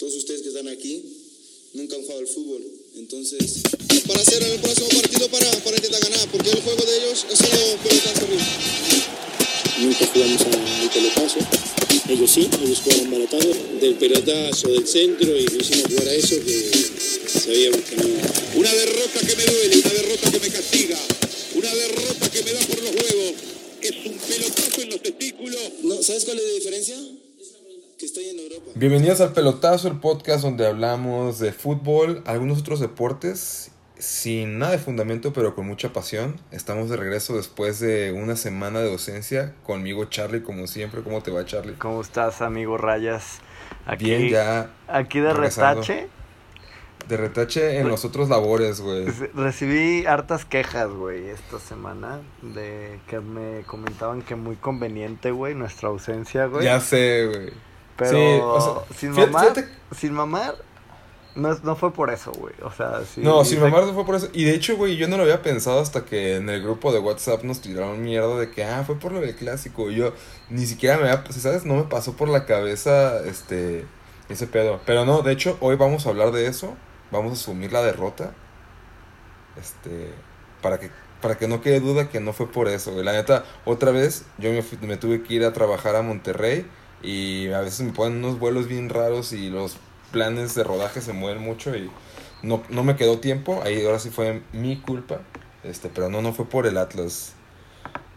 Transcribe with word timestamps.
Todos 0.00 0.14
ustedes 0.14 0.40
que 0.40 0.48
están 0.48 0.66
aquí 0.68 1.04
nunca 1.74 1.94
han 1.94 2.00
jugado 2.00 2.20
al 2.20 2.26
fútbol. 2.26 2.64
Entonces, 2.96 3.60
para 4.06 4.22
hacer 4.22 4.42
el 4.42 4.58
próximo 4.58 4.88
partido 4.88 5.28
para, 5.28 5.50
para 5.60 5.76
intentar 5.76 6.00
ganar, 6.00 6.26
porque 6.32 6.48
el 6.48 6.62
juego 6.62 6.82
de 6.82 6.96
ellos 6.96 7.26
es 7.30 7.38
solo 7.38 7.76
pelotazo 7.84 8.26
Nunca 9.78 10.06
jugamos 10.06 10.40
al 10.40 10.90
pelotazo. 10.90 11.38
Ellos 12.08 12.30
sí, 12.30 12.48
ellos 12.64 12.80
jugaron 12.80 13.10
pelotazo. 13.10 13.48
Del 13.78 13.94
pelotazo, 13.96 14.68
del 14.68 14.86
centro, 14.88 15.36
y 15.36 15.46
lo 15.46 15.60
hicimos 15.60 15.84
jugar 15.92 16.08
a 16.08 16.14
eso 16.14 16.36
que 16.46 17.38
sabíamos 17.38 17.80
que 17.82 17.96
no. 17.96 18.08
Una 18.56 18.72
derrota 18.72 19.20
que 19.20 19.36
me 19.36 19.44
duele, 19.44 19.76
una 19.84 19.92
derrota 19.92 20.30
que 20.32 20.40
me 20.40 20.48
castiga, 20.48 20.98
una 21.56 21.74
derrota 21.74 22.30
que 22.30 22.42
me 22.42 22.52
da 22.54 22.60
por 22.60 22.82
los 22.82 22.90
huevos. 22.90 23.32
Es 23.82 23.92
un 24.06 24.16
pelotazo 24.16 24.80
en 24.80 24.88
los 24.88 25.02
testículos. 25.02 25.60
No, 25.82 26.02
¿Sabes 26.02 26.24
cuál 26.24 26.38
es 26.38 26.44
la 26.44 26.54
diferencia? 26.54 26.96
Que 28.00 28.06
estoy 28.06 28.30
en 28.30 28.38
Europa. 28.38 28.70
Bienvenidos 28.76 29.20
al 29.20 29.34
Pelotazo, 29.34 29.86
el 29.88 30.00
podcast 30.00 30.42
donde 30.42 30.66
hablamos 30.66 31.38
de 31.38 31.52
fútbol, 31.52 32.22
algunos 32.24 32.60
otros 32.60 32.80
deportes, 32.80 33.72
sin 33.98 34.58
nada 34.58 34.72
de 34.72 34.78
fundamento, 34.78 35.34
pero 35.34 35.54
con 35.54 35.66
mucha 35.66 35.92
pasión. 35.92 36.40
Estamos 36.50 36.88
de 36.88 36.96
regreso 36.96 37.36
después 37.36 37.78
de 37.78 38.12
una 38.12 38.36
semana 38.36 38.80
de 38.80 38.90
docencia. 38.90 39.54
Conmigo, 39.64 40.06
Charlie, 40.06 40.42
como 40.42 40.66
siempre. 40.66 41.02
¿Cómo 41.02 41.22
te 41.22 41.30
va, 41.30 41.44
Charlie? 41.44 41.74
¿Cómo 41.74 42.00
estás, 42.00 42.40
amigo 42.40 42.78
Rayas? 42.78 43.40
Aquí, 43.84 44.06
Bien, 44.06 44.30
ya. 44.30 44.70
Aquí 44.88 45.20
de 45.20 45.34
regresando. 45.34 45.82
retache. 45.82 46.08
De 47.06 47.16
retache 47.18 47.78
en 47.80 47.88
los 47.88 48.06
otros 48.06 48.30
labores, 48.30 48.80
güey. 48.80 49.04
Re- 49.06 49.30
Recibí 49.34 50.06
hartas 50.06 50.46
quejas, 50.46 50.88
güey, 50.90 51.28
esta 51.28 51.58
semana 51.58 52.20
de 52.40 52.98
que 53.08 53.20
me 53.20 53.60
comentaban 53.66 54.22
que 54.22 54.36
muy 54.36 54.56
conveniente, 54.56 55.32
güey, 55.32 55.54
nuestra 55.54 55.88
ausencia, 55.90 56.46
güey. 56.46 56.64
Ya 56.64 56.80
sé, 56.80 57.26
güey. 57.26 57.69
Pero 58.00 58.10
Sí, 58.18 58.40
o 58.42 58.60
sea, 58.88 58.96
sin 58.98 59.14
fíjate- 59.14 59.30
mamar, 59.30 59.54
fíjate- 59.54 59.68
sin 59.96 60.12
mamar, 60.12 60.54
no, 61.36 61.54
no 61.62 61.76
fue 61.76 61.92
por 61.92 62.10
eso, 62.10 62.32
güey. 62.32 62.54
O 62.62 62.72
sea, 62.72 63.02
sí. 63.04 63.20
No, 63.20 63.44
sin 63.44 63.60
mamar 63.60 63.84
no 63.84 63.94
fue 63.94 64.04
por 64.04 64.16
eso. 64.16 64.28
Y 64.32 64.42
de 64.44 64.54
hecho, 64.54 64.76
güey, 64.76 64.96
yo 64.96 65.06
no 65.06 65.16
lo 65.16 65.22
había 65.22 65.42
pensado 65.42 65.78
hasta 65.80 66.04
que 66.04 66.36
en 66.36 66.48
el 66.48 66.60
grupo 66.62 66.92
de 66.92 66.98
WhatsApp 66.98 67.44
nos 67.44 67.60
tiraron 67.60 68.02
mierda 68.02 68.36
de 68.36 68.50
que, 68.50 68.64
ah, 68.64 68.82
fue 68.84 68.96
por 68.98 69.12
lo 69.12 69.20
del 69.20 69.36
clásico. 69.36 69.90
Y 69.90 69.96
yo 69.96 70.12
ni 70.48 70.66
siquiera 70.66 70.96
me 70.96 71.08
había, 71.08 71.24
¿sabes? 71.30 71.64
No 71.64 71.74
me 71.76 71.84
pasó 71.84 72.14
por 72.14 72.28
la 72.28 72.46
cabeza, 72.46 73.20
este, 73.24 73.86
ese 74.28 74.46
pedo. 74.48 74.80
Pero 74.86 75.04
no, 75.04 75.22
de 75.22 75.32
hecho, 75.32 75.56
hoy 75.60 75.76
vamos 75.76 76.06
a 76.06 76.08
hablar 76.10 76.32
de 76.32 76.46
eso. 76.48 76.74
Vamos 77.12 77.30
a 77.30 77.34
asumir 77.34 77.72
la 77.72 77.82
derrota. 77.82 78.32
Este, 79.60 80.12
para 80.62 80.78
que, 80.78 80.90
para 81.20 81.36
que 81.36 81.48
no 81.48 81.60
quede 81.60 81.80
duda 81.80 82.08
que 82.08 82.20
no 82.20 82.32
fue 82.32 82.46
por 82.50 82.68
eso, 82.68 82.92
güey. 82.92 83.04
La 83.04 83.12
neta, 83.12 83.44
otra 83.64 83.90
vez, 83.90 84.24
yo 84.38 84.50
me, 84.50 84.62
fui- 84.62 84.78
me 84.82 84.96
tuve 84.96 85.22
que 85.22 85.34
ir 85.34 85.44
a 85.44 85.52
trabajar 85.52 85.96
a 85.96 86.02
Monterrey. 86.02 86.66
Y 87.02 87.48
a 87.52 87.60
veces 87.60 87.80
me 87.80 87.92
ponen 87.92 88.18
unos 88.24 88.38
vuelos 88.38 88.66
bien 88.66 88.88
raros 88.88 89.32
y 89.32 89.48
los 89.50 89.76
planes 90.12 90.54
de 90.54 90.64
rodaje 90.64 91.00
se 91.00 91.12
mueven 91.12 91.42
mucho 91.42 91.74
y 91.76 91.90
no, 92.42 92.62
no 92.68 92.84
me 92.84 92.96
quedó 92.96 93.18
tiempo, 93.18 93.60
ahí 93.64 93.84
ahora 93.84 93.98
sí 93.98 94.10
fue 94.10 94.42
mi 94.52 94.76
culpa, 94.80 95.20
este, 95.62 95.88
pero 95.88 96.08
no, 96.08 96.20
no 96.22 96.32
fue 96.32 96.46
por 96.46 96.66
el 96.66 96.78
Atlas. 96.78 97.34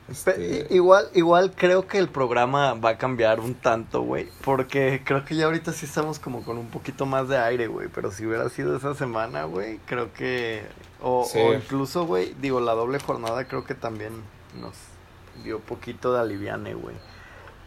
Este, 0.09 0.67
Igual, 0.69 1.07
igual 1.13 1.53
creo 1.55 1.87
que 1.87 1.97
el 1.97 2.09
programa 2.09 2.73
va 2.73 2.89
a 2.91 2.97
cambiar 2.97 3.39
un 3.39 3.55
tanto, 3.55 4.01
güey. 4.01 4.27
Porque 4.43 5.01
creo 5.05 5.23
que 5.23 5.35
ya 5.35 5.45
ahorita 5.45 5.71
sí 5.71 5.85
estamos 5.85 6.19
como 6.19 6.43
con 6.43 6.57
un 6.57 6.67
poquito 6.67 7.05
más 7.05 7.29
de 7.29 7.37
aire, 7.37 7.67
güey. 7.67 7.87
Pero 7.87 8.11
si 8.11 8.25
hubiera 8.25 8.49
sido 8.49 8.75
esa 8.75 8.95
semana, 8.95 9.45
güey, 9.45 9.79
creo 9.85 10.13
que... 10.13 10.63
O, 11.01 11.25
Sí. 11.25 11.39
o 11.39 11.53
incluso, 11.53 12.05
güey, 12.05 12.35
digo, 12.41 12.59
la 12.59 12.73
doble 12.73 12.99
jornada 12.99 13.45
creo 13.47 13.63
que 13.63 13.75
también 13.75 14.11
nos 14.59 14.73
dio 15.43 15.59
poquito 15.59 16.13
de 16.13 16.19
aliviane, 16.19 16.73
güey. 16.73 16.95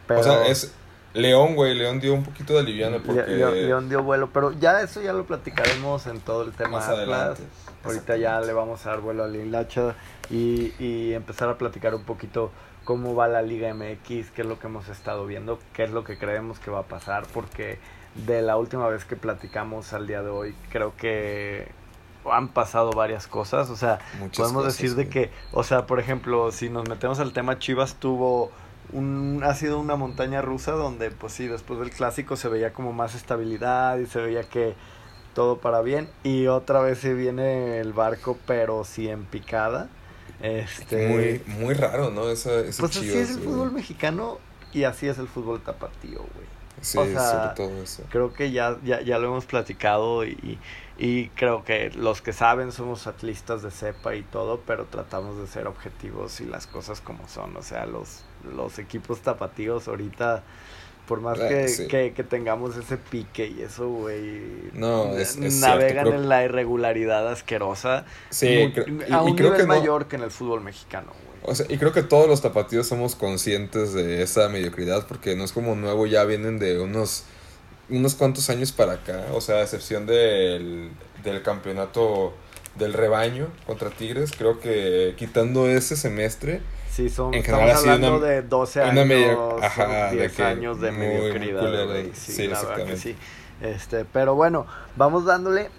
Pero... 0.07 0.19
O 0.19 0.23
sea, 0.23 0.47
es 0.47 0.71
León, 1.13 1.55
güey, 1.55 1.73
León 1.73 1.99
dio 1.99 2.13
un 2.13 2.23
poquito 2.23 2.53
de 2.53 2.59
aliviano 2.59 2.97
Le- 2.99 3.03
porque... 3.03 3.21
Le- 3.31 3.67
León 3.67 3.89
dio 3.89 4.03
vuelo, 4.03 4.29
pero 4.31 4.51
ya 4.51 4.81
eso 4.81 5.01
ya 5.01 5.13
lo 5.13 5.25
platicaremos 5.25 6.05
en 6.07 6.19
todo 6.19 6.43
el 6.43 6.51
tema 6.51 6.69
Más 6.79 6.87
Atlas. 6.89 7.07
adelante. 7.07 7.43
Ahorita 7.83 8.17
ya 8.17 8.39
le 8.41 8.53
vamos 8.53 8.85
a 8.85 8.89
dar 8.91 8.99
vuelo 9.01 9.23
a 9.23 9.27
la 9.27 9.37
hilacha 9.37 9.95
y, 10.29 10.73
y 10.79 11.13
empezar 11.13 11.49
a 11.49 11.57
platicar 11.57 11.95
un 11.95 12.03
poquito 12.03 12.51
cómo 12.83 13.15
va 13.15 13.27
la 13.27 13.41
Liga 13.41 13.73
MX, 13.73 14.31
qué 14.31 14.41
es 14.41 14.45
lo 14.45 14.59
que 14.59 14.67
hemos 14.67 14.89
estado 14.89 15.25
viendo, 15.25 15.59
qué 15.73 15.83
es 15.85 15.91
lo 15.91 16.03
que 16.03 16.17
creemos 16.17 16.59
que 16.59 16.69
va 16.71 16.79
a 16.79 16.83
pasar, 16.83 17.25
porque 17.33 17.79
de 18.25 18.41
la 18.41 18.57
última 18.57 18.87
vez 18.89 19.05
que 19.05 19.15
platicamos 19.15 19.93
al 19.93 20.07
día 20.07 20.21
de 20.21 20.29
hoy, 20.29 20.55
creo 20.69 20.93
que 20.97 21.67
han 22.29 22.49
pasado 22.49 22.91
varias 22.91 23.27
cosas, 23.27 23.69
o 23.69 23.75
sea, 23.77 23.99
Muchas 24.19 24.37
podemos 24.37 24.63
cosas, 24.63 24.77
decir 24.81 24.95
de 24.95 25.07
que, 25.07 25.31
o 25.53 25.63
sea, 25.63 25.85
por 25.85 25.99
ejemplo, 25.99 26.51
si 26.51 26.69
nos 26.69 26.87
metemos 26.89 27.19
al 27.19 27.31
tema 27.31 27.57
Chivas 27.59 27.95
tuvo 27.95 28.51
un 28.93 29.41
ha 29.43 29.53
sido 29.55 29.79
una 29.79 29.95
montaña 29.95 30.41
rusa 30.41 30.71
donde 30.73 31.11
pues 31.11 31.33
sí, 31.33 31.47
después 31.47 31.79
del 31.79 31.91
clásico 31.91 32.35
se 32.35 32.49
veía 32.49 32.73
como 32.73 32.93
más 32.93 33.15
estabilidad 33.15 33.97
y 33.99 34.05
se 34.07 34.21
veía 34.21 34.49
que 34.49 34.75
todo 35.33 35.59
para 35.61 35.81
bien 35.81 36.09
y 36.23 36.47
otra 36.47 36.81
vez 36.81 36.99
se 36.99 37.13
viene 37.13 37.79
el 37.79 37.93
barco 37.93 38.39
pero 38.45 38.83
sí 38.85 39.09
en 39.09 39.25
picada. 39.25 39.89
Este 40.39 40.97
Muy, 40.97 41.41
muy 41.45 41.73
raro, 41.73 42.11
¿no? 42.11 42.29
Esa, 42.29 42.59
ese 42.61 42.83
pues 42.83 42.95
así 42.97 43.17
es 43.17 43.29
el 43.31 43.39
güey. 43.39 43.39
fútbol 43.39 43.71
mexicano 43.71 44.39
y 44.71 44.83
así 44.83 45.07
es 45.07 45.17
el 45.17 45.27
fútbol 45.27 45.63
tapatío, 45.63 46.19
güey. 46.19 46.47
Sí, 46.81 46.97
o 46.97 47.07
sea, 47.07 47.21
sobre 47.21 47.49
todo 47.49 47.81
eso. 47.83 48.03
Creo 48.09 48.33
que 48.33 48.51
ya, 48.51 48.79
ya, 48.83 49.01
ya 49.01 49.19
lo 49.19 49.27
hemos 49.29 49.45
platicado 49.47 50.25
y, 50.25 50.61
y 50.97 51.29
creo 51.31 51.63
que 51.63 51.91
los 51.91 52.21
que 52.21 52.33
saben 52.33 52.71
somos 52.71 53.07
atlistas 53.07 53.61
de 53.63 53.71
cepa 53.71 54.15
y 54.15 54.23
todo, 54.23 54.61
pero 54.65 54.85
tratamos 54.85 55.37
de 55.39 55.47
ser 55.47 55.67
objetivos 55.67 56.39
y 56.41 56.45
las 56.45 56.67
cosas 56.67 57.01
como 57.01 57.27
son. 57.27 57.57
O 57.57 57.63
sea, 57.63 57.85
los, 57.85 58.26
los 58.55 58.79
equipos 58.79 59.19
tapatíos 59.21 59.87
ahorita, 59.87 60.43
por 61.07 61.21
más 61.21 61.39
Ah, 61.39 61.47
que, 61.47 61.67
sí. 61.69 61.87
que, 61.87 62.13
que 62.13 62.23
tengamos 62.23 62.75
ese 62.75 62.97
pique 62.97 63.47
y 63.47 63.61
eso, 63.61 63.87
güey, 63.89 64.41
No, 64.73 65.17
es- 65.17 65.37
es 65.37 65.55
navegan 65.61 65.89
cierto, 65.91 66.09
creo- 66.09 66.21
en 66.21 66.29
la 66.29 66.43
irregularidad 66.43 67.27
asquerosa 67.31 68.05
Sí, 68.29 68.47
y- 68.47 69.13
a 69.13 69.23
y 69.23 69.31
un 69.31 69.35
creo 69.35 69.51
nivel 69.51 69.53
que 69.53 69.61
no- 69.63 69.67
mayor 69.67 70.07
que 70.07 70.17
en 70.17 70.23
el 70.23 70.31
fútbol 70.31 70.61
mexicano, 70.61 71.07
güey. 71.07 71.27
O 71.49 71.55
sea, 71.55 71.65
y 71.69 71.77
creo 71.77 71.93
que 71.93 72.03
todos 72.03 72.27
los 72.27 72.41
tapatíos 72.41 72.87
somos 72.87 73.15
conscientes 73.15 73.93
de 73.93 74.21
esa 74.21 74.49
mediocridad 74.49 75.07
porque 75.07 75.35
no 75.35 75.45
es 75.45 75.53
como 75.53 75.75
nuevo, 75.75 76.05
ya 76.07 76.23
vienen 76.25 76.59
de 76.59 76.79
unos 76.79 77.23
unos 77.89 78.15
cuantos 78.15 78.49
años 78.49 78.73
para 78.73 78.93
acá, 78.93 79.27
o 79.31 79.39
sea, 79.39 79.55
a 79.59 79.61
excepción 79.61 80.05
del, 80.05 80.89
del 81.23 81.41
campeonato 81.41 82.33
del 82.75 82.91
rebaño 82.91 83.47
contra 83.65 83.89
Tigres, 83.91 84.33
creo 84.37 84.59
que 84.59 85.13
quitando 85.17 85.69
ese 85.69 85.95
semestre, 85.95 86.59
Sí, 86.97 87.09
son, 87.09 87.31
En 87.31 87.41
estamos 87.41 87.59
general 87.59 87.75
ha 87.77 87.79
sido 87.79 87.93
hablando 87.93 88.17
una- 88.17 88.27
de 88.27 88.41
12 88.41 88.79
una 88.81 88.89
años, 88.89 89.05
medio- 89.05 89.63
ajá, 89.63 89.83
o 89.85 89.87
de 90.15 90.17
10 90.17 90.33
que 90.33 90.43
años 90.43 90.81
de 90.81 90.91
muy, 90.91 91.05
muy 91.05 91.15
mediocridad, 91.15 91.59
culero, 91.59 91.85
güey. 91.85 92.11
Sí, 92.15 92.31
sí, 92.31 92.47
la 92.47 92.55
verdad 92.59 92.75
que 92.75 92.91
exactamente. 92.93 92.97
sí. 93.01 93.15
Este, 93.61 94.05
pero 94.05 94.33
bueno, 94.33 94.65
vamos 94.95 95.25
dándole. 95.25 95.69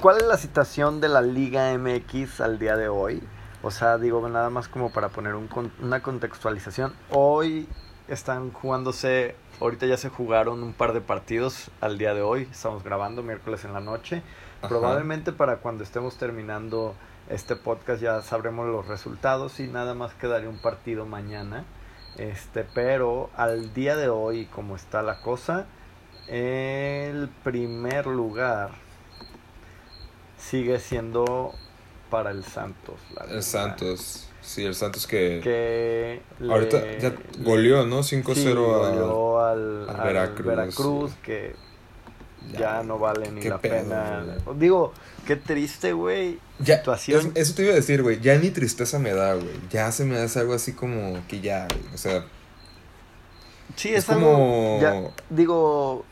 ¿Cuál 0.00 0.18
es 0.18 0.26
la 0.26 0.36
situación 0.36 1.00
de 1.00 1.08
la 1.08 1.20
Liga 1.20 1.72
MX 1.76 2.40
al 2.40 2.60
día 2.60 2.76
de 2.76 2.86
hoy? 2.88 3.24
O 3.64 3.72
sea, 3.72 3.98
digo, 3.98 4.28
nada 4.28 4.50
más 4.50 4.68
como 4.68 4.92
para 4.92 5.08
poner 5.08 5.34
un 5.34 5.48
una 5.82 6.00
contextualización. 6.00 6.92
Hoy 7.10 7.66
están 8.06 8.52
jugándose, 8.52 9.34
ahorita 9.60 9.86
ya 9.86 9.96
se 9.96 10.10
jugaron 10.10 10.62
un 10.62 10.74
par 10.74 10.92
de 10.92 11.00
partidos 11.00 11.72
al 11.80 11.98
día 11.98 12.14
de 12.14 12.22
hoy. 12.22 12.48
Estamos 12.52 12.84
grabando 12.84 13.24
miércoles 13.24 13.64
en 13.64 13.72
la 13.72 13.80
noche. 13.80 14.22
Ajá. 14.60 14.68
Probablemente 14.68 15.32
para 15.32 15.56
cuando 15.56 15.82
estemos 15.82 16.16
terminando 16.18 16.94
este 17.28 17.56
podcast 17.56 18.02
ya 18.02 18.20
sabremos 18.22 18.66
los 18.68 18.86
resultados 18.86 19.58
y 19.60 19.66
nada 19.68 19.94
más 19.94 20.12
quedaría 20.14 20.48
un 20.48 20.60
partido 20.60 21.06
mañana. 21.06 21.64
Este, 22.16 22.64
pero 22.64 23.30
al 23.36 23.74
día 23.74 23.96
de 23.96 24.08
hoy, 24.08 24.46
como 24.46 24.76
está 24.76 25.02
la 25.02 25.20
cosa, 25.20 25.66
el 26.28 27.28
primer 27.42 28.06
lugar 28.06 28.70
sigue 30.38 30.78
siendo 30.78 31.52
para 32.10 32.30
el 32.30 32.44
Santos. 32.44 32.96
la 33.16 33.24
el. 33.24 33.42
Santos, 33.42 34.28
sí, 34.40 34.64
el 34.64 34.74
Santos 34.74 35.06
que, 35.06 35.40
Que 35.42 36.22
ahorita 36.48 36.80
le- 36.80 37.00
ya 37.00 37.08
le- 37.10 37.16
goleó, 37.42 37.84
¿no? 37.86 38.02
5-0 38.02 38.34
Sí, 38.34 38.46
al, 38.48 39.88
al 39.88 40.16
al 40.16 40.32
Veracruz, 40.42 41.12
que 41.22 41.56
Ya, 42.52 42.58
ya, 42.60 42.82
no 42.82 42.98
vale 42.98 43.30
ni 43.32 43.42
la 43.42 43.58
pena. 43.58 44.22
güey. 44.44 44.58
Digo, 44.58 44.92
qué 45.24 45.36
triste, 45.36 45.92
güey. 45.92 46.38
Ya, 46.58 46.78
situación. 46.78 47.32
es- 47.34 47.42
eso 47.48 47.54
te 47.54 47.62
iba 47.64 47.72
a 47.72 47.76
decir, 47.76 48.02
güey. 48.02 48.20
Ya 48.20 48.36
ni 48.38 48.50
tristeza 48.50 48.98
me 48.98 49.12
da, 49.12 49.34
güey. 49.34 49.54
Ya 49.70 49.90
se 49.92 50.04
me 50.04 50.16
hace 50.18 50.38
algo 50.40 50.54
así 50.54 50.72
como 50.72 51.20
que 51.26 51.40
ya, 51.40 51.66
güey. 51.68 51.94
O 51.94 51.98
sea, 51.98 52.24
Sí, 53.76 53.88
Es 53.92 54.04
es, 54.04 54.10
algo, 54.10 54.32
como- 54.32 54.78
ya, 54.80 55.10
digo, 55.30 56.04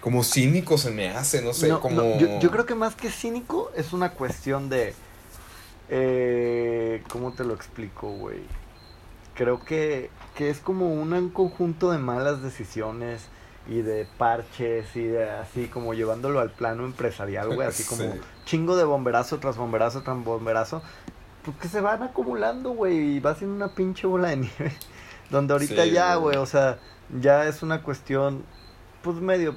como 0.00 0.22
cínico 0.22 0.76
se 0.76 0.90
me 0.90 1.08
hace, 1.08 1.40
no 1.40 1.54
sé, 1.54 1.68
no, 1.68 1.80
como. 1.80 1.96
no, 2.02 2.18
yo, 2.18 2.38
yo 2.40 2.50
creo 2.50 2.66
que 2.66 2.74
más 2.74 2.94
que 2.94 3.08
cínico 3.10 3.70
es 3.74 3.92
una 3.94 4.10
cuestión 4.10 4.68
de, 4.68 4.92
eh, 5.88 7.02
¿cómo 7.08 7.32
te 7.32 7.44
lo 7.44 7.54
explico, 7.54 8.10
güey? 8.10 8.40
Creo 9.34 9.64
que, 9.64 10.10
que 10.36 10.50
es 10.50 10.58
como 10.58 10.92
un 10.92 11.30
conjunto 11.30 11.90
de 11.90 11.98
malas 11.98 12.42
decisiones 12.42 13.22
y 13.68 13.80
de 13.82 14.06
parches 14.18 14.94
y 14.96 15.04
de 15.04 15.28
así 15.30 15.68
como 15.68 15.94
llevándolo 15.94 16.40
al 16.40 16.50
plano 16.50 16.84
empresarial, 16.84 17.54
güey, 17.54 17.66
así 17.68 17.84
como 17.88 18.02
Sí. 18.02 18.20
chingo 18.44 18.76
de 18.76 18.84
bomberazo 18.84 19.38
tras 19.38 19.56
bomberazo 19.56 20.02
tras 20.02 20.22
bomberazo, 20.22 20.82
pues 21.44 21.56
que 21.58 21.68
se 21.68 21.80
van 21.80 22.02
acumulando, 22.02 22.70
güey, 22.70 23.16
y 23.16 23.20
va 23.20 23.34
siendo 23.34 23.56
una 23.56 23.74
pinche 23.74 24.06
bola 24.06 24.28
de 24.28 24.36
nieve. 24.38 24.72
Donde 25.30 25.54
ahorita 25.54 25.84
Sí, 25.84 25.90
ya, 25.92 26.14
güey. 26.16 26.36
o 26.36 26.46
sea, 26.46 26.78
ya 27.20 27.46
es 27.46 27.62
una 27.62 27.82
cuestión, 27.82 28.44
pues 29.02 29.16
medio 29.16 29.56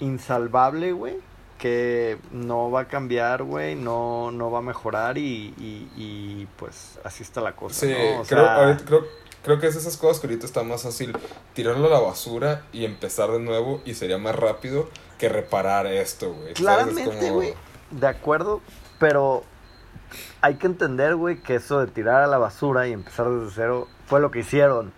insalvable, 0.00 0.92
güey, 0.92 1.16
que 1.58 2.18
no 2.32 2.70
va 2.70 2.82
a 2.82 2.88
cambiar, 2.88 3.42
güey, 3.42 3.74
no, 3.74 4.30
no 4.30 4.50
va 4.50 4.58
a 4.58 4.62
mejorar 4.62 5.18
y, 5.18 5.54
y, 5.58 5.88
y, 5.96 6.48
pues 6.56 6.98
así 7.04 7.22
está 7.22 7.40
la 7.40 7.54
cosa, 7.56 7.86
Sí, 7.86 7.92
¿no? 7.92 8.20
O 8.20 8.24
creo, 8.24 8.44
sea, 8.44 8.54
ahorita- 8.56 8.84
creo, 8.84 9.04
creo 9.42 9.58
que 9.60 9.66
es 9.66 9.76
esas 9.76 9.96
cosas 9.96 10.20
que 10.20 10.26
ahorita 10.26 10.46
está 10.46 10.62
más 10.62 10.82
fácil 10.82 11.16
tirarlo 11.54 11.86
a 11.86 11.90
la 11.90 12.00
basura 12.00 12.62
y 12.72 12.84
empezar 12.84 13.30
de 13.30 13.40
nuevo 13.40 13.80
y 13.84 13.94
sería 13.94 14.18
más 14.18 14.34
rápido 14.34 14.88
que 15.18 15.28
reparar 15.28 15.86
esto, 15.86 16.32
güey. 16.32 16.54
Claramente, 16.54 17.04
como- 17.04 17.32
güey, 17.34 17.54
de 17.90 18.06
acuerdo, 18.06 18.60
pero 18.98 19.44
hay 20.40 20.54
que 20.56 20.66
entender, 20.66 21.16
güey, 21.16 21.40
que 21.42 21.56
eso 21.56 21.80
de 21.80 21.86
tirar 21.86 22.22
a 22.22 22.26
la 22.26 22.38
basura 22.38 22.86
y 22.88 22.92
empezar 22.92 23.28
desde 23.28 23.52
cero 23.54 23.88
fue 24.06 24.20
lo 24.20 24.30
que 24.30 24.40
hicieron 24.40 24.92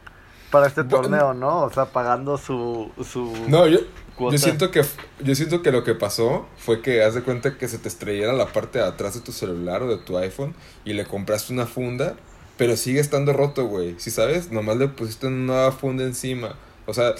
para 0.50 0.66
este 0.66 0.82
Bueno. 0.82 1.02
torneo, 1.02 1.34
¿no? 1.34 1.60
O 1.62 1.70
sea, 1.72 1.86
pagando 1.86 2.36
su... 2.36 2.90
su 3.04 3.32
No, 3.48 3.66
yo, 3.68 3.78
yo 4.18 4.38
siento 4.38 4.70
que 4.70 4.82
yo 5.20 5.34
siento 5.34 5.62
que 5.62 5.70
lo 5.72 5.84
que 5.84 5.94
pasó 5.94 6.46
fue 6.58 6.82
que 6.82 7.02
haz 7.04 7.14
de 7.14 7.22
cuenta 7.22 7.56
que 7.56 7.68
se 7.68 7.78
te 7.78 7.88
estrellara 7.88 8.32
la 8.32 8.46
parte 8.52 8.78
de 8.80 8.84
atrás 8.84 9.14
de 9.14 9.20
tu 9.20 9.32
celular 9.32 9.82
o 9.82 9.88
de 9.88 9.96
tu 9.98 10.18
iPhone 10.18 10.54
y 10.84 10.92
le 10.92 11.06
compraste 11.06 11.52
una 11.52 11.66
funda, 11.66 12.16
pero 12.60 12.76
sigue 12.76 13.00
estando 13.00 13.32
roto, 13.32 13.64
güey. 13.64 13.94
Si 13.96 14.10
sabes, 14.10 14.50
nomás 14.52 14.76
le 14.76 14.86
pusiste 14.88 15.28
una 15.28 15.36
nueva 15.54 15.72
funda 15.72 16.04
encima. 16.04 16.56
O 16.84 16.92
sea, 16.92 17.14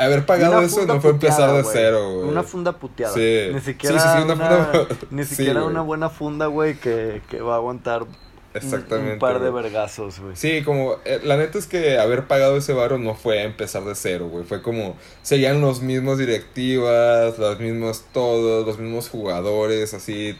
haber 0.00 0.26
pagado 0.26 0.60
eso 0.62 0.84
no 0.84 1.00
fue 1.00 1.12
empezar 1.12 1.52
de 1.54 1.62
cero, 1.62 2.14
güey. 2.16 2.28
Una 2.28 2.42
funda 2.42 2.72
puteada. 2.72 3.14
Sí. 3.14 3.50
Ni 3.52 3.60
Sí, 3.60 3.66
siquiera, 3.66 4.00
sí, 4.00 4.08
sí, 4.18 4.24
una 4.24 4.34
una, 4.34 4.46
funda- 4.66 4.88
ni 5.12 5.24
siquiera 5.24 5.62
una 5.64 5.80
buena 5.82 6.10
funda, 6.10 6.46
güey, 6.46 6.74
que, 6.74 7.22
que 7.30 7.40
va 7.40 7.52
a 7.54 7.56
aguantar 7.58 8.02
un- 8.02 8.16
Exactamente. 8.54 9.12
un 9.12 9.18
par 9.20 9.40
de 9.40 9.50
vergazos, 9.52 10.18
güey. 10.18 10.34
Sí, 10.34 10.62
como, 10.64 10.96
eh, 11.04 11.20
la 11.22 11.36
neta 11.36 11.56
es 11.56 11.66
que 11.68 11.98
haber 12.00 12.26
pagado 12.26 12.56
ese 12.56 12.72
varo 12.72 12.98
no 12.98 13.14
fue 13.14 13.42
empezar 13.44 13.84
de 13.84 13.94
cero, 13.94 14.28
güey. 14.28 14.44
Fue 14.44 14.60
como, 14.60 14.96
seguían 15.22 15.60
los 15.60 15.82
mismos 15.82 16.18
directivas, 16.18 17.38
los 17.38 17.60
mismos 17.60 18.04
todos, 18.12 18.66
los 18.66 18.78
mismos 18.78 19.08
jugadores, 19.08 19.94
así. 19.94 20.36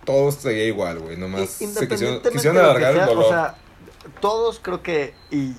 T- 0.00 0.06
Todo 0.06 0.30
seguía 0.32 0.64
igual, 0.66 0.98
güey. 0.98 1.16
Nomás 1.16 1.50
se 1.50 1.66
quisieron, 1.66 1.70
Independientemente 1.74 2.30
quisieron 2.30 2.56
de 2.56 2.62
lo 2.62 2.68
que 2.78 2.84
alargar 2.86 2.94
sea, 2.94 3.02
el 3.04 3.08
dolor. 3.08 3.24
O 3.24 3.28
sea, 3.28 3.54
todos 4.20 4.58
creo 4.60 4.82
que, 4.82 5.14
y 5.30 5.54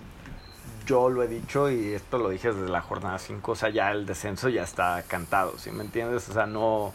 yo 0.86 1.10
lo 1.10 1.24
he 1.24 1.28
dicho 1.28 1.70
y 1.70 1.94
esto 1.94 2.18
lo 2.18 2.30
dije 2.30 2.52
desde 2.52 2.68
la 2.70 2.82
jornada 2.82 3.20
5, 3.20 3.52
o 3.52 3.56
sea, 3.56 3.70
ya 3.70 3.92
el 3.92 4.06
descenso 4.06 4.50
ya 4.50 4.64
está 4.64 5.04
cantado, 5.08 5.58
¿sí 5.58 5.72
me 5.72 5.84
entiendes? 5.84 6.28
O 6.30 6.34
sea, 6.34 6.46
no... 6.46 6.94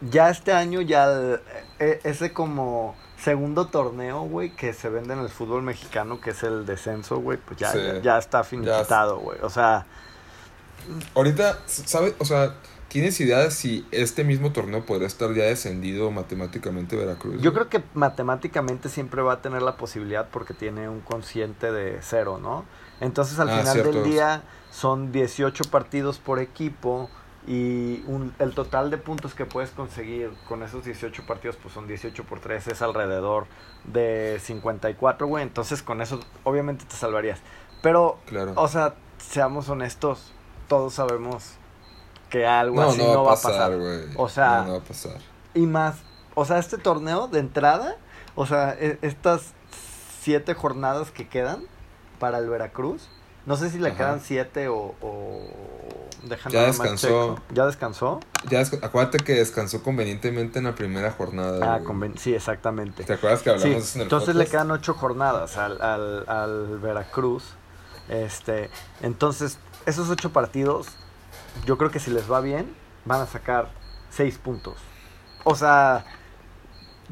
Ya 0.00 0.28
este 0.28 0.52
año 0.52 0.80
ya 0.82 1.04
el- 1.06 1.40
e- 1.78 2.00
ese 2.04 2.32
como 2.32 2.94
segundo 3.22 3.68
torneo, 3.68 4.22
güey, 4.22 4.50
que 4.54 4.74
se 4.74 4.90
vende 4.90 5.14
en 5.14 5.20
el 5.20 5.30
fútbol 5.30 5.62
mexicano, 5.62 6.20
que 6.20 6.30
es 6.30 6.42
el 6.42 6.66
descenso, 6.66 7.18
güey, 7.18 7.38
pues 7.38 7.58
ya, 7.58 7.72
Sí. 7.72 7.78
ya, 7.78 8.00
ya 8.02 8.18
está 8.18 8.44
finiquitado, 8.44 9.18
güey. 9.18 9.38
O 9.40 9.48
sea, 9.48 9.86
Ahorita, 11.14 11.60
¿sabes? 11.66 12.14
O 12.18 12.24
sea, 12.26 12.54
¿tienes 12.94 13.20
idea 13.20 13.40
de 13.40 13.50
si 13.50 13.84
este 13.90 14.22
mismo 14.22 14.52
torneo 14.52 14.86
podría 14.86 15.08
estar 15.08 15.34
ya 15.34 15.42
descendido 15.42 16.12
matemáticamente 16.12 16.94
Veracruz? 16.94 17.42
Yo 17.42 17.52
creo 17.52 17.68
que 17.68 17.82
matemáticamente 17.92 18.88
siempre 18.88 19.20
va 19.20 19.32
a 19.32 19.42
tener 19.42 19.62
la 19.62 19.76
posibilidad 19.76 20.28
porque 20.30 20.54
tiene 20.54 20.88
un 20.88 21.00
consciente 21.00 21.72
de 21.72 21.98
cero, 22.02 22.38
¿no? 22.40 22.64
Entonces 23.00 23.40
al 23.40 23.50
Ah, 23.50 23.58
final 23.58 23.72
cierto. 23.72 23.90
del 23.90 24.04
día 24.12 24.44
son 24.70 25.10
18 25.10 25.64
partidos 25.72 26.18
por 26.18 26.38
equipo 26.38 27.10
y 27.48 28.04
un- 28.06 28.32
el 28.38 28.54
total 28.54 28.90
de 28.92 28.96
puntos 28.98 29.34
que 29.34 29.44
puedes 29.44 29.70
conseguir 29.70 30.30
con 30.48 30.62
esos 30.62 30.84
18 30.84 31.26
partidos 31.26 31.56
pues 31.56 31.74
son 31.74 31.88
18 31.88 32.22
por 32.22 32.38
3, 32.38 32.68
es 32.68 32.80
alrededor 32.80 33.46
de 33.82 34.38
54, 34.40 35.26
güey. 35.26 35.42
Entonces 35.42 35.82
con 35.82 36.00
eso 36.00 36.20
obviamente 36.44 36.84
te 36.84 36.94
salvarías. 36.94 37.40
Pero, 37.82 38.18
Claro. 38.26 38.52
o 38.54 38.68
sea, 38.68 38.94
seamos 39.18 39.68
honestos, 39.68 40.32
todos 40.68 40.94
sabemos 40.94 41.56
que 42.30 42.46
algo 42.46 42.80
no, 42.80 42.90
así 42.90 42.98
no, 42.98 43.24
va 43.24 43.32
a 43.32 43.36
pasar. 43.36 43.72
O 44.16 44.28
sea, 44.28 44.58
No, 44.58 44.64
no 44.64 44.72
va 44.72 44.78
a 44.78 44.84
pasar. 44.84 45.18
y 45.54 45.66
más, 45.66 45.96
o 46.34 46.44
sea, 46.44 46.58
este 46.58 46.78
torneo 46.78 47.28
de 47.28 47.40
entrada, 47.40 47.96
o 48.34 48.46
sea, 48.46 48.76
e- 48.78 48.98
estas 49.02 49.52
siete 50.20 50.54
jornadas 50.54 51.10
que 51.10 51.28
quedan 51.28 51.62
para 52.18 52.38
el 52.38 52.48
Veracruz, 52.48 53.08
no 53.46 53.56
sé 53.56 53.70
si 53.70 53.78
le 53.78 53.88
Ajá. 53.88 53.96
quedan 53.98 54.20
siete 54.20 54.68
o... 54.68 54.94
o 55.02 55.40
déjame 56.22 56.54
Ya 56.54 56.62
descansó. 56.64 57.38
¿Ya 57.52 57.66
descansó? 57.66 58.20
Ya, 58.48 58.60
acuérdate 58.82 59.18
que 59.18 59.34
descansó 59.34 59.82
convenientemente 59.82 60.58
en 60.58 60.64
la 60.64 60.74
primera 60.74 61.10
jornada. 61.10 61.74
Ah, 61.76 61.80
sí, 62.16 62.34
exactamente. 62.34 63.04
¿Te 63.04 63.12
acuerdas 63.12 63.42
que 63.42 63.50
hablamos 63.50 63.68
Sí, 63.68 63.74
de 63.74 63.78
eso 63.84 63.94
en 63.96 64.00
el 64.00 64.04
entonces 64.06 64.34
le 64.34 64.46
quedan 64.46 64.70
ocho 64.70 64.94
jornadas 64.94 65.56
al, 65.58 65.80
al, 65.82 66.24
al 66.28 66.78
Veracruz. 66.78 67.44
Este, 68.08 68.70
entonces, 69.02 69.58
esos 69.86 70.08
ocho 70.10 70.32
partidos, 70.32 70.88
yo 71.64 71.78
creo 71.78 71.90
que 71.90 72.00
si 72.00 72.10
les 72.10 72.30
va 72.30 72.40
bien, 72.40 72.74
van 73.04 73.20
a 73.20 73.26
sacar 73.26 73.70
seis 74.10 74.38
puntos. 74.38 74.76
O 75.44 75.54
sea, 75.54 76.06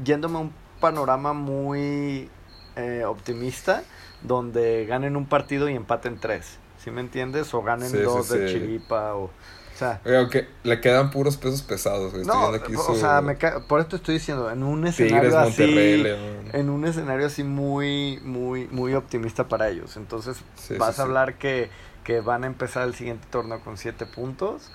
yéndome 0.03 0.37
a 0.37 0.41
un 0.41 0.53
panorama 0.79 1.33
muy 1.33 2.29
eh, 2.75 3.03
optimista, 3.05 3.83
donde 4.21 4.85
ganen 4.85 5.15
un 5.15 5.25
partido 5.27 5.69
y 5.69 5.75
empaten 5.75 6.19
tres. 6.19 6.59
¿Sí 6.77 6.91
me 6.91 7.01
entiendes? 7.01 7.53
O 7.53 7.61
ganen 7.63 7.91
Sí, 7.91 7.97
sí, 7.97 8.03
dos 8.03 8.29
de 8.29 8.39
sí. 8.39 8.45
chiripa 8.45 9.15
o... 9.15 9.25
O 9.25 9.75
sea, 9.75 10.01
Oye, 10.05 10.49
le 10.63 10.81
quedan 10.81 11.11
puros 11.11 11.37
pesos 11.37 11.61
pesados, 11.61 12.11
güey. 12.11 12.25
No, 12.25 12.47
aquí 12.47 12.73
o 12.75 12.77
su 12.77 12.95
sea, 12.95 13.21
me 13.21 13.37
ca- 13.37 13.61
por 13.67 13.79
esto 13.79 13.95
estoy 13.95 14.15
diciendo, 14.15 14.51
en 14.51 14.63
un 14.63 14.85
escenario 14.85 15.37
así, 15.39 15.97
León. 15.97 16.51
en 16.53 16.69
un 16.69 16.85
escenario 16.85 17.25
así 17.27 17.43
muy, 17.43 18.19
muy, 18.23 18.67
muy 18.67 18.93
optimista 18.93 19.47
para 19.47 19.69
ellos. 19.69 19.97
Entonces, 19.97 20.37
Sí, 20.55 20.75
vas 20.77 20.95
sí, 20.95 20.99
a 20.99 21.03
sí. 21.03 21.07
hablar 21.07 21.37
que, 21.37 21.69
que 22.03 22.21
van 22.21 22.43
a 22.43 22.47
empezar 22.47 22.87
el 22.87 22.95
siguiente 22.95 23.27
torneo 23.29 23.61
con 23.61 23.77
siete 23.77 24.05
puntos. 24.05 24.71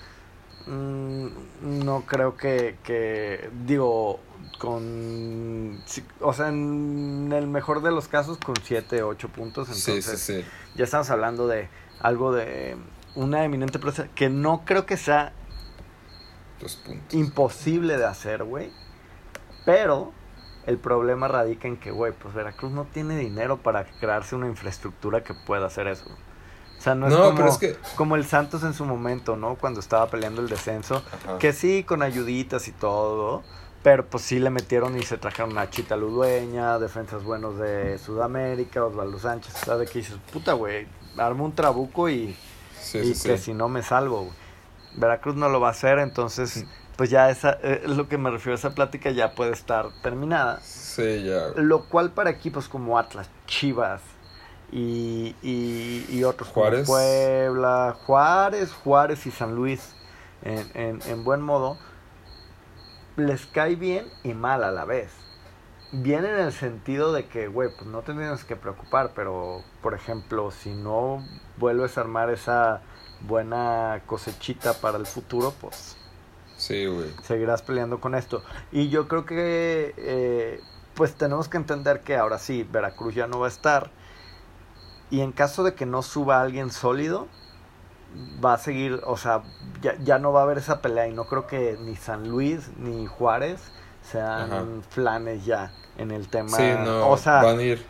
Mm, 0.67 1.27
no 1.85 2.01
creo 2.05 2.35
que, 2.37 2.77
que, 2.83 3.49
digo, 3.65 4.19
con, 4.59 5.81
sí, 5.85 6.03
o 6.19 6.33
sea, 6.33 6.49
en 6.49 7.31
el 7.33 7.47
mejor 7.47 7.81
de 7.81 7.91
los 7.91 8.07
casos 8.07 8.37
con 8.37 8.55
siete, 8.63 9.01
ocho 9.03 9.29
puntos. 9.29 9.67
Sí, 9.69 9.91
Entonces, 9.91 10.19
sí, 10.19 10.41
sí. 10.43 10.45
ya 10.75 10.83
estamos 10.83 11.09
hablando 11.09 11.47
de 11.47 11.69
algo 12.01 12.33
de 12.33 12.77
una 13.15 13.43
eminente 13.43 13.79
prosa 13.79 14.07
que 14.15 14.29
no 14.29 14.63
creo 14.65 14.85
que 14.85 14.97
sea 14.97 15.33
Dos 16.59 16.75
puntos. 16.75 17.13
imposible 17.13 17.97
de 17.97 18.05
hacer, 18.05 18.43
güey. 18.43 18.71
Pero 19.65 20.11
el 20.65 20.77
problema 20.77 21.27
radica 21.27 21.67
en 21.67 21.77
que, 21.77 21.91
güey, 21.91 22.11
pues 22.13 22.33
Veracruz 22.33 22.71
no 22.71 22.85
tiene 22.85 23.17
dinero 23.17 23.57
para 23.57 23.85
crearse 23.85 24.35
una 24.35 24.47
infraestructura 24.47 25.23
que 25.23 25.33
pueda 25.33 25.67
hacer 25.67 25.87
eso. 25.87 26.05
O 26.79 26.81
sea, 26.81 26.95
no 26.95 27.07
es, 27.07 27.13
No, 27.13 27.23
como, 27.25 27.35
pero 27.35 27.49
es 27.49 27.57
que- 27.57 27.77
como 27.95 28.15
el 28.15 28.25
Santos 28.25 28.63
en 28.63 28.73
su 28.73 28.85
momento, 28.85 29.35
¿no? 29.35 29.55
Cuando 29.55 29.79
estaba 29.81 30.07
peleando 30.07 30.41
el 30.41 30.47
descenso. 30.49 31.03
Ajá. 31.25 31.37
Que 31.37 31.51
sí, 31.53 31.83
con 31.83 32.01
ayuditas 32.01 32.67
y 32.67 32.71
todo. 32.71 33.43
Pero 33.83 34.05
pues 34.05 34.23
sí 34.23 34.39
le 34.39 34.49
metieron 34.49 34.97
y 34.97 35.03
se 35.03 35.17
trajeron 35.17 35.57
a 35.57 35.69
Chita 35.69 35.95
Ludueña, 35.95 36.79
defensas 36.79 37.23
buenos 37.23 37.57
de 37.57 37.97
Sudamérica, 37.97 38.83
Osvaldo 38.83 39.19
Sánchez. 39.19 39.53
¿Sabes 39.53 39.89
qué 39.89 39.99
dices? 39.99 40.17
Puta, 40.33 40.51
güey, 40.53 40.87
armo 41.17 41.45
un 41.45 41.53
trabuco 41.55 42.09
y 42.09 42.35
Sí, 42.81 42.97
y 42.97 43.13
sí, 43.15 43.29
que 43.29 43.37
sí. 43.37 43.43
si 43.45 43.53
no 43.53 43.69
me 43.69 43.81
salvo. 43.83 44.21
güey. 44.23 44.33
Veracruz 44.95 45.35
no 45.35 45.47
lo 45.49 45.59
va 45.61 45.67
a 45.69 45.71
hacer, 45.71 45.99
entonces 45.99 46.65
pues 46.97 47.09
ya 47.09 47.29
esa 47.29 47.57
eh, 47.63 47.83
lo 47.85 48.09
que 48.09 48.17
me 48.17 48.29
refiero, 48.29 48.55
esa 48.55 48.71
plática 48.75 49.11
ya 49.11 49.33
puede 49.33 49.51
estar 49.53 49.87
terminada. 50.01 50.59
Sí, 50.61 51.23
ya. 51.23 51.47
güey. 51.49 51.63
Lo 51.65 51.85
cual 51.85 52.11
para 52.11 52.29
equipos 52.31 52.67
como 52.67 52.97
Atlas, 52.99 53.29
Chivas 53.47 54.01
y, 54.71 55.35
y, 55.41 56.05
y 56.09 56.23
otros 56.23 56.49
Juárez. 56.49 56.53
como 56.53 56.85
Puebla, 56.85 57.95
Juárez, 58.05 58.73
Juárez 58.73 59.25
y 59.25 59.31
San 59.31 59.55
Luis 59.55 59.95
en, 60.41 60.69
en, 60.73 61.01
en 61.05 61.23
buen 61.23 61.41
modo, 61.41 61.79
les 63.15 63.45
cae 63.45 63.75
bien 63.75 64.13
y 64.23 64.33
mal 64.33 64.63
a 64.63 64.71
la 64.71 64.85
vez. 64.85 65.11
Bien 65.91 66.25
en 66.25 66.39
el 66.39 66.53
sentido 66.53 67.13
de 67.13 67.27
que, 67.27 67.47
güey, 67.47 67.69
pues 67.75 67.87
no 67.89 68.03
te 68.03 68.13
tienes 68.13 68.45
que 68.45 68.55
preocupar, 68.55 69.13
pero, 69.15 69.65
por 69.81 69.93
ejemplo, 69.95 70.51
si 70.51 70.75
no 70.75 71.29
vuelves 71.57 71.97
a 71.97 72.01
armar 72.01 72.29
esa 72.29 72.85
buena 73.19 74.03
cosechita 74.05 74.81
para 74.81 74.97
el 74.99 75.07
futuro, 75.07 75.57
pues 75.59 75.97
Sí, 76.55 76.85
güey. 76.85 77.15
seguirás 77.21 77.61
peleando 77.63 77.99
con 78.01 78.15
esto. 78.15 78.43
Y 78.71 78.89
yo 78.89 79.07
creo 79.07 79.25
que, 79.25 79.93
eh, 79.97 80.69
pues 80.93 81.15
tenemos 81.17 81.49
que 81.49 81.57
entender 81.57 82.03
que 82.03 82.17
ahora 82.17 82.39
sí, 82.39 82.63
Veracruz 82.63 83.15
ya 83.15 83.27
no 83.27 83.39
va 83.39 83.47
a 83.47 83.49
estar. 83.49 83.91
Y 85.11 85.21
en 85.21 85.31
caso 85.31 85.63
de 85.63 85.73
que 85.73 85.85
no 85.85 86.01
suba 86.01 86.41
alguien 86.41 86.71
sólido, 86.71 87.27
va 88.43 88.53
a 88.53 88.57
seguir, 88.57 89.01
o 89.05 89.17
sea, 89.17 89.43
ya, 89.81 89.95
ya 90.03 90.19
no 90.19 90.31
va 90.31 90.41
a 90.41 90.43
haber 90.43 90.57
esa 90.57 90.81
pelea. 90.81 91.07
Y 91.07 91.13
no 91.13 91.25
creo 91.25 91.47
que 91.47 91.77
ni 91.81 91.95
San 91.95 92.29
Luis 92.29 92.69
ni 92.77 93.05
Juárez 93.07 93.59
sean 94.03 94.51
Ajá. 94.51 94.65
flanes 94.89 95.45
ya 95.45 95.71
en 95.97 96.11
el 96.11 96.27
tema. 96.27 96.55
Sí, 96.57 96.63
no. 96.83 97.09
o 97.09 97.17
sea, 97.17 97.41
van 97.43 97.59
a 97.59 97.63
ir. 97.63 97.85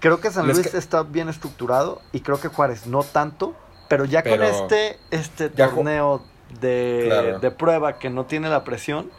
creo 0.00 0.20
que 0.20 0.30
San 0.30 0.46
Les 0.46 0.56
Luis 0.56 0.68
ca- 0.70 0.78
está 0.78 1.02
bien 1.02 1.28
estructurado 1.28 2.00
y 2.12 2.20
creo 2.20 2.40
que 2.40 2.48
Juárez 2.48 2.86
no 2.86 3.02
tanto. 3.02 3.54
Pero 3.88 4.04
ya 4.06 4.22
Pero- 4.22 4.36
con 4.36 4.44
este, 4.54 4.98
este 5.10 5.50
torneo 5.50 6.22
de, 6.60 7.04
Claro. 7.06 7.38
de 7.38 7.50
prueba 7.50 7.98
que 7.98 8.08
no 8.10 8.24
tiene 8.24 8.48
la 8.48 8.64
presión, 8.64 9.10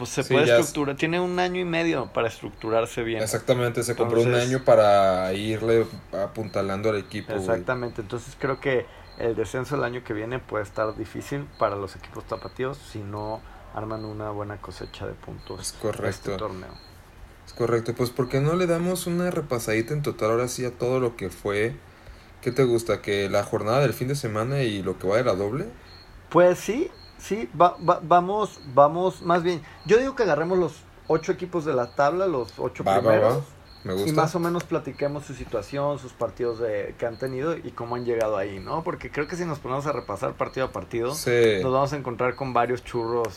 pues 0.00 0.10
se 0.10 0.22
Sí, 0.22 0.32
puede 0.32 0.46
es- 0.46 0.50
estructurar. 0.52 0.96
Tiene 0.96 1.20
un 1.20 1.38
año 1.38 1.60
y 1.60 1.64
medio 1.64 2.10
para 2.12 2.28
estructurarse 2.28 3.02
bien. 3.02 3.22
Exactamente, 3.22 3.82
se 3.82 3.94
compró 3.94 4.22
un 4.22 4.34
año 4.34 4.64
para 4.64 5.32
irle 5.34 5.86
apuntalando 6.12 6.88
al 6.88 6.96
equipo, 6.96 7.28
güey. 7.34 7.40
Exactamente. 7.44 8.00
Entonces 8.00 8.34
creo 8.38 8.60
que 8.60 8.86
el 9.18 9.36
descenso 9.36 9.76
el 9.76 9.84
año 9.84 10.02
que 10.02 10.14
viene 10.14 10.38
puede 10.38 10.64
estar 10.64 10.96
difícil 10.96 11.46
para 11.58 11.76
los 11.76 11.94
equipos 11.96 12.24
tapatíos 12.24 12.78
si 12.78 13.00
no 13.00 13.42
arman 13.74 14.06
una 14.06 14.30
buena 14.30 14.56
cosecha 14.56 15.06
de 15.06 15.12
puntos 15.12 15.60
Es 15.60 15.72
correcto. 15.74 16.08
este 16.08 16.36
torneo. 16.36 16.72
Es 17.46 17.52
correcto, 17.52 17.94
pues 17.94 18.10
¿por 18.10 18.28
qué 18.30 18.40
no 18.40 18.54
le 18.56 18.66
damos 18.66 19.06
una 19.06 19.30
repasadita 19.30 19.92
en 19.92 20.02
total 20.02 20.30
ahora 20.30 20.48
sí 20.48 20.64
a 20.64 20.70
todo 20.70 20.98
lo 21.00 21.16
que 21.16 21.28
fue? 21.30 21.74
¿Qué 22.40 22.52
te 22.52 22.64
gusta? 22.64 23.02
¿Que 23.02 23.28
la 23.28 23.44
jornada 23.44 23.80
del 23.80 23.92
fin 23.92 24.08
de 24.08 24.14
semana 24.14 24.62
y 24.62 24.82
lo 24.82 24.98
que 24.98 25.06
va 25.06 25.18
de 25.18 25.24
la 25.24 25.34
doble? 25.34 25.66
Pues 26.30 26.58
sí, 26.58 26.90
sí, 27.20 27.48
va- 27.60 27.76
va- 27.88 28.00
vamos, 28.02 28.60
vamos, 28.74 29.22
más 29.22 29.42
bien, 29.42 29.62
yo 29.86 29.98
digo 29.98 30.14
que 30.16 30.22
agarremos 30.24 30.58
los 30.58 30.72
ocho 31.06 31.32
equipos 31.32 31.64
de 31.64 31.74
la 31.74 31.94
tabla, 31.94 32.26
los 32.26 32.52
ocho 32.58 32.82
Va, 32.84 32.98
primeros. 33.00 33.44
Me 33.82 33.94
gusta. 33.94 34.10
Y 34.10 34.12
más 34.12 34.34
o 34.34 34.38
menos 34.40 34.64
platiquemos 34.64 35.24
su 35.24 35.32
situación, 35.34 35.98
sus 35.98 36.12
partidos 36.12 36.58
de, 36.60 36.94
que 36.98 37.06
han 37.06 37.18
tenido 37.18 37.56
y 37.56 37.70
cómo 37.70 37.94
han 37.94 38.04
llegado 38.04 38.36
ahí, 38.36 38.58
¿no? 38.60 38.82
Porque 38.84 39.10
creo 39.10 39.26
que 39.26 39.36
si 39.36 39.46
nos 39.46 39.58
ponemos 39.58 39.86
a 39.86 39.92
repasar 39.92 40.34
partido 40.34 40.66
a 40.66 40.70
partido, 40.72 41.14
Sí. 41.14 41.60
nos 41.62 41.72
vamos 41.72 41.92
a 41.94 41.96
encontrar 41.96 42.34
con 42.36 42.52
varios 42.52 42.84
churros 42.84 43.28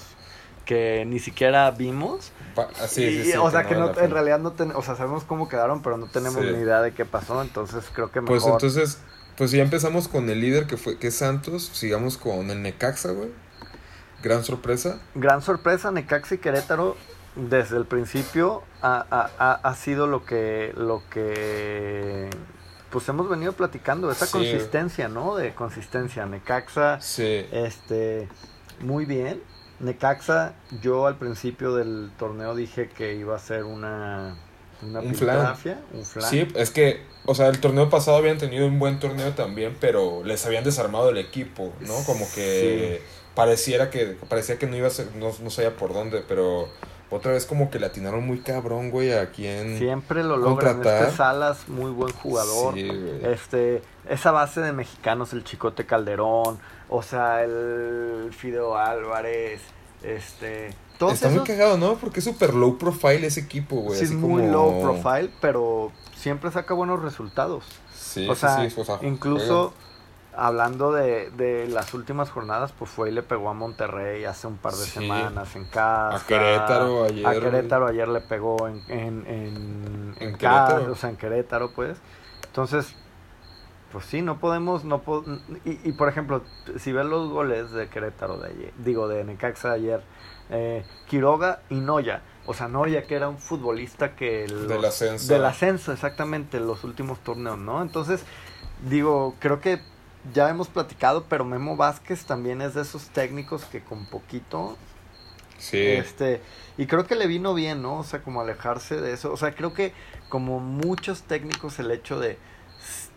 que 0.65 1.05
ni 1.07 1.19
siquiera 1.19 1.71
vimos. 1.71 2.31
Pa- 2.55 2.67
sí, 2.87 3.03
Y, 3.03 3.23
sí, 3.23 3.31
sí, 3.31 3.37
o 3.37 3.49
sea, 3.51 3.63
que 3.65 3.75
no, 3.75 3.97
en 3.97 4.11
realidad 4.11 4.39
no 4.39 4.51
tenemos, 4.51 4.83
o 4.83 4.85
sea, 4.85 4.95
sabemos 4.97 5.23
cómo 5.23 5.47
quedaron, 5.47 5.81
pero 5.81 5.97
no 5.97 6.07
tenemos 6.07 6.41
ni 6.43 6.49
idea 6.57 6.81
de 6.81 6.93
qué 6.93 7.05
pasó, 7.05 7.41
entonces 7.41 7.85
creo 7.93 8.11
que 8.11 8.19
mejor. 8.19 8.37
Pues 8.39 8.45
entonces, 8.45 8.99
pues 9.37 9.51
ya 9.51 9.63
empezamos 9.63 10.09
con 10.09 10.29
el 10.29 10.41
líder 10.41 10.67
que 10.67 10.75
fue 10.75 10.97
que 10.99 11.07
es 11.07 11.15
Santos, 11.15 11.69
sigamos 11.73 12.17
con 12.17 12.49
el 12.51 12.61
Necaxa, 12.61 13.11
güey. 13.11 13.29
Gran 14.23 14.43
sorpresa. 14.43 14.99
Gran 15.15 15.41
sorpresa, 15.41 15.91
Necaxa 15.91 16.35
y 16.35 16.37
Querétaro 16.39 16.95
desde 17.35 17.77
el 17.77 17.85
principio 17.85 18.63
ha, 18.81 19.05
ha- 19.11 19.59
ha- 19.63 19.75
sido 19.75 20.07
lo 20.07 20.23
que, 20.25 20.71
lo 20.77 21.01
que 21.09 22.29
pues 22.89 23.09
hemos 23.09 23.27
venido 23.27 23.53
platicando, 23.53 24.11
esa 24.11 24.27
Sí. 24.27 24.31
consistencia, 24.33 25.07
¿no? 25.07 25.35
De 25.35 25.53
consistencia. 25.55 26.25
Necaxa, 26.27 27.01
Sí. 27.01 27.45
este, 27.51 28.29
muy 28.81 29.05
bien. 29.05 29.41
Necaxa, 29.79 30.53
yo 30.81 31.07
al 31.07 31.17
principio 31.17 31.73
del 31.75 32.11
torneo 32.19 32.53
dije 32.55 32.89
que 32.89 33.15
iba 33.15 33.35
a 33.35 33.39
ser 33.39 33.63
una, 33.63 34.37
una 34.83 34.99
Un 34.99 35.15
flan. 35.15 35.55
un 35.93 36.05
flan. 36.05 36.29
Sí, 36.29 36.47
es 36.55 36.69
que, 36.69 37.01
o 37.25 37.33
sea, 37.33 37.47
el 37.47 37.59
torneo 37.59 37.89
pasado 37.89 38.17
habían 38.17 38.37
tenido 38.37 38.67
un 38.67 38.77
buen 38.77 38.99
torneo 38.99 39.33
también, 39.33 39.75
pero 39.81 40.23
les 40.23 40.45
habían 40.45 40.63
desarmado 40.63 41.09
el 41.09 41.17
equipo, 41.17 41.73
¿no? 41.81 41.95
Como 42.05 42.25
que 42.35 43.01
pareciera 43.35 43.89
que 43.89 44.17
parecía 44.29 44.57
que 44.59 44.67
no 44.67 44.75
iba 44.75 44.87
a 44.87 44.91
ser, 44.91 45.15
no, 45.15 45.31
no 45.41 45.49
sabía 45.49 45.75
por 45.75 45.93
dónde, 45.93 46.23
pero 46.27 46.67
otra 47.09 47.31
vez 47.31 47.45
como 47.45 47.69
que 47.69 47.79
le 47.79 47.85
atinaron 47.85 48.25
muy 48.25 48.39
cabrón, 48.39 48.89
güey, 48.91 49.13
a 49.13 49.29
quien 49.31 49.77
Siempre 49.77 50.23
lo 50.23 50.37
logran. 50.37 50.75
Contratar. 50.75 51.03
Este 51.03 51.17
Salas, 51.17 51.67
muy 51.69 51.91
buen 51.91 52.11
jugador. 52.13 52.73
Sí. 52.73 52.89
Este, 53.23 53.81
esa 54.09 54.31
base 54.31 54.61
de 54.61 54.71
mexicanos, 54.73 55.33
el 55.33 55.43
Chicote 55.43 55.85
Calderón, 55.85 56.59
o 56.89 57.01
sea, 57.03 57.43
el 57.43 58.31
Fideo 58.35 58.77
Álvarez, 58.77 59.61
este, 60.03 60.73
todos 60.97 61.13
Está 61.13 61.29
muy 61.29 61.43
cagado, 61.43 61.77
¿no? 61.77 61.95
Porque 61.95 62.19
es 62.19 62.25
súper 62.25 62.53
low 62.53 62.77
profile 62.77 63.27
ese 63.27 63.41
equipo, 63.41 63.77
güey. 63.77 63.97
sí 63.99 64.05
es 64.05 64.11
muy 64.11 64.41
como- 64.43 64.51
low 64.51 64.81
profile, 64.81 65.29
pero 65.39 65.91
siempre 66.15 66.51
saca 66.51 66.73
buenos 66.73 67.01
resultados. 67.01 67.63
Sí, 67.95 68.27
o 68.29 68.35
sí, 68.35 68.41
sea, 68.41 68.69
sí, 68.69 68.75
o 68.79 68.85
sea, 68.85 68.99
incluso 69.01 69.73
hablando 70.35 70.91
de, 70.91 71.29
de 71.31 71.67
las 71.67 71.93
últimas 71.93 72.29
jornadas, 72.31 72.71
pues 72.77 72.89
fue 72.91 73.09
y 73.09 73.11
le 73.13 73.23
pegó 73.23 73.49
a 73.49 73.53
Monterrey 73.53 74.25
hace 74.25 74.47
un 74.47 74.57
par 74.57 74.73
de 74.73 74.83
Sí. 74.85 74.91
semanas 74.91 75.55
en 75.55 75.65
casa. 75.65 76.15
A 76.15 76.25
Querétaro 76.25 77.03
ayer. 77.05 77.25
A 77.27 77.31
Querétaro 77.33 77.87
ayer 77.87 78.07
le 78.07 78.21
pegó 78.21 78.67
en, 78.67 78.81
en, 78.89 80.15
en, 80.19 80.33
casa, 80.37 80.67
Querétaro. 80.73 80.91
o 80.91 80.95
sea, 80.95 81.09
en 81.09 81.17
Querétaro, 81.17 81.71
pues. 81.71 81.97
Entonces, 82.47 82.95
pues 83.91 84.05
sí, 84.05 84.21
no 84.21 84.39
podemos, 84.39 84.83
no 84.83 84.99
po- 85.03 85.23
y, 85.65 85.79
y 85.87 85.91
por 85.93 86.09
ejemplo, 86.09 86.41
si 86.77 86.91
ves 86.91 87.05
los 87.05 87.29
goles 87.29 87.71
de 87.71 87.87
Querétaro 87.89 88.37
de 88.37 88.49
ayer, 88.49 88.73
digo, 88.77 89.07
de 89.07 89.23
Necaxa 89.23 89.69
de 89.69 89.75
ayer, 89.75 90.03
eh, 90.49 90.85
Quiroga 91.07 91.59
y 91.69 91.75
Noya. 91.75 92.21
O 92.45 92.53
sea, 92.53 92.67
Noya 92.67 93.03
que 93.03 93.15
era 93.15 93.29
un 93.29 93.37
futbolista 93.37 94.15
que... 94.15 94.47
Del 94.47 94.83
ascenso. 94.83 95.31
Del 95.31 95.45
ascenso, 95.45 95.93
exactamente, 95.93 96.59
los 96.59 96.83
últimos 96.83 97.19
torneos, 97.19 97.57
¿no? 97.59 97.81
Entonces, 97.81 98.25
digo, 98.89 99.35
creo 99.39 99.61
que 99.61 99.79
ya 100.33 100.49
hemos 100.49 100.67
platicado, 100.67 101.25
pero 101.27 101.43
Memo 101.45 101.75
Vázquez 101.75 102.25
también 102.25 102.61
es 102.61 102.73
de 102.75 102.81
esos 102.81 103.07
técnicos 103.09 103.65
que 103.65 103.83
con 103.83 104.05
poquito 104.05 104.77
Sí. 105.57 105.77
este, 105.77 106.41
y 106.77 106.87
creo 106.87 107.05
que 107.05 107.15
le 107.15 107.25
vino 107.27 107.53
bien, 107.53 107.81
¿no? 107.81 107.99
O 107.99 108.03
sea, 108.03 108.21
como 108.21 108.41
alejarse 108.41 108.99
de 108.99 109.13
eso. 109.13 109.31
O 109.31 109.37
sea, 109.37 109.55
creo 109.55 109.73
que 109.73 109.93
como 110.27 110.59
muchos 110.59 111.21
técnicos 111.23 111.79
el 111.79 111.89
hecho 111.91 112.19
de 112.19 112.37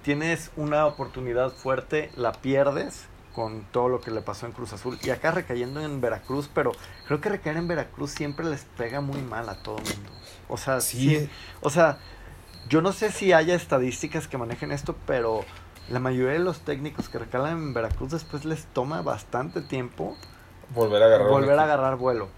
tienes 0.02 0.52
una 0.56 0.86
oportunidad 0.86 1.50
fuerte, 1.50 2.10
la 2.14 2.32
pierdes 2.32 3.06
con 3.34 3.64
todo 3.72 3.88
lo 3.88 4.00
que 4.00 4.10
le 4.12 4.22
pasó 4.22 4.46
en 4.46 4.52
Cruz 4.52 4.72
Azul. 4.72 4.98
Y 5.02 5.10
acá 5.10 5.32
recayendo 5.32 5.80
en 5.80 6.00
Veracruz, 6.00 6.48
pero 6.54 6.72
creo 7.06 7.20
que 7.20 7.28
recaer 7.30 7.56
en 7.56 7.66
Veracruz 7.68 8.12
siempre 8.12 8.46
les 8.46 8.64
pega 8.64 9.00
muy 9.00 9.20
mal 9.22 9.48
a 9.48 9.56
todo 9.62 9.76
mundo. 9.78 10.10
O 10.48 10.56
sea, 10.56 10.80
Sí. 10.80 11.16
sí, 11.18 11.30
o 11.62 11.70
sea, 11.70 11.98
yo 12.68 12.80
no 12.80 12.92
sé 12.92 13.10
si 13.10 13.32
haya 13.32 13.54
estadísticas 13.56 14.28
que 14.28 14.38
manejen 14.38 14.70
esto, 14.70 14.94
pero 15.06 15.44
la 15.88 15.98
mayoría 16.00 16.32
de 16.32 16.38
los 16.40 16.60
técnicos 16.60 17.08
que 17.08 17.18
recalan 17.18 17.52
en 17.58 17.74
Veracruz 17.74 18.10
después 18.10 18.44
les 18.44 18.64
toma 18.66 19.02
bastante 19.02 19.60
tiempo 19.60 20.16
Volver 20.74 21.02
a 21.02 21.06
agarrar. 21.06 21.28
volver 21.28 21.58
a 21.58 21.62
agarrar 21.64 21.96
vuelo. 21.96 22.28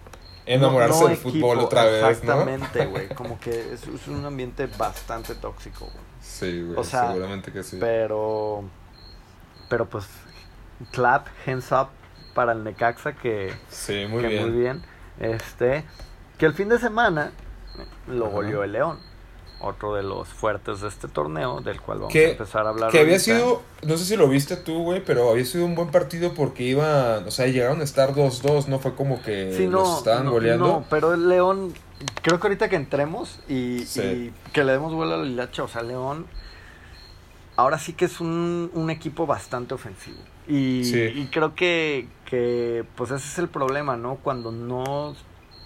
Enamorarse 0.47 0.95
No- 0.95 1.03
no 1.03 1.09
del 1.09 1.17
fútbol 1.19 1.59
otra 1.61 1.85
vez. 1.85 2.05
Exactamente, 2.05 2.87
güey. 2.87 3.09
Como 3.15 3.39
que 3.41 3.73
es, 3.73 3.87
es 3.87 4.09
un 4.09 4.25
ambiente 4.25 4.67
bastante 4.67 5.35
tóxico, 5.35 5.87
güey. 5.87 6.05
Sí, 6.21 6.63
güey, 6.63 6.79
O 6.79 6.85
sea, 6.85 7.09
seguramente 7.09 7.53
que 7.53 7.63
sí. 7.63 7.77
Pero, 7.81 8.65
pero 9.69 9.87
pues, 9.87 10.07
clap, 10.93 11.27
hands 11.47 11.71
up 11.73 11.89
para 12.35 12.53
el 12.53 12.65
Necaxa 12.65 13.13
que, 13.15 13.53
Sí, 13.71 14.07
muy 14.09 14.23
que 14.23 14.29
bien. 14.29 14.43
muy 14.51 14.59
bien. 14.61 14.83
Este, 15.21 15.85
que 16.39 16.47
el 16.47 16.55
fin 16.55 16.69
de 16.69 16.79
semana 16.79 17.33
lo 18.07 18.27
Ajá. 18.27 18.35
goleó 18.35 18.63
el 18.65 18.73
León. 18.73 18.99
Otro 19.61 19.95
de 19.95 20.05
los 20.05 20.29
fuertes 20.29 20.81
de 20.83 20.89
este 20.89 21.09
torneo, 21.09 21.61
del 21.61 21.81
cual 21.81 21.99
vamos 21.99 22.13
Que- 22.13 22.27
a 22.27 22.31
empezar 22.31 22.65
a 22.67 22.69
hablar. 22.69 22.93
Que 22.93 23.01
había 23.01 23.15
ahorita. 23.17 23.25
sido, 23.39 23.63
no 23.83 23.97
sé 23.97 24.05
si 24.05 24.17
lo 24.17 24.29
viste 24.29 24.57
tú, 24.57 24.85
güey, 24.85 25.03
pero 25.05 25.31
había 25.31 25.45
sido 25.45 25.65
un 25.65 25.75
buen 25.75 25.91
partido 25.91 26.33
porque 26.33 26.63
iban, 26.63 27.27
o 27.27 27.31
sea, 27.33 27.47
llegaron 27.49 27.81
a 27.81 27.85
estar 27.85 28.15
2-2, 28.15 28.69
no 28.69 28.79
fue 28.79 28.95
como 28.95 29.21
que 29.21 29.53
Sí, 29.57 29.67
no, 29.67 29.81
los 29.81 29.99
estaban 29.99 30.27
no, 30.27 30.31
goleando. 30.33 30.65
no, 30.67 30.85
pero 30.89 31.13
el 31.13 31.29
León, 31.29 31.75
creo 32.23 32.39
que 32.39 32.47
ahorita 32.47 32.69
que 32.69 32.77
entremos 32.77 33.41
y, 33.49 33.81
Sí. 33.87 34.01
y 34.47 34.51
que 34.53 34.63
le 34.63 34.73
demos 34.73 34.95
vuelo 34.95 35.15
a 35.15 35.17
la 35.19 35.27
hilacha, 35.27 35.65
o 35.65 35.69
sea, 35.69 35.83
León, 35.83 36.27
ahora 37.57 37.79
sí 37.81 37.95
que 37.95 38.05
es 38.05 38.21
un, 38.21 38.71
un 38.75 38.91
equipo 38.91 39.27
bastante 39.27 39.75
ofensivo. 39.75 40.19
Y, 40.47 40.85
Sí. 40.85 41.01
y 41.15 41.27
creo 41.33 41.55
que, 41.57 42.07
que, 42.25 42.85
pues 42.97 43.11
ese 43.11 43.27
es 43.27 43.39
el 43.39 43.49
problema, 43.49 43.97
¿no? 43.97 44.17
Cuando 44.17 44.53
no 44.53 45.15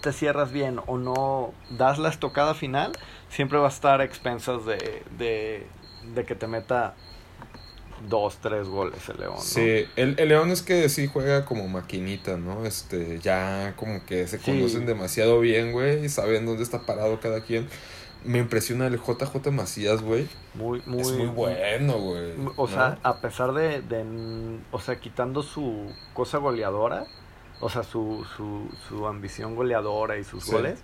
te 0.03 0.13
cierras 0.13 0.51
bien 0.51 0.79
o 0.85 0.97
no 0.97 1.53
das 1.71 1.97
la 1.97 2.09
estocada 2.09 2.53
final, 2.53 2.91
siempre 3.29 3.57
va 3.57 3.67
a 3.67 3.69
estar 3.69 4.01
a 4.01 4.03
expensas 4.03 4.65
de, 4.65 5.01
de, 5.17 5.65
de 6.13 6.25
que 6.25 6.35
te 6.35 6.45
meta 6.47 6.93
dos, 8.09 8.37
tres 8.41 8.67
goles 8.67 9.07
el 9.09 9.17
León. 9.21 9.35
¿no? 9.35 9.41
Sí, 9.41 9.85
el, 9.95 10.15
el 10.19 10.27
León 10.29 10.49
es 10.51 10.61
que 10.61 10.89
sí 10.89 11.07
juega 11.07 11.45
como 11.45 11.67
maquinita, 11.69 12.35
¿no? 12.37 12.65
Este, 12.65 13.19
ya 13.19 13.73
como 13.77 14.05
que 14.05 14.27
se 14.27 14.39
Sí. 14.39 14.51
conocen 14.51 14.85
demasiado 14.85 15.39
bien, 15.39 15.71
güey, 15.71 16.03
y 16.05 16.09
saben 16.09 16.45
dónde 16.45 16.63
está 16.63 16.85
parado 16.85 17.19
cada 17.21 17.41
quien. 17.41 17.67
Me 18.25 18.39
impresiona 18.39 18.87
el 18.87 18.97
JJ 18.99 19.51
Macías, 19.51 20.01
güey. 20.01 20.27
Muy, 20.53 20.81
muy, 20.85 21.01
Es 21.01 21.11
muy 21.11 21.27
bueno, 21.27 21.93
güey. 21.99 22.31
O 22.57 22.67
¿no? 22.67 22.67
sea, 22.67 22.97
a 23.03 23.17
pesar 23.21 23.53
de, 23.53 23.81
de, 23.81 24.05
o 24.71 24.79
sea, 24.79 24.99
quitando 24.99 25.43
su 25.43 25.87
cosa 26.13 26.37
goleadora, 26.39 27.05
o 27.59 27.69
sea, 27.69 27.83
su, 27.83 28.25
su, 28.35 28.67
su 28.87 29.07
ambición 29.07 29.55
goleadora 29.55 30.17
y 30.17 30.23
sus 30.23 30.43
Sí. 30.45 30.51
goles, 30.51 30.79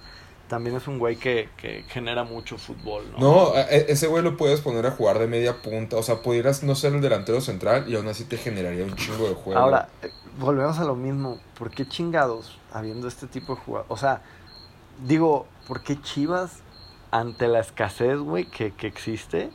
también 0.47 0.75
es 0.75 0.87
un 0.87 0.97
güey 0.97 1.15
que, 1.17 1.49
que 1.57 1.83
genera 1.89 2.23
mucho 2.23 2.57
fútbol, 2.57 3.03
¿no? 3.11 3.19
No, 3.19 3.51
a- 3.53 3.61
e- 3.69 3.85
ese 3.91 4.07
güey 4.07 4.23
lo 4.23 4.35
puedes 4.35 4.61
poner 4.61 4.85
a 4.87 4.91
jugar 4.91 5.19
de 5.19 5.27
media 5.27 5.61
punta. 5.61 5.95
O 5.97 6.01
sea, 6.03 6.21
pudieras 6.23 6.63
no 6.63 6.73
ser 6.73 6.93
el 6.95 7.01
delantero 7.01 7.39
central 7.39 7.85
y 7.87 7.95
aún 7.95 8.07
así 8.07 8.23
te 8.23 8.37
generaría 8.37 8.83
un 8.83 8.95
chingo 8.95 9.27
de 9.29 9.35
juego. 9.35 9.59
Ahora, 9.59 9.89
eh, 10.01 10.09
volvemos 10.39 10.79
a 10.79 10.85
lo 10.85 10.95
mismo. 10.95 11.39
¿Por 11.57 11.69
qué 11.69 11.87
chingados 11.87 12.57
habiendo 12.73 13.07
este 13.07 13.27
tipo 13.27 13.53
de 13.55 13.61
jugadores? 13.61 13.91
O 13.91 13.97
sea, 13.97 14.21
digo, 15.05 15.45
¿por 15.67 15.83
qué 15.83 16.01
Chivas 16.01 16.63
ante 17.11 17.47
la 17.47 17.59
escasez, 17.59 18.17
güey, 18.17 18.45
que, 18.45 18.71
que 18.73 18.87
existe 18.87 19.51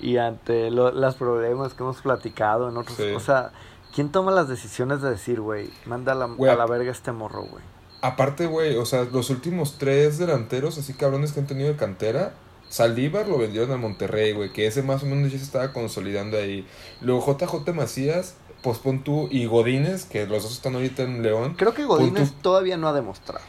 y 0.00 0.16
ante 0.16 0.70
lo- 0.70 0.92
los 0.92 1.14
problemas 1.16 1.74
que 1.74 1.82
hemos 1.82 2.00
platicado 2.00 2.70
en 2.70 2.76
otros... 2.78 2.96
Sí. 2.96 3.12
O 3.14 3.20
sea, 3.20 3.52
¿quién 3.94 4.10
toma 4.10 4.30
las 4.32 4.48
decisiones 4.48 5.02
de 5.02 5.10
decir, 5.10 5.40
güey, 5.40 5.70
manda 5.86 6.12
a 6.12 6.14
la, 6.14 6.24
a 6.24 6.54
la 6.56 6.66
verga 6.66 6.90
este 6.90 7.12
morro, 7.12 7.42
güey? 7.44 7.62
Aparte, 8.00 8.46
güey, 8.46 8.76
o 8.76 8.84
sea, 8.84 9.04
los 9.04 9.30
últimos 9.30 9.78
tres 9.78 10.18
delanteros 10.18 10.76
así 10.78 10.92
cabrones 10.94 11.32
que 11.32 11.40
han 11.40 11.46
tenido 11.46 11.68
de 11.68 11.76
cantera. 11.76 12.34
Saldívar 12.68 13.28
lo 13.28 13.36
vendieron 13.38 13.70
a 13.70 13.76
Monterrey, 13.76 14.32
güey, 14.32 14.52
que 14.52 14.66
ese 14.66 14.82
más 14.82 15.02
o 15.02 15.06
menos 15.06 15.30
ya 15.30 15.38
se 15.38 15.44
estaba 15.44 15.72
consolidando 15.72 16.38
ahí. 16.38 16.66
Luego 17.02 17.36
JJ 17.38 17.72
Macías, 17.74 18.34
pues 18.62 18.78
pon 18.78 19.04
tú, 19.04 19.28
y 19.30 19.44
Godínez, 19.46 20.06
que 20.06 20.26
los 20.26 20.42
dos 20.42 20.52
están 20.52 20.74
ahorita 20.74 21.02
en 21.02 21.22
León. 21.22 21.54
Creo 21.58 21.74
que 21.74 21.84
Godínez 21.84 22.30
tú- 22.32 22.38
todavía 22.42 22.76
no 22.78 22.88
ha 22.88 22.92
demostrado. 22.94 23.44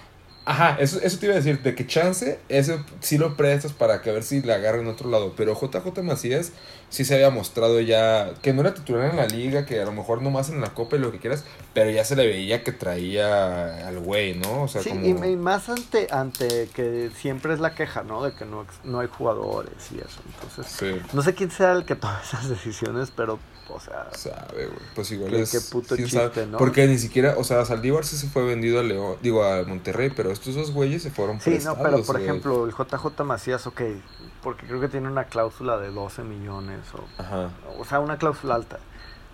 Ajá, 0.46 0.76
eso, 0.80 1.00
eso 1.02 1.18
te 1.20 1.26
iba 1.28 1.36
a 1.36 1.38
decir, 1.38 1.62
de 1.62 1.74
que 1.74 1.88
chance, 1.88 2.38
ese 2.50 2.78
sí 3.00 3.18
lo 3.18 3.38
prestas 3.38 3.72
para 3.72 4.02
que 4.02 4.10
a 4.10 4.14
ver 4.14 4.24
si 4.24 4.42
le 4.42 4.54
agarren 4.54 4.82
en 4.82 4.88
otro 4.88 5.10
lado. 5.10 5.34
Pero 5.38 5.56
JJ 5.56 6.02
Macías, 6.04 6.52
sí 6.90 7.06
se 7.06 7.16
había 7.16 7.30
mostrado 7.30 7.80
ya 7.80 8.34
que 8.42 8.52
no 8.52 8.60
era 8.60 8.74
titular 8.74 9.10
en 9.10 9.16
la 9.16 9.26
liga, 9.28 9.66
que 9.66 9.82
a 9.82 9.86
lo 9.86 9.94
mejor 9.94 10.22
no 10.22 10.32
más 10.32 10.50
en 10.50 10.60
la 10.60 10.74
copa 10.74 10.98
y 10.98 11.00
lo 11.00 11.14
que 11.14 11.20
quieras, 11.20 11.46
pero 11.74 11.90
ya 11.92 12.04
se 12.04 12.18
le 12.18 12.28
veía 12.28 12.62
que 12.62 12.74
traía 12.74 13.88
al 13.88 14.00
güey, 14.00 14.36
¿no? 14.36 14.64
O 14.64 14.68
sea, 14.68 14.82
sí, 14.82 14.90
como... 14.90 15.06
y, 15.26 15.30
y 15.32 15.36
más 15.38 15.70
ante, 15.70 16.08
ante 16.12 16.68
que 16.76 17.10
siempre 17.16 17.54
es 17.54 17.62
la 17.62 17.74
queja, 17.74 18.04
¿no? 18.04 18.22
De 18.24 18.34
que 18.34 18.44
no, 18.46 18.66
no 18.84 19.00
hay 19.00 19.08
jugadores 19.08 19.74
y 19.92 20.00
eso. 20.00 20.20
Entonces, 20.34 20.68
Sí. 20.78 21.02
no 21.14 21.22
sé 21.22 21.34
quién 21.34 21.52
sea 21.52 21.72
el 21.72 21.86
que 21.86 21.96
toma 21.96 22.20
esas 22.22 22.50
decisiones, 22.50 23.12
pero, 23.16 23.40
o 23.70 23.80
sea, 23.80 24.08
Sabe, 24.12 24.66
güey. 24.68 24.80
Pues 24.96 25.12
igual 25.12 25.32
Qué- 25.32 25.42
es. 25.42 25.52
qué 25.52 25.60
puto 25.72 25.96
chiste, 25.96 26.18
sabe. 26.18 26.46
¿no? 26.48 26.58
Porque 26.58 26.88
ni 26.88 26.98
siquiera, 26.98 27.36
o 27.38 27.44
sea, 27.44 27.64
Saldívar 27.66 28.06
sí 28.06 28.18
se 28.18 28.28
fue 28.28 28.44
vendido 28.46 28.80
a 28.80 28.84
León, 28.84 29.18
digo 29.22 29.44
a 29.44 29.64
Monterrey, 29.64 30.12
pero 30.16 30.32
estos 30.32 30.56
dos 30.56 30.72
güeyes 30.72 31.02
se 31.04 31.12
fueron 31.12 31.40
sí, 31.42 31.60
no, 31.64 31.76
pero 31.78 32.04
por 32.04 32.16
güey. 32.18 32.24
ejemplo, 32.24 32.66
el 32.66 32.72
JJ 32.74 33.24
Macías, 33.24 33.66
ok, 33.68 33.82
porque 34.42 34.66
creo 34.68 34.80
que 34.82 34.88
tiene 34.90 35.08
una 35.08 35.26
cláusula 35.26 35.78
de 35.78 35.90
12 35.92 36.24
millones 36.24 36.80
o, 36.94 37.22
Ajá. 37.22 37.50
o 37.80 37.86
sea, 37.86 38.00
una 38.00 38.18
cláusula 38.18 38.56
alta. 38.56 38.80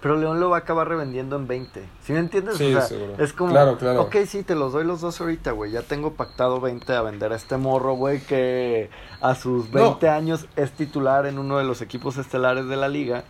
Pero 0.02 0.16
León 0.16 0.40
lo 0.40 0.50
va 0.50 0.56
a 0.56 0.60
acabar 0.62 0.88
revendiendo 0.88 1.36
en 1.36 1.46
20. 1.46 1.84
¿Sí 2.06 2.14
me 2.14 2.20
entiendes? 2.20 2.56
Sí, 2.56 2.74
o 2.74 2.78
sea, 2.80 2.88
seguro. 2.88 3.16
es 3.22 3.34
como, 3.34 3.52
Claro, 3.52 3.78
claro. 3.78 4.04
ok, 4.04 4.16
sí, 4.26 4.44
te 4.44 4.56
los 4.56 4.72
doy 4.72 4.86
los 4.86 5.02
dos 5.02 5.20
ahorita, 5.20 5.52
güey. 5.52 5.74
Ya 5.74 5.82
tengo 5.82 6.14
pactado 6.14 6.62
20 6.62 6.94
a 6.94 7.02
vender 7.02 7.34
a 7.34 7.36
este 7.36 7.58
morro, 7.58 7.96
güey, 7.96 8.22
que 8.22 8.90
a 9.20 9.36
sus 9.36 9.70
20 9.72 10.08
años 10.08 10.46
es 10.56 10.72
titular 10.72 11.26
en 11.26 11.38
uno 11.38 11.58
de 11.58 11.66
los 11.66 11.82
equipos 11.82 12.16
estelares 12.16 12.68
de 12.70 12.78
la 12.78 12.88
liga. 12.88 13.26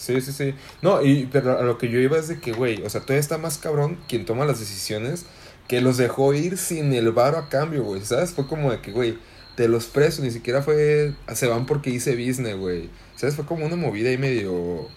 Sí, 0.00 0.20
sí, 0.22 0.32
sí. 0.32 0.54
No, 0.80 1.02
y 1.02 1.28
pero 1.30 1.58
a 1.58 1.62
lo 1.62 1.76
que 1.76 1.88
yo 1.90 1.98
iba 2.00 2.16
es 2.16 2.28
de 2.28 2.40
que, 2.40 2.52
güey, 2.52 2.82
o 2.82 2.88
sea, 2.88 3.02
todavía 3.02 3.20
está 3.20 3.36
más 3.36 3.58
cabrón 3.58 3.98
quien 4.08 4.24
toma 4.24 4.46
las 4.46 4.58
decisiones 4.58 5.26
que 5.68 5.80
los 5.82 5.98
dejó 5.98 6.32
ir 6.32 6.56
sin 6.56 6.92
el 6.94 7.12
varo 7.12 7.36
a 7.36 7.48
cambio, 7.50 7.84
güey. 7.84 8.00
¿Sabes? 8.04 8.32
Fue 8.32 8.46
como 8.46 8.70
de 8.72 8.80
que, 8.80 8.92
güey, 8.92 9.18
te 9.56 9.68
los 9.68 9.86
preso, 9.86 10.22
ni 10.22 10.30
siquiera 10.30 10.62
fue. 10.62 11.14
Se 11.34 11.46
van 11.48 11.66
porque 11.66 11.90
hice 11.90 12.12
business, 12.16 12.56
güey. 12.56 12.88
¿Sabes? 13.16 13.36
Fue 13.36 13.44
como 13.44 13.66
una 13.66 13.76
movida 13.76 14.08
ahí 14.08 14.16
medio. 14.18 14.88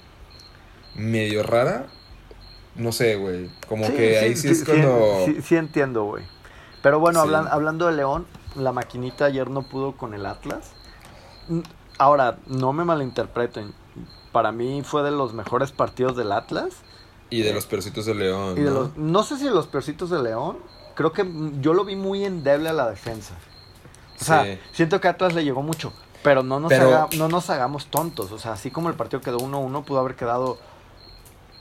medio 0.96 1.44
rara. 1.44 1.88
No 2.76 2.92
sé, 2.92 3.16
güey. 3.18 3.50
Como 3.68 3.86
que 3.94 4.18
ahí 4.20 4.36
sí, 4.36 4.48
es 4.48 4.64
cuando. 4.64 5.24
Sí, 5.26 5.38
sí 5.44 5.56
entiendo, 5.58 6.06
güey. 6.06 6.24
Pero 6.82 7.00
bueno, 7.00 7.22
Sí. 7.22 7.28
hablan- 7.28 7.48
hablando 7.52 7.88
de 7.88 7.94
León, 7.94 8.26
la 8.56 8.72
maquinita 8.72 9.26
ayer 9.26 9.50
no 9.50 9.64
pudo 9.64 9.98
con 9.98 10.14
el 10.14 10.26
Atlas. 10.26 10.72
Ahora, 11.98 12.38
no 12.48 12.74
me 12.74 12.84
malinterpreten. 12.84 13.74
Para 14.34 14.52
mí 14.52 14.82
fue 14.84 15.02
de 15.04 15.12
los 15.12 15.34
mejores 15.34 15.72
partidos 15.72 16.18
del 16.18 16.34
Atlas. 16.34 16.74
Y 17.30 17.42
de 17.44 17.54
los 17.54 17.66
percitos 17.66 18.06
de 18.06 18.14
León. 18.16 18.58
Y 18.58 18.62
de 18.62 18.70
¿no? 18.70 18.74
los, 18.82 18.98
no 18.98 19.24
sé 19.24 19.38
si 19.38 19.46
de 19.46 19.52
los 19.52 19.68
peorcitos 19.68 20.10
de 20.10 20.22
León. 20.22 20.58
Creo 20.96 21.14
que 21.14 21.26
yo 21.62 21.74
lo 21.74 21.86
vi 21.86 21.96
muy 21.96 22.26
endeble 22.26 22.68
a 22.70 22.74
la 22.74 22.90
defensa. 22.90 23.34
O 24.20 24.24
sea, 24.24 24.44
Sí. 24.44 24.60
siento 24.74 25.00
que 25.00 25.08
Atlas 25.08 25.34
le 25.34 25.44
llegó 25.46 25.62
mucho. 25.62 25.94
Pero 26.24 26.44
no 26.44 26.60
nos, 26.60 26.70
Pero- 26.70 26.88
haga- 26.88 27.08
no 27.18 27.28
nos 27.30 27.50
hagamos 27.50 27.88
tontos. 27.88 28.32
O 28.32 28.38
sea, 28.40 28.54
así 28.54 28.70
como 28.72 28.90
el 28.90 28.96
partido 28.96 29.22
quedó 29.22 29.38
1-1, 29.40 29.84
pudo 29.84 30.00
haber 30.00 30.16
quedado 30.16 30.58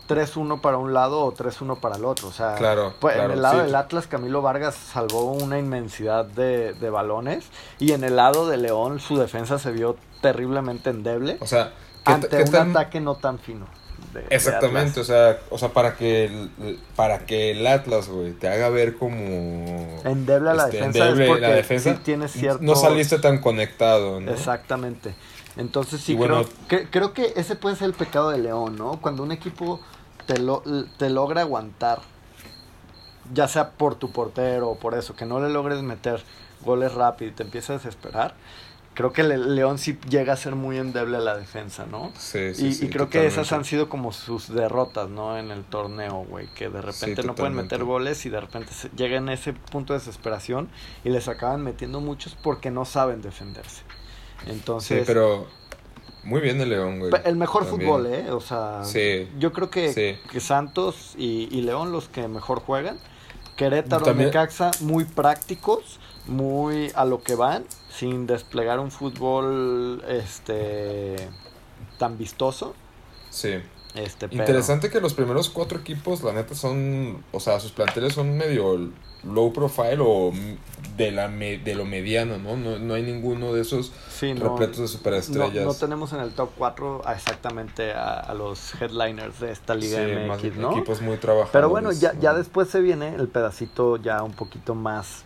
3-1 0.09 0.61
para 0.61 0.77
un 0.79 0.93
lado 0.93 1.21
o 1.25 1.33
3-1 1.33 1.81
para 1.81 1.97
el 1.97 2.05
otro. 2.05 2.29
O 2.29 2.33
sea, 2.33 2.55
Claro, 2.57 2.95
pues, 3.01 3.15
claro, 3.15 3.31
en 3.31 3.37
el 3.37 3.43
lado 3.43 3.61
sí. 3.61 3.67
del 3.67 3.75
Atlas, 3.75 4.07
Camilo 4.07 4.43
Vargas 4.43 4.75
salvó 4.75 5.25
una 5.33 5.59
inmensidad 5.59 6.25
de, 6.27 6.75
de 6.75 6.91
balones. 6.91 7.47
Y 7.79 7.93
en 7.93 8.05
el 8.05 8.17
lado 8.17 8.47
de 8.49 8.57
León, 8.59 9.01
su 9.01 9.17
defensa 9.17 9.59
se 9.59 9.71
vio 9.73 9.97
terriblemente 10.21 10.91
endeble 10.91 11.37
O 11.41 11.47
sea, 11.47 11.73
¿qué, 11.73 11.73
ante 12.05 12.43
un 12.43 12.51
tan- 12.51 12.71
ataque 12.71 13.01
no 13.01 13.15
tan 13.17 13.39
fino. 13.39 13.67
de- 14.13 14.21
de 14.23 14.27
Exactamente, 14.35 15.01
o 15.01 15.05
sea, 15.05 15.39
o 15.51 15.57
sea, 15.59 15.71
para 15.71 15.97
que 15.97 16.25
el, 16.27 16.79
para 16.97 17.21
que 17.25 17.53
el 17.53 17.67
Atlas, 17.67 18.09
güey, 18.09 18.33
te 18.33 18.49
haga 18.49 18.69
ver 18.69 18.97
como 18.97 20.01
Endeble 20.05 20.51
a 20.51 20.55
la 20.55 20.65
este, 20.65 20.77
defensa 20.79 20.99
endeble 21.07 21.23
es 21.25 21.29
porque 21.29 21.41
la 21.43 21.49
defensa, 21.55 21.93
sí 21.95 22.01
tiene 22.05 22.29
cierto... 22.29 22.63
no 22.63 22.75
saliste 22.77 23.19
tan 23.19 23.39
conectado, 23.39 24.21
¿no? 24.21 24.31
Exactamente. 24.33 25.15
Entonces 25.57 26.01
sí, 26.01 26.15
bueno- 26.15 26.45
creo, 26.67 26.81
que, 26.83 26.91
creo 26.91 27.13
que 27.15 27.33
ese 27.37 27.57
puede 27.57 27.77
ser 27.77 27.87
el 27.87 27.95
pecado 27.95 28.31
de 28.31 28.39
León, 28.39 28.77
¿no? 28.77 29.01
Cuando 29.01 29.23
un 29.23 29.33
equipo 29.33 29.81
te, 30.27 30.39
lo, 30.39 30.63
te 30.99 31.09
logra 31.11 31.43
aguantar, 31.43 32.01
ya 33.33 33.49
sea 33.49 33.71
por 33.71 33.95
tu 33.95 34.11
portero 34.13 34.69
o 34.71 34.75
por 34.79 34.95
eso, 34.95 35.15
que 35.15 35.25
no 35.25 35.41
le 35.41 35.49
logres 35.49 35.81
meter 35.83 36.23
goles 36.63 36.93
rápido 36.95 37.31
y 37.31 37.35
te 37.35 37.43
empieza 37.45 37.73
a 37.75 37.77
desesperar, 37.77 38.35
creo 38.95 39.13
que 39.13 39.23
el 39.23 39.55
León 39.55 39.79
sí 39.79 39.99
llega 40.09 40.33
a 40.35 40.37
ser 40.37 40.55
muy 40.55 40.79
endeble 40.79 41.17
a 41.17 41.21
la 41.21 41.37
defensa, 41.37 41.87
¿no? 41.91 42.13
Sí, 42.19 42.55
sí, 42.55 42.67
y, 42.67 42.73
sí, 42.75 42.87
y 42.87 42.89
creo 42.91 43.09
que 43.09 43.27
esas 43.27 43.53
han 43.53 43.65
sido 43.65 43.89
como 43.89 44.13
sus 44.13 44.49
derrotas, 44.53 45.09
¿no? 45.09 45.39
En 45.39 45.51
el 45.51 45.65
torneo, 45.65 46.25
güey. 46.29 46.47
Que 46.55 46.69
de 46.69 46.83
repente 46.83 47.23
Sí, 47.23 47.27
no 47.27 47.35
pueden 47.35 47.55
meter 47.55 47.85
goles 47.85 48.25
y 48.27 48.31
de 48.31 48.41
repente 48.41 48.73
se, 48.73 48.91
llegan 48.97 49.29
a 49.29 49.35
ese 49.35 49.53
punto 49.53 49.93
de 49.93 49.99
desesperación 50.01 50.69
y 51.05 51.09
les 51.11 51.29
acaban 51.29 51.63
metiendo 51.63 52.01
muchos 52.01 52.35
porque 52.43 52.71
no 52.71 52.85
saben 52.85 53.23
defenderse. 53.23 53.83
Entonces, 54.47 54.99
Sí, 55.01 55.05
pero 55.07 55.47
muy 56.25 56.41
bien 56.41 56.61
el 56.61 56.69
León, 56.71 56.99
güey. 56.99 57.13
el 57.25 57.37
mejor 57.37 57.65
también. 57.67 57.89
fútbol, 57.91 58.07
¿eh? 58.07 58.31
O 58.31 58.41
sea, 58.41 58.85
Sí. 58.85 59.29
yo 59.39 59.53
creo 59.53 59.71
que, 59.71 60.19
que 60.31 60.41
Santos 60.41 61.15
y, 61.17 61.49
y 61.51 61.63
León 61.63 61.93
los 61.93 62.09
que 62.09 62.29
mejor 62.29 62.61
juegan. 62.61 62.99
Querétaro, 63.57 64.15
Necaxa, 64.15 64.71
muy 64.81 65.05
prácticos, 65.05 66.01
muy 66.27 66.91
a 66.95 67.05
lo 67.05 67.23
que 67.23 67.35
van, 67.35 67.65
sin 68.03 68.27
desplegar 68.27 68.81
un 68.81 68.91
fútbol 68.91 70.03
este 70.09 71.15
tan 72.01 72.19
vistoso. 72.19 72.75
Sí. 73.31 73.61
Este, 73.95 74.27
pero- 74.27 74.43
Interesante 74.43 74.91
que 74.91 75.01
los 75.01 75.15
primeros 75.15 75.49
cuatro 75.51 75.79
equipos, 75.79 76.21
la 76.25 76.33
neta, 76.33 76.57
son, 76.57 77.23
o 77.31 77.39
sea, 77.39 77.61
sus 77.61 77.71
planteles 77.71 78.15
son 78.15 78.37
medio 78.37 78.91
low 79.23 79.53
profile 79.53 79.99
o 80.01 80.33
de, 80.97 81.13
la 81.13 81.29
me- 81.29 81.59
de 81.59 81.77
lo 81.77 81.85
mediano, 81.85 82.39
¿no? 82.39 82.57
¿no? 82.57 82.81
No 82.81 82.95
hay 82.95 83.05
ninguno 83.05 83.53
de 83.53 83.61
esos 83.63 83.93
Sí, 84.11 84.35
no, 84.35 84.49
repletos 84.49 84.79
de 84.81 84.89
superestrellas. 84.89 85.65
no 85.65 85.75
tenemos 85.75 86.13
en 86.13 86.19
el 86.23 86.33
top 86.33 86.51
4 86.59 87.03
a 87.07 87.13
exactamente 87.13 87.93
a, 87.93 88.15
a 88.19 88.35
los 88.35 88.75
headliners 88.83 89.39
de 89.39 89.53
esta 89.53 89.77
Liga 89.77 90.05
Sí, 90.05 90.27
más 90.27 90.43
MX, 90.43 90.57
¿no? 90.57 90.73
equipos 90.73 91.01
muy 91.03 91.19
trabajadores. 91.19 91.53
Pero 91.53 91.69
bueno, 91.69 91.93
ya, 91.93 92.15
ya 92.19 92.35
después 92.35 92.67
se 92.69 92.81
viene 92.81 93.15
el 93.15 93.29
pedacito 93.29 93.97
ya 93.99 94.25
un 94.25 94.33
poquito 94.33 94.75
más 94.75 95.23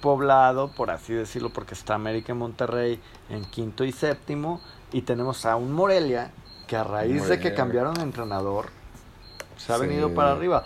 poblado, 0.00 0.68
por 0.68 0.90
así 0.90 1.12
decirlo, 1.12 1.50
porque 1.50 1.74
está 1.74 1.94
América 1.94 2.32
y 2.32 2.36
Monterrey 2.36 3.00
en 3.30 3.44
quinto 3.44 3.84
y 3.84 3.92
séptimo, 3.92 4.60
y 4.92 5.02
tenemos 5.02 5.44
a 5.46 5.56
un 5.56 5.72
Morelia 5.72 6.30
que 6.66 6.76
a 6.76 6.84
raíz 6.84 7.26
de 7.28 7.38
que 7.38 7.54
cambiaron 7.54 7.94
de 7.94 8.02
entrenador 8.02 8.66
se 9.56 9.72
ha 9.72 9.76
Sí. 9.76 9.86
venido 9.86 10.14
para 10.14 10.32
arriba. 10.32 10.64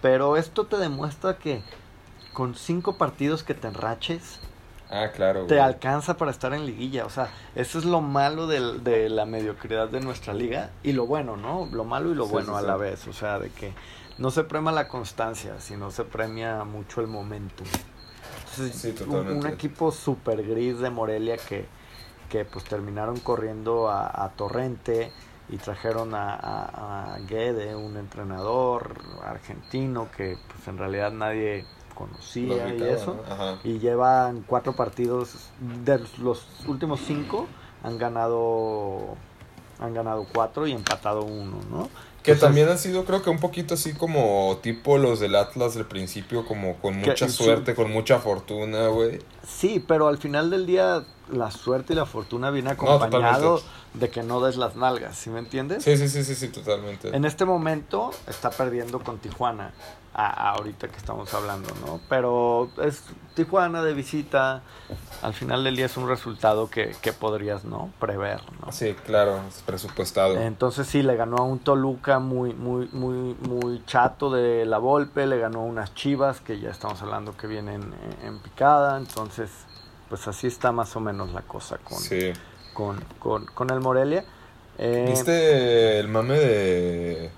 Pero 0.00 0.36
esto 0.36 0.66
te 0.66 0.76
demuestra 0.78 1.36
que 1.36 1.62
con 2.32 2.54
cinco 2.54 2.96
partidos 2.96 3.42
que 3.42 3.54
te 3.54 3.68
enraches, 3.68 4.38
Ah, 4.90 5.08
claro. 5.14 5.40
te 5.46 5.54
güey. 5.56 5.58
alcanza 5.66 6.16
para 6.16 6.30
estar 6.30 6.52
en 6.54 6.64
liguilla. 6.66 7.04
O 7.04 7.10
sea, 7.10 7.28
eso 7.54 7.78
es 7.78 7.84
lo 7.84 8.00
malo 8.00 8.46
de, 8.46 9.08
la 9.10 9.26
mediocridad 9.26 9.88
de 9.88 10.00
nuestra 10.00 10.32
liga 10.32 10.70
y 10.82 10.92
lo 10.92 11.06
bueno, 11.06 11.36
¿no? 11.36 11.68
Lo 11.70 11.84
malo 11.84 12.10
y 12.10 12.14
lo 12.14 12.24
Sí, 12.26 12.32
bueno 12.32 12.52
sí, 12.58 12.64
a 12.64 12.66
la 12.66 12.76
vez. 12.76 13.06
O 13.06 13.12
sea, 13.12 13.38
de 13.38 13.50
que 13.50 13.72
no 14.18 14.30
se 14.30 14.42
premia 14.44 14.72
la 14.72 14.88
constancia, 14.88 15.60
sino 15.60 15.90
se 15.90 16.04
premia 16.04 16.64
mucho 16.64 17.00
el 17.00 17.06
momentum. 17.08 17.66
Entonces, 18.50 18.76
Sí, 18.76 18.94
un- 19.08 19.46
equipo 19.46 19.92
super 19.92 20.42
gris 20.46 20.78
de 20.78 20.90
Morelia 20.90 21.36
que, 21.36 21.66
que 22.28 22.44
pues 22.44 22.64
terminaron 22.64 23.18
corriendo 23.20 23.88
a, 23.88 24.24
a 24.24 24.30
Torrente 24.30 25.10
y 25.48 25.56
trajeron 25.56 26.14
a, 26.14 26.34
a, 26.34 27.14
a 27.14 27.18
Guede, 27.20 27.74
un 27.74 27.96
entrenador 27.96 28.94
argentino 29.24 30.08
que 30.16 30.36
pues 30.52 30.68
en 30.68 30.78
realidad 30.78 31.10
nadie 31.12 31.64
conocía 31.94 32.74
y 32.74 32.82
eso. 32.82 33.16
y 33.64 33.78
llevan 33.78 34.42
cuatro 34.46 34.74
partidos 34.74 35.34
de 35.84 36.00
los 36.18 36.46
últimos 36.66 37.00
cinco 37.00 37.46
han 37.82 37.98
ganado 37.98 39.16
han 39.80 39.94
ganado 39.94 40.26
cuatro 40.32 40.66
y 40.66 40.72
empatado 40.72 41.22
uno 41.22 41.58
no 41.70 41.88
Que 42.22 42.32
Entonces, 42.32 42.40
también 42.40 42.68
han 42.68 42.78
sido, 42.78 43.04
creo 43.06 43.22
que 43.22 43.30
un 43.30 43.38
poquito 43.40 43.74
así 43.74 43.94
como 43.94 44.58
tipo 44.62 44.98
los 44.98 45.20
del 45.20 45.34
Atlas 45.36 45.74
del 45.74 45.86
principio, 45.86 46.44
como 46.46 46.76
con 46.76 46.96
mucha 46.96 47.28
su- 47.28 47.44
suerte, 47.44 47.74
con 47.74 47.90
mucha 47.90 48.18
fortuna, 48.18 48.88
güey. 48.88 49.20
sí 49.46 49.82
pero 49.86 50.06
al 50.08 50.18
final 50.18 50.50
del 50.50 50.66
día 50.66 51.02
la 51.32 51.50
suerte 51.50 51.92
y 51.94 51.96
la 51.96 52.06
fortuna 52.06 52.50
viene 52.50 52.70
acompañado 52.70 53.62
de 53.94 54.10
que 54.10 54.22
no 54.22 54.40
des 54.40 54.56
las 54.56 54.76
nalgas 54.76 55.16
¿sí 55.16 55.30
me 55.30 55.38
entiendes? 55.38 55.82
Sí, 55.82 55.96
sí, 55.96 56.08
sí, 56.08 56.22
sí, 56.24 56.34
sí, 56.34 56.48
totalmente. 56.48 57.14
En 57.16 57.24
este 57.24 57.44
momento 57.44 58.10
está 58.28 58.50
perdiendo 58.50 59.00
con 59.00 59.18
Tijuana, 59.18 59.72
a- 60.12 60.50
ahorita 60.52 60.88
que 60.88 60.96
estamos 60.96 61.32
hablando, 61.34 61.68
¿no? 61.86 62.00
Pero 62.08 62.70
es 62.82 63.04
Tijuana 63.34 63.82
de 63.82 63.94
visita, 63.94 64.62
al 65.22 65.32
final 65.34 65.62
del 65.62 65.76
día 65.76 65.86
es 65.86 65.96
un 65.96 66.08
resultado 66.08 66.68
que, 66.68 66.94
que 67.00 67.12
podrías, 67.12 67.64
¿no? 67.64 67.90
Prever, 68.00 68.40
¿no? 68.60 68.72
Sí, 68.72 68.94
claro, 69.06 69.40
es 69.48 69.62
presupuestado. 69.64 70.34
Entonces 70.38 70.88
sí, 70.88 71.02
le 71.02 71.14
ganó 71.16 71.36
a 71.36 71.42
un 71.44 71.60
Toluca 71.60 72.18
muy, 72.18 72.52
muy, 72.54 72.88
muy, 72.92 73.34
muy 73.48 73.84
chato 73.86 74.30
de 74.30 74.66
la 74.66 74.78
Volpe, 74.78 75.26
le 75.26 75.38
ganó 75.38 75.60
a 75.60 75.62
unas 75.64 75.94
Chivas 75.94 76.40
que 76.40 76.58
ya 76.58 76.70
estamos 76.70 77.00
hablando 77.02 77.36
que 77.36 77.46
vienen 77.46 77.94
en, 78.20 78.26
en 78.26 78.38
picada, 78.40 78.98
entonces 78.98 79.50
pues 80.08 80.26
así 80.26 80.48
está 80.48 80.72
más 80.72 80.96
o 80.96 81.00
menos 81.00 81.32
la 81.32 81.42
cosa 81.42 81.78
con, 81.78 81.98
Sí. 81.98 82.32
con, 82.74 83.00
con, 83.20 83.46
con 83.46 83.70
el 83.70 83.78
Morelia. 83.80 84.24
Eh, 84.76 85.06
¿Viste 85.08 86.00
el 86.00 86.08
mame 86.08 86.34
de 86.38 87.30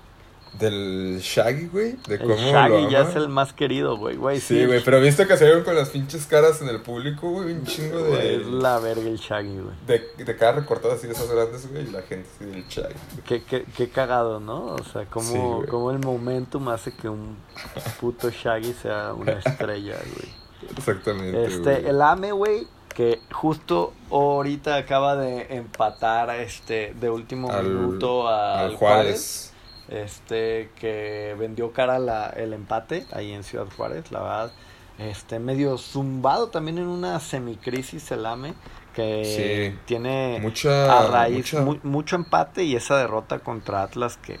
del 0.59 1.19
Shaggy, 1.21 1.67
güey. 1.67 1.95
De 2.07 2.15
El 2.15 2.21
cómo 2.21 2.35
Shaggy 2.35 2.83
lo 2.83 2.89
ya 2.89 3.01
es 3.01 3.15
el 3.15 3.27
más 3.29 3.53
querido, 3.53 3.97
güey. 3.97 4.15
güey 4.17 4.39
Sí, 4.39 4.65
güey, 4.65 4.83
pero 4.83 5.01
viste 5.01 5.25
que 5.25 5.35
se 5.37 5.45
vieron 5.45 5.63
con 5.63 5.75
las 5.75 5.89
pinches 5.89 6.25
caras 6.25 6.61
en 6.61 6.69
el 6.69 6.81
público, 6.81 7.29
güey, 7.29 7.53
un 7.53 7.65
chingo 7.65 7.99
Güey, 7.99 8.11
de... 8.21 8.35
Es 8.35 8.47
la 8.47 8.79
verga 8.79 9.01
el 9.09 9.17
Shaggy, 9.17 9.57
güey. 9.59 9.75
De, 9.87 10.23
de 10.23 10.35
cara 10.37 10.53
recortada 10.59 10.93
así 10.93 11.07
de 11.07 11.13
esas 11.13 11.29
grandes, 11.31 11.69
güey, 11.71 11.87
y 11.87 11.91
la 11.91 12.01
gente 12.03 12.27
así 12.35 12.45
del 12.45 12.63
Shaggy. 12.67 12.95
Qué, 13.25 13.43
qué, 13.43 13.65
qué 13.75 13.89
cagado, 13.89 14.39
¿no? 14.39 14.65
O 14.75 14.83
sea, 14.83 15.01
Sí, 15.03 15.07
cómo, 15.09 15.55
güey. 15.57 15.67
cómo 15.69 15.91
el 15.91 15.99
momentum 15.99 16.69
hace 16.69 16.91
que 16.93 17.09
un 17.09 17.35
puto 17.99 18.29
Shaggy 18.29 18.73
sea 18.73 19.13
una 19.13 19.33
estrella, 19.33 19.95
güey. 19.97 20.43
Exactamente, 20.77 21.45
Este, 21.45 21.59
güey. 21.81 21.87
el 21.87 22.01
AME, 22.01 22.31
güey, 22.31 22.67
que 22.93 23.19
justo 23.31 23.91
ahorita 24.11 24.75
acaba 24.75 25.15
de 25.15 25.47
empatar 25.55 26.29
este 26.39 26.93
de 26.99 27.09
último 27.09 27.51
Al- 27.51 27.63
minuto 27.65 28.27
al, 28.27 28.59
al 28.71 28.75
Juárez. 28.75 28.77
Juárez. 28.77 29.52
Este, 29.93 30.71
que 30.79 31.35
vendió 31.37 31.71
cara 31.71 31.99
la, 31.99 32.27
el 32.29 32.53
empate 32.53 33.05
ahí 33.11 33.31
en 33.31 33.43
Ciudad 33.43 33.67
Juárez, 33.77 34.11
la 34.11 34.19
verdad. 34.21 34.51
Este, 34.97 35.39
medio 35.39 35.77
zumbado 35.77 36.47
también 36.49 36.77
en 36.77 36.87
una 36.87 37.19
semicrisis 37.19 38.11
el 38.11 38.25
AME, 38.25 38.53
que 38.95 39.71
Sí. 39.73 39.79
tiene 39.85 40.39
Mucha... 40.41 40.99
a 40.99 41.07
raíz 41.07 41.53
mucha- 41.53 41.61
mu- 41.61 41.79
mucho 41.83 42.15
empate 42.15 42.63
y 42.63 42.75
esa 42.75 42.97
derrota 42.97 43.39
contra 43.39 43.83
Atlas 43.83 44.17
que, 44.17 44.39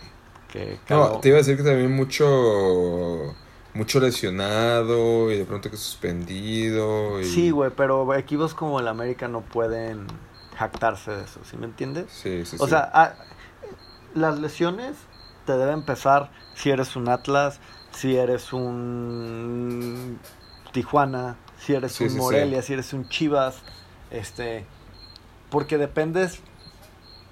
que 0.51 0.79
No, 0.89 1.19
te 1.19 1.29
iba 1.29 1.37
a 1.37 1.41
decir 1.41 1.57
que 1.57 1.63
también 1.63 1.95
mucho... 1.95 3.35
Mucho 3.75 3.99
lesionado 3.99 5.31
y 5.31 5.37
de 5.39 5.45
pronto 5.45 5.71
que 5.71 5.77
suspendido. 5.77 7.19
Y... 7.19 7.25
Sí, 7.25 7.49
güey, 7.49 7.71
pero 7.75 8.13
equipos 8.13 8.53
como 8.53 8.79
el 8.79 8.87
América 8.87 9.27
no 9.27 9.41
pueden 9.41 10.05
jactarse 10.55 11.09
de 11.09 11.23
eso, 11.23 11.39
¿sí 11.43 11.57
me 11.57 11.65
entiendes? 11.65 12.05
Sí, 12.11 12.45
sí, 12.45 12.57
O 12.59 12.65
sí. 12.65 12.69
sea, 12.69 12.91
ah, 12.93 13.13
las 14.13 14.37
lesiones 14.39 14.95
te 15.45 15.57
deben 15.57 15.75
empezar 15.75 16.31
si 16.53 16.69
eres 16.71 16.95
un 16.95 17.09
Atlas, 17.09 17.59
si 17.91 18.15
eres 18.17 18.53
un 18.53 20.19
Tijuana, 20.71 21.37
si 21.57 21.73
eres 21.75 21.99
Sí, 21.99 22.03
un 22.03 22.09
sí, 22.09 22.21
sí. 22.21 22.21
Morelia, 22.21 22.61
si 22.61 22.73
eres 22.73 22.93
un 22.93 23.09
Chivas, 23.09 23.63
este, 24.11 24.65
porque 25.49 25.77
dependes 25.77 26.41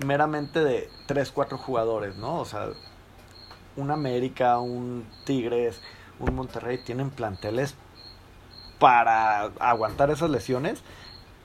meramente 0.05 0.63
de 0.63 0.89
tres, 1.07 1.31
cuatro 1.31 1.57
jugadores, 1.57 2.17
¿no? 2.17 2.39
O 2.39 2.45
sea, 2.45 2.69
un 3.75 3.91
América, 3.91 4.59
un 4.59 5.05
Tigres, 5.25 5.81
un 6.19 6.35
Monterrey 6.35 6.77
tienen 6.83 7.09
planteles 7.09 7.75
para 8.79 9.43
aguantar 9.59 10.09
esas 10.09 10.29
lesiones 10.29 10.83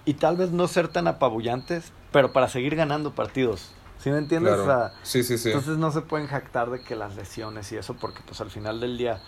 y 0.05 0.14
tal 0.14 0.37
vez 0.37 0.52
no 0.52 0.68
ser 0.68 0.88
tan 0.88 1.09
apabullantes, 1.09 1.92
pero 2.12 2.33
para 2.33 2.48
seguir 2.48 2.76
ganando 2.76 3.14
partidos. 3.14 3.76
¿Sí 3.99 4.11
me 4.11 4.19
entiendes? 4.19 4.55
Claro. 4.55 4.63
O 4.63 4.67
sea, 4.67 4.93
sí, 5.03 5.23
sí, 5.23 5.39
sí. 5.39 5.49
entonces 5.49 5.79
no 5.79 5.91
se 5.91 6.03
pueden 6.03 6.27
jactar 6.27 6.71
de 6.71 6.81
que 6.81 6.95
las 6.97 7.17
lesiones 7.17 7.71
y 7.73 7.77
eso, 7.77 7.95
porque 7.95 8.21
pues 8.27 8.41
al 8.41 8.51
final 8.51 8.81
del 8.81 8.99
día, 8.99 9.21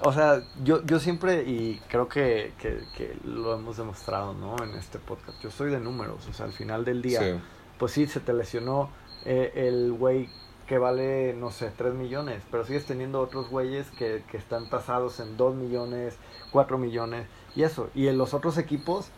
o 0.00 0.12
sea, 0.12 0.42
yo, 0.64 0.84
yo 0.84 0.98
siempre, 0.98 1.42
y 1.44 1.80
creo 1.88 2.08
que, 2.08 2.52
que, 2.58 2.82
que 2.96 3.16
lo 3.24 3.54
hemos 3.54 3.76
demostrado, 3.76 4.34
¿no? 4.34 4.56
En 4.64 4.70
este 4.76 4.98
podcast, 4.98 5.40
yo 5.42 5.50
soy 5.50 5.70
de 5.70 5.78
números, 5.78 6.26
o 6.28 6.32
sea, 6.32 6.46
al 6.46 6.52
final 6.52 6.84
del 6.84 7.02
día, 7.02 7.20
Sí. 7.20 7.40
pues 7.78 7.92
sí, 7.92 8.06
se 8.06 8.18
te 8.20 8.32
lesionó 8.32 8.90
eh, 9.24 9.52
el 9.54 9.92
güey 9.92 10.28
que 10.66 10.78
vale, 10.78 11.34
no 11.34 11.50
sé, 11.50 11.70
3 11.76 11.92
millones, 11.94 12.42
pero 12.50 12.64
sigues 12.64 12.86
teniendo 12.86 13.20
otros 13.20 13.50
güeyes 13.50 13.90
que, 13.90 14.24
que 14.30 14.38
están 14.38 14.70
tasados 14.70 15.20
en 15.20 15.36
2 15.36 15.54
millones, 15.54 16.16
4 16.50 16.78
millones, 16.78 17.26
y 17.54 17.62
eso, 17.64 17.90
y 17.94 18.08
en 18.08 18.16
los 18.16 18.32
otros 18.32 18.56
equipos, 18.58 19.10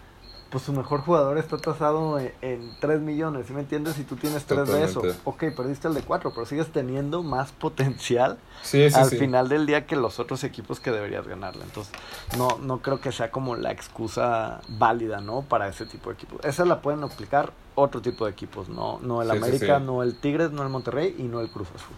pues 0.55 0.67
su 0.67 0.73
mejor 0.73 1.01
jugador 1.01 1.37
está 1.37 1.57
tasado 1.59 2.17
en, 2.21 2.33
en 2.41 2.71
3 2.79 3.01
millones, 3.01 3.49
¿sí 3.49 3.53
me 3.53 3.63
entiendes? 3.63 3.95
Si 3.97 4.05
tú 4.05 4.15
tienes 4.15 4.45
3 4.45 4.69
de 4.69 4.85
eso, 4.85 5.01
Totalmente. 5.01 5.21
ok, 5.25 5.57
perdiste 5.57 5.89
el 5.89 5.95
de 5.95 6.03
4, 6.03 6.31
pero 6.33 6.47
sigues 6.47 6.69
teniendo 6.69 7.25
más 7.25 7.51
potencial 7.51 8.39
Sí, 8.63 8.89
sí, 8.89 8.97
al 8.97 9.11
sí. 9.11 9.19
final 9.19 9.49
del 9.49 9.67
día 9.67 9.85
que 9.85 9.97
los 9.97 10.21
otros 10.21 10.45
equipos 10.45 10.79
que 10.79 10.93
deberías 10.93 11.27
ganarle. 11.27 11.65
Entonces, 11.65 11.93
no, 12.39 12.57
no 12.63 12.79
creo 12.83 13.01
que 13.01 13.11
sea 13.11 13.33
como 13.33 13.57
la 13.57 13.73
excusa 13.73 14.61
válida, 14.69 15.21
¿no? 15.21 15.43
Para 15.43 15.67
ese 15.67 15.87
tipo 15.87 16.11
de 16.11 16.15
equipos. 16.15 16.45
Esa 16.45 16.65
la 16.65 16.81
pueden 16.81 17.03
aplicar 17.03 17.53
otro 17.75 18.01
tipo 18.01 18.25
de 18.25 18.31
equipos, 18.31 18.69
no, 18.69 19.01
no 19.03 19.23
el 19.23 19.33
América, 19.33 19.81
no 19.81 20.05
el 20.05 20.15
Tigres, 20.15 20.53
no 20.53 20.63
el 20.63 20.69
Monterrey 20.69 21.17
y 21.19 21.25
no 21.25 21.41
el 21.41 21.51
Cruz 21.51 21.67
Azul. 21.75 21.97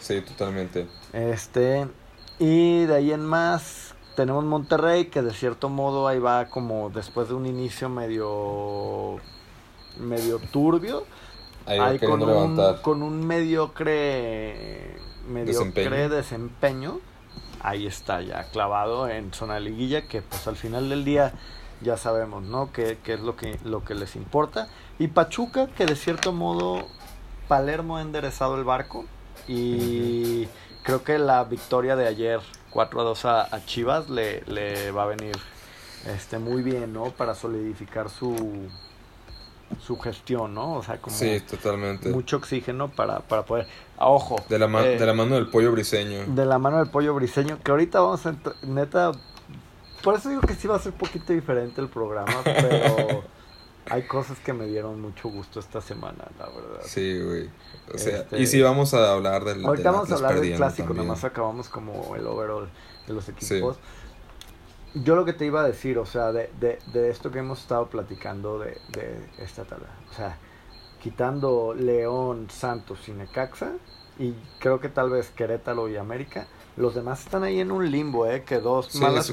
Sí, 0.00 0.22
totalmente. 0.22 0.86
Este, 1.12 1.86
y 2.38 2.86
de 2.86 2.94
ahí 2.94 3.12
en 3.12 3.26
más 3.26 3.91
tenemos 4.14 4.44
Monterrey 4.44 5.06
que 5.06 5.22
de 5.22 5.32
cierto 5.32 5.68
modo 5.68 6.08
ahí 6.08 6.18
va 6.18 6.46
como 6.46 6.90
después 6.90 7.28
de 7.28 7.34
un 7.34 7.46
inicio 7.46 7.88
medio 7.88 9.18
medio 9.98 10.38
turbio, 10.38 11.04
Ahí 11.66 11.78
ahí 11.78 11.98
con 11.98 12.22
un, 12.22 12.58
con 12.82 13.02
un 13.02 13.26
mediocre 13.26 14.96
mediocre 15.28 16.06
Desempeño. 16.06 16.08
desempeño. 16.08 17.00
Ahí 17.60 17.86
está 17.86 18.20
ya 18.22 18.44
clavado 18.50 19.08
en 19.08 19.32
zona 19.32 19.54
de 19.54 19.60
liguilla 19.60 20.02
que 20.08 20.22
pues 20.22 20.46
al 20.48 20.56
final 20.56 20.88
del 20.88 21.04
día 21.04 21.32
ya 21.80 21.96
sabemos, 21.96 22.42
¿no? 22.42 22.72
Que, 22.72 22.98
que 23.02 23.14
es 23.14 23.20
lo 23.20 23.36
que, 23.36 23.58
lo 23.64 23.84
que 23.84 23.94
les 23.94 24.16
importa. 24.16 24.68
Y 24.98 25.08
Pachuca, 25.08 25.68
que 25.68 25.86
de 25.86 25.96
cierto 25.96 26.32
modo 26.32 26.86
Palermo 27.48 27.96
ha 27.98 28.02
enderezado 28.02 28.56
el 28.56 28.64
barco. 28.64 29.04
Y 29.48 30.48
creo 30.82 31.02
que 31.04 31.18
la 31.18 31.44
victoria 31.44 31.96
de 31.96 32.06
ayer, 32.06 32.40
4 32.70 33.00
a 33.00 33.04
2 33.04 33.24
a, 33.24 33.54
a 33.54 33.64
Chivas, 33.64 34.08
le, 34.10 34.42
le 34.46 34.90
va 34.90 35.04
a 35.04 35.06
venir 35.06 35.36
este, 36.14 36.38
muy 36.38 36.62
bien, 36.62 36.92
¿no? 36.92 37.10
Para 37.10 37.34
solidificar 37.34 38.10
su, 38.10 38.68
su 39.84 39.98
gestión, 39.98 40.54
¿no? 40.54 40.74
O 40.74 40.82
sea, 40.82 40.98
como 40.98 41.16
Sí, 41.16 41.40
totalmente. 41.40 42.08
mucho 42.10 42.36
oxígeno 42.38 42.88
para, 42.88 43.20
para 43.20 43.44
poder... 43.44 43.66
ojo. 43.98 44.36
De 44.48 44.58
la, 44.58 44.66
eh, 44.84 44.98
de 44.98 45.06
la 45.06 45.14
mano 45.14 45.34
del 45.36 45.48
pollo 45.48 45.72
briseño. 45.72 46.24
de 46.26 46.44
la 46.46 46.58
mano 46.58 46.78
del 46.78 46.90
pollo 46.90 47.14
briseño, 47.14 47.58
que 47.62 47.70
ahorita 47.70 48.00
vamos 48.00 48.26
a 48.26 48.34
neta, 48.62 49.12
por 50.02 50.14
eso 50.16 50.28
digo 50.28 50.40
que 50.42 50.54
sí 50.54 50.66
va 50.66 50.76
a 50.76 50.80
ser 50.80 50.92
un 50.92 50.98
poquito 50.98 51.32
diferente 51.32 51.80
el 51.80 51.88
programa, 51.88 52.40
pero 52.44 53.24
hay 53.92 54.02
cosas 54.06 54.38
que 54.38 54.52
me 54.54 54.66
dieron 54.66 55.00
mucho 55.00 55.28
gusto 55.28 55.60
esta 55.60 55.80
semana, 55.80 56.24
la 56.38 56.46
verdad. 56.46 56.80
Sí, 56.84 57.20
güey. 57.20 57.50
O 57.94 57.98
sea, 57.98 58.18
Este- 58.20 58.40
y 58.40 58.46
sí 58.46 58.60
vamos 58.62 58.94
a 58.94 59.12
hablar 59.12 59.44
del 59.44 59.64
ahorita 59.64 59.88
del 59.90 59.92
vamos 59.92 60.10
a 60.10 60.14
hablar 60.14 60.40
del 60.40 60.56
clásico, 60.56 60.88
también. 60.88 61.06
nomás 61.08 61.24
acabamos 61.24 61.68
como 61.68 62.16
el 62.16 62.26
overall 62.26 62.70
de 63.06 63.12
los 63.12 63.28
equipos. 63.28 63.76
Yo 64.94 65.14
lo 65.16 65.24
que 65.24 65.32
te 65.32 65.46
iba 65.46 65.62
a 65.62 65.66
decir, 65.66 65.98
o 65.98 66.06
sea, 66.06 66.32
de, 66.32 66.50
de, 66.60 66.78
de 66.92 67.10
esto 67.10 67.30
que 67.30 67.38
hemos 67.38 67.60
estado 67.60 67.86
platicando 67.88 68.58
de, 68.58 68.78
de 68.92 69.26
esta 69.38 69.64
tabla, 69.64 69.88
o 70.10 70.14
sea, 70.14 70.36
quitando 71.02 71.74
León, 71.74 72.48
Santos 72.50 73.08
y 73.08 73.12
Necaxa, 73.12 73.72
y 74.18 74.34
creo 74.58 74.80
que 74.80 74.88
tal 74.90 75.08
vez 75.10 75.30
Querétaro 75.30 75.88
y 75.88 75.96
América, 75.96 76.46
los 76.76 76.94
demás 76.94 77.20
están 77.24 77.42
ahí 77.42 77.60
en 77.60 77.72
un 77.72 77.90
limbo, 77.90 78.26
¿eh? 78.26 78.44
Que 78.44 78.58
dos 78.60 78.86
Sí, 78.90 78.98
malas 79.00 79.26
sí. 79.26 79.32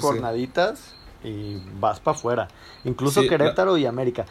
Y 1.23 1.57
vas 1.79 1.99
para 1.99 2.15
afuera. 2.17 2.47
Incluso 2.85 3.21
Sí, 3.21 3.27
la- 3.29 3.37
Querétaro 3.37 3.77
y 3.77 3.85
América. 3.85 4.25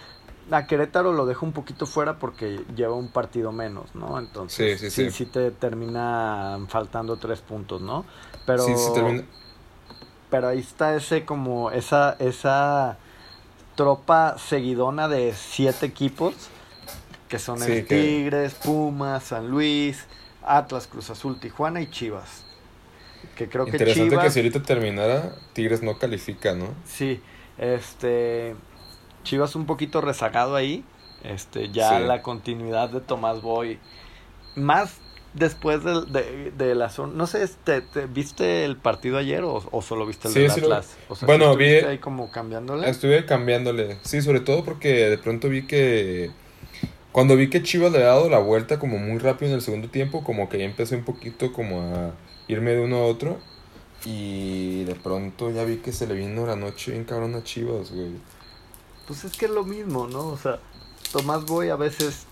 A 0.51 0.67
Querétaro 0.67 1.13
lo 1.13 1.27
dejo 1.27 1.45
un 1.45 1.53
poquito 1.53 1.85
fuera 1.85 2.19
porque 2.19 2.65
lleva 2.75 2.95
un 2.95 3.09
partido 3.09 3.53
menos, 3.53 3.95
¿no? 3.95 4.19
Entonces, 4.19 4.81
Sí, 4.81 4.91
sí, 4.91 5.11
sí. 5.11 5.27
te 5.27 5.51
termina 5.51 6.59
faltando 6.69 7.17
tres 7.19 7.41
puntos, 7.41 7.83
¿no? 7.83 8.07
Pero, 8.47 8.65
Sí, 8.65 8.75
sí, 8.77 8.93
termina- 8.95 9.25
pero 10.31 10.49
ahí 10.49 10.61
está 10.61 10.95
ese 10.97 11.25
como 11.27 11.71
esa 11.71 12.17
esa 12.19 12.97
tropa 13.77 14.37
seguidona 14.39 15.07
de 15.09 15.33
siete 15.35 15.87
equipos 15.87 16.35
que 17.29 17.39
son 17.39 17.59
Sí, 17.61 17.73
el 17.73 17.87
que- 17.87 17.95
Tigres, 17.97 18.55
Pumas, 18.55 19.25
San 19.25 19.49
Luis, 19.51 20.07
Atlas, 20.43 20.87
Cruz 20.87 21.11
Azul, 21.11 21.39
Tijuana 21.39 21.81
y 21.83 21.91
Chivas. 21.91 22.45
Que 23.37 23.49
creo 23.49 23.65
que 23.67 23.73
Interesante 23.73 24.11
Chivas 24.11 24.25
que 24.25 24.31
si 24.31 24.39
ahorita 24.41 24.63
terminara, 24.63 25.37
Tigres 25.53 25.83
no 25.83 25.99
califica, 25.99 26.55
¿no? 26.55 26.69
Sí, 26.85 27.21
este 27.59 28.55
Chivas 29.25 29.55
un 29.57 29.67
poquito 29.67 30.01
rezagado 30.01 30.57
ahí. 30.57 30.85
Este, 31.25 31.71
ya 31.71 31.99
Sí. 31.99 32.05
la 32.07 32.23
continuidad 32.23 32.91
de 32.91 33.01
Tomás 33.01 33.43
Boy. 33.43 33.79
Más 34.55 34.99
después 35.35 35.83
del- 35.85 36.11
de, 36.13 36.53
de 36.57 36.75
la 36.75 36.89
zona. 36.91 37.13
No 37.15 37.27
sé, 37.27 37.43
este, 37.43 37.81
te- 37.81 38.07
¿viste 38.07 38.65
el 38.65 38.77
partido 38.77 39.19
ayer 39.19 39.43
o, 39.45 39.63
o 39.71 39.83
solo 39.83 40.07
viste 40.07 40.29
el 40.29 40.35
Sí, 40.35 40.41
del 40.41 40.51
sí 40.53 40.61
lo- 40.61 40.67
Atlas? 40.69 40.97
O 41.09 41.17
sea, 41.17 41.27
Bueno, 41.27 41.47
¿sí 41.47 41.51
estuviste 41.53 41.81
vi- 41.83 41.87
ahí 41.91 41.99
como 41.99 42.31
cambiándole. 42.31 42.89
Estuve 42.89 43.25
cambiándole. 43.27 43.99
Sí, 44.03 44.23
sobre 44.23 44.41
todo 44.41 44.65
porque 44.65 44.89
de 45.11 45.19
pronto 45.19 45.49
vi 45.49 45.67
que. 45.67 46.31
Cuando 47.13 47.37
vi 47.37 47.51
que 47.51 47.63
Chivas 47.63 47.91
le 47.91 47.99
había 47.99 48.09
dado 48.11 48.29
la 48.31 48.39
vuelta 48.39 48.79
como 48.79 48.99
muy 48.99 49.19
rápido 49.19 49.51
en 49.51 49.57
el 49.57 49.63
segundo 49.63 49.89
tiempo, 49.89 50.23
como 50.23 50.49
que 50.49 50.59
ya 50.59 50.65
empecé 50.65 50.95
un 50.97 51.05
poquito 51.05 51.53
como 51.53 51.83
a 51.83 52.13
irme 52.49 52.73
de 52.73 52.81
uno 52.81 52.97
a 52.97 53.07
otro. 53.07 53.39
Y 54.05 54.85
de 54.85 54.95
pronto 54.95 55.51
ya 55.51 55.65
vi 55.65 55.79
que 55.79 55.93
se 55.93 56.07
le 56.07 56.15
vino 56.15 56.47
la 56.47 56.55
noche 56.57 56.93
bien 56.93 57.05
cabrón 57.05 57.35
a 57.35 57.43
Chivas, 57.43 57.91
güey. 57.91 58.13
Pues 59.07 59.25
es 59.25 59.37
que 59.37 59.47
es 59.47 59.51
lo 59.51 59.65
mismo, 59.65 60.07
¿no? 60.07 60.29
O 60.29 60.37
sea, 60.37 60.61
Tomás 61.13 61.45
Boy 61.47 61.71
a 61.71 61.77
veces. 61.77 62.27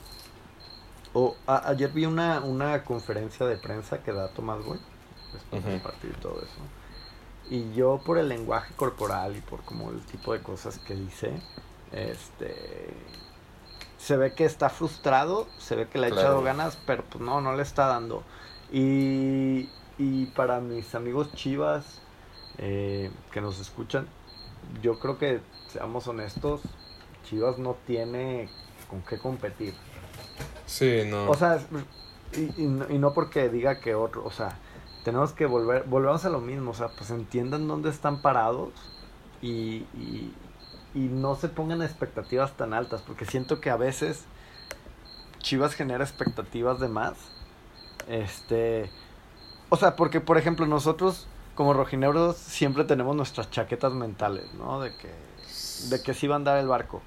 O 1.13 1.35
ayer 1.47 1.91
vi 1.91 2.05
una, 2.07 2.41
una 2.41 2.85
conferencia 2.85 3.47
de 3.47 3.57
prensa 3.57 4.03
que 4.03 4.13
da 4.13 4.29
Tomás 4.29 4.65
Boy 4.65 4.79
después 5.33 5.65
del 5.65 5.75
Ujú. 5.77 5.83
partido 5.83 6.13
y 6.17 6.21
todo 6.21 6.37
eso. 6.39 7.51
Y 7.51 7.73
yo 7.75 8.01
por 8.05 8.19
el 8.19 8.29
lenguaje 8.29 8.75
corporal 8.77 9.37
y 9.37 9.41
por 9.41 9.63
como 9.63 9.91
el 9.91 10.01
tipo 10.03 10.33
de 10.35 10.43
cosas 10.43 10.79
que 10.79 10.95
dice, 10.95 11.33
este 11.93 12.93
se 13.99 14.17
ve 14.17 14.35
que 14.35 14.45
está 14.45 14.69
frustrado, 14.69 15.49
se 15.59 15.75
ve 15.75 15.89
que 15.89 15.99
le 15.99 16.07
ha 16.07 16.11
Claro. 16.11 16.23
echado 16.23 16.43
ganas, 16.43 16.79
pero 16.87 17.03
pues 17.05 17.23
no, 17.25 17.41
no 17.41 17.57
le 17.57 17.63
está 17.63 17.87
dando. 17.87 18.23
Y, 18.73 19.69
y 19.99 20.27
para 20.27 20.61
mis 20.61 20.95
amigos 20.95 21.33
chivas 21.35 22.01
eh, 22.59 23.11
que 23.33 23.41
nos 23.41 23.61
escuchan, 23.61 24.07
yo 24.83 24.99
creo 24.99 25.19
que, 25.19 25.41
seamos 25.69 26.07
honestos, 26.09 26.61
Chivas 27.25 27.59
no 27.59 27.77
tiene 27.87 28.49
con 28.89 29.03
qué 29.03 29.19
competir. 29.19 29.75
Sí, 30.65 31.03
no. 31.07 31.29
O 31.29 31.35
sea, 31.35 31.59
y, 32.33 32.63
y 32.63 32.67
no, 32.67 32.89
y 32.89 32.99
no 32.99 33.13
porque 33.13 33.49
diga 33.49 33.81
que 33.81 33.95
otro, 33.95 34.25
o 34.25 34.31
sea, 34.31 34.59
tenemos 35.05 35.33
que 35.33 35.47
volver, 35.47 35.85
volvemos 35.85 36.25
a 36.25 36.31
lo 36.31 36.41
mismo, 36.41 36.71
o 36.71 36.75
sea, 36.75 36.89
pues 36.89 37.11
entiendan 37.11 37.67
dónde 37.69 37.91
están 37.91 38.23
parados 38.23 38.73
y, 39.43 39.87
y, 39.95 40.33
y 40.95 41.01
no 41.01 41.37
se 41.37 41.49
pongan 41.49 41.83
expectativas 41.83 42.57
tan 42.57 42.75
altas, 42.75 43.03
porque 43.03 43.25
siento 43.25 43.61
que 43.61 43.71
a 43.71 43.77
veces 43.77 44.25
Chivas 45.39 45.75
genera 45.75 46.03
expectativas 46.03 46.81
de 46.81 46.89
más. 46.89 47.15
Este, 48.09 48.91
o 49.69 49.77
sea, 49.77 49.97
porque 49.97 50.21
por 50.21 50.39
ejemplo 50.39 50.67
nosotros 50.67 51.27
como 51.55 51.73
rojineuros 51.73 52.37
siempre 52.37 52.85
tenemos 52.85 53.17
nuestras 53.17 53.51
chaquetas 53.51 53.93
mentales, 53.93 54.53
¿no? 54.55 54.81
De 54.81 54.95
que, 54.97 55.11
de 55.89 56.03
que 56.03 56.13
sí 56.15 56.27
va 56.27 56.35
a 56.35 56.37
andar 56.37 56.59
el 56.59 56.69
barco. 56.69 57.03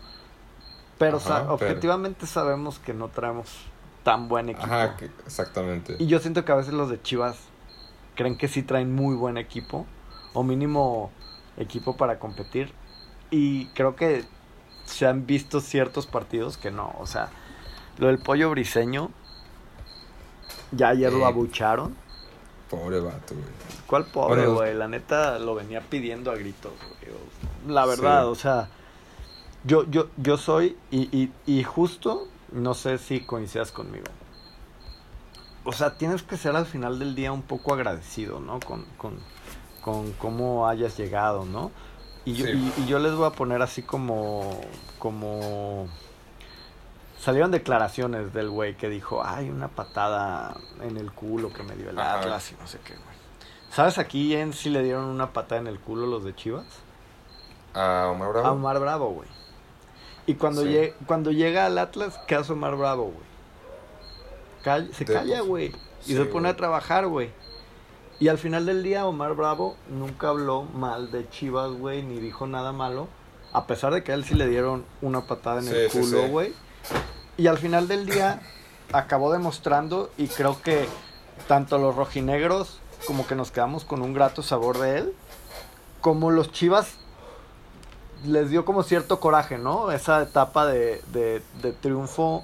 Pero, 0.97 1.17
Ajá, 1.17 1.27
sa- 1.27 1.39
pero- 1.41 1.53
objetivamente 1.53 2.25
sabemos 2.25 2.79
que 2.79 2.93
no 2.93 3.07
traemos 3.09 3.47
tan 4.03 4.27
buen 4.27 4.49
equipo. 4.49 4.65
Ajá, 4.65 4.97
que- 4.97 5.05
exactamente. 5.25 5.95
Y 5.99 6.07
yo 6.07 6.19
siento 6.19 6.43
que 6.45 6.51
a 6.51 6.55
veces 6.55 6.73
los 6.73 6.89
de 6.89 7.01
Chivas 7.01 7.37
creen 8.15 8.37
que 8.37 8.47
sí 8.47 8.63
traen 8.63 8.93
muy 8.93 9.15
buen 9.15 9.37
equipo, 9.37 9.85
o 10.33 10.43
mínimo 10.43 11.11
equipo 11.57 11.95
para 11.95 12.19
competir. 12.19 12.73
Y 13.31 13.67
creo 13.67 13.95
que 13.95 14.25
se 14.85 15.05
han 15.07 15.25
visto 15.27 15.61
ciertos 15.61 16.07
partidos 16.07 16.57
que 16.57 16.71
no. 16.71 16.93
O 16.99 17.05
sea, 17.05 17.29
lo 17.97 18.07
del 18.07 18.17
pollo 18.17 18.49
briseño, 18.49 19.11
ya 20.71 20.89
ayer 20.89 21.13
lo 21.13 21.25
abucharon. 21.25 21.95
Pobre 22.69 22.99
vato, 22.99 23.33
güey. 23.33 23.45
¿Cuál 23.87 24.05
pobre, 24.05 24.41
Bueno, 24.41 24.53
güey? 24.55 24.73
La 24.75 24.87
neta 24.87 25.39
lo 25.39 25.55
venía 25.55 25.81
pidiendo 25.81 26.31
a 26.31 26.35
gritos, 26.35 26.71
güey. 26.71 27.73
La 27.73 27.85
verdad, 27.85 28.23
Sí. 28.25 28.29
o 28.29 28.35
sea, 28.35 28.69
yo, 29.63 29.85
yo, 29.89 30.07
yo 30.17 30.37
soy, 30.37 30.77
y, 30.91 31.01
y, 31.17 31.31
y 31.45 31.63
justo, 31.63 32.27
no 32.51 32.73
sé 32.73 32.97
si 32.97 33.21
coincidas 33.21 33.71
conmigo. 33.71 34.05
O 35.65 35.73
sea, 35.73 35.97
tienes 35.97 36.23
que 36.23 36.37
ser 36.37 36.55
al 36.55 36.65
final 36.65 36.99
del 36.99 37.15
día 37.15 37.31
un 37.31 37.41
poco 37.41 37.73
agradecido, 37.73 38.39
¿no? 38.39 38.59
Con, 38.59 38.85
con, 38.97 39.17
con 39.81 40.13
cómo 40.13 40.67
hayas 40.67 40.95
llegado, 40.97 41.45
¿no? 41.45 41.71
Y 42.25 42.33
yo, 42.33 42.45
Sí. 42.45 42.71
y, 42.77 42.81
y 42.83 42.85
yo 42.87 42.99
les 42.99 43.13
voy 43.13 43.27
a 43.27 43.31
poner 43.31 43.61
así 43.61 43.81
como, 43.81 44.61
como... 44.99 45.87
Salieron 47.19 47.51
declaraciones 47.51 48.33
del 48.33 48.49
güey 48.49 48.77
que 48.77 48.87
dijo, 48.89 49.21
ay, 49.25 49.49
una 49.49 49.67
patada 49.67 50.55
en 50.81 50.95
el 50.97 51.11
culo 51.11 51.51
que 51.51 51.63
me 51.63 51.75
dio 51.75 51.89
el 51.89 51.99
Ajá. 51.99 52.19
Atlas 52.19 52.51
y 52.51 52.55
no 52.61 52.65
sé 52.67 52.79
qué, 52.83 52.93
güey. 52.93 53.09
¿Sabes 53.71 53.97
aquí 53.97 54.35
en 54.35 54.53
si 54.53 54.69
le 54.69 54.81
dieron 54.83 55.03
una 55.05 55.33
patada 55.33 55.59
en 55.61 55.67
el 55.67 55.79
culo 55.79 56.07
los 56.07 56.23
de 56.23 56.33
Chivas? 56.33 56.65
A 57.73 58.07
Omar 58.11 58.29
Bravo. 58.31 58.47
A 58.47 58.51
Omar 58.53 58.79
Bravo, 58.79 59.09
güey. 59.11 59.27
Y 60.27 60.35
cuando, 60.35 60.61
Sí. 60.63 60.69
lle- 60.69 60.93
cuando 61.07 61.31
llega 61.31 61.65
al 61.65 61.77
Atlas, 61.77 62.19
¿qué 62.27 62.35
hace 62.35 62.53
Omar 62.53 62.75
Bravo, 62.77 63.03
güey? 63.05 63.29
Call- 64.63 64.91
se 64.93 65.05
De- 65.05 65.13
calla, 65.13 65.41
güey. 65.41 65.67
Y 66.05 66.11
sí, 66.11 66.15
se 66.15 66.25
pone 66.25 66.49
a 66.49 66.55
trabajar, 66.55 67.07
güey. 67.07 67.31
Y 68.19 68.27
al 68.29 68.37
final 68.37 68.65
del 68.65 68.81
día, 68.83 69.05
Omar 69.05 69.33
Bravo 69.35 69.75
nunca 69.89 70.29
habló 70.29 70.63
mal 70.63 71.11
de 71.11 71.29
Chivas, 71.29 71.71
güey, 71.71 72.01
ni 72.03 72.19
dijo 72.19 72.47
nada 72.47 72.71
malo. 72.71 73.07
A 73.53 73.65
pesar 73.67 73.93
de 73.93 74.03
que 74.03 74.11
a 74.11 74.15
él 74.15 74.23
sí 74.25 74.35
le 74.35 74.47
dieron 74.47 74.85
una 75.01 75.21
patada 75.27 75.61
en 75.61 75.67
el 75.67 75.89
Sí, 75.89 75.99
culo, 75.99 76.27
güey. 76.27 76.53
Y 77.37 77.47
al 77.47 77.57
final 77.57 77.87
del 77.87 78.05
día 78.05 78.41
acabó 78.91 79.31
demostrando 79.31 80.09
y 80.17 80.27
creo 80.27 80.61
que 80.61 80.87
tanto 81.47 81.77
los 81.77 81.95
rojinegros 81.95 82.79
como 83.07 83.25
que 83.25 83.35
nos 83.35 83.51
quedamos 83.51 83.85
con 83.85 84.01
un 84.01 84.13
grato 84.13 84.43
sabor 84.43 84.77
de 84.79 84.97
él, 84.99 85.13
como 86.01 86.31
los 86.31 86.51
Chivas 86.51 86.95
les 88.25 88.49
dio 88.49 88.65
como 88.65 88.83
cierto 88.83 89.19
coraje, 89.21 89.57
¿no? 89.57 89.91
Esa 89.91 90.21
etapa 90.23 90.65
de, 90.65 91.01
de, 91.13 91.41
de 91.61 91.71
triunfo, 91.71 92.43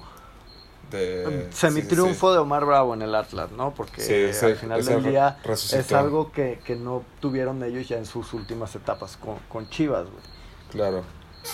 De... 0.90 1.48
semitriunfo 1.52 2.32
de 2.32 2.38
Omar 2.38 2.64
Bravo 2.64 2.94
en 2.94 3.02
el 3.02 3.14
Atlas, 3.14 3.50
¿no? 3.50 3.74
Porque 3.74 4.00
Sí, 4.00 4.14
ese- 4.14 4.46
al 4.46 4.56
final 4.56 4.82
del 4.84 5.02
día 5.02 5.38
resucitó. 5.44 5.80
es 5.80 5.92
algo 5.92 6.32
que, 6.32 6.60
que 6.64 6.76
no 6.76 7.02
tuvieron 7.20 7.62
ellos 7.62 7.86
ya 7.88 7.98
en 7.98 8.06
sus 8.06 8.32
últimas 8.32 8.74
etapas 8.74 9.18
con, 9.18 9.36
con 9.50 9.68
Chivas, 9.68 10.04
güey. 10.04 10.22
Claro. 10.70 11.02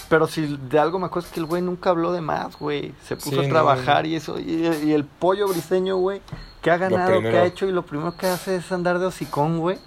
Pero 0.09 0.26
si 0.26 0.57
de 0.57 0.78
algo 0.78 0.98
me 0.98 1.07
acuerdo 1.07 1.26
es 1.28 1.35
que 1.35 1.40
el 1.40 1.46
güey 1.46 1.62
nunca 1.62 1.90
habló 1.90 2.12
de 2.12 2.20
más, 2.20 2.59
güey. 2.59 2.94
Se 3.05 3.16
puso 3.16 3.40
Sí, 3.42 3.46
a 3.46 3.48
trabajar 3.48 4.05
no. 4.05 4.09
y 4.11 4.16
eso. 4.16 4.38
Y, 4.38 4.66
y 4.85 4.92
el 4.92 5.05
pollo 5.05 5.48
briseño, 5.48 5.96
güey, 5.96 6.20
que 6.61 6.70
ha 6.70 6.76
ganado, 6.76 7.20
que 7.20 7.38
ha 7.38 7.44
hecho 7.44 7.66
y 7.66 7.72
lo 7.72 7.83
primero 7.85 8.16
que 8.16 8.26
hace 8.26 8.57
es 8.57 8.70
andar 8.72 8.98
de 8.98 9.07
hocicón, 9.07 9.59
güey. 9.59 9.78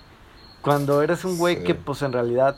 Cuando 0.61 1.01
eres 1.01 1.25
un 1.25 1.37
güey 1.37 1.57
Sí. 1.57 1.63
que, 1.63 1.75
pues 1.75 2.01
en 2.01 2.11
realidad, 2.11 2.57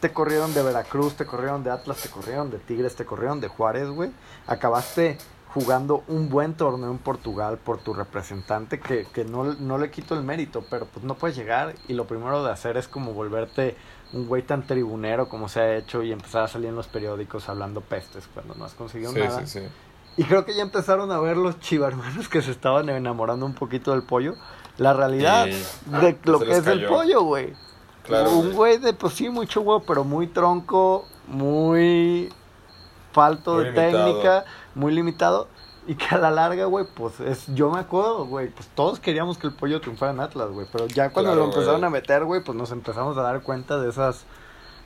te 0.00 0.12
corrieron 0.12 0.54
de 0.54 0.62
Veracruz, 0.62 1.14
te 1.14 1.26
corrieron 1.26 1.64
de 1.64 1.70
Atlas, 1.70 1.98
te 2.02 2.08
corrieron 2.08 2.50
de 2.50 2.58
Tigres, 2.58 2.94
te 2.94 3.04
corrieron 3.04 3.40
de 3.40 3.48
Juárez, 3.48 3.88
güey. 3.88 4.10
Acabaste 4.46 5.18
jugando 5.52 6.04
un 6.08 6.28
buen 6.28 6.54
torneo 6.54 6.90
en 6.90 6.98
Portugal 6.98 7.58
por 7.58 7.78
tu 7.78 7.94
representante, 7.94 8.78
que, 8.78 9.06
que 9.12 9.24
no, 9.24 9.44
no 9.54 9.78
le 9.78 9.90
quito 9.90 10.14
el 10.14 10.22
mérito, 10.22 10.64
pero 10.70 10.84
pues 10.86 11.04
no 11.04 11.14
puedes 11.14 11.34
llegar 11.36 11.74
y 11.88 11.94
lo 11.94 12.06
primero 12.06 12.44
de 12.44 12.52
hacer 12.52 12.76
es 12.76 12.88
como 12.88 13.14
volverte 13.14 13.74
un 14.16 14.26
güey 14.26 14.42
tan 14.42 14.66
tribunero 14.66 15.28
como 15.28 15.48
se 15.48 15.60
ha 15.60 15.76
hecho 15.76 16.02
y 16.02 16.10
empezar 16.12 16.42
a 16.44 16.48
salir 16.48 16.68
en 16.70 16.76
los 16.76 16.86
periódicos 16.88 17.48
hablando 17.48 17.80
pestes 17.80 18.28
cuando 18.32 18.54
no 18.54 18.64
has 18.64 18.74
conseguido 18.74 19.12
Sí, 19.12 19.18
nada. 19.20 19.46
sí, 19.46 19.60
sí. 19.60 19.66
Y 20.16 20.24
creo 20.24 20.44
que 20.46 20.54
ya 20.54 20.62
empezaron 20.62 21.12
a 21.12 21.18
ver 21.20 21.36
los 21.36 21.60
chivarmanos 21.60 22.28
que 22.28 22.40
se 22.40 22.50
estaban 22.50 22.88
enamorando 22.88 23.44
un 23.44 23.54
poquito 23.54 23.92
del 23.92 24.02
pollo. 24.02 24.34
La 24.78 24.92
realidad 24.94 25.46
Y 25.46 25.50
de 26.00 26.18
lo 26.24 26.38
se 26.38 26.44
que 26.46 26.52
es 26.52 26.66
el 26.66 26.86
pollo, 26.86 27.22
güey. 27.22 27.52
Claro, 28.04 28.30
un 28.30 28.42
güey. 28.46 28.54
güey 28.54 28.78
de, 28.78 28.92
pues 28.94 29.14
sí, 29.14 29.28
mucho 29.28 29.60
huevo, 29.60 29.82
pero 29.86 30.04
muy 30.04 30.26
tronco, 30.28 31.06
muy 31.28 32.32
falto 33.12 33.54
Muy 33.54 33.64
de 33.64 33.70
limitado. 33.72 34.04
técnica, 34.06 34.44
muy 34.74 34.94
limitado. 34.94 35.48
Y 35.88 35.94
que 35.94 36.06
a 36.14 36.18
la 36.18 36.30
larga, 36.32 36.64
güey, 36.64 36.84
pues 36.94 37.20
es, 37.20 37.44
yo 37.54 37.70
me 37.70 37.78
acuerdo, 37.78 38.26
güey, 38.26 38.48
pues 38.48 38.68
todos 38.74 38.98
queríamos 38.98 39.38
que 39.38 39.46
el 39.46 39.52
pollo 39.54 39.80
triunfara 39.80 40.12
en 40.12 40.20
Atlas, 40.20 40.50
güey. 40.50 40.66
Pero 40.72 40.86
ya 40.88 41.10
cuando 41.10 41.32
Claro, 41.32 41.46
lo 41.46 41.52
empezaron 41.52 41.84
a 41.84 41.90
meter, 41.90 42.24
güey, 42.24 42.42
pues 42.42 42.58
nos 42.58 42.72
empezamos 42.72 43.16
a 43.16 43.22
dar 43.22 43.42
cuenta 43.42 43.78
de 43.78 43.88
esas 43.90 44.24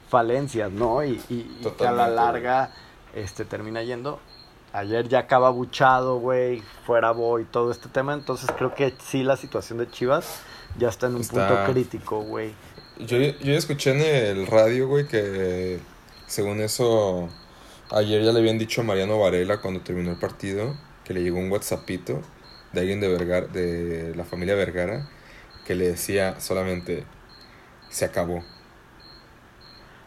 falencias, 0.09 0.71
¿no? 0.71 1.03
Y, 1.05 1.21
y- 1.29 1.59
y 1.61 1.71
que 1.79 1.87
a 1.87 1.93
la 1.93 2.09
larga 2.09 2.73
este 3.15 3.45
termina 3.45 3.83
yendo. 3.83 4.19
Ayer 4.73 5.09
ya 5.09 5.21
acaba 5.21 5.51
buchado, 5.51 6.19
güey, 6.19 6.63
fuera 6.85 7.11
boy, 7.13 7.45
todo 7.45 7.71
este 7.71 7.89
tema. 7.89 8.15
Entonces 8.15 8.51
creo 8.57 8.75
que 8.75 8.95
sí 9.03 9.23
la 9.23 9.37
situación 9.37 9.79
de 9.79 9.91
Chivas 9.91 10.43
ya 10.79 10.89
está 10.89 11.07
en 11.07 11.17
un 11.17 11.21
Está- 11.23 11.49
punto 11.49 11.73
crítico, 11.73 12.21
güey. 12.23 12.53
Yo, 12.99 13.17
yo 13.17 13.55
escuché 13.55 13.93
en 13.93 14.01
el 14.39 14.47
radio, 14.47 14.87
güey, 14.87 15.09
que 15.09 15.81
según 16.27 16.61
eso, 16.61 17.29
ayer 17.91 18.23
ya 18.23 18.31
le 18.33 18.39
habían 18.41 18.59
dicho 18.59 18.83
a 18.83 18.85
Mariano 18.85 19.19
Varela 19.19 19.61
cuando 19.61 19.81
terminó 19.81 20.11
el 20.11 20.19
partido 20.19 20.75
que 21.11 21.15
le 21.15 21.25
llegó 21.25 21.41
un 21.41 21.51
WhatsAppito 21.51 22.23
de 22.73 22.81
alguien 22.81 23.01
de 23.01 23.09
Vergara, 23.09 23.49
de 23.49 24.15
la 24.15 24.23
familia 24.23 24.55
Vergara, 24.55 25.11
que 25.67 25.75
le 25.75 25.89
decía 25.89 26.39
solamente, 26.39 27.03
se 27.89 28.05
acabó. 28.05 28.45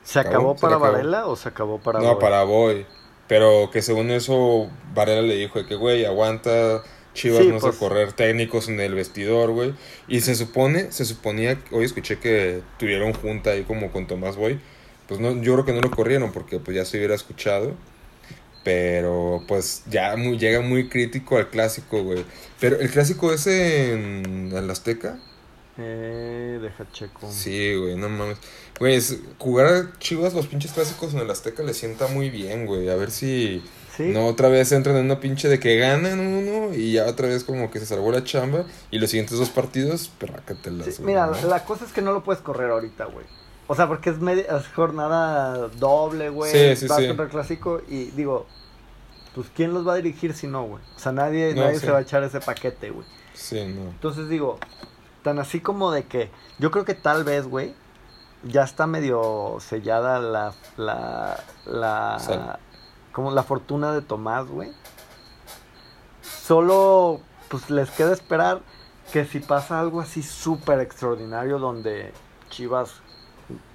¿Se 0.02 0.20
acabó, 0.20 0.56
para. 0.56 0.78
Varela 0.78 1.28
o 1.28 1.36
se 1.36 1.50
acabó 1.50 1.80
para 1.80 2.00
no, 2.00 2.14
Boy? 2.14 2.22
para 2.22 2.44
Boy. 2.44 2.86
Pero 3.28 3.70
que 3.70 3.82
según 3.82 4.12
eso, 4.12 4.70
Varela 4.94 5.24
le 5.24 5.36
dijo 5.36 5.60
de 5.60 5.66
que, 5.66 5.76
güey, 5.76 6.06
aguanta, 6.06 6.82
Chivas 7.14 7.42
Sí, 7.42 7.50
no 7.50 7.60
pues. 7.60 7.76
sé 7.76 7.80
correr 7.80 8.14
técnicos 8.14 8.70
en 8.70 8.80
el 8.80 8.96
vestidor, 8.96 9.52
güey. 9.52 9.74
Y 10.08 10.22
se 10.22 10.36
supone, 10.36 10.94
se 10.94 11.04
suponía, 11.04 11.60
hoy 11.72 11.84
escuché 11.84 12.20
que 12.20 12.62
tuvieron 12.80 13.12
junta 13.12 13.50
ahí 13.50 13.64
como 13.64 13.92
con 13.92 14.08
Tomás 14.08 14.38
Boy. 14.38 14.58
Pues 15.10 15.20
no, 15.20 15.34
yo 15.42 15.52
creo 15.52 15.66
que 15.66 15.74
no 15.74 15.82
lo 15.82 15.92
corrieron 15.92 16.32
porque 16.32 16.60
pues 16.60 16.78
ya 16.78 16.86
se 16.86 16.96
hubiera 16.96 17.14
escuchado. 17.14 17.74
Pero 18.64 19.44
pues 19.48 19.84
ya 19.90 20.16
muy, 20.16 20.38
llega 20.38 20.62
muy 20.62 20.88
crítico 20.90 21.38
al 21.38 21.50
clásico, 21.50 22.02
güey. 22.04 22.26
Pero 22.60 22.80
el 22.80 22.90
clásico 22.90 23.32
ese 23.34 23.94
en 23.94 24.52
el 24.56 24.70
Azteca. 24.70 25.20
Eh, 25.78 26.60
deja 26.62 26.86
checo. 26.92 27.30
Sí, 27.32 27.76
güey, 27.76 27.96
no 27.96 28.08
mames. 28.08 28.38
Güey, 28.80 28.96
es- 28.96 29.18
jugar 29.40 29.66
a 29.68 30.00
Chivas 30.00 30.34
los 30.34 30.48
pinches 30.48 30.72
clásicos 30.72 31.14
en 31.14 31.20
el 31.20 31.30
Azteca 31.32 31.64
le 31.64 31.74
sienta 31.74 32.08
muy 32.08 32.30
bien, 32.30 32.66
güey. 32.66 32.90
A 32.90 32.96
ver 32.96 33.10
si 33.12 33.64
Sí. 33.98 34.04
no 34.04 34.28
otra 34.28 34.50
vez 34.50 34.72
entran 34.72 34.96
en 34.98 35.06
una 35.06 35.20
pinche 35.20 35.48
de 35.50 35.60
que 35.60 35.78
ganan 35.78 36.20
uno 36.20 36.74
y 36.74 36.94
ya 36.94 37.06
otra 37.08 37.28
vez 37.28 37.44
como 37.44 37.70
que 37.72 37.80
se 37.80 37.86
salvó 37.88 38.12
la 38.12 38.24
chamba 38.24 38.66
y 38.92 39.00
los 39.00 39.10
siguientes 39.10 39.38
dos 39.38 39.50
partidos, 39.50 40.10
perrácatelas, 40.20 40.86
Sí, 40.88 40.94
güey, 41.02 41.08
mira, 41.08 41.28
¿no? 41.28 41.48
la 41.48 41.64
cosa 41.66 41.86
es 41.86 41.92
que 41.92 42.02
no 42.02 42.12
lo 42.14 42.24
puedes 42.24 42.42
correr 42.42 42.70
ahorita, 42.70 43.06
güey. 43.06 43.26
O 43.68 43.76
sea, 43.76 43.88
porque 43.88 44.10
es, 44.10 44.20
media, 44.20 44.44
es 44.58 44.68
jornada 44.70 45.70
doble, 45.70 46.30
güey. 46.30 46.52
Sí, 46.52 46.76
sí, 46.76 46.88
vas 46.88 47.00
sí. 47.00 47.08
contra 47.08 47.26
el 47.26 47.32
clásico 47.32 47.82
y 47.88 48.06
digo, 48.12 48.46
pues 49.36 49.48
¿quién 49.56 49.74
los 49.74 49.88
va 49.88 49.94
a 49.94 49.96
dirigir 49.96 50.34
si 50.34 50.48
no, 50.48 50.64
güey? 50.66 50.84
O 50.96 51.00
sea, 51.00 51.12
nadie, 51.12 51.54
No, 51.56 51.62
nadie 51.64 51.80
sí. 51.80 51.86
se 51.86 51.92
va 51.92 52.00
a 52.00 52.02
echar 52.02 52.24
ese 52.24 52.40
paquete, 52.42 52.92
güey. 52.92 53.08
Sí, 53.34 53.64
no. 53.66 53.82
Entonces 53.90 54.28
digo, 54.30 54.60
tan 55.24 55.40
así 55.40 55.60
como 55.62 55.92
de 55.92 56.04
que 56.06 56.30
yo 56.60 56.72
creo 56.72 56.86
que 56.86 56.94
tal 56.94 57.24
vez, 57.24 57.48
güey, 57.48 57.74
ya 58.44 58.64
está 58.64 58.86
medio 58.88 59.58
sellada 59.62 60.20
la 60.20 60.54
la 60.76 61.42
la 61.66 62.18
Sal. 62.20 62.60
como 63.14 63.32
la 63.32 63.44
fortuna 63.44 63.94
de 63.94 64.02
Tomás, 64.02 64.48
güey. 64.48 64.72
Solo 66.22 67.22
pues 67.50 67.70
les 67.70 67.90
queda 67.92 68.12
esperar 68.14 68.62
que 69.12 69.26
si 69.26 69.40
pasa 69.40 69.80
algo 69.80 70.02
así 70.02 70.24
súper 70.24 70.80
extraordinario 70.80 71.60
donde 71.60 72.12
Chivas 72.50 72.96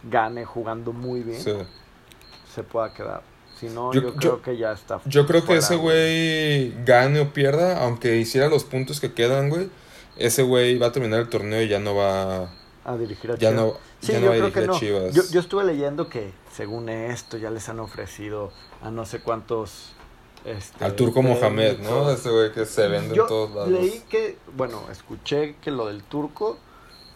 gane 0.05 0.45
jugando 0.45 0.93
muy 0.93 1.23
bien, 1.23 1.41
Sí. 1.43 1.53
se 2.55 2.63
pueda 2.63 2.93
quedar. 2.93 3.23
Si 3.59 3.67
no, 3.67 3.93
Yo- 3.93 4.01
yo, 4.03 4.09
yo- 4.11 4.17
creo 4.19 4.43
que 4.43 4.57
ya 4.57 4.73
está. 4.73 5.01
Yo 5.07 5.27
creo 5.27 5.45
que 5.45 5.57
ese 5.57 5.75
güey 5.77 6.73
gane 6.85 7.21
o 7.21 7.33
pierda, 7.33 7.83
aunque 7.85 8.17
hiciera 8.17 8.49
los 8.49 8.65
puntos 8.65 9.01
que 9.01 9.13
quedan, 9.13 9.51
güey. 9.51 9.69
Ese 10.17 10.43
güey 10.43 10.79
va 10.79 10.89
a 10.89 10.93
terminar 10.93 11.21
el 11.21 11.29
torneo 11.29 11.63
y 11.63 11.69
ya 11.69 11.79
no 11.81 11.95
va. 11.95 12.51
a 12.85 12.97
dirigir 12.97 13.31
a 13.31 13.35
Ya 13.35 13.51
Chivas. 13.51 13.55
no, 13.55 13.75
Sí, 14.01 14.13
ya 14.13 14.21
no 14.21 14.25
yo 14.25 14.29
va 14.43 14.47
a 14.49 14.63
a 14.63 14.67
no. 14.67 14.79
Chivas. 14.79 15.15
Yo, 15.15 15.23
yo 15.31 15.41
estuve 15.41 15.63
leyendo 15.65 16.09
que 16.09 16.33
según 16.51 16.89
esto 16.89 17.37
ya 17.37 17.51
les 17.51 17.69
han 17.69 17.81
ofrecido 17.81 18.51
a 18.83 18.91
no 18.91 19.05
sé 19.05 19.21
cuántos. 19.21 19.93
Este, 20.47 20.83
Al 20.85 20.95
turco 20.95 21.21
Mohamed, 21.21 21.81
¿no? 21.81 22.11
Ese 22.11 22.31
güey 22.31 22.51
que 22.53 22.65
se 22.65 22.89
vende 22.89 23.15
Yo 23.15 23.23
en 23.25 23.29
todos 23.29 23.51
lados. 23.51 23.69
leí 23.69 24.03
que, 24.09 24.39
bueno, 24.57 24.81
escuché 24.91 25.57
que 25.61 25.71
lo 25.71 25.87
del 25.89 26.03
turco, 26.03 26.57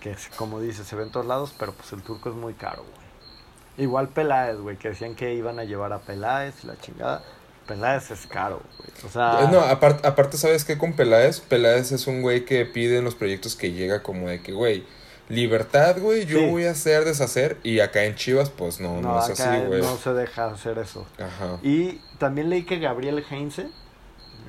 que 0.03 0.11
es, 0.11 0.29
como 0.37 0.61
dice, 0.61 0.85
se 0.85 0.97
ve 0.97 1.05
en 1.05 1.11
todos 1.11 1.27
lados, 1.27 1.55
pero 1.59 1.73
pues 1.73 1.93
el 1.93 2.03
turco 2.03 2.29
es 2.31 2.35
muy 2.35 2.55
caro, 2.55 2.83
güey. 2.83 3.87
Igual 3.87 4.09
Peláez, 4.09 4.59
güey, 4.59 4.77
que 4.77 4.88
decían 4.88 5.15
que 5.15 5.33
iban 5.35 5.59
a 5.59 5.65
llevar 5.65 5.93
a 5.93 6.01
Peláez 6.01 6.65
y 6.65 6.67
la 6.67 6.77
chingada. 6.79 7.23
Peláez 7.67 8.11
es 8.11 8.27
caro, 8.27 8.61
güey. 8.79 8.91
O 9.07 9.09
sea, 9.09 9.45
Eh, 9.45 9.49
No, 9.51 9.61
aparte, 9.61 10.07
aparte, 10.07 10.37
¿sabes 10.37 10.65
qué? 10.65 10.77
Con 10.77 10.95
Peláez, 10.95 11.41
Peláez 11.41 11.93
es 11.93 12.07
un 12.07 12.21
güey 12.21 12.45
que 12.45 12.67
pide 12.67 12.99
en 12.99 13.05
los 13.05 13.15
proyectos 13.15 13.55
que 13.57 13.73
llega 13.73 14.03
como 14.03 14.29
de 14.29 14.43
que, 14.43 14.53
güey, 14.53 14.85
libertad, 15.29 15.97
güey, 15.99 16.27
yo 16.27 16.41
Sí. 16.41 16.47
voy 16.51 16.65
a 16.67 16.73
hacer, 16.73 17.05
deshacer. 17.05 17.57
Y 17.62 17.79
acá 17.81 18.05
en 18.05 18.17
Chivas, 18.17 18.51
pues 18.51 18.81
no, 18.81 19.01
no, 19.01 19.12
no, 19.15 19.19
es 19.25 19.31
acá 19.41 19.55
así, 19.55 19.65
güey. 19.67 19.81
no 19.81 19.97
se 19.97 20.12
deja 20.12 20.47
hacer 20.47 20.79
eso. 20.79 21.07
Ajá. 21.19 21.59
Y 21.62 22.01
también 22.19 22.51
leí 22.51 22.65
que 22.65 22.79
Gabriel 22.81 23.25
Heinze, 23.31 23.69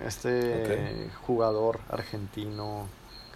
este 0.05 1.07
jugador 1.25 1.79
argentino 1.89 2.87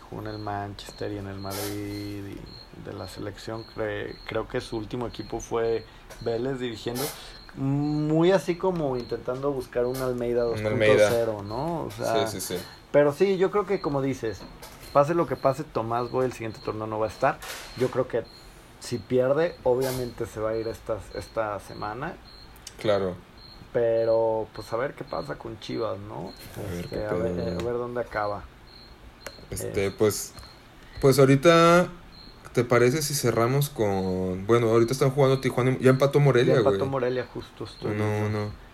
jugó 0.10 0.22
en 0.24 0.28
el 0.30 0.40
Manchester 0.40 1.12
y 1.12 1.18
en 1.18 1.28
el 1.28 1.40
Madrid 1.40 2.24
y 2.28 2.86
de 2.86 2.94
la 2.94 3.08
selección, 3.08 3.66
cre- 3.76 4.16
creo 4.28 4.48
que 4.48 4.62
su 4.62 4.78
último 4.78 5.08
equipo 5.08 5.40
fue 5.40 5.86
Vélez 6.22 6.60
dirigiendo. 6.60 7.02
Muy 7.56 8.32
así 8.32 8.56
como 8.56 8.98
intentando 8.98 9.52
buscar 9.52 9.86
un 9.86 9.98
Almeida 9.98 10.46
2.0, 10.46 10.60
Un 10.60 10.66
Almeida. 10.68 11.26
¿no? 11.44 11.84
O 11.86 11.92
sea, 11.92 12.28
sí, 12.28 12.40
sí, 12.40 12.56
sí. 12.56 12.64
Pero 12.92 13.14
sí, 13.14 13.38
yo 13.38 13.50
creo 13.52 13.66
que 13.66 13.82
como 13.82 14.02
dices, 14.02 14.42
pase 14.94 15.14
lo 15.16 15.26
que 15.28 15.36
pase, 15.36 15.64
Tomás 15.64 16.12
Boy 16.12 16.26
el 16.26 16.34
siguiente 16.34 16.60
torneo 16.64 16.86
no 16.88 17.00
va 17.00 17.08
a 17.08 17.10
estar. 17.10 17.40
Yo 17.78 17.90
creo 17.90 18.08
que 18.08 18.24
si 18.80 19.00
pierde, 19.00 19.56
obviamente 19.64 20.26
se 20.28 20.40
va 20.40 20.52
a 20.52 20.56
ir 20.56 20.68
esta, 20.68 21.00
esta 21.16 21.60
semana. 21.62 22.16
Claro. 22.80 23.16
Pero 23.74 24.48
pues 24.54 24.72
a 24.72 24.78
ver 24.78 24.94
qué 24.94 25.04
pasa 25.04 25.36
con 25.36 25.60
Chivas, 25.60 25.98
¿no? 26.00 26.32
A 26.58 26.62
ver 26.72 26.80
Este, 26.86 26.90
qué 26.90 27.06
a, 27.06 27.14
ver, 27.14 27.40
a 27.60 27.64
ver 27.64 27.74
dónde 27.74 28.02
acaba. 28.02 28.44
Este, 29.52 29.92
pues, 29.92 30.34
pues 31.02 31.20
ahorita, 31.20 31.88
¿te 32.54 32.64
parece 32.64 33.02
si 33.02 33.14
cerramos 33.14 33.70
con, 33.70 34.46
bueno, 34.48 34.70
ahorita 34.70 34.94
están 34.94 35.12
jugando 35.12 35.40
Tijuana, 35.40 35.78
ya 35.80 35.90
empató 35.92 36.20
Morelia, 36.20 36.56
Ya 36.56 36.62
güey. 36.62 36.76
empató 36.76 36.90
Morelia 36.90 37.26
justo. 37.34 37.64
estoy 37.66 37.94
viendo. 37.96 38.28
uno. 38.28 38.68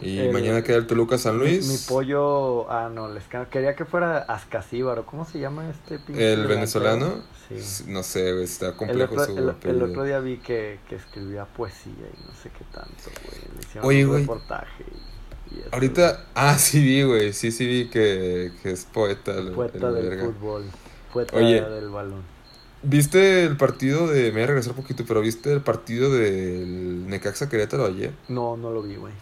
Y 0.00 0.18
El- 0.18 0.32
mañana 0.32 0.62
queda 0.62 0.78
el 0.78 0.88
Toluca 0.88 1.16
San 1.16 1.38
Luis. 1.38 1.68
mi 1.68 1.76
pollo, 1.88 2.68
ah 2.72 2.90
no, 2.92 3.08
les 3.08 3.22
quería 3.50 3.76
que 3.76 3.84
fuera 3.84 4.18
Ascasíbaro, 4.18 5.06
¿cómo 5.06 5.24
se 5.24 5.38
llama 5.38 5.70
este 5.70 6.00
pinche 6.00 6.32
El 6.32 6.46
venezolano. 6.48 7.22
Sí. 7.48 7.84
No 7.86 8.02
sé, 8.02 8.42
está 8.42 8.68
El 8.68 8.74
complejo 8.74 9.12
otro, 9.14 9.26
su 9.26 9.38
el- 9.38 9.54
el 9.76 9.82
otro 9.82 10.02
día 10.02 10.18
vi 10.18 10.38
que, 10.38 10.80
que 10.88 10.96
escribía 10.96 11.44
poesía 11.44 11.92
y 11.92 12.26
no 12.26 12.34
sé 12.42 12.50
qué 12.50 12.64
tanto, 12.72 12.90
güey. 13.24 13.40
Le 13.54 13.60
hicieron 13.62 13.88
Oye, 13.88 14.06
un 14.06 14.18
reportaje. 14.20 14.84
Ahorita, 15.70 16.26
ah, 16.34 16.58
sí 16.58 16.80
vi, 16.82 17.02
güey, 17.02 17.32
sí, 17.32 17.50
sí 17.52 17.66
vi 17.66 17.88
que, 17.88 18.52
que 18.62 18.72
es 18.72 18.84
poeta. 18.84 19.32
el- 19.38 19.52
Poeta 19.52 19.88
el 19.88 19.94
del 19.94 20.08
verga. 20.08 20.24
fútbol, 20.26 20.64
poeta 21.12 21.36
Oye. 21.36 21.60
del 21.62 21.88
balón. 21.90 22.22
¿Viste 22.84 23.44
el 23.44 23.56
partido 23.56 24.08
de, 24.08 24.24
me 24.26 24.32
voy 24.32 24.42
a 24.42 24.46
regresar 24.48 24.72
un 24.72 24.78
poquito, 24.82 25.04
pero 25.06 25.20
viste 25.20 25.52
el 25.52 25.60
partido 25.60 26.12
del 26.12 27.06
Necaxa 27.08 27.48
Querétaro 27.48 27.86
ayer? 27.86 28.12
No, 28.28 28.56
no 28.56 28.70
lo 28.72 28.82
vi, 28.82 28.96
güey. 28.96 29.12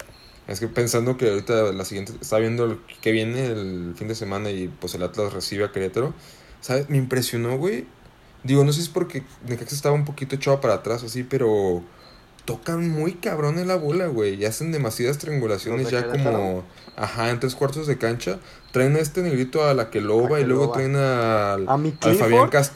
Es 0.48 0.60
que 0.60 0.66
pensando 0.68 1.16
que 1.18 1.28
ahorita 1.28 1.70
la 1.72 1.84
siguiente, 1.84 2.12
está 2.20 2.38
viendo 2.38 2.78
que 3.02 3.12
viene 3.12 3.46
el 3.46 3.92
fin 3.96 4.08
de 4.08 4.14
semana 4.14 4.50
y 4.50 4.68
pues 4.68 4.94
el 4.94 5.02
Atlas 5.02 5.32
recibe 5.34 5.64
a 5.64 5.72
Querétaro, 5.72 6.14
¿sabes? 6.60 6.88
Me 6.88 6.96
impresionó, 6.96 7.56
güey. 7.58 7.84
Digo, 8.42 8.64
no 8.64 8.72
sé 8.72 8.78
si 8.78 8.84
es 8.84 8.88
porque 8.88 9.22
Necaxa 9.46 9.74
estaba 9.74 9.94
un 9.94 10.06
poquito 10.06 10.34
echado 10.36 10.60
para 10.62 10.74
atrás 10.74 11.02
así, 11.04 11.22
pero 11.22 11.84
tocan 12.44 12.88
muy 12.88 13.14
cabrón 13.14 13.58
en 13.58 13.68
la 13.68 13.76
bola, 13.76 14.06
güey. 14.06 14.34
Y 14.34 14.44
hacen 14.44 14.72
demasiadas 14.72 15.18
triangulaciones 15.18 15.82
¿Los 15.82 15.92
de 15.92 16.00
ya 16.00 16.10
como, 16.10 16.64
ajá, 16.96 17.30
en 17.30 17.40
tres 17.40 17.54
cuartos 17.54 17.86
de 17.86 17.98
cancha. 17.98 18.38
Traen 18.72 18.96
a 18.96 19.00
este 19.00 19.22
negrito 19.22 19.64
a 19.64 19.74
la 19.74 19.90
que 19.90 20.00
loba 20.00 20.40
y 20.40 20.44
luego 20.44 20.70
traen 20.72 20.96
al, 20.96 21.68
¿A 21.68 21.76
mi 21.76 21.94
al? 22.00 22.14
Fabián 22.16 22.48
Cast 22.48 22.72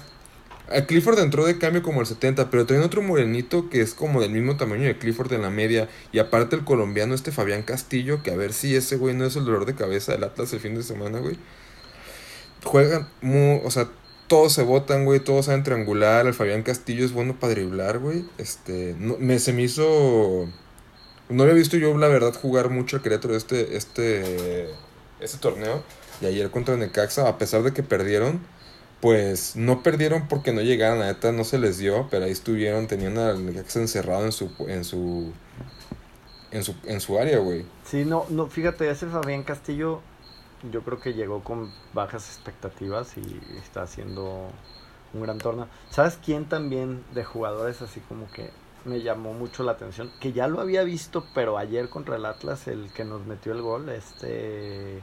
a 0.75 0.87
Clifford 0.87 1.19
entró 1.19 1.45
de 1.45 1.59
cambio 1.59 1.83
como 1.83 2.01
el 2.01 2.07
70, 2.07 2.51
pero 2.51 2.65
traen 2.65 2.83
otro 2.83 3.03
morenito 3.03 3.69
que 3.69 3.83
es 3.83 3.93
como 3.93 4.23
del 4.23 4.31
mismo 4.31 4.57
tamaño 4.57 4.85
de 4.85 4.97
Clifford 4.97 5.31
en 5.35 5.43
la 5.43 5.51
media. 5.51 5.91
Y 6.11 6.21
aparte 6.21 6.57
el 6.57 6.65
colombiano 6.65 7.15
este 7.15 7.33
Fabián 7.33 7.63
Castillo, 7.63 8.23
que 8.23 8.31
a 8.31 8.37
ver 8.37 8.55
si 8.55 8.75
ese 8.75 8.97
güey 8.97 9.15
no 9.15 9.27
es 9.27 9.37
el 9.37 9.45
dolor 9.45 9.67
de 9.67 9.75
cabeza 9.75 10.13
del 10.13 10.25
Atlas 10.25 10.53
el 10.55 10.61
fin 10.61 10.75
de 10.75 10.83
semana, 10.83 11.19
güey. 11.19 11.37
Juegan, 12.65 13.07
mu- 13.21 13.61
o 13.63 13.71
sea, 13.71 13.89
todos 14.27 14.53
se 14.53 14.63
botan, 14.63 15.05
güey, 15.05 15.21
todos 15.21 15.47
saben 15.47 15.63
triangular. 15.63 16.27
El 16.27 16.35
Fabián 16.35 16.63
Castillo 16.63 17.05
es 17.05 17.13
bueno 17.13 17.39
para 17.39 17.53
driblar, 17.53 17.99
güey. 17.99 18.25
Este, 18.39 18.95
no, 18.99 19.17
me, 19.19 19.39
se 19.39 19.53
me 19.53 19.63
hizo... 19.63 20.49
No 21.29 21.43
había 21.43 21.55
visto 21.55 21.77
yo, 21.77 21.97
la 21.97 22.09
verdad, 22.09 22.35
jugar 22.35 22.71
mucho 22.71 22.99
a 22.99 23.03
Querétaro 23.03 23.35
este, 23.37 23.77
este, 23.77 24.69
este 25.21 25.39
torneo. 25.39 25.83
Y 26.21 26.27
ayer 26.27 26.51
contra 26.51 26.77
Necaxa, 26.77 27.29
a 27.29 27.39
pesar 27.39 27.63
de 27.63 27.73
que 27.73 27.83
perdieron, 27.83 28.41
pues 29.01 29.57
no 29.57 29.83
perdieron 29.83 30.29
porque 30.29 30.53
no 30.53 30.61
llegaron, 30.61 30.99
la 30.99 31.07
neta 31.07 31.33
no 31.33 31.45
se 31.45 31.59
les 31.59 31.79
dio, 31.79 32.09
pero 32.11 32.27
ahí 32.27 32.31
estuvieron, 32.31 32.87
tenían 32.87 33.19
al 33.19 33.45
Necaxa 33.45 33.81
encerrado 33.81 34.25
en 34.25 34.33
su, 34.33 34.51
en 34.69 34.85
su, 34.85 35.33
en 36.51 36.63
su, 36.63 36.75
en 36.85 37.01
su 37.01 37.19
área, 37.19 37.39
güey. 37.39 37.65
Sí, 37.85 38.05
no, 38.05 38.27
no, 38.29 38.47
fíjate, 38.47 38.89
ese 38.91 39.07
Fabián 39.07 39.43
Castillo 39.43 40.01
yo 40.71 40.83
creo 40.83 41.01
que 41.01 41.15
llegó 41.15 41.43
con 41.43 41.73
bajas 41.93 42.29
expectativas 42.29 43.17
y 43.17 43.41
está 43.59 43.83
haciendo 43.83 44.49
un 45.13 45.21
gran 45.23 45.39
torneo. 45.39 45.69
¿Sabes 45.91 46.19
quién 46.25 46.47
también 46.49 47.05
de 47.15 47.25
jugadores 47.25 47.83
así 47.83 48.01
como 48.01 48.31
que 48.31 48.51
me 48.85 49.03
llamó 49.03 49.33
mucho 49.33 49.63
la 49.63 49.73
atención? 49.73 50.11
Que 50.21 50.33
ya 50.33 50.47
lo 50.49 50.61
había 50.61 50.83
visto, 50.83 51.27
pero 51.35 51.59
ayer 51.59 51.89
contra 51.89 52.17
el 52.17 52.25
Atlas, 52.25 52.67
el 52.69 52.91
que 52.93 53.05
nos 53.05 53.25
metió 53.27 53.53
el 53.53 53.63
gol, 53.63 53.89
este 53.89 55.03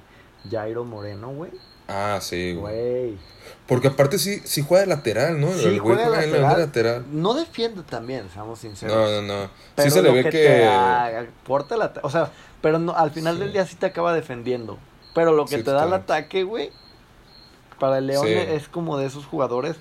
Jairo 0.50 0.84
Moreno, 0.84 1.30
güey. 1.30 1.52
Ah, 1.88 2.20
sí, 2.22 2.54
güey. 2.54 3.18
Porque 3.68 3.90
aparte 3.90 4.18
sí, 4.18 4.42
sí 4.46 4.64
juega 4.66 4.82
de 4.86 4.88
lateral, 4.88 5.42
¿no? 5.42 5.52
Sí, 5.52 5.66
el 5.66 5.82
güey 5.82 5.96
juega 5.98 6.10
la 6.10 6.22
lateral. 6.26 6.56
de 6.56 6.62
lateral. 6.66 7.06
No 7.12 7.34
defiende 7.34 7.84
también, 7.84 8.30
seamos 8.30 8.60
sinceros. 8.60 8.96
No, 8.96 9.22
no, 9.22 9.28
no. 9.44 9.50
Pero 9.76 9.90
Sí 9.90 9.94
se 9.96 10.02
le 10.02 10.12
ve 10.12 10.24
que, 10.24 10.30
que... 10.30 10.38
te 10.40 10.68
aporta 10.68 11.76
el 11.76 11.82
ata- 11.82 12.00
O 12.04 12.10
sea, 12.10 12.32
pero 12.62 12.80
no, 12.80 12.96
al 12.96 13.12
final 13.12 13.36
Sí. 13.36 13.42
del 13.42 13.54
día 13.54 13.66
sí 13.66 13.76
te 13.76 13.88
acaba 13.88 14.14
defendiendo. 14.14 14.78
Pero 15.14 15.34
lo 15.34 15.46
que 15.46 15.58
Sí, 15.58 15.64
te 15.64 15.72
da 15.72 15.86
el 15.86 15.94
ataque, 15.94 16.44
güey, 16.44 16.72
para 17.80 17.98
el 17.98 18.08
León 18.08 18.26
Sí. 18.28 18.34
es 18.34 18.68
como 18.70 18.98
de 18.98 19.06
esos 19.08 19.26
jugadores 19.26 19.76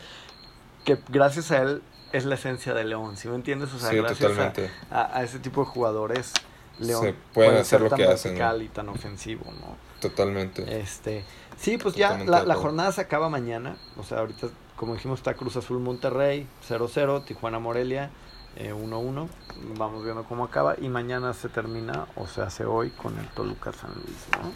que 0.85 0.99
gracias 1.09 1.51
a 1.51 1.59
él 1.63 1.83
es 2.13 2.25
la 2.25 2.35
esencia 2.35 2.75
de 2.75 2.85
León. 2.85 3.17
¿Sí 3.17 3.29
me 3.29 3.35
entiendes? 3.37 3.73
O 3.75 3.79
sea, 3.79 3.91
Sí, 3.91 3.97
gracias 3.97 4.33
a, 4.39 4.53
a- 4.91 5.19
a 5.19 5.23
ese 5.23 5.39
tipo 5.39 5.61
de 5.61 5.67
jugadores, 5.67 6.33
León 6.79 7.03
Se 7.05 7.13
pueden 7.13 7.23
puede 7.33 7.49
hacer 7.61 7.65
ser 7.67 7.81
lo 7.83 7.89
tan 7.91 7.97
que 7.99 8.05
hacen, 8.07 8.63
y 8.63 8.69
tan 8.69 8.89
ofensivo, 8.89 9.45
¿no? 9.61 9.77
Totalmente. 10.01 10.81
Este, 10.81 11.25
sí, 11.59 11.77
pues 11.77 11.95
ya 11.95 12.17
la, 12.25 12.43
la 12.45 12.55
jornada 12.55 12.91
se 12.91 13.03
acaba 13.03 13.29
mañana. 13.29 13.77
O 13.99 14.03
sea, 14.03 14.21
ahorita, 14.21 14.49
como 14.77 14.95
dijimos, 14.95 15.21
está 15.21 15.35
Cruz 15.35 15.57
Azul 15.57 15.79
Monterrey 15.79 16.47
0-0, 16.67 17.23
Tijuana 17.27 17.59
Morelia 17.59 18.09
eh, 18.57 18.73
1-1. 18.73 19.29
Vamos 19.77 20.03
viendo 20.03 20.25
cómo 20.25 20.43
acaba. 20.45 20.75
Y 20.81 20.89
mañana 20.89 21.35
se 21.35 21.51
termina, 21.51 22.07
o 22.17 22.27
se 22.27 22.41
hace 22.41 22.65
hoy, 22.65 22.89
con 22.91 23.17
el 23.19 23.27
Toluca 23.29 23.73
San 23.75 23.93
Luis, 23.95 24.27
¿no? 24.43 24.51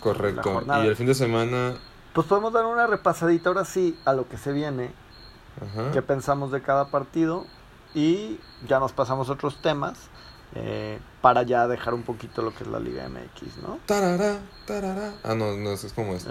Correcto. 0.00 0.62
Y 0.82 0.86
el 0.86 0.96
fin 0.96 1.06
de 1.06 1.14
semana... 1.14 1.74
Pues 2.12 2.26
podemos 2.26 2.52
dar 2.52 2.64
una 2.64 2.86
repasadita 2.86 3.50
ahora 3.50 3.64
sí 3.64 3.98
a 4.04 4.14
lo 4.14 4.26
que 4.28 4.38
se 4.38 4.52
viene, 4.52 4.90
Ajá. 5.60 5.90
qué 5.92 6.00
pensamos 6.00 6.50
de 6.50 6.62
cada 6.62 6.90
partido. 6.90 7.44
Y 7.94 8.38
ya 8.66 8.78
nos 8.78 8.92
pasamos 8.92 9.28
a 9.28 9.32
otros 9.32 9.60
temas. 9.60 9.94
eh, 10.54 10.98
para 11.20 11.42
ya 11.42 11.66
dejar 11.66 11.92
un 11.92 12.02
poquito 12.02 12.40
lo 12.40 12.54
que 12.54 12.62
es 12.64 12.70
la 12.70 12.78
Liga 12.78 13.08
MX, 13.08 13.58
¿no? 13.62 13.78
Tarara, 13.84 14.38
tarara. 14.64 15.14
Ah, 15.24 15.34
no, 15.34 15.56
no, 15.56 15.72
es 15.72 15.92
como 15.92 16.14
es. 16.14 16.24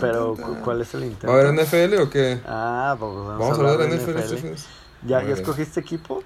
Pero. 0.00 0.36
¿cuál 0.64 0.80
es 0.80 0.94
el 0.94 1.04
intento? 1.04 1.26
¿Va 1.26 1.34
a 1.34 1.40
haber 1.40 1.54
NFL 1.54 2.00
o 2.00 2.10
qué? 2.10 2.40
Ah, 2.46 2.96
pues 2.98 3.12
vamos, 3.12 3.38
Vamos 3.38 3.58
a 3.58 3.60
hablar 3.60 3.78
de 3.78 3.96
NFL. 3.96 4.18
NFL 4.18 4.34
este 4.34 4.54
¿Ya, 5.06 5.22
¿Ya 5.22 5.34
escogiste 5.34 5.80
equipo? 5.80 6.22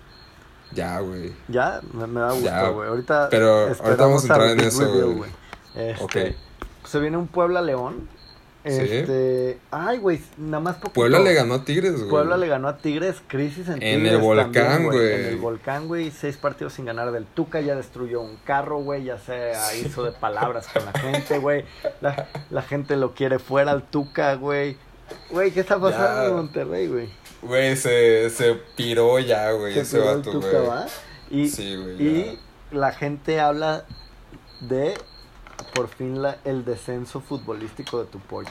Ya, 0.73 0.99
güey. 1.01 1.33
Ya, 1.49 1.81
me, 1.93 2.07
me 2.07 2.21
da 2.21 2.33
gusto, 2.33 2.75
güey. 2.75 2.89
Ahorita, 2.89 3.29
pero 3.31 3.67
ahorita 3.69 3.97
vamos 3.97 4.23
a 4.25 4.27
entrar 4.27 4.51
en 4.51 4.61
eso, 4.61 5.13
güey. 5.15 5.31
Este, 5.75 6.05
Ok. 6.05 6.17
Se 6.87 7.01
viene 7.01 7.17
un 7.17 7.27
Puebla 7.29 7.63
León. 7.63 8.09
Este, 8.65 9.59
ay, 9.71 9.99
güey, 9.99 10.23
nada 10.39 10.61
más 10.61 10.77
poquito. 10.77 10.95
Puebla 10.95 11.19
le 11.19 11.35
ganó 11.35 11.55
a 11.55 11.65
Tigres, 11.65 11.97
güey. 11.99 12.09
Puebla 12.09 12.37
le 12.39 12.49
ganó 12.49 12.69
a 12.69 12.79
Tigres, 12.79 13.17
crisis 13.27 13.69
en 13.69 13.75
En 13.75 13.81
Tigres 14.01 14.13
el 14.13 14.19
volcán, 14.21 14.85
güey. 14.85 15.13
En 15.13 15.25
el 15.27 15.37
volcán, 15.37 15.87
güey, 15.87 16.11
seis 16.11 16.39
partidos 16.39 16.73
sin 16.73 16.87
ganar 16.87 17.13
del 17.13 17.27
Tuca, 17.27 17.61
ya 17.61 17.75
destruyó 17.75 18.23
un 18.23 18.37
carro, 18.45 18.79
güey, 18.79 19.05
ya 19.05 19.19
se 19.19 19.53
hizo 19.85 20.03
de 20.03 20.13
palabras 20.13 20.67
con 20.69 20.83
la 20.85 20.93
gente, 20.93 21.39
güey. 21.41 21.67
La, 22.01 22.29
la 22.51 22.63
gente 22.63 22.97
lo 22.97 23.13
quiere 23.13 23.39
fuera 23.39 23.71
al 23.71 23.83
Tuca, 23.83 24.35
güey. 24.37 24.79
Güey, 25.31 25.51
¿qué 25.51 25.61
está 25.61 25.79
pasando 25.79 26.23
Ya. 26.23 26.29
en 26.29 26.35
Monterrey, 26.37 26.87
güey? 26.89 27.09
Güey, 27.47 27.77
se, 27.77 28.31
se 28.31 28.55
piró 28.77 29.19
ya, 29.19 29.53
güey, 29.53 29.79
ese 29.79 29.99
vato, 29.99 30.41
güey. 30.41 30.67
¿va? 30.67 30.87
Y, 31.31 31.49
Sí, 31.49 31.77
güey, 31.77 32.03
y 32.03 32.39
la 32.71 32.93
gente 32.93 33.41
habla 33.41 33.85
de, 34.61 34.95
por 35.75 35.89
fin, 35.89 36.23
la, 36.23 36.39
el 36.45 36.65
descenso 36.65 37.21
futbolístico 37.21 38.01
de 38.01 38.07
tu 38.07 38.19
pollo. 38.19 38.49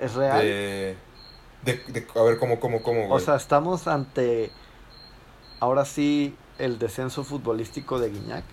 ¿Es 0.00 0.14
real? 0.14 0.40
De, 0.40 0.96
de, 1.64 1.72
de- 1.88 2.06
a 2.14 2.22
ver, 2.22 2.38
¿cómo, 2.38 2.58
cómo, 2.58 2.82
cómo, 2.82 3.06
güey? 3.06 3.12
O 3.12 3.20
sea, 3.20 3.36
estamos 3.36 3.86
ante, 3.86 4.50
ahora 5.60 5.84
sí, 5.84 6.34
el 6.58 6.78
descenso 6.78 7.24
futbolístico 7.24 7.98
de 8.00 8.10
Guiñac. 8.10 8.44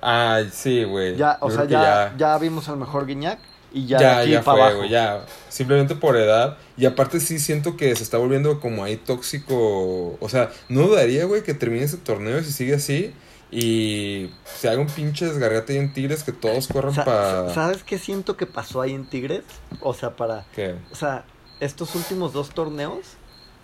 Ay, 0.00 0.50
sí, 0.52 0.84
güey. 0.84 1.16
Ya, 1.16 1.38
o 1.40 1.48
Yo 1.48 1.54
sea, 1.56 1.66
que 1.66 1.72
ya, 1.72 2.14
ya 2.16 2.38
vimos 2.38 2.68
al 2.68 2.76
mejor 2.76 3.06
Guiñac 3.06 3.38
y 3.72 3.86
ya, 3.86 3.98
ya, 4.00 4.16
de 4.16 4.22
aquí 4.22 4.30
ya 4.32 4.42
para 4.42 4.58
fue, 4.58 4.70
abajo. 4.70 4.84
ya. 4.86 5.26
Simplemente 5.48 5.94
por 5.94 6.16
edad. 6.16 6.56
Y 6.76 6.86
aparte 6.86 7.20
sí 7.20 7.38
siento 7.38 7.76
que 7.76 7.94
se 7.96 8.02
está 8.02 8.18
volviendo 8.18 8.60
como 8.60 8.84
ahí 8.84 8.96
tóxico. 8.96 10.16
O 10.20 10.28
sea, 10.28 10.50
no 10.68 10.82
dudaría, 10.88 11.24
güey, 11.24 11.42
que 11.42 11.54
termine 11.54 11.84
ese 11.84 11.96
torneo 11.98 12.42
si 12.42 12.52
sigue 12.52 12.74
así. 12.74 13.14
Y 13.50 14.30
se 14.44 14.68
haga 14.68 14.80
un 14.80 14.88
pinche 14.88 15.24
desgargate 15.26 15.72
ahí 15.72 15.78
en 15.78 15.92
Tigres 15.94 16.22
que 16.22 16.32
todos 16.32 16.68
corran 16.68 16.94
Sa- 16.94 17.04
para... 17.04 17.54
¿Sabes 17.54 17.82
qué 17.82 17.98
siento 17.98 18.36
que 18.36 18.44
pasó 18.46 18.80
ahí 18.82 18.92
en 18.92 19.08
Tigres? 19.08 19.42
O 19.80 19.94
sea, 19.94 20.16
para, 20.16 20.44
¿Qué? 20.54 20.74
o 20.92 20.94
sea, 20.94 21.24
estos 21.60 21.94
últimos 21.94 22.32
dos 22.34 22.50
torneos 22.50 22.98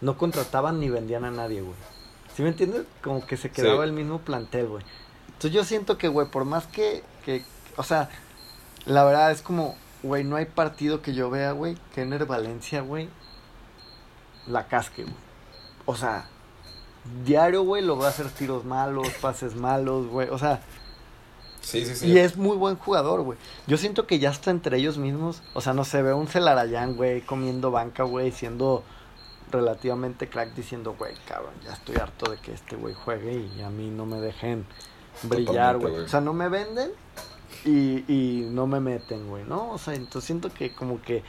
no 0.00 0.16
contrataban 0.16 0.80
ni 0.80 0.88
vendían 0.88 1.24
a 1.26 1.30
nadie, 1.30 1.60
güey. 1.60 1.76
¿Sí 2.34 2.42
me 2.42 2.48
entiendes? 2.48 2.82
Como 3.02 3.26
que 3.26 3.36
se 3.36 3.50
quedaba 3.50 3.82
Sí. 3.84 3.88
el 3.90 3.92
mismo 3.92 4.20
plantel, 4.20 4.68
güey. 4.68 4.84
Entonces 5.26 5.52
yo 5.52 5.64
siento 5.64 5.98
que, 5.98 6.08
güey, 6.08 6.28
por 6.30 6.44
más 6.46 6.66
que, 6.66 7.02
que, 7.26 7.44
o 7.76 7.82
sea, 7.82 8.08
la 8.86 9.04
verdad 9.04 9.30
es 9.32 9.42
como, 9.42 9.76
güey, 10.04 10.22
no 10.22 10.36
hay 10.36 10.44
partido 10.44 11.02
que 11.02 11.14
yo 11.14 11.30
vea, 11.30 11.52
güey, 11.52 11.76
que 11.94 12.02
Ener 12.02 12.26
Valencia, 12.26 12.82
güey, 12.82 13.08
la 14.46 14.68
casque, 14.68 15.02
güey. 15.02 15.16
O 15.86 15.96
sea, 15.96 16.26
diario, 17.24 17.62
güey, 17.62 17.82
lo 17.82 17.96
va 17.96 18.06
a 18.06 18.10
hacer 18.10 18.28
tiros 18.30 18.64
malos, 18.64 19.08
pases 19.20 19.56
malos, 19.56 20.06
güey. 20.06 20.28
O 20.28 20.38
sea, 20.38 20.60
Sí, 21.60 21.86
sí, 21.86 21.96
sí. 21.96 22.06
y 22.08 22.18
es 22.18 22.36
muy 22.36 22.58
buen 22.58 22.76
jugador, 22.76 23.22
güey. 23.22 23.38
Yo 23.66 23.78
siento 23.78 24.06
que 24.06 24.18
ya 24.18 24.30
está 24.30 24.50
entre 24.50 24.76
ellos 24.76 24.98
mismos. 24.98 25.42
O 25.54 25.62
sea, 25.62 25.72
no 25.72 25.84
se 25.84 26.02
ve 26.02 26.12
un 26.12 26.28
Celarayán, 26.28 26.94
güey, 26.94 27.22
comiendo 27.22 27.70
banca, 27.70 28.02
güey, 28.02 28.32
siendo 28.32 28.84
relativamente 29.50 30.28
crack, 30.28 30.54
diciendo, 30.54 30.94
güey, 30.98 31.14
cabrón, 31.26 31.54
ya 31.64 31.72
estoy 31.72 31.96
harto 31.96 32.30
de 32.30 32.36
que 32.38 32.52
este 32.52 32.76
güey 32.76 32.92
juegue 32.92 33.46
y 33.56 33.62
a 33.62 33.70
mí 33.70 33.88
no 33.88 34.04
me 34.04 34.20
dejen 34.20 34.66
brillar, 35.22 35.78
güey. 35.78 35.94
O 35.96 36.08
sea, 36.08 36.20
no 36.20 36.34
me 36.34 36.48
venden 36.50 36.90
y, 37.64 38.04
y 38.12 38.48
no 38.50 38.66
me 38.66 38.80
meten, 38.80 39.28
güey, 39.28 39.44
¿no? 39.44 39.70
O 39.72 39.78
sea, 39.78 39.94
entonces 39.94 40.24
siento 40.26 40.52
que 40.52 40.74
como 40.74 41.00
que 41.02 41.22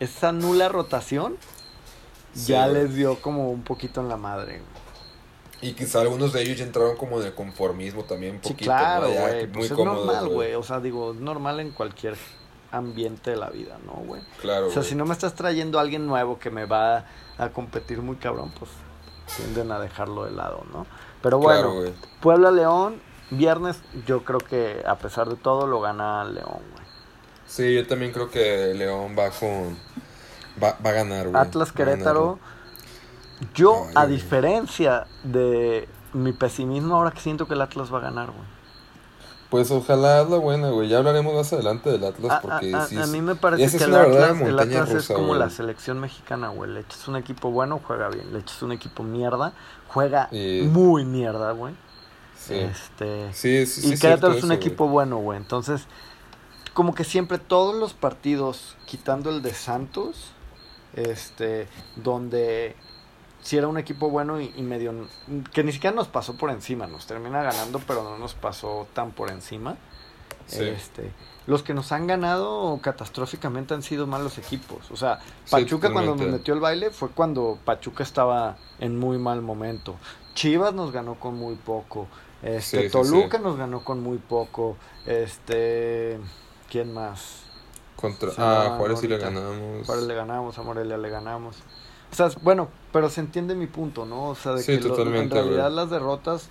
esa 0.00 0.32
nula 0.32 0.68
rotación 0.68 1.36
Sí, 2.32 2.52
ya 2.52 2.68
güey. 2.68 2.82
les 2.84 2.94
dio 2.94 3.20
como 3.20 3.50
un 3.50 3.62
poquito 3.64 4.00
en 4.00 4.08
la 4.08 4.16
madre, 4.16 4.58
güey. 4.60 4.78
Y 5.60 5.74
quizá 5.74 6.00
algunos 6.02 6.32
de 6.32 6.42
ellos 6.42 6.58
ya 6.58 6.64
entraron 6.64 6.96
como 6.96 7.20
en 7.20 7.26
el 7.26 7.34
conformismo 7.34 8.04
también 8.04 8.36
un 8.36 8.42
Sí, 8.42 8.54
poquito, 8.54 8.76
claro, 8.78 9.08
¿no? 9.08 9.14
Ya 9.14 9.28
güey. 9.28 9.46
muy 9.48 9.68
Pues 9.68 9.70
es 9.70 9.72
cómodos, 9.72 10.06
normal, 10.06 10.28
güey. 10.28 10.54
O 10.54 10.62
sea, 10.62 10.80
digo, 10.80 11.12
es 11.12 11.20
normal 11.20 11.58
en 11.60 11.72
cualquier 11.72 12.16
ambiente 12.70 13.30
de 13.30 13.36
la 13.36 13.50
vida, 13.50 13.78
¿no, 13.84 13.94
güey? 13.94 14.22
Claro, 14.40 14.66
O 14.66 14.70
sea, 14.70 14.82
güey. 14.82 14.88
si 14.90 14.94
no 14.94 15.04
me 15.06 15.14
estás 15.14 15.34
trayendo 15.34 15.78
a 15.78 15.82
alguien 15.82 16.06
nuevo 16.06 16.38
que 16.38 16.50
me 16.50 16.66
va 16.66 17.06
a 17.38 17.48
competir 17.50 18.02
muy 18.02 18.16
cabrón, 18.16 18.52
pues 18.58 18.70
tienden 19.36 19.72
a 19.72 19.80
dejarlo 19.80 20.24
de 20.26 20.30
lado, 20.32 20.64
¿no? 20.72 20.86
Pero 21.22 21.38
bueno, 21.38 21.72
Claro. 21.80 21.94
Puebla 22.20 22.50
León, 22.52 23.00
viernes, 23.30 23.80
yo 24.06 24.24
creo 24.24 24.38
que 24.40 24.82
a 24.86 24.96
pesar 24.96 25.28
de 25.28 25.36
todo 25.36 25.66
lo 25.66 25.80
gana 25.80 26.24
León, 26.24 26.60
güey. 26.72 26.86
Sí, 27.46 27.74
yo 27.74 27.86
también 27.86 28.12
creo 28.12 28.30
que 28.30 28.74
León 28.74 29.16
va 29.18 29.30
con... 29.30 29.76
Va, 30.62 30.76
va 30.84 30.90
a 30.90 30.92
ganar, 30.92 31.28
güey. 31.28 31.40
Atlas 31.40 31.72
ganar, 31.72 31.94
Querétaro, 31.94 32.38
yo 33.54 33.84
Ay, 33.88 33.92
a 33.94 34.04
güey. 34.04 34.14
diferencia 34.16 35.06
de 35.22 35.88
mi 36.12 36.32
pesimismo 36.32 36.96
ahora 36.96 37.10
que 37.12 37.20
siento 37.20 37.46
que 37.46 37.54
el 37.54 37.60
Atlas 37.62 37.92
va 37.92 37.98
a 37.98 38.02
ganar, 38.02 38.26
güey. 38.26 38.58
Pues 39.50 39.70
ojalá 39.70 40.24
la 40.24 40.36
buena, 40.36 40.68
güey. 40.70 40.88
Ya 40.88 40.98
hablaremos 40.98 41.32
más 41.34 41.50
adelante 41.54 41.88
del 41.90 42.04
Atlas 42.04 42.32
A, 42.32 42.40
porque 42.42 42.74
a- 42.74 42.82
a- 42.82 42.86
sí. 42.86 42.98
a 42.98 43.06
mí 43.06 43.22
me 43.22 43.34
parece 43.34 43.78
que 43.78 43.84
el 43.84 43.94
Atlas, 43.94 44.40
el 44.42 44.58
Atlas 44.58 44.90
es 44.90 45.06
como 45.08 45.28
güey. 45.28 45.38
la 45.40 45.48
selección 45.48 45.98
mexicana, 46.00 46.48
güey. 46.48 46.70
Le 46.70 46.80
echas 46.80 47.08
un 47.08 47.16
equipo 47.16 47.50
bueno, 47.50 47.80
juega 47.82 48.08
bien. 48.10 48.30
Le 48.32 48.40
echas 48.40 48.60
un 48.62 48.72
equipo 48.72 49.02
mierda, 49.04 49.54
juega 49.86 50.28
Y- 50.32 50.62
muy 50.70 51.06
mierda, 51.06 51.52
güey. 51.52 51.74
Sí. 52.38 52.54
Este, 52.54 53.32
Sí, 53.32 53.66
sí, 53.66 53.82
sí. 53.82 53.94
y 53.94 53.98
Querétaro 53.98 54.32
es 54.32 54.42
un 54.42 54.52
eso, 54.52 54.56
güey. 54.56 54.68
equipo 54.68 54.88
bueno, 54.88 55.18
güey. 55.18 55.38
Entonces, 55.38 55.86
como 56.72 56.94
que 56.94 57.04
siempre 57.04 57.38
todos 57.38 57.74
los 57.74 57.94
partidos, 57.94 58.76
quitando 58.86 59.30
el 59.30 59.42
de 59.42 59.54
Santos, 59.54 60.32
este, 60.94 61.68
donde 61.96 62.76
si 63.42 63.56
era 63.56 63.68
un 63.68 63.78
equipo 63.78 64.10
bueno 64.10 64.40
y, 64.40 64.52
y 64.56 64.62
medio 64.62 65.08
que 65.52 65.62
ni 65.64 65.72
siquiera 65.72 65.94
nos 65.94 66.08
pasó 66.08 66.36
por 66.36 66.50
encima, 66.50 66.86
nos 66.86 67.06
termina 67.06 67.42
ganando, 67.42 67.80
pero 67.86 68.02
no 68.04 68.18
nos 68.18 68.34
pasó 68.34 68.86
tan 68.94 69.12
por 69.12 69.30
encima. 69.30 69.76
Sí. 70.46 70.64
Este, 70.64 71.12
los 71.46 71.62
que 71.62 71.74
nos 71.74 71.92
han 71.92 72.06
ganado 72.06 72.78
catastróficamente 72.82 73.74
han 73.74 73.82
sido 73.82 74.06
malos 74.06 74.38
equipos. 74.38 74.90
O 74.90 74.96
sea, 74.96 75.20
Sí, 75.44 75.50
Pachuca 75.50 75.92
cuando 75.92 76.14
nos 76.14 76.26
metió 76.26 76.54
el 76.54 76.60
baile 76.60 76.90
fue 76.90 77.10
cuando 77.10 77.58
Pachuca 77.64 78.02
estaba 78.02 78.56
en 78.78 78.98
muy 78.98 79.18
mal 79.18 79.42
momento. 79.42 79.96
Chivas 80.34 80.72
nos 80.74 80.92
ganó 80.92 81.16
con 81.16 81.36
muy 81.36 81.56
poco. 81.56 82.06
Este, 82.42 82.84
Sí, 82.84 82.90
Toluca 82.90 83.38
sí. 83.38 83.42
nos 83.42 83.56
ganó 83.56 83.84
con 83.84 84.02
muy 84.02 84.18
poco. 84.18 84.76
Este, 85.06 86.18
¿quién 86.70 86.92
más? 86.92 87.42
Contra... 87.96 88.30
Ah, 88.38 88.74
Juárez 88.78 89.00
sí 89.00 89.08
le 89.08 89.18
ganamos. 89.18 89.84
Juárez 89.86 90.04
le 90.04 90.14
ganamos, 90.14 90.56
a 90.58 90.62
Morelia 90.62 90.96
le 90.96 91.10
ganamos. 91.10 91.56
O 92.12 92.14
sea, 92.14 92.30
bueno, 92.42 92.68
pero 92.92 93.10
se 93.10 93.20
entiende 93.20 93.54
mi 93.54 93.66
punto, 93.66 94.06
¿no? 94.06 94.28
O 94.28 94.34
sea, 94.34 94.52
de 94.54 94.62
Sí, 94.62 94.78
que 94.78 94.88
lo- 94.88 94.96
en 95.16 95.30
realidad 95.30 95.64
güey. 95.64 95.76
las 95.76 95.90
derrotas 95.90 96.48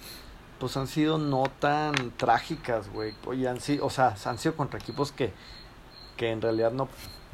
pues 0.60 0.76
han 0.76 0.88
sido 0.88 1.18
no 1.20 1.44
tan 1.60 2.12
trágicas, 2.18 2.90
güey. 2.92 3.14
Oye, 3.26 3.48
han 3.48 3.62
sido, 3.62 3.86
o 3.86 3.90
sea, 3.90 4.16
han 4.26 4.38
sido 4.40 4.56
contra 4.56 4.80
equipos 4.80 5.12
que, 5.12 5.32
que 6.18 6.32
en 6.32 6.42
realidad 6.42 6.72
no 6.72 6.90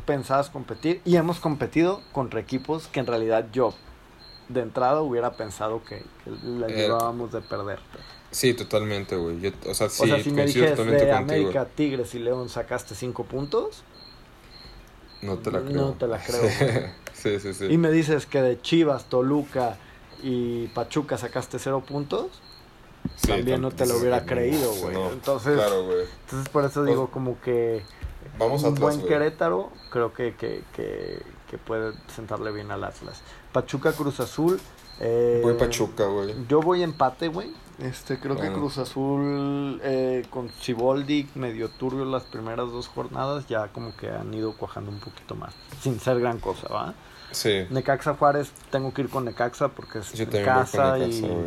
pensabas 0.05 0.49
competir 0.49 1.01
y 1.05 1.15
hemos 1.15 1.39
competido 1.39 2.01
contra 2.11 2.39
equipos 2.41 2.87
que 2.87 2.99
en 2.99 3.07
realidad 3.07 3.47
yo 3.53 3.73
de 4.49 4.59
entrada 4.61 5.01
hubiera 5.01 5.31
pensado 5.37 5.81
que, 5.85 5.99
que 6.23 6.31
la 6.43 6.67
Eh, 6.67 6.75
llevábamos 6.75 7.31
de 7.31 7.39
perder. 7.41 7.79
Sí, 8.34 8.53
totalmente, 8.53 9.15
güey. 9.15 9.39
Yo- 9.39 9.51
O 9.69 9.73
sea, 9.73 9.88
sí, 9.89 10.03
o 10.03 10.07
sea, 10.07 10.21
si 10.23 10.31
me 10.31 10.45
dijes 10.45 10.71
de 10.71 10.75
contigo. 10.75 11.13
América, 11.15 11.65
Tigres 11.65 12.13
y 12.15 12.19
León 12.19 12.49
sacaste 12.49 12.95
cinco 12.95 13.23
puntos, 13.23 13.84
No 15.21 15.38
te 15.38 15.51
la 15.51 15.61
creo. 15.61 15.71
No 15.73 15.91
te 15.93 16.07
la 16.07 16.17
creo, 16.21 16.41
sí, 17.13 17.39
sí, 17.39 17.53
sí. 17.53 17.65
y 17.69 17.77
me 17.77 17.91
dices 17.91 18.25
que 18.25 18.41
de 18.41 18.59
Chivas, 18.61 19.05
Toluca 19.05 19.77
y 20.21 20.67
Pachuca 20.69 21.17
sacaste 21.17 21.59
cero 21.59 21.84
puntos, 21.88 22.27
Sí, 23.17 23.27
también 23.27 23.61
no 23.61 23.69
te 23.71 23.86
lo 23.86 23.97
hubiera 23.97 24.25
creído, 24.25 24.73
güey. 24.75 24.93
no. 24.95 25.11
Entonces, 25.11 25.55
Claro, 25.55 25.84
güey. 25.86 26.05
entonces 26.25 26.49
por 26.49 26.63
eso 26.65 26.84
digo 26.86 27.09
como 27.11 27.39
que 27.41 27.84
Vamos 28.39 28.63
un 28.63 28.69
Atlas, 28.69 28.79
buen 28.81 28.95
güey. 28.99 29.09
Querétaro 29.09 29.71
creo 29.91 30.13
que, 30.13 30.36
que, 30.36 30.63
que, 30.75 31.21
que 31.49 31.57
puede 31.57 31.93
sentarle 32.15 32.51
bien 32.51 32.71
al 32.71 32.84
Atlas. 32.84 33.21
Pachuca 33.51 33.91
Cruz 33.91 34.19
Azul. 34.21 34.59
Eh, 34.99 35.39
Voy 35.43 35.53
Pachuca, 35.55 36.05
güey. 36.05 36.33
Yo 36.47 36.61
voy 36.61 36.83
empate, 36.83 37.27
güey. 37.27 37.51
Este, 37.79 38.19
creo 38.19 38.35
que 38.35 38.47
Ah. 38.47 38.53
Cruz 38.53 38.77
Azul 38.77 39.81
eh, 39.83 40.23
con 40.29 40.49
Ciboldi 40.49 41.27
medio 41.35 41.69
turbio 41.69 42.05
las 42.05 42.23
primeras 42.23 42.71
dos 42.71 42.87
jornadas 42.87 43.47
ya 43.47 43.67
como 43.69 43.95
que 43.97 44.09
han 44.11 44.31
ido 44.33 44.55
cuajando 44.55 44.91
un 44.91 44.99
poquito 44.99 45.33
más, 45.35 45.55
sin 45.81 45.99
ser 45.99 46.19
gran 46.19 46.39
cosa, 46.39 46.67
¿va? 46.69 46.93
Sí. 47.31 47.65
Necaxa 47.71 48.13
Juárez, 48.13 48.51
tengo 48.69 48.93
que 48.93 49.01
ir 49.01 49.09
con 49.09 49.25
Necaxa 49.25 49.69
porque 49.69 49.99
es 49.99 50.13
Yo 50.13 50.25
en 50.25 50.45
casa 50.45 50.97
Necaxa, 50.97 50.99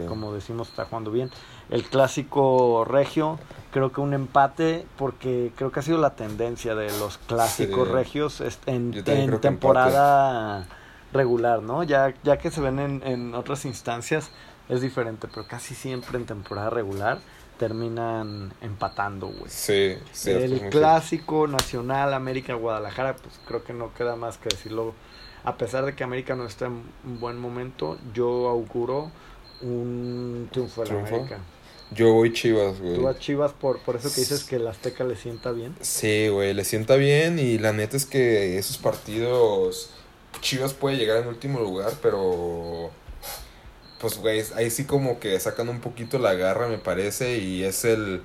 y 0.03 0.07
como 0.09 0.33
decimos 0.35 0.69
está 0.69 0.85
jugando 0.87 1.13
bien. 1.13 1.31
El 1.71 1.85
clásico 1.85 2.85
regio, 2.85 3.39
creo 3.71 3.93
que 3.93 4.01
un 4.01 4.13
empate 4.13 4.85
porque 4.99 5.53
creo 5.55 5.71
que 5.71 5.79
ha 5.79 5.83
sido 5.85 5.99
la 5.99 6.17
tendencia 6.17 6.75
de 6.75 6.87
los 6.99 7.19
clásicos 7.19 7.87
Sí. 7.87 7.95
regios 7.95 8.43
en, 8.67 9.05
temporada 9.41 10.67
regular, 11.17 11.63
¿no? 11.63 11.83
Ya, 11.83 12.15
ya 12.23 12.39
que 12.39 12.51
se 12.51 12.61
ven 12.61 12.79
en, 12.79 13.03
en 13.05 13.35
otras 13.35 13.65
instancias 13.65 14.31
es 14.69 14.81
diferente, 14.81 15.29
pero 15.33 15.47
casi 15.47 15.75
siempre 15.75 16.19
en 16.19 16.27
temporada 16.27 16.71
regular 16.71 17.19
terminan 17.59 18.53
empatando, 18.61 19.29
güey. 19.29 19.49
Sí, 19.51 19.97
sí. 20.13 20.31
El 20.31 20.69
clásico 20.71 21.47
nacional 21.47 22.13
América 22.15 22.55
Guadalajara, 22.55 23.17
pues 23.17 23.41
creo 23.47 23.65
que 23.65 23.73
no 23.73 23.95
queda 23.95 24.17
más 24.17 24.39
que 24.39 24.49
decirlo. 24.51 24.95
A 25.45 25.57
pesar 25.57 25.85
de 25.87 25.95
que 25.95 26.05
América 26.05 26.35
no 26.35 26.45
está 26.45 26.67
en 26.67 26.83
un 27.05 27.21
buen 27.21 27.39
momento, 27.39 27.99
yo 28.13 28.49
auguro 28.49 29.11
un 29.63 30.49
triunfo 30.53 30.85
de. 30.85 30.91
América. 30.91 31.39
Yo 31.93 32.13
voy 32.13 32.33
Chivas, 32.33 32.79
Tú 32.79 32.83
güey. 32.83 32.99
vas 33.01 33.19
Chivas 33.21 33.53
por, 33.53 33.79
por 33.79 33.95
eso 33.95 34.13
que 34.13 34.21
dices 34.21 34.43
que 34.43 34.57
el 34.57 34.67
Azteca 34.67 35.05
le 35.05 35.15
sienta 35.15 35.53
bien. 35.53 35.75
Sí, 35.81 36.29
güey, 36.29 36.53
le 36.53 36.65
sienta 36.65 36.97
bien 36.97 37.39
y 37.39 37.59
la 37.59 37.73
neta 37.73 37.97
es 37.97 38.07
que 38.07 38.59
esos 38.59 38.77
partidos 38.77 39.91
Chivas 40.41 40.75
puede 40.75 40.97
llegar 40.97 41.19
en 41.19 41.29
último 41.29 41.61
lugar, 41.61 41.93
pero 42.03 42.91
pues 44.01 44.19
güey, 44.19 44.43
ahí 44.55 44.71
sí 44.71 44.85
como 44.85 45.19
que 45.19 45.39
sacan 45.41 45.69
un 45.69 45.81
poquito 45.81 46.19
la 46.19 46.35
garra, 46.35 46.69
me 46.69 46.79
parece, 46.79 47.39
y 47.39 47.65
es 47.65 47.85
el 47.85 48.23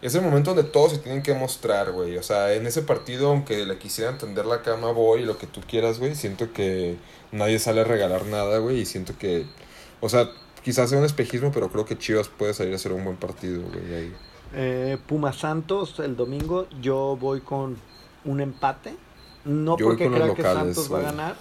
es 0.00 0.14
el 0.14 0.22
momento 0.22 0.54
donde 0.54 0.70
todos 0.70 0.92
se 0.92 0.98
tienen 0.98 1.22
que 1.22 1.34
mostrar, 1.34 1.90
güey. 1.92 2.16
O 2.18 2.22
sea, 2.22 2.54
en 2.54 2.66
ese 2.66 2.82
partido, 2.82 3.30
aunque 3.30 3.66
le 3.66 3.78
quisieran 3.78 4.18
tender 4.18 4.46
la 4.46 4.62
cama, 4.62 4.92
voy, 4.92 5.24
lo 5.24 5.38
que 5.38 5.46
tú 5.46 5.60
quieras, 5.68 5.98
güey, 5.98 6.14
siento 6.14 6.52
que 6.52 6.96
nadie 7.32 7.58
sale 7.58 7.80
a 7.80 7.84
regalar 7.84 8.26
nada, 8.26 8.58
güey, 8.58 8.80
y 8.80 8.86
siento 8.86 9.14
que, 9.18 9.44
o 10.00 10.08
sea, 10.08 10.30
quizás 10.62 10.90
sea 10.90 10.98
un 10.98 11.04
espejismo, 11.04 11.50
pero 11.52 11.70
creo 11.70 11.84
que 11.84 11.98
Chivas 11.98 12.28
puede 12.28 12.54
salir 12.54 12.72
a 12.74 12.76
hacer 12.76 12.92
un 12.92 13.04
buen 13.04 13.16
partido, 13.16 13.62
güey. 13.62 14.12
Eh, 14.54 14.98
Pumas 15.06 15.36
Santos 15.36 15.98
el 15.98 16.16
domingo, 16.16 16.66
yo 16.80 17.16
voy 17.20 17.40
con 17.40 17.76
un 18.24 18.40
empate. 18.40 18.94
No 19.44 19.76
Yo 19.78 19.86
porque 19.86 20.08
crea 20.08 20.34
que 20.34 20.42
Santos 20.42 20.92
va 20.92 20.98
a 20.98 21.02
ganar 21.02 21.36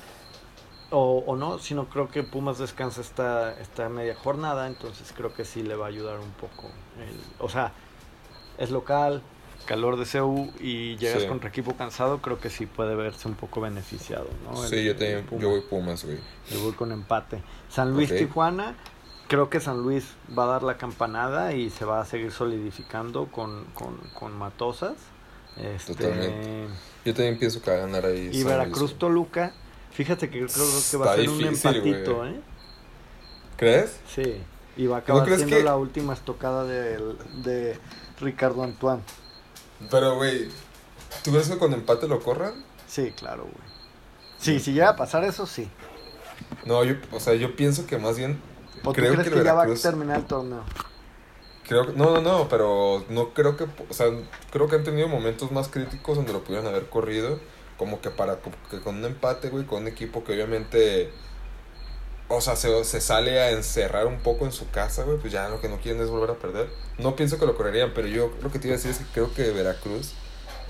o, 0.92 1.24
o 1.26 1.36
no, 1.36 1.60
sino 1.60 1.90
creo 1.90 2.08
que 2.10 2.24
Pumas 2.24 2.58
descansa 2.60 3.02
esta, 3.02 3.60
esta 3.60 3.90
media 3.90 4.16
jornada, 4.16 4.68
entonces 4.68 5.14
creo 5.16 5.34
que 5.34 5.44
sí 5.44 5.62
le 5.64 5.76
va 5.76 5.86
a 5.86 5.90
ayudar 5.90 6.20
un 6.20 6.32
poco. 6.32 6.70
el- 7.00 7.20
o 7.40 7.50
sea, 7.50 7.74
es 8.58 8.72
local, 8.72 9.22
calor 9.66 9.98
de 9.98 10.06
CEU 10.06 10.52
y 10.62 10.96
llegas 10.98 11.24
Sí. 11.24 11.28
contra 11.28 11.50
equipo 11.50 11.76
cansado, 11.76 12.20
creo 12.22 12.40
que 12.40 12.50
sí 12.50 12.66
puede 12.66 12.96
verse 12.96 13.28
un 13.28 13.36
poco 13.36 13.60
beneficiado. 13.60 14.28
¿no? 14.46 14.64
El- 14.64 14.70
Sí, 14.70 14.84
yo 14.86 14.96
Pumas. 15.26 15.42
yo 15.44 15.50
voy 15.50 15.62
Pumas, 15.62 16.06
güey. 16.06 16.20
Yo 16.50 16.62
voy 16.62 16.72
con 16.74 16.92
empate. 16.94 17.44
San 17.70 17.92
Luis. 17.94 18.16
Tijuana, 18.16 18.76
creo 19.28 19.50
que 19.50 19.60
San 19.60 19.82
Luis 19.84 20.14
va 20.38 20.46
a 20.46 20.48
dar 20.48 20.64
la 20.64 20.78
campanada 20.78 21.52
y 21.54 21.70
se 21.70 21.84
va 21.84 22.00
a 22.00 22.06
seguir 22.06 22.32
solidificando 22.32 23.26
con, 23.28 23.66
con, 23.74 23.98
con 24.18 24.32
Matosas. 24.38 24.96
Este, 25.60 25.94
Totalmente. 25.96 26.68
Yo 27.06 27.14
también 27.14 27.40
pienso 27.40 27.62
que 27.62 27.72
va 27.72 27.78
a 27.78 27.80
ganar 27.82 28.06
ahí. 28.06 28.30
y 28.32 28.40
San 28.42 28.48
Veracruz 28.50 28.80
Luis. 28.92 29.00
Toluca. 29.00 29.54
Fíjate 29.92 30.30
que 30.30 30.40
yo 30.42 30.48
creo 30.48 30.66
que 30.92 30.98
va 30.98 31.12
a 31.12 31.16
ser 31.16 31.30
un 31.30 31.44
empatito. 31.44 32.26
¿eh? 32.28 32.40
¿Crees? 33.58 33.98
Sí. 34.14 34.42
Y 34.76 34.86
va 34.86 34.98
a 34.98 35.00
acabar 35.00 35.26
siendo 35.28 35.58
que- 35.58 35.64
la 35.64 35.76
última 35.76 36.14
estocada 36.14 36.64
del- 36.66 37.18
de 37.44 37.80
Ricardo 38.22 38.64
Antoine. 38.64 39.02
Pero, 39.90 40.16
güey, 40.16 40.50
¿tú 41.24 41.32
crees 41.32 41.50
que 41.50 41.58
con 41.58 41.74
empate 41.74 42.08
lo 42.08 42.20
corran? 42.22 42.54
Sí, 42.88 43.12
claro, 43.18 43.44
güey. 43.44 43.68
Sí, 44.38 44.60
si 44.60 44.74
llega 44.74 44.90
a 44.90 44.96
pasar 44.96 45.24
eso, 45.24 45.48
sí. 45.48 45.68
No, 46.66 46.84
yo, 46.84 46.96
o 47.12 47.20
sea, 47.20 47.34
yo 47.34 47.56
pienso 47.56 47.88
que 47.88 47.98
más 47.98 48.18
bien. 48.18 48.40
¿O 48.84 48.90
tú 48.90 48.94
creo 48.94 49.14
crees 49.14 49.30
que 49.30 49.34
que, 49.36 49.44
ya 49.44 49.54
va 49.54 49.64
a 49.64 49.74
terminar 49.74 50.18
el 50.20 50.26
torneo? 50.26 50.62
Creo 51.68 51.84
no, 51.94 52.16
no, 52.16 52.22
no, 52.22 52.48
pero 52.50 53.04
no 53.10 53.34
creo 53.34 53.58
que, 53.58 53.66
o 53.66 53.94
sea, 53.94 54.08
creo 54.52 54.68
que 54.70 54.76
han 54.78 54.84
tenido 54.84 55.08
momentos 55.08 55.52
más 55.52 55.68
críticos 55.68 56.16
donde 56.16 56.32
lo 56.34 56.44
pudieran 56.44 56.68
haber 56.68 56.86
corrido, 56.88 57.40
como 57.78 58.00
que 58.02 58.10
para, 58.10 58.38
que 58.72 58.80
con 58.80 58.96
un 58.98 59.06
empate, 59.06 59.50
güey, 59.50 59.66
con 59.66 59.82
un 59.82 59.88
equipo 59.88 60.24
que 60.24 60.32
obviamente, 60.34 61.12
o 62.30 62.40
sea, 62.42 62.56
se, 62.56 62.84
se 62.86 63.02
sale 63.02 63.40
a 63.40 63.52
encerrar 63.52 64.08
un 64.08 64.20
poco 64.20 64.46
en 64.46 64.52
su 64.52 64.70
casa, 64.72 65.04
güey, 65.04 65.18
pues 65.18 65.32
ya 65.34 65.50
lo 65.50 65.60
que 65.62 65.68
no 65.70 65.78
quieren 65.78 66.02
es 66.02 66.10
volver 66.10 66.32
a 66.32 66.36
perder. 66.36 66.70
No 66.98 67.16
pienso 67.16 67.38
que 67.38 67.46
lo 67.46 67.56
correrían, 67.56 67.92
pero 67.94 68.08
yo 68.08 68.32
lo 68.42 68.52
que 68.52 68.60
te 68.60 68.68
iba 68.68 68.76
a 68.76 68.78
decir 68.78 68.92
es 68.92 68.98
que 69.00 69.06
creo 69.14 69.34
que 69.34 69.52
Veracruz, 69.52 70.14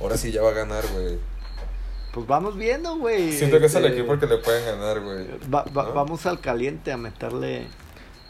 ahora 0.02 0.18
sí 0.18 0.32
ya 0.32 0.42
va 0.42 0.50
a 0.50 0.54
ganar, 0.54 0.84
güey. 0.94 1.20
Pues 2.14 2.26
vamos 2.26 2.58
viendo, 2.58 2.96
güey. 2.98 3.32
Siento 3.34 3.60
que 3.60 3.68
es 3.68 3.76
el 3.76 3.86
Este, 3.86 3.98
equipo 4.00 4.14
al 4.14 4.20
que 4.20 4.26
le 4.26 4.38
pueden 4.38 4.66
ganar, 4.66 5.00
güey. 5.02 5.28
Va- 5.54 5.66
va- 5.66 5.84
¿no? 5.84 5.94
Vamos 5.94 6.26
al 6.26 6.40
caliente 6.40 6.92
a 6.92 6.98
meterle 6.98 7.68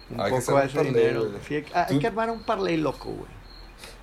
un 0.10 0.22
Hay 0.22 0.32
que 0.32 0.40
poco 0.40 0.56
un 0.56 0.62
ese 0.62 0.76
parlay, 0.76 0.94
dinero. 0.94 1.20
güey. 1.26 1.34
Sí, 1.48 1.56
hay, 1.56 1.66
hay 1.74 1.94
Tú- 1.96 2.00
que 2.00 2.08
armar 2.08 2.30
un 2.32 2.40
parlay 2.44 2.78
loco, 2.78 3.10
güey. 3.10 3.38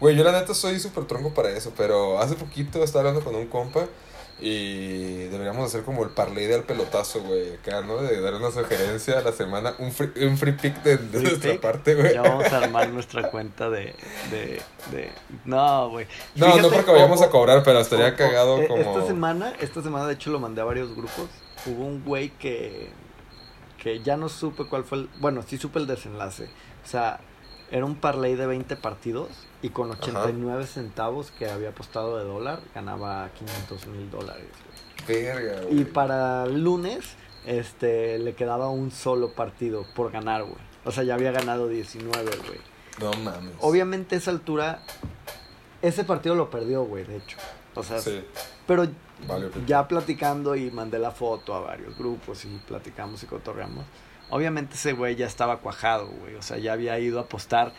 Güey, 0.00 0.16
yo 0.16 0.24
la 0.24 0.32
neta 0.32 0.54
soy 0.54 0.78
súper 0.80 1.04
tronco 1.04 1.32
para 1.34 1.50
eso, 1.50 1.72
pero 1.76 2.18
hace 2.18 2.34
poquito 2.34 2.82
estaba 2.82 3.08
hablando 3.08 3.24
con 3.24 3.34
un 3.34 3.46
compa 3.46 3.86
y 4.40 5.24
deberíamos 5.28 5.64
hacer 5.66 5.82
como 5.84 6.02
el 6.04 6.10
parlay 6.10 6.46
del 6.46 6.64
pelotazo, 6.64 7.22
güey, 7.22 7.54
acá, 7.54 7.80
¿no? 7.82 7.98
De 7.98 8.20
dar 8.20 8.34
una 8.34 8.50
sugerencia 8.50 9.18
a 9.18 9.22
la 9.22 9.32
semana, 9.32 9.74
un 9.78 9.92
free, 9.92 10.10
un 10.26 10.36
free 10.36 10.52
pick 10.52 10.82
de, 10.82 10.96
de 10.96 11.18
Free 11.18 11.22
nuestra 11.22 11.52
pick. 11.52 11.60
parte, 11.60 11.94
güey. 11.94 12.12
Ya 12.14 12.22
vamos 12.22 12.52
a 12.52 12.58
armar 12.58 12.88
nuestra 12.90 13.30
cuenta 13.30 13.70
de. 13.70 13.94
de, 14.30 14.60
de... 14.90 15.10
No, 15.44 15.88
güey. 15.90 16.06
No, 16.34 16.56
no 16.60 16.68
porque 16.68 16.90
vayamos 16.90 17.22
a 17.22 17.30
cobrar, 17.30 17.62
pero 17.62 17.78
estaría 17.80 18.06
o- 18.06 18.12
o- 18.12 18.16
cagado 18.16 18.62
eh, 18.62 18.66
como... 18.68 18.80
Esta 18.98 19.06
semana, 19.06 19.52
esta 19.60 19.82
semana, 19.82 20.06
de 20.06 20.14
hecho, 20.14 20.30
lo 20.30 20.40
mandé 20.40 20.60
a 20.60 20.64
varios 20.64 20.90
grupos. 20.94 21.28
Hubo 21.66 21.84
un 21.86 22.04
güey 22.04 22.30
que. 22.30 22.90
Que 23.84 24.00
ya 24.00 24.16
no 24.16 24.30
supe 24.30 24.64
cuál 24.64 24.82
fue 24.82 24.98
el. 24.98 25.10
Bueno, 25.20 25.42
sí 25.46 25.58
supe 25.58 25.78
el 25.78 25.86
desenlace. 25.86 26.48
O 26.84 26.88
sea, 26.88 27.20
era 27.70 27.84
un 27.84 27.96
parlay 27.96 28.34
de 28.34 28.46
20 28.46 28.76
partidos 28.76 29.28
y 29.60 29.68
con 29.68 29.90
89 29.90 30.66
centavos 30.66 31.30
que 31.30 31.50
había 31.50 31.68
apostado 31.68 32.16
de 32.16 32.24
dólar 32.24 32.60
ganaba 32.74 33.28
500 33.34 33.86
mil 33.88 34.10
dólares. 34.10 34.46
Verga, 35.06 35.60
güey. 35.60 35.80
Y 35.82 35.84
para 35.84 36.44
el 36.44 36.64
lunes, 36.64 37.14
este, 37.44 38.18
le 38.18 38.34
quedaba 38.34 38.70
un 38.70 38.90
solo 38.90 39.34
partido 39.34 39.84
por 39.94 40.10
ganar, 40.10 40.44
güey. 40.44 40.56
O 40.86 40.90
sea, 40.90 41.04
ya 41.04 41.14
había 41.14 41.32
ganado 41.32 41.68
19, 41.68 42.24
güey. 42.46 42.60
No 43.00 43.12
mames. 43.22 43.52
Obviamente 43.60 44.14
a 44.14 44.18
esa 44.18 44.30
altura, 44.30 44.80
ese 45.82 46.04
partido 46.04 46.34
lo 46.34 46.48
perdió, 46.48 46.84
güey, 46.84 47.04
de 47.04 47.18
hecho. 47.18 47.36
O 47.74 47.82
sea, 47.82 48.00
Sí, 48.00 48.24
pero 48.66 48.88
vale. 49.26 49.46
ok. 49.46 49.52
ya 49.66 49.86
platicando 49.88 50.54
y 50.56 50.70
mandé 50.70 50.98
la 50.98 51.10
foto 51.10 51.54
a 51.54 51.60
varios 51.60 51.96
grupos 51.98 52.44
y 52.44 52.48
platicamos 52.66 53.22
y 53.22 53.26
cotorreamos. 53.26 53.84
Obviamente 54.30 54.74
ese 54.74 54.92
güey 54.94 55.16
ya 55.16 55.26
estaba 55.26 55.58
cuajado, 55.58 56.08
güey. 56.08 56.34
O 56.36 56.42
sea, 56.42 56.58
ya 56.58 56.72
había 56.72 56.98
ido 56.98 57.18
a 57.18 57.22
apostar 57.22 57.72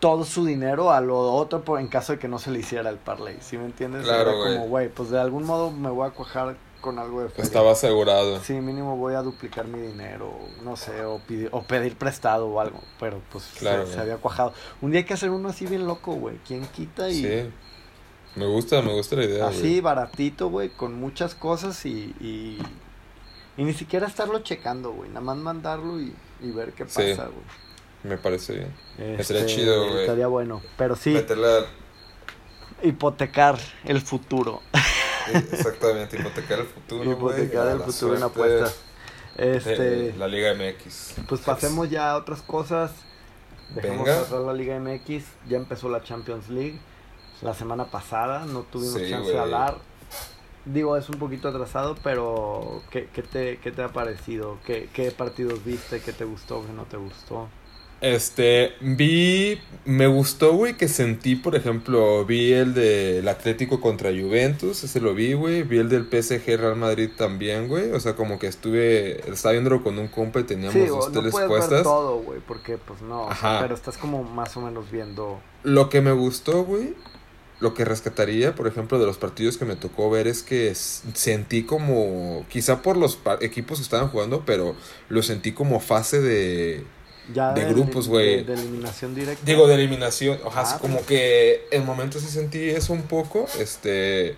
todo 0.00 0.24
su 0.24 0.44
dinero 0.44 0.92
a 0.92 1.00
lo 1.00 1.18
otro 1.32 1.62
por, 1.64 1.80
en 1.80 1.88
caso 1.88 2.12
de 2.12 2.18
que 2.18 2.28
no 2.28 2.38
se 2.38 2.50
le 2.50 2.58
hiciera 2.58 2.90
el 2.90 2.98
parlay. 2.98 3.38
¿Sí 3.40 3.56
me 3.56 3.64
entiendes? 3.64 4.04
Claro, 4.04 4.30
Era 4.30 4.38
güey. 4.38 4.54
como, 4.56 4.68
güey, 4.68 4.88
pues 4.90 5.10
de 5.10 5.18
algún 5.18 5.44
modo 5.44 5.70
me 5.70 5.88
voy 5.88 6.06
a 6.06 6.10
cuajar 6.10 6.56
con 6.82 6.98
algo 6.98 7.22
de 7.22 7.30
feria. 7.30 7.44
Estaba 7.44 7.72
asegurado. 7.72 8.38
Sí, 8.40 8.52
mínimo 8.52 8.96
voy 8.96 9.14
a 9.14 9.22
duplicar 9.22 9.66
mi 9.66 9.80
dinero, 9.80 10.30
no 10.62 10.76
sé, 10.76 11.04
o, 11.04 11.18
pidi- 11.26 11.48
o 11.50 11.62
pedir 11.62 11.96
prestado 11.96 12.46
o 12.48 12.60
algo, 12.60 12.80
pero 13.00 13.20
pues 13.32 13.44
se- 13.44 13.58
Claro, 13.58 13.86
se, 13.86 13.92
güey. 13.94 14.00
había 14.02 14.16
cuajado. 14.18 14.52
Un 14.82 14.90
día 14.90 14.98
hay 15.00 15.04
que 15.06 15.14
hacer 15.14 15.30
uno 15.30 15.48
así 15.48 15.66
bien 15.66 15.86
loco, 15.86 16.12
güey. 16.12 16.36
¿Quién 16.46 16.66
quita? 16.66 17.08
Y 17.08 17.22
Sí. 17.22 17.50
Me 18.36 18.46
gusta, 18.46 18.82
me 18.82 18.92
gusta 18.92 19.16
la 19.16 19.24
idea, 19.24 19.48
así 19.48 19.60
güey. 19.60 19.80
baratito, 19.80 20.48
güey, 20.50 20.68
con 20.68 20.94
muchas 20.94 21.34
cosas 21.34 21.84
y, 21.86 22.14
y, 22.20 22.58
y 23.56 23.64
ni 23.64 23.72
siquiera 23.72 24.06
estarlo 24.06 24.40
checando, 24.40 24.92
güey. 24.92 25.08
Nada 25.08 25.22
más 25.22 25.36
mandarlo 25.38 25.98
y, 26.00 26.14
y 26.42 26.50
ver 26.50 26.72
qué 26.72 26.84
Sí. 26.86 26.96
pasa, 27.10 27.24
güey. 27.28 27.44
Me 28.04 28.18
parece 28.18 28.52
bien. 28.54 28.74
Este, 28.98 29.20
Estaría 29.22 29.46
chido, 29.46 29.88
güey. 29.88 30.00
Estaría 30.02 30.26
bueno, 30.26 30.60
pero 30.76 30.94
sí, 30.96 31.10
Meterla... 31.10 31.64
hipotecar 32.82 33.58
el 33.84 34.00
futuro. 34.02 34.60
Exactamente, 35.32 36.18
hipotecar 36.20 36.60
el 36.60 36.66
futuro, 36.66 37.10
hipotecar 37.10 37.66
a 37.68 37.72
el 37.72 37.78
la 37.80 37.84
futuro 37.86 38.16
en 38.16 38.22
apuestas. 38.22 38.76
Este, 39.36 40.14
La 40.18 40.28
Liga 40.28 40.54
MX. 40.54 41.14
Pues 41.28 41.40
pasemos 41.40 41.90
ya 41.90 42.12
a 42.12 42.16
otras 42.16 42.42
cosas. 42.42 42.92
Dejemos 43.74 44.04
Venga. 44.06 44.20
pasar 44.20 44.40
la 44.40 44.52
Liga 44.54 44.78
MX. 44.78 45.24
Ya 45.48 45.56
empezó 45.56 45.88
la 45.88 46.02
Champions 46.02 46.48
League. 46.48 46.78
La 47.42 47.54
semana 47.54 47.86
pasada 47.86 48.46
no 48.46 48.62
tuvimos 48.62 48.94
Sí, 48.94 49.10
chance 49.10 49.30
de 49.30 49.38
hablar. 49.38 49.78
Digo, 50.64 50.96
es 50.96 51.08
un 51.08 51.18
poquito 51.18 51.48
atrasado, 51.48 51.96
pero 52.02 52.82
¿qué, 52.90 53.08
qué 53.12 53.22
te, 53.22 53.58
qué 53.58 53.70
te 53.70 53.82
ha 53.82 53.88
parecido? 53.88 54.58
¿Qué, 54.66 54.88
¿Qué 54.92 55.10
partidos 55.12 55.64
viste? 55.64 56.00
¿Qué 56.00 56.12
te 56.12 56.24
gustó? 56.24 56.64
¿Qué 56.66 56.72
no 56.72 56.84
te 56.84 56.96
gustó? 56.96 57.48
Este, 58.00 58.74
vi, 58.80 59.58
me 59.86 60.06
gustó, 60.06 60.52
güey, 60.54 60.76
que 60.76 60.86
sentí, 60.86 61.34
por 61.34 61.56
ejemplo, 61.56 62.26
vi 62.26 62.52
el 62.52 62.74
del 62.74 63.26
Atlético 63.26 63.80
contra 63.80 64.10
Juventus, 64.10 64.84
ese 64.84 65.00
lo 65.00 65.14
vi, 65.14 65.32
güey, 65.32 65.62
vi 65.62 65.78
el 65.78 65.88
del 65.88 66.04
PSG 66.04 66.58
Real 66.58 66.76
Madrid 66.76 67.08
también, 67.16 67.68
güey, 67.68 67.92
o 67.92 68.00
sea, 68.00 68.14
como 68.14 68.38
que 68.38 68.48
estuve, 68.48 69.30
estaba 69.30 69.52
viéndolo 69.52 69.82
con 69.82 69.98
un 69.98 70.08
compa 70.08 70.40
y 70.40 70.44
teníamos 70.44 70.74
Sí, 70.74 70.86
dos 70.86 71.10
no 71.10 71.22
puedes 71.30 71.70
ver 71.70 71.82
todo, 71.82 72.18
güey, 72.18 72.40
porque 72.46 72.76
pues 72.76 73.00
no, 73.00 73.30
Ajá. 73.30 73.60
pero 73.62 73.74
estás 73.74 73.96
como 73.96 74.22
más 74.22 74.54
o 74.58 74.60
menos 74.60 74.90
viendo... 74.90 75.40
Lo 75.62 75.88
que 75.88 76.02
me 76.02 76.12
gustó, 76.12 76.64
güey, 76.64 76.94
lo 77.60 77.74
que 77.74 77.84
rescataría, 77.84 78.54
por 78.54 78.66
ejemplo, 78.66 78.98
de 78.98 79.06
los 79.06 79.16
partidos 79.18 79.56
que 79.56 79.64
me 79.64 79.76
tocó 79.76 80.10
ver 80.10 80.26
es 80.26 80.42
que 80.42 80.74
sentí 80.74 81.64
como, 81.64 82.44
quizá 82.50 82.82
por 82.82 82.96
los 82.96 83.18
equipos 83.40 83.78
que 83.78 83.82
estaban 83.84 84.08
jugando, 84.08 84.44
pero 84.44 84.74
lo 85.08 85.22
sentí 85.22 85.52
como 85.52 85.80
fase 85.80 86.20
de, 86.20 86.84
Ya 87.34 87.52
De 87.52 87.64
grupos, 87.64 88.08
güey. 88.08 88.44
De, 88.44 88.44
de 88.44 88.60
eliminación 88.62 89.14
directa. 89.14 89.42
Digo, 89.44 89.66
de 89.66 89.74
eliminación. 89.74 90.38
Ojalá, 90.44 90.68
Ah, 90.68 90.70
así 90.70 90.80
como 90.80 90.96
pues. 90.96 91.06
que 91.06 91.66
en 91.72 91.84
momentos 91.86 92.22
sí 92.22 92.28
sentí 92.28 92.68
eso 92.70 92.92
un 92.92 93.02
poco. 93.02 93.46
Este. 93.58 94.36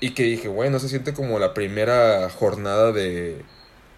Y 0.00 0.10
que 0.14 0.22
dije, 0.24 0.48
güey, 0.48 0.70
no 0.70 0.78
se 0.78 0.88
siente 0.88 1.12
como 1.12 1.38
la 1.40 1.54
primera 1.54 2.30
jornada 2.30 2.92
de, 2.92 3.42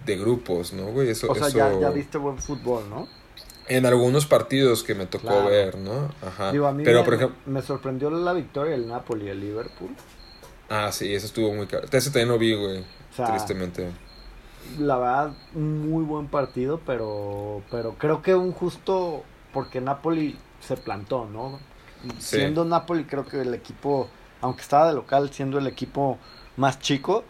de 0.06 0.16
grupos, 0.16 0.72
¿no, 0.72 0.86
güey? 0.86 1.10
Eso, 1.10 1.30
o 1.30 1.34
sea, 1.34 1.48
eso- 1.48 1.58
ya, 1.58 1.78
ya 1.78 1.90
viste 1.90 2.16
buen 2.16 2.38
fútbol, 2.38 2.88
¿no? 2.88 3.06
En 3.68 3.86
algunos 3.86 4.26
partidos 4.26 4.82
que 4.82 4.94
me 4.94 5.06
tocó 5.06 5.28
Claro. 5.28 5.46
ver, 5.48 5.78
¿no? 5.78 6.10
Ajá. 6.26 6.50
Digo, 6.52 6.66
a 6.66 6.72
mí 6.72 6.82
Pero, 6.84 7.00
me, 7.00 7.04
por 7.04 7.14
ejemplo. 7.14 7.36
me 7.46 7.62
sorprendió 7.62 8.10
la 8.10 8.32
victoria 8.32 8.72
del 8.72 8.88
Napoli 8.88 9.26
y 9.26 9.28
el 9.28 9.40
Liverpool. 9.40 9.90
Ah, 10.68 10.90
sí, 10.92 11.14
eso 11.14 11.26
estuvo 11.26 11.52
muy 11.54 11.66
caro. 11.66 11.86
Ese 11.90 12.10
también 12.10 12.28
lo 12.28 12.38
vi, 12.38 12.54
güey. 12.54 12.80
O 12.80 13.14
sea, 13.14 13.26
tristemente. 13.26 13.90
la 14.78 14.98
verdad, 14.98 15.32
un 15.54 15.88
muy 15.90 16.04
buen 16.04 16.28
partido, 16.28 16.80
pero, 16.86 17.62
pero 17.70 17.94
creo 17.98 18.22
que 18.22 18.34
un 18.34 18.52
justo 18.52 19.24
porque 19.52 19.80
Napoli 19.80 20.38
se 20.60 20.76
plantó, 20.76 21.26
¿no? 21.26 21.58
Sí. 22.18 22.36
Siendo 22.36 22.64
Napoli 22.64 23.04
creo 23.04 23.26
que 23.26 23.40
el 23.40 23.52
equipo, 23.54 24.08
aunque 24.40 24.62
estaba 24.62 24.86
de 24.88 24.94
local, 24.94 25.30
siendo 25.32 25.58
el 25.58 25.66
equipo 25.66 26.18
más 26.56 26.78
chico, 26.78 27.24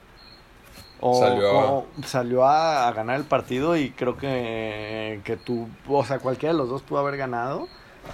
o, 1.00 1.18
Salió 1.20 1.50
a- 1.60 1.70
o 1.72 1.86
salió 2.06 2.44
a, 2.44 2.88
a 2.88 2.92
ganar 2.92 3.16
el 3.16 3.24
partido 3.24 3.76
y 3.76 3.90
creo 3.90 4.16
que, 4.16 5.20
que 5.24 5.36
tú, 5.36 5.68
o 5.88 6.04
sea, 6.04 6.18
cualquiera 6.18 6.52
de 6.52 6.58
los 6.58 6.68
dos 6.68 6.82
pudo 6.82 6.98
haber 7.00 7.16
ganado, 7.16 7.68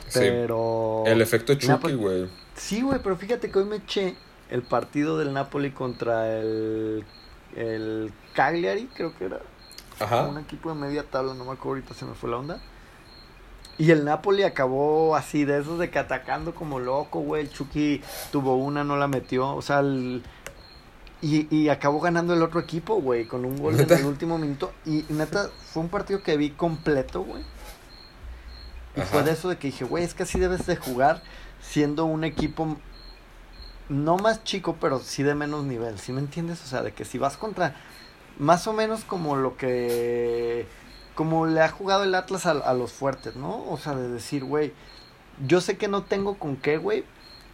Sí. 0.09 0.18
pero... 0.20 1.05
El 1.07 1.20
efecto 1.20 1.55
Chucky, 1.55 1.95
güey. 1.95 2.28
Sí, 2.55 2.82
güey, 2.82 3.01
pero 3.03 3.16
fíjate 3.16 3.51
que 3.51 3.59
hoy 3.59 3.64
me 3.64 3.76
eché 3.76 4.14
el 4.51 4.62
partido 4.62 5.18
del 5.18 5.32
Napoli 5.32 5.70
contra 5.72 6.39
el, 6.39 7.05
el 7.57 8.12
Cagliari, 8.34 8.87
creo 8.95 9.16
que 9.16 9.26
era. 9.26 9.41
Ajá. 9.99 10.26
Un 10.26 10.39
equipo 10.39 10.68
de 10.68 10.74
media 10.76 11.03
tabla, 11.05 11.34
no 11.34 11.45
me 11.45 11.53
acuerdo, 11.53 11.70
ahorita 11.70 11.95
se 11.95 12.05
me 12.05 12.14
fue 12.14 12.30
la 12.30 12.37
onda. 12.39 12.61
Y 13.78 13.91
el 13.91 14.05
Napoli 14.05 14.43
acabó 14.43 15.16
así, 15.16 15.45
de 15.45 15.59
esos 15.61 15.78
de 15.78 15.91
que 15.91 15.99
atacando 15.99 16.55
como 16.55 16.78
loco, 16.78 17.20
güey. 17.20 17.43
El 17.43 17.51
Chucky 17.53 18.01
tuvo 18.32 18.57
una, 18.57 18.84
no 18.84 18.97
la 18.97 19.07
metió. 19.07 19.55
O 19.55 19.61
sea, 19.62 19.80
el- 19.80 20.22
y, 21.23 21.55
y 21.55 21.69
acabó 21.69 22.01
ganando 22.01 22.35
el 22.35 22.43
otro 22.43 22.61
equipo, 22.61 22.97
güey, 23.01 23.27
con 23.27 23.45
un 23.45 23.57
gol 23.59 23.81
en 23.81 23.91
el 23.91 24.05
último 24.05 24.39
minuto. 24.39 24.73
Y 24.85 25.05
neta, 25.09 25.51
fue 25.73 25.83
un 25.83 25.89
partido 25.89 26.23
que 26.23 26.37
vi 26.37 26.51
completo, 26.51 27.23
güey. 27.23 27.43
Y 28.97 29.01
Ajá. 29.01 29.09
fue 29.11 29.23
de 29.23 29.33
eso 29.33 29.49
de 29.49 29.59
que 29.59 29.69
dije, 29.69 29.85
güey, 29.85 30.05
es 30.05 30.14
que 30.14 30.23
así 30.25 30.39
debes 30.39 30.67
de 30.67 30.77
jugar 30.77 31.23
siendo 31.61 32.05
un 32.05 32.25
equipo 32.25 32.77
no 33.89 34.17
más 34.17 34.43
chico, 34.45 34.77
pero 34.81 34.99
sí 34.99 35.23
de 35.23 35.35
menos 35.35 35.64
nivel, 35.64 35.99
¿sí 35.99 36.12
me 36.12 36.21
entiendes? 36.21 36.62
O 36.64 36.67
sea, 36.67 36.83
de 36.83 36.93
que 36.93 37.05
si 37.05 37.19
vas 37.19 37.37
contra 37.37 37.77
más 38.39 38.67
o 38.67 38.73
menos 38.73 39.05
como 39.05 39.37
lo 39.37 39.57
que 39.57 40.67
como 41.14 41.47
le 41.47 41.62
ha 41.62 41.69
jugado 41.71 42.05
el 42.05 42.14
Atlas 42.14 42.45
a, 42.47 42.51
a 42.51 42.75
los 42.75 42.93
fuertes, 42.93 43.37
¿no? 43.37 43.64
O 43.71 43.79
sea, 43.79 43.95
de 43.95 44.09
decir, 44.09 44.45
güey, 44.45 44.75
yo 45.47 45.61
sé 45.61 45.79
que 45.79 45.89
no 45.89 46.03
tengo 46.03 46.39
con 46.39 46.57
qué, 46.57 46.77
güey, 46.77 47.05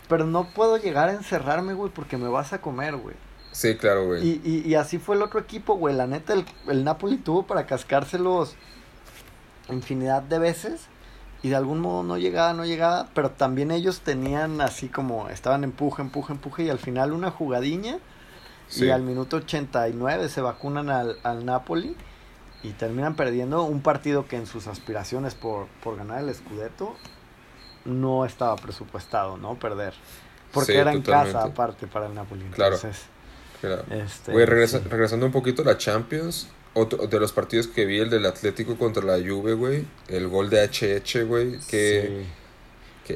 pero 0.08 0.26
no 0.26 0.48
puedo 0.52 0.76
llegar 0.78 1.08
a 1.08 1.12
encerrarme, 1.12 1.74
güey, 1.74 1.92
porque 1.92 2.16
me 2.16 2.28
vas 2.28 2.52
a 2.52 2.60
comer, 2.60 2.96
güey. 2.96 3.14
Sí, 3.52 3.76
claro, 3.76 4.06
güey. 4.06 4.26
Y, 4.26 4.40
y, 4.44 4.68
y 4.68 4.74
así 4.74 4.98
fue 4.98 5.16
el 5.16 5.22
otro 5.22 5.38
equipo, 5.38 5.76
güey. 5.76 5.94
La 5.94 6.06
neta, 6.06 6.32
el, 6.32 6.44
el 6.68 6.84
Napoli 6.84 7.18
tuvo 7.18 7.46
para 7.46 7.66
cascárselos 7.66 8.54
infinidad 9.68 10.22
de 10.22 10.38
veces. 10.38 10.86
Y 11.42 11.48
de 11.48 11.56
algún 11.56 11.80
modo 11.80 12.02
no 12.02 12.18
llegaba, 12.18 12.54
no 12.54 12.64
llegaba. 12.64 13.08
Pero 13.14 13.30
también 13.30 13.70
ellos 13.70 14.00
tenían 14.00 14.60
así 14.60 14.88
como, 14.88 15.28
estaban 15.28 15.64
empuje, 15.64 16.02
empuje, 16.02 16.32
empuje. 16.32 16.62
Y 16.64 16.70
al 16.70 16.78
final 16.78 17.12
una 17.12 17.30
jugadilla. 17.30 17.98
Sí. 18.68 18.86
Y 18.86 18.90
al 18.90 19.02
minuto 19.02 19.36
89 19.36 20.28
se 20.28 20.40
vacunan 20.40 20.88
al, 20.88 21.18
al 21.22 21.44
Napoli. 21.44 21.96
Y 22.62 22.70
terminan 22.70 23.16
perdiendo 23.16 23.64
un 23.64 23.82
partido 23.82 24.26
que 24.26 24.36
en 24.36 24.46
sus 24.46 24.66
aspiraciones 24.66 25.34
por, 25.34 25.66
por 25.82 25.96
ganar 25.96 26.20
el 26.22 26.32
Scudetto 26.34 26.94
no 27.84 28.24
estaba 28.24 28.56
presupuestado, 28.56 29.36
¿no? 29.36 29.56
Perder. 29.56 29.94
Porque 30.52 30.72
Sí, 30.72 30.78
era 30.78 30.92
en 30.92 31.02
casa 31.02 31.42
aparte 31.42 31.86
para 31.86 32.06
el 32.06 32.14
Napoli. 32.14 32.44
Claro. 32.52 32.76
Entonces, 32.76 33.06
Claro. 33.62 33.84
este, 33.90 34.32
Güey, 34.32 34.44
regresa- 34.44 34.80
sí. 34.82 34.88
regresando 34.90 35.24
un 35.24 35.32
poquito 35.32 35.62
a 35.62 35.64
la 35.64 35.78
Champions, 35.78 36.48
otro 36.74 37.06
de 37.06 37.18
los 37.20 37.32
partidos 37.32 37.66
que 37.68 37.86
vi, 37.86 37.98
el 38.00 38.10
del 38.10 38.26
Atlético 38.26 38.76
contra 38.76 39.02
la 39.02 39.14
Juve, 39.18 39.54
güey, 39.54 39.84
el 40.08 40.28
gol 40.28 40.50
de 40.50 40.60
HH, 40.62 41.22
güey, 41.24 41.58
que, 41.70 42.24
Sí. 42.24 42.26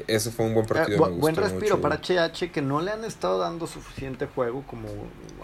que 0.05 0.13
ese 0.13 0.31
fue 0.31 0.45
un 0.45 0.53
buen 0.55 0.65
Eh, 0.65 0.69
partido. 0.69 0.97
bu- 0.99 1.09
me 1.11 1.17
buen 1.17 1.35
respiro 1.35 1.75
mucho, 1.75 1.81
para. 1.81 1.95
HH 1.95 2.51
que 2.51 2.61
no 2.61 2.81
le 2.81 2.91
han 2.91 3.03
estado 3.05 3.37
dando 3.39 3.67
suficiente 3.67 4.25
juego 4.27 4.63
como 4.67 4.87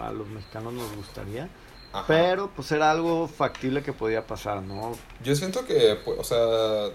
a 0.00 0.10
los 0.12 0.26
mexicanos 0.28 0.72
nos 0.72 0.94
gustaría. 0.96 1.48
Ajá. 1.92 2.06
Pero 2.08 2.50
pues 2.56 2.72
era 2.72 2.90
algo 2.90 3.28
factible 3.28 3.82
que 3.82 3.92
podía 3.92 4.26
pasar, 4.26 4.62
¿no? 4.62 4.96
Yo 5.22 5.36
siento 5.36 5.64
que, 5.64 5.96
pues, 6.04 6.18
o 6.18 6.24
sea, 6.24 6.92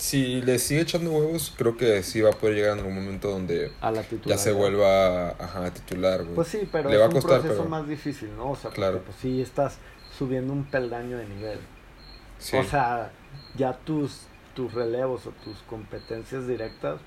si 0.00 0.40
le 0.40 0.58
sigue 0.58 0.80
echando 0.80 1.10
huevos, 1.12 1.52
creo 1.56 1.76
que 1.76 2.02
sí 2.02 2.20
va 2.22 2.30
a 2.30 2.32
poder 2.32 2.54
llegar 2.56 2.72
en 2.72 2.78
algún 2.78 2.94
momento 2.94 3.30
donde 3.30 3.70
A 3.82 3.90
la 3.90 4.02
ya 4.24 4.38
se 4.38 4.52
vuelva 4.52 5.30
ajá, 5.30 5.66
a 5.66 5.70
titular, 5.74 6.22
güey. 6.22 6.34
Pues 6.34 6.48
sí, 6.48 6.66
pero 6.72 6.88
Le 6.88 6.94
es 6.96 7.00
va 7.00 7.04
a 7.04 7.08
un 7.08 7.14
costar, 7.14 7.40
proceso 7.40 7.58
pero- 7.62 7.68
más 7.68 7.86
difícil, 7.86 8.30
¿no? 8.36 8.50
O 8.52 8.56
sea, 8.56 8.70
Claro. 8.70 8.94
porque 8.98 9.06
pues 9.10 9.18
sí 9.20 9.42
estás 9.42 9.76
subiendo 10.16 10.52
un 10.54 10.64
peldaño 10.64 11.18
de 11.18 11.26
nivel. 11.26 11.58
Sí. 12.38 12.56
O 12.56 12.64
sea, 12.64 13.12
ya 13.56 13.72
tus 13.74 14.22
tus 14.54 14.72
relevos 14.74 15.26
o 15.26 15.30
tus 15.44 15.58
competencias 15.68 16.46
directas 16.48 17.00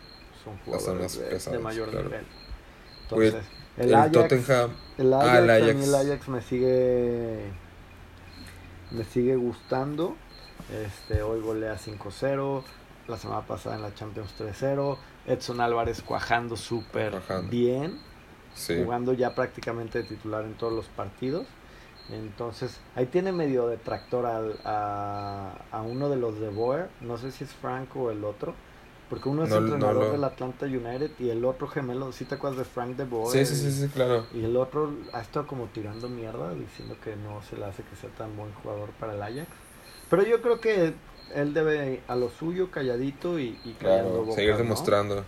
son 0.44 0.58
jugadores 0.60 1.20
más 1.20 1.52
de, 1.52 1.60
mayor 1.60 1.90
claro. 1.90 2.06
nivel. 2.06 2.26
Entonces, 3.04 3.36
el, 3.78 3.90
el, 3.90 3.96
Ajax, 3.96 4.12
Tottenham, 4.12 4.72
El 4.98 5.14
Ajax, 5.14 5.30
Ah, 5.30 5.40
el 5.40 5.50
a 5.50 5.56
mí 5.58 5.70
Ajax. 5.72 5.88
el 5.88 5.96
Ajax 5.96 6.28
me 6.30 6.42
sigue 6.42 7.44
me 8.92 9.04
sigue 9.04 9.36
gustando. 9.36 10.16
Este, 10.86 11.22
hoy 11.24 11.42
golea 11.42 11.78
5-0, 11.78 12.64
la 13.08 13.18
semana 13.18 13.42
pasada 13.42 13.76
en 13.76 13.82
la 13.82 13.94
Champions 13.94 14.34
3-0, 14.38 14.98
Edson 15.28 15.60
Álvarez 15.62 16.02
cuajando 16.02 16.56
súper 16.58 17.22
bien, 17.50 18.00
sí. 18.56 18.76
jugando 18.84 19.14
ya 19.14 19.36
prácticamente 19.36 20.00
de 20.04 20.06
titular 20.06 20.44
en 20.46 20.54
todos 20.54 20.74
los 20.74 20.86
partidos. 20.88 21.46
Entonces, 22.12 22.80
ahí 22.96 23.06
tiene 23.06 23.32
medio 23.32 23.68
de 23.68 23.78
tractor 23.78 24.26
al- 24.26 24.60
a, 24.66 25.54
a 25.72 25.82
uno 25.82 26.10
de 26.10 26.18
los 26.18 26.40
de 26.40 26.50
Boer, 26.50 26.90
no 27.02 27.18
sé 27.18 27.32
si 27.32 27.44
es 27.46 27.52
Frank 27.54 27.96
o 27.96 28.12
el 28.12 28.24
otro, 28.26 28.54
porque 29.10 29.30
uno 29.30 29.44
es 29.44 29.50
No- 29.50 29.62
no 29.62 29.62
entrenador 29.68 30.06
lo- 30.06 30.12
del 30.12 30.24
Atlanta 30.24 30.66
United 30.66 31.12
y 31.20 31.30
el 31.30 31.46
otro 31.46 31.68
gemelo, 31.68 32.12
si 32.12 32.26
te 32.26 32.36
acuerdas 32.36 32.60
de 32.60 32.66
Frank 32.66 32.98
de 32.98 33.06
Boer? 33.06 33.46
Sí, 33.48 33.56
sí, 33.56 33.62
sí, 33.72 33.72
sí, 33.84 33.88
claro. 33.90 34.26
Y 34.34 34.44
el 34.44 34.58
otro 34.58 34.94
ha 35.14 35.22
estado 35.22 35.48
como 35.48 35.68
tirando 35.68 36.10
mierda, 36.10 36.54
diciendo 36.54 36.98
que 37.02 37.16
no 37.16 37.42
se 37.44 37.56
le 37.58 37.66
hace 37.66 37.84
que 37.84 37.96
sea 37.96 38.10
tan 38.12 38.36
buen 38.36 38.54
jugador 38.56 38.90
para 39.00 39.14
el 39.14 39.22
Ajax. 39.22 39.48
Pero 40.10 40.24
yo 40.24 40.42
creo 40.42 40.60
que 40.60 40.94
él 41.36 41.54
debe 41.54 42.02
a 42.08 42.16
lo 42.16 42.30
suyo, 42.30 42.72
calladito 42.72 43.40
y, 43.40 43.58
y 43.64 43.74
Claro, 43.80 44.28
seguir 44.34 44.52
¿no? 44.52 44.58
demostrando. 44.60 45.24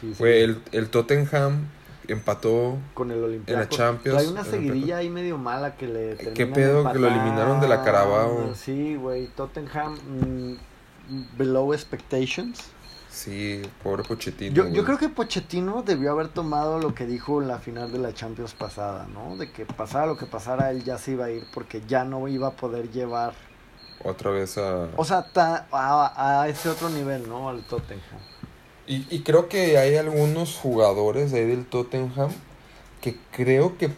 Sí, 0.00 0.12
sí. 0.12 0.16
Güey, 0.18 0.42
el, 0.42 0.62
el 0.72 0.88
Tottenham 0.90 1.66
empató. 2.08 2.78
Con 2.94 3.10
el 3.10 3.22
Olympiacos. 3.22 3.76
Champions, 3.76 4.18
Trae 4.18 4.28
una 4.30 4.44
seguidilla 4.44 4.98
ahí 4.98 5.10
medio 5.10 5.38
mala 5.38 5.76
que 5.76 5.88
le 5.88 6.16
¿Qué 6.34 6.46
pedo 6.46 6.90
que 6.92 6.98
lo 6.98 7.08
eliminaron 7.08 7.60
de 7.60 7.68
la 7.68 7.82
Carabao? 7.82 8.54
Sí, 8.54 8.96
güey. 8.96 9.26
Tottenham 9.28 9.94
mm, 9.94 10.56
below 11.36 11.72
expectations. 11.72 12.70
Sí, 13.10 13.62
pobre 13.82 14.02
Pochettino. 14.02 14.54
Yo, 14.54 14.68
yo 14.68 14.84
creo 14.84 14.98
que 14.98 15.08
Pochettino 15.08 15.82
debió 15.82 16.12
haber 16.12 16.28
tomado 16.28 16.78
lo 16.78 16.94
que 16.94 17.06
dijo 17.06 17.40
en 17.40 17.48
la 17.48 17.58
final 17.58 17.90
de 17.90 17.98
la 17.98 18.12
Champions 18.12 18.52
pasada, 18.52 19.06
¿no? 19.12 19.38
De 19.38 19.50
que 19.50 19.64
pasara 19.64 20.04
lo 20.04 20.18
que 20.18 20.26
pasara, 20.26 20.70
él 20.70 20.84
ya 20.84 20.98
se 20.98 21.12
iba 21.12 21.24
a 21.24 21.30
ir 21.30 21.44
porque 21.54 21.80
ya 21.88 22.04
no 22.04 22.28
iba 22.28 22.48
a 22.48 22.50
poder 22.50 22.90
llevar, 22.90 23.32
Otra 24.06 24.30
vez 24.30 24.56
a. 24.58 24.88
o 24.96 25.04
sea, 25.04 25.22
ta- 25.32 25.66
a, 25.72 26.40
a 26.42 26.48
ese 26.48 26.68
otro 26.68 26.88
nivel, 26.88 27.28
¿no? 27.28 27.48
Al 27.48 27.62
Tottenham. 27.62 28.00
Y, 28.86 29.04
y 29.14 29.22
creo 29.22 29.48
que 29.48 29.78
hay 29.78 29.96
algunos 29.96 30.54
jugadores 30.56 31.32
ahí 31.32 31.44
del 31.44 31.66
Tottenham 31.66 32.30
que 33.00 33.16
creo 33.32 33.76
que 33.78 33.90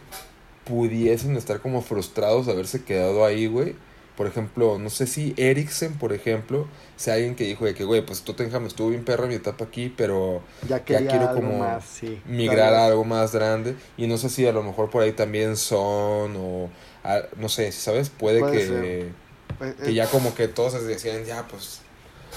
pudiesen 0.65 1.35
estar 1.37 1.59
como 1.61 1.81
frustrados 1.81 2.45
de 2.45 2.53
haberse 2.53 2.83
quedado 2.83 3.25
ahí, 3.25 3.47
güey. 3.47 3.75
Por 4.17 4.27
ejemplo, 4.27 4.77
no 4.79 4.89
sé 4.89 5.07
si 5.07 5.33
Eriksen, 5.37 5.93
por 5.97 6.11
ejemplo, 6.11 6.67
sea 6.97 7.13
alguien 7.13 7.35
que 7.35 7.45
dijo 7.45 7.63
de 7.63 7.73
que, 7.73 7.85
güey, 7.85 8.05
pues 8.05 8.21
Tottenham 8.23 8.65
estuvo 8.65 8.89
bien 8.89 9.05
perro 9.05 9.27
mi 9.27 9.35
etapa 9.35 9.63
aquí, 9.65 9.93
pero 9.95 10.41
Ya 10.67 10.79
quiero 10.83 11.33
como 11.33 11.57
más, 11.59 11.85
sí. 11.85 12.21
migrar 12.25 12.73
a 12.73 12.87
algo 12.87 13.05
más 13.05 13.31
grande. 13.33 13.75
Y 13.97 14.07
no 14.07 14.17
sé 14.17 14.29
si 14.29 14.45
a 14.45 14.51
lo 14.51 14.61
mejor 14.61 14.89
por 14.89 15.03
ahí 15.03 15.13
también 15.13 15.55
son 15.55 16.35
o... 16.35 16.69
a- 17.05 17.21
no 17.37 17.47
sé, 17.47 17.71
sabes, 17.71 18.09
puede, 18.09 18.41
Puede 18.41 18.51
que, 18.57 18.67
ser. 18.67 19.28
Pues, 19.59 19.75
que 19.75 19.93
ya 19.93 20.07
como 20.07 20.33
que 20.33 20.47
todos 20.47 20.73
se 20.73 20.81
decían, 20.83 21.23
ya, 21.25 21.47
pues... 21.47 21.81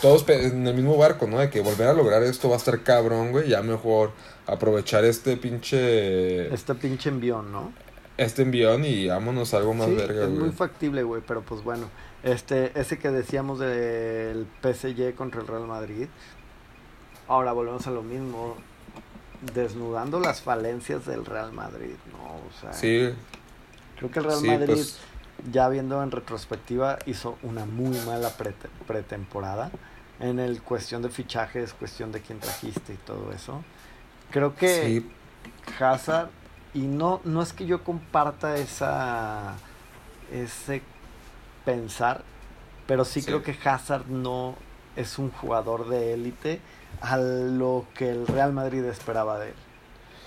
Todos 0.02 0.28
en 0.28 0.66
el 0.66 0.74
mismo 0.74 0.96
barco, 0.96 1.26
¿no? 1.26 1.38
De 1.38 1.48
que 1.48 1.60
volver 1.60 1.86
a 1.86 1.92
lograr 1.92 2.22
esto 2.22 2.48
va 2.48 2.56
a 2.56 2.58
estar 2.58 2.82
cabrón, 2.82 3.30
güey. 3.30 3.48
Ya 3.48 3.62
mejor 3.62 4.10
aprovechar 4.46 5.04
este 5.04 5.36
pinche... 5.36 6.52
Este 6.52 6.74
pinche 6.74 7.08
envión, 7.08 7.52
¿no? 7.52 7.72
Este 8.16 8.42
envión 8.42 8.84
y 8.84 9.06
vámonos 9.06 9.54
a 9.54 9.58
algo 9.58 9.74
más 9.74 9.88
sí, 9.88 9.94
verga, 9.94 10.24
es 10.24 10.28
güey. 10.28 10.40
muy 10.40 10.50
factible, 10.50 11.02
güey, 11.02 11.22
pero 11.26 11.42
pues 11.42 11.62
bueno, 11.62 11.88
este, 12.22 12.78
ese 12.78 12.98
que 12.98 13.10
decíamos 13.10 13.58
del 13.58 14.46
PSG 14.62 15.14
contra 15.14 15.40
el 15.40 15.46
Real 15.46 15.66
Madrid, 15.66 16.08
ahora 17.28 17.52
volvemos 17.52 17.86
a 17.86 17.90
lo 17.90 18.02
mismo, 18.02 18.56
desnudando 19.54 20.20
las 20.20 20.40
falencias 20.42 21.06
del 21.06 21.24
Real 21.24 21.52
Madrid, 21.52 21.94
¿no? 22.12 22.24
O 22.34 22.60
sea, 22.60 22.72
Sí, 22.72 23.12
creo 23.98 24.10
que 24.10 24.18
el 24.18 24.24
Real 24.24 24.40
sí, 24.40 24.46
Madrid, 24.46 24.66
pues... 24.66 24.98
ya 25.50 25.68
viendo 25.68 26.02
en 26.02 26.10
retrospectiva, 26.10 26.98
hizo 27.06 27.36
una 27.42 27.64
muy 27.64 27.96
mala 28.06 28.30
prete- 28.36 28.68
pretemporada 28.86 29.70
en 30.20 30.38
el 30.38 30.62
cuestión 30.62 31.02
de 31.02 31.08
fichajes, 31.08 31.72
cuestión 31.72 32.12
de 32.12 32.20
quién 32.20 32.38
trajiste 32.38 32.94
y 32.94 32.96
todo 32.98 33.32
eso. 33.32 33.62
Creo 34.30 34.54
que 34.54 34.84
Sí, 34.86 35.10
Hazard 35.80 36.28
y 36.74 36.80
no 36.82 37.20
no 37.24 37.42
es 37.42 37.52
que 37.52 37.66
yo 37.66 37.82
comparta 37.84 38.56
esa 38.56 39.54
ese 40.32 40.82
pensar 41.64 42.22
pero 42.86 43.04
sí, 43.04 43.20
Sí. 43.20 43.26
creo 43.26 43.42
que 43.42 43.56
Hazard 43.64 44.06
no 44.08 44.54
es 44.96 45.18
un 45.18 45.30
jugador 45.30 45.88
de 45.88 46.14
élite 46.14 46.60
a 47.00 47.16
lo 47.16 47.86
que 47.94 48.10
el 48.10 48.26
Real 48.26 48.52
Madrid 48.52 48.84
esperaba 48.84 49.38
de 49.38 49.48
él 49.48 49.54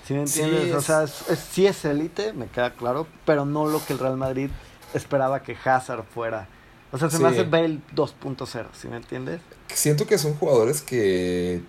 ¿Sí 0.06 0.14
me 0.14 0.28
Sí, 0.28 0.42
entiendes? 0.42 0.76
o 0.76 0.82
sea 0.82 1.04
es, 1.04 1.30
es- 1.30 1.40
sí 1.40 1.66
es 1.66 1.84
élite 1.86 2.34
me 2.34 2.48
queda 2.48 2.72
claro 2.74 3.08
pero 3.26 3.46
no 3.46 3.66
lo 3.68 3.84
que 3.86 3.94
el 3.94 4.00
Real 4.00 4.18
Madrid 4.18 4.50
esperaba 4.98 5.42
que 5.44 5.56
Hazard 5.64 6.04
fuera 6.04 6.48
O 6.92 6.98
sea, 6.98 7.10
se 7.10 7.20
me 7.20 7.30
Sí. 7.30 7.36
hace 7.40 7.44
Bale 7.50 7.80
2.0, 7.94 8.68
¿sí 8.74 8.88
me 8.88 8.96
entiendes? 8.98 9.42
Siento 9.68 10.08
que 10.08 10.18
son 10.18 10.34
jugadores 10.36 10.82
que 10.82 11.62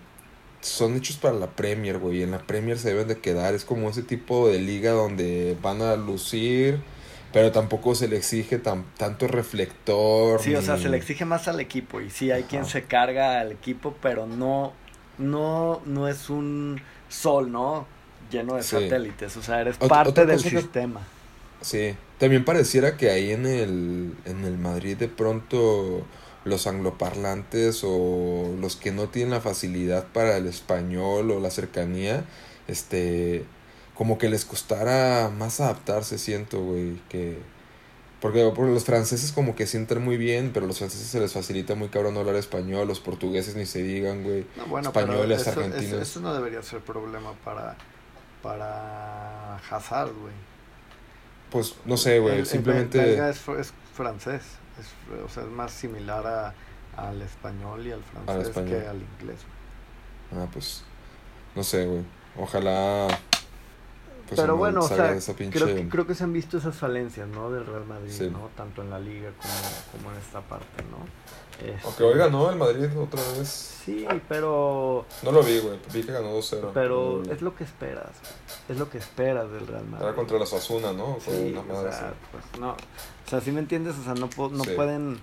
son 0.61 0.95
hechos 0.97 1.16
para 1.16 1.35
la 1.35 1.49
Premier, 1.49 1.99
güey. 1.99 2.18
y 2.18 2.22
En 2.22 2.31
la 2.31 2.39
Premier 2.39 2.79
se 2.79 2.89
deben 2.91 3.09
de 3.09 3.18
quedar. 3.18 3.55
Es 3.55 3.64
como 3.64 3.89
ese 3.91 4.03
tipo 4.03 4.49
de 4.49 4.59
liga 4.61 4.93
donde 4.93 5.57
van 5.62 5.83
a 5.83 5.97
lucir, 5.97 6.81
pero 7.33 7.51
tampoco 7.53 7.95
se 7.95 8.07
le 8.09 8.16
exige 8.16 8.59
tan, 8.59 8.85
tanto 8.97 9.27
reflector. 9.27 10.41
Sí, 10.41 10.55
o 10.55 10.62
sea, 10.62 10.77
se 10.79 10.89
le 10.89 10.97
exige 10.97 11.24
más 11.24 11.49
al 11.49 11.59
equipo 11.61 12.01
y 12.01 12.11
sí 12.11 12.31
hay 12.31 12.45
quien 12.45 12.64
se 12.64 12.85
carga 12.85 13.41
al 13.41 13.53
equipo, 13.53 13.95
pero 14.01 14.27
no, 14.27 14.72
no, 15.18 15.81
no 15.87 16.09
es 16.09 16.31
un 16.31 16.81
sol, 17.09 17.51
¿no? 17.51 17.87
Lleno 18.31 18.55
de 18.57 18.62
Sí. 18.62 18.70
satélites, 18.70 19.37
o 19.37 19.43
sea, 19.43 19.61
eres 19.61 19.79
Ot- 19.81 19.89
parte 19.89 20.27
del 20.27 20.43
que- 20.43 20.51
sistema. 20.51 21.01
Sí, 21.62 21.96
también 22.18 22.44
pareciera 22.44 22.96
que 22.96 23.11
ahí 23.11 23.32
en 23.32 23.46
el, 23.46 24.14
en 24.24 24.44
el 24.44 24.59
Madrid 24.59 24.96
de 24.96 25.09
pronto 25.09 26.04
los 26.44 26.66
angloparlantes 26.66 27.80
o 27.84 28.54
los 28.61 28.76
que 28.76 28.92
no 28.92 29.09
tienen 29.09 29.32
la 29.32 29.40
facilidad 29.40 30.07
para 30.12 30.36
el 30.36 30.46
español 30.46 31.30
o 31.32 31.40
la 31.40 31.50
cercanía, 31.50 32.24
este, 32.68 33.44
como 33.94 34.16
que 34.18 34.28
les 34.28 34.44
costara 34.44 35.30
más 35.36 35.61
adaptarse, 35.61 36.18
siento, 36.18 36.61
güey, 36.61 37.00
que... 37.09 37.38
Porque, 38.20 38.50
porque 38.54 38.72
los 38.72 38.84
franceses 38.84 39.30
como 39.30 39.54
que 39.54 39.66
sienten 39.66 40.02
muy 40.02 40.16
bien, 40.16 40.50
pero 40.54 40.66
los 40.66 40.78
franceses 40.78 41.07
se 41.09 41.20
les 41.20 41.32
facilita 41.34 41.74
muy 41.74 41.88
cabrón 41.88 42.16
hablar 42.16 42.34
español, 42.36 42.88
los 42.88 42.98
portugueses 42.98 43.57
ni 43.57 43.66
se 43.66 43.82
digan, 43.82 44.22
güey. 44.24 44.46
No, 44.57 44.66
bueno, 44.66 44.88
Españoles, 44.88 45.42
pero 45.44 45.50
eso, 45.50 45.61
argentinos. 45.61 45.92
eso- 45.92 46.00
eso 46.02 46.20
no 46.20 46.32
debería 46.32 46.62
ser 46.62 46.80
problema 46.80 47.32
para, 47.44 47.76
para 48.42 49.57
Hazard, 49.70 50.12
güey. 50.14 50.32
Pues 51.57 51.74
no 51.86 51.96
sé, 51.96 52.18
güey, 52.18 52.38
el 52.40 52.46
simplemente... 52.46 52.98
belga 52.98 53.30
es, 53.30 53.48
es 53.48 53.72
francés, 53.94 54.42
es, 54.78 55.20
o 55.24 55.28
sea, 55.30 55.44
es 55.44 55.48
más 55.48 55.72
similar 55.72 56.26
a, 56.26 56.54
al 56.98 57.22
español 57.22 57.86
y 57.86 57.92
al 57.92 58.02
francés 58.04 58.48
español. 58.48 58.70
que 58.82 58.86
al 58.86 58.96
inglés. 58.96 59.38
güey. 60.30 60.42
Ah, 60.44 60.48
pues, 60.52 60.82
no 61.54 61.64
sé, 61.64 61.86
güey. 61.86 62.02
Ojalá... 62.36 63.07
pues, 64.28 64.38
Pero 64.38 64.59
bueno, 64.59 64.80
o 64.80 64.86
sea, 64.86 65.14
pinche- 65.16 65.50
creo, 65.52 65.66
que, 65.74 65.88
creo 65.88 66.07
que 66.07 66.14
se 66.14 66.24
han 66.24 66.34
visto 66.34 66.59
esas 66.59 66.76
falencias, 66.76 67.26
¿no? 67.26 67.50
Del 67.50 67.64
Real 67.64 67.86
Madrid, 67.86 68.12
Sí. 68.12 68.28
¿no? 68.30 68.50
Tanto 68.54 68.82
en 68.82 68.90
la 68.90 68.98
liga 68.98 69.30
como, 69.40 70.02
como 70.04 70.12
en 70.14 70.20
esta 70.20 70.42
parte, 70.42 70.84
¿no? 70.90 71.07
Aunque 71.84 72.02
hoy 72.04 72.18
ganó 72.18 72.50
el 72.50 72.57
Madrid 72.57 72.94
otra 72.98 73.22
vez. 73.38 73.76
Sí, 73.87 74.07
pero, 74.28 75.07
No 75.22 75.32
lo 75.32 75.43
vi, 75.43 75.59
güey. 75.61 75.78
Vi 75.95 76.03
que 76.03 76.12
ganó 76.12 76.37
2-0. 76.37 76.72
pero 76.74 77.22
No, 77.24 77.32
es 77.32 77.41
lo 77.41 77.55
que 77.55 77.64
esperas, 77.64 78.11
es 78.68 78.76
lo 78.78 78.91
que 78.91 78.99
esperas 78.99 79.51
del 79.53 79.66
Real 79.66 79.87
Madrid. 79.87 80.05
Era 80.07 80.14
contra 80.16 80.39
la 80.39 80.45
Sasuna, 80.47 80.93
¿no? 80.93 81.16
Fue 81.20 81.32
Sí, 81.34 81.57
o 81.57 81.80
sea, 81.82 81.89
así. 81.91 82.05
pues 82.32 82.61
no, 82.61 82.72
o 82.72 83.30
sea, 83.30 83.41
si 83.41 83.53
me 83.53 83.61
entiendes, 83.61 83.95
o 83.97 84.03
sea, 84.03 84.14
no, 84.14 84.28
no 84.51 84.64
Sí. 84.64 84.70
pueden 84.74 85.18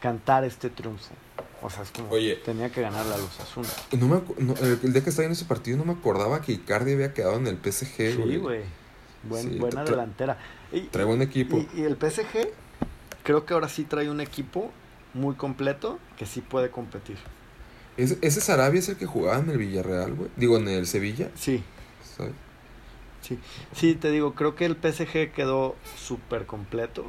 cantar 0.00 0.44
este 0.44 0.68
triunfo. 0.68 1.14
O 1.62 1.70
sea, 1.70 1.84
es 1.84 1.92
como 1.92 2.10
Oye. 2.10 2.34
tenía 2.44 2.70
que 2.70 2.80
ganar 2.82 3.06
la 3.06 3.16
Luz 3.16 3.38
Azul. 3.40 3.64
No 3.96 4.08
me 4.08 4.20
no, 4.44 4.54
el, 4.56 4.92
día 4.92 5.04
que 5.04 5.10
estaba 5.10 5.26
en 5.26 5.32
ese 5.32 5.44
partido 5.44 5.78
no 5.78 5.84
me 5.84 5.92
acordaba 5.92 6.40
que 6.40 6.50
Icardi 6.52 6.94
había 6.94 7.14
quedado 7.14 7.36
en 7.36 7.46
el 7.46 7.56
PSG, 7.56 8.16
güey. 8.16 8.30
Sí, 8.32 8.36
güey. 8.38 8.60
Buen- 9.22 9.48
Sí, 9.52 9.58
buena 9.60 9.82
tra- 9.84 9.90
delantera. 9.90 10.38
Y, 10.72 10.80
Trae 10.88 11.04
buen 11.04 11.22
equipo. 11.22 11.56
y, 11.56 11.68
y 11.74 11.82
el 11.84 11.96
PSG 11.96 12.48
creo 13.22 13.46
que 13.46 13.54
ahora 13.54 13.68
sí 13.68 13.84
trae 13.84 14.10
un 14.10 14.20
equipo 14.20 14.72
muy 15.14 15.36
completo 15.36 16.00
que 16.16 16.26
sí 16.26 16.40
puede 16.40 16.72
competir. 16.72 17.18
Ese, 17.96 18.18
ese 18.22 18.40
Sarabia 18.40 18.78
es 18.80 18.88
el 18.88 18.96
que 18.96 19.06
jugaba 19.06 19.38
en 19.38 19.50
el 19.50 19.58
Villarreal, 19.58 20.14
güey. 20.14 20.30
Digo, 20.36 20.56
en 20.56 20.68
el 20.68 20.86
Sevilla. 20.86 21.30
Sí, 21.34 21.62
sí. 23.22 23.38
Sí, 23.74 23.94
te 23.94 24.10
digo, 24.10 24.34
creo 24.34 24.54
que 24.54 24.64
el 24.64 24.76
PSG 24.76 25.32
quedó 25.32 25.76
súper 25.96 26.44
completo 26.46 27.04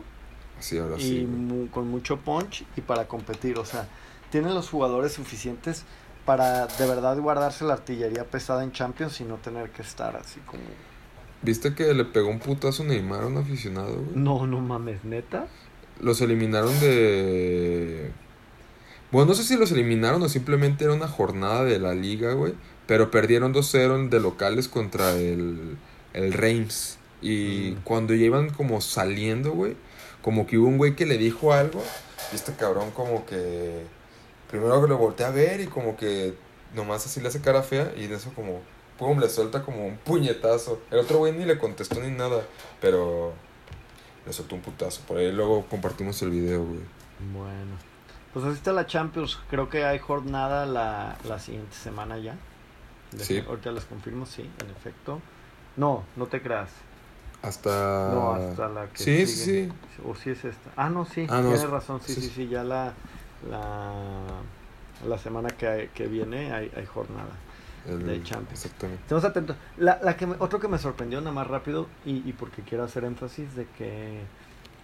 Sí, 0.59 0.77
ahora 0.77 0.95
y 0.97 1.01
sí. 1.01 1.25
mu- 1.25 1.67
con 1.69 1.87
mucho 1.89 2.17
punch 2.17 2.63
y 2.77 2.81
para 2.81 3.07
competir. 3.07 3.57
O 3.57 3.65
sea, 3.65 3.87
tienen 4.31 4.53
los 4.53 4.69
jugadores 4.69 5.13
suficientes 5.13 5.83
para 6.25 6.67
de 6.67 6.85
verdad 6.87 7.17
guardarse 7.17 7.65
la 7.65 7.73
artillería 7.73 8.25
pesada 8.25 8.63
en 8.63 8.71
Champions 8.71 9.19
y 9.21 9.23
no 9.25 9.35
tener 9.37 9.71
que 9.71 9.81
estar 9.81 10.15
así 10.15 10.39
como... 10.41 10.61
¿Viste 11.41 11.73
que 11.75 11.93
le 11.93 12.05
pegó 12.05 12.29
un 12.29 12.39
putazo 12.39 12.83
Neymar 12.85 13.23
a 13.23 13.27
un 13.27 13.37
aficionado, 13.37 13.95
güey? 13.95 14.15
No, 14.15 14.47
no 14.47 14.61
mames, 14.61 15.03
neta. 15.03 15.47
Los 15.99 16.21
eliminaron 16.21 16.79
de... 16.79 18.11
Bueno, 19.13 19.27
no 19.29 19.35
sé 19.35 19.43
si 19.43 19.55
los 19.55 19.71
eliminaron 19.71 20.21
o 20.23 20.27
simplemente 20.27 20.83
era 20.83 20.93
una 20.93 21.07
jornada 21.07 21.63
de 21.63 21.79
la 21.79 21.93
liga, 21.93 22.33
güey. 22.33 22.53
Pero 22.87 23.11
perdieron 23.11 23.53
2-0 23.53 24.09
de 24.09 24.19
locales 24.19 24.67
contra 24.67 25.11
el, 25.13 25.77
el 26.13 26.33
Reims. 26.33 26.97
Y 27.21 27.75
Mm. 27.77 27.83
cuando 27.85 28.13
ya 28.15 28.25
iban 28.25 28.49
como 28.49 28.81
saliendo, 28.81 29.51
güey, 29.51 29.75
como 30.21 30.45
que 30.45 30.57
hubo 30.57 30.67
un 30.67 30.77
güey 30.77 30.95
que 30.95 31.05
le 31.05 31.17
dijo 31.17 31.53
algo. 31.53 31.81
Y 32.31 32.35
este 32.35 32.53
cabrón 32.53 32.91
como 32.91 33.25
que... 33.25 33.85
Primero 34.49 34.81
que 34.81 34.87
lo 34.89 34.97
voltea 34.97 35.27
a 35.27 35.31
ver 35.31 35.61
y 35.61 35.67
como 35.67 35.95
que 35.95 36.33
nomás 36.75 37.05
así 37.05 37.21
le 37.21 37.27
hace 37.29 37.39
cara 37.39 37.61
fea. 37.61 37.93
Y 37.95 38.07
de 38.07 38.15
eso 38.15 38.31
como... 38.35 38.61
Pum, 38.97 39.19
le 39.19 39.29
suelta 39.29 39.63
como 39.63 39.85
un 39.87 39.97
puñetazo. 39.97 40.81
El 40.91 40.99
otro 40.99 41.19
güey 41.19 41.33
ni 41.33 41.45
le 41.45 41.57
contestó 41.59 42.01
ni 42.01 42.09
nada. 42.11 42.41
Pero... 42.81 43.33
Le 44.25 44.33
soltó 44.33 44.55
un 44.55 44.61
putazo. 44.61 45.01
Por 45.07 45.17
ahí 45.17 45.31
luego 45.31 45.65
compartimos 45.69 46.21
el 46.23 46.31
video, 46.31 46.63
güey. 46.65 46.79
Bueno. 47.33 47.92
Pues 48.33 48.45
así 48.45 48.55
está 48.55 48.73
la 48.73 48.85
Champions. 48.87 49.39
Creo 49.49 49.69
que 49.69 49.85
hay 49.85 49.99
jornada 49.99 50.65
la, 50.65 51.15
la 51.27 51.39
siguiente 51.39 51.75
semana 51.75 52.17
ya. 52.17 52.35
Sí. 53.17 53.43
Ahorita 53.47 53.71
les 53.71 53.85
confirmo, 53.85 54.25
sí, 54.25 54.49
en 54.63 54.69
efecto. 54.71 55.21
No, 55.77 56.03
no 56.15 56.25
te 56.27 56.41
creas. 56.41 56.69
Hasta... 57.43 58.09
No, 58.13 58.33
hasta 58.33 58.69
la 58.69 58.87
que 58.87 58.97
Sí, 58.97 59.25
sigue. 59.25 59.27
sí, 59.27 59.71
sí. 59.97 60.01
O 60.07 60.15
sí 60.15 60.29
es 60.31 60.45
esta. 60.45 60.71
Ah, 60.75 60.89
no, 60.89 61.05
sí. 61.05 61.27
Ah, 61.29 61.35
no, 61.37 61.41
tienes 61.43 61.63
es- 61.63 61.69
razón. 61.69 61.99
Sí, 62.01 62.13
sí, 62.15 62.29
sí. 62.33 62.47
Ya 62.47 62.63
la, 62.63 62.93
la, 63.49 63.91
la 65.07 65.17
semana 65.17 65.49
que, 65.49 65.89
que 65.93 66.07
viene 66.07 66.53
hay, 66.53 66.71
hay 66.75 66.85
jornada. 66.85 67.29
El- 67.87 68.05
de 68.05 68.23
Champions. 68.23 68.63
Exactamente. 68.65 69.01
Estemos 69.03 69.25
atentos. 69.25 69.57
La, 69.77 69.99
la 70.01 70.15
que 70.15 70.25
me- 70.25 70.35
otro 70.39 70.59
que 70.59 70.67
me 70.69 70.77
sorprendió 70.79 71.19
nada 71.19 71.33
más 71.33 71.45
rápido 71.47 71.87
y, 72.05 72.27
y 72.27 72.33
porque 72.33 72.61
quiero 72.63 72.83
hacer 72.85 73.03
énfasis 73.03 73.55
de 73.55 73.67
que 73.77 74.21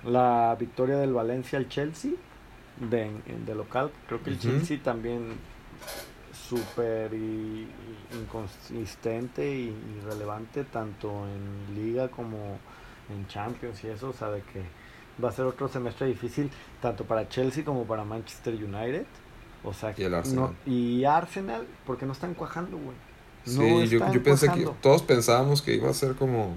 la 0.03 0.55
victoria 0.59 0.97
del 0.97 1.13
Valencia 1.13 1.57
al 1.57 1.67
Chelsea 1.69 2.11
de, 2.79 3.11
de 3.45 3.55
local, 3.55 3.91
creo 4.07 4.23
que 4.23 4.29
el. 4.31 4.39
Chelsea 4.39 4.79
también 4.83 5.33
súper 6.33 7.11
inconsistente 8.21 9.47
y, 9.55 9.67
y 9.69 10.01
relevante 10.05 10.63
tanto 10.63 11.25
en 11.27 11.75
liga 11.75 12.07
como 12.09 12.57
en 13.09 13.27
Champions 13.27 13.83
y 13.83 13.87
eso, 13.87 14.09
o 14.09 14.13
sea, 14.13 14.29
de 14.29 14.41
que 14.41 14.63
va 15.23 15.29
a 15.29 15.31
ser 15.31 15.45
otro 15.45 15.67
semestre 15.67 16.07
difícil 16.07 16.49
tanto 16.81 17.03
para 17.05 17.27
Chelsea 17.27 17.63
como 17.63 17.85
para 17.85 18.03
Manchester 18.03 18.53
United. 18.55 19.05
O 19.63 19.73
sea, 19.73 19.93
Y 19.97 20.03
el 20.03 20.13
Arsenal. 20.13 20.51
no- 20.65 20.71
y 20.71 21.03
Arsenal, 21.03 21.67
porque 21.85 22.05
no 22.05 22.13
están 22.13 22.33
cuajando, 22.33 22.77
güey. 22.77 22.95
Sí, 23.45 23.57
No 23.57 23.83
yo, 23.83 23.97
están 23.97 24.13
yo 24.13 24.23
pensé 24.23 24.45
cuajando. 24.47 24.71
que 24.73 24.77
todos 24.81 25.01
pensábamos 25.03 25.61
que 25.61 25.73
iba 25.75 25.89
a 25.89 25.93
ser 25.93 26.15
como 26.15 26.55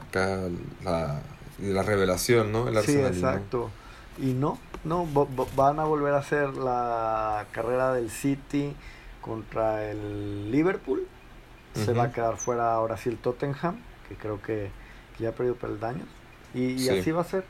acá 0.00 0.38
la, 0.84 1.20
la 1.60 1.82
revelación, 1.82 2.52
¿no? 2.52 2.68
El 2.68 2.74
Sí, 2.84 2.96
Arsenal. 3.02 3.16
y 3.16 3.22
no. 3.22 3.28
Y 4.20 4.32
no, 4.32 4.58
no, 4.84 5.06
van 5.56 5.78
a 5.78 5.84
volver 5.84 6.14
a 6.14 6.18
hacer 6.18 6.54
la 6.56 7.46
carrera 7.52 7.92
del 7.94 8.10
City 8.10 8.74
contra 9.20 9.88
el 9.90 10.50
Liverpool. 10.50 11.06
Se 11.74 11.92
va 11.92 12.04
a 12.04 12.12
quedar 12.12 12.36
fuera 12.38 12.72
ahora 12.74 12.96
sí 12.96 13.08
el 13.08 13.18
Tottenham, 13.18 13.76
que 14.08 14.16
creo 14.16 14.42
que, 14.42 14.70
que 15.16 15.22
ya 15.24 15.28
ha 15.30 15.32
perdido 15.32 15.54
peldaños. 15.54 16.08
Y, 16.54 16.62
y 16.64 16.78
Sí. 16.80 16.98
así 16.98 17.10
va 17.12 17.20
a 17.20 17.24
ser. 17.24 17.44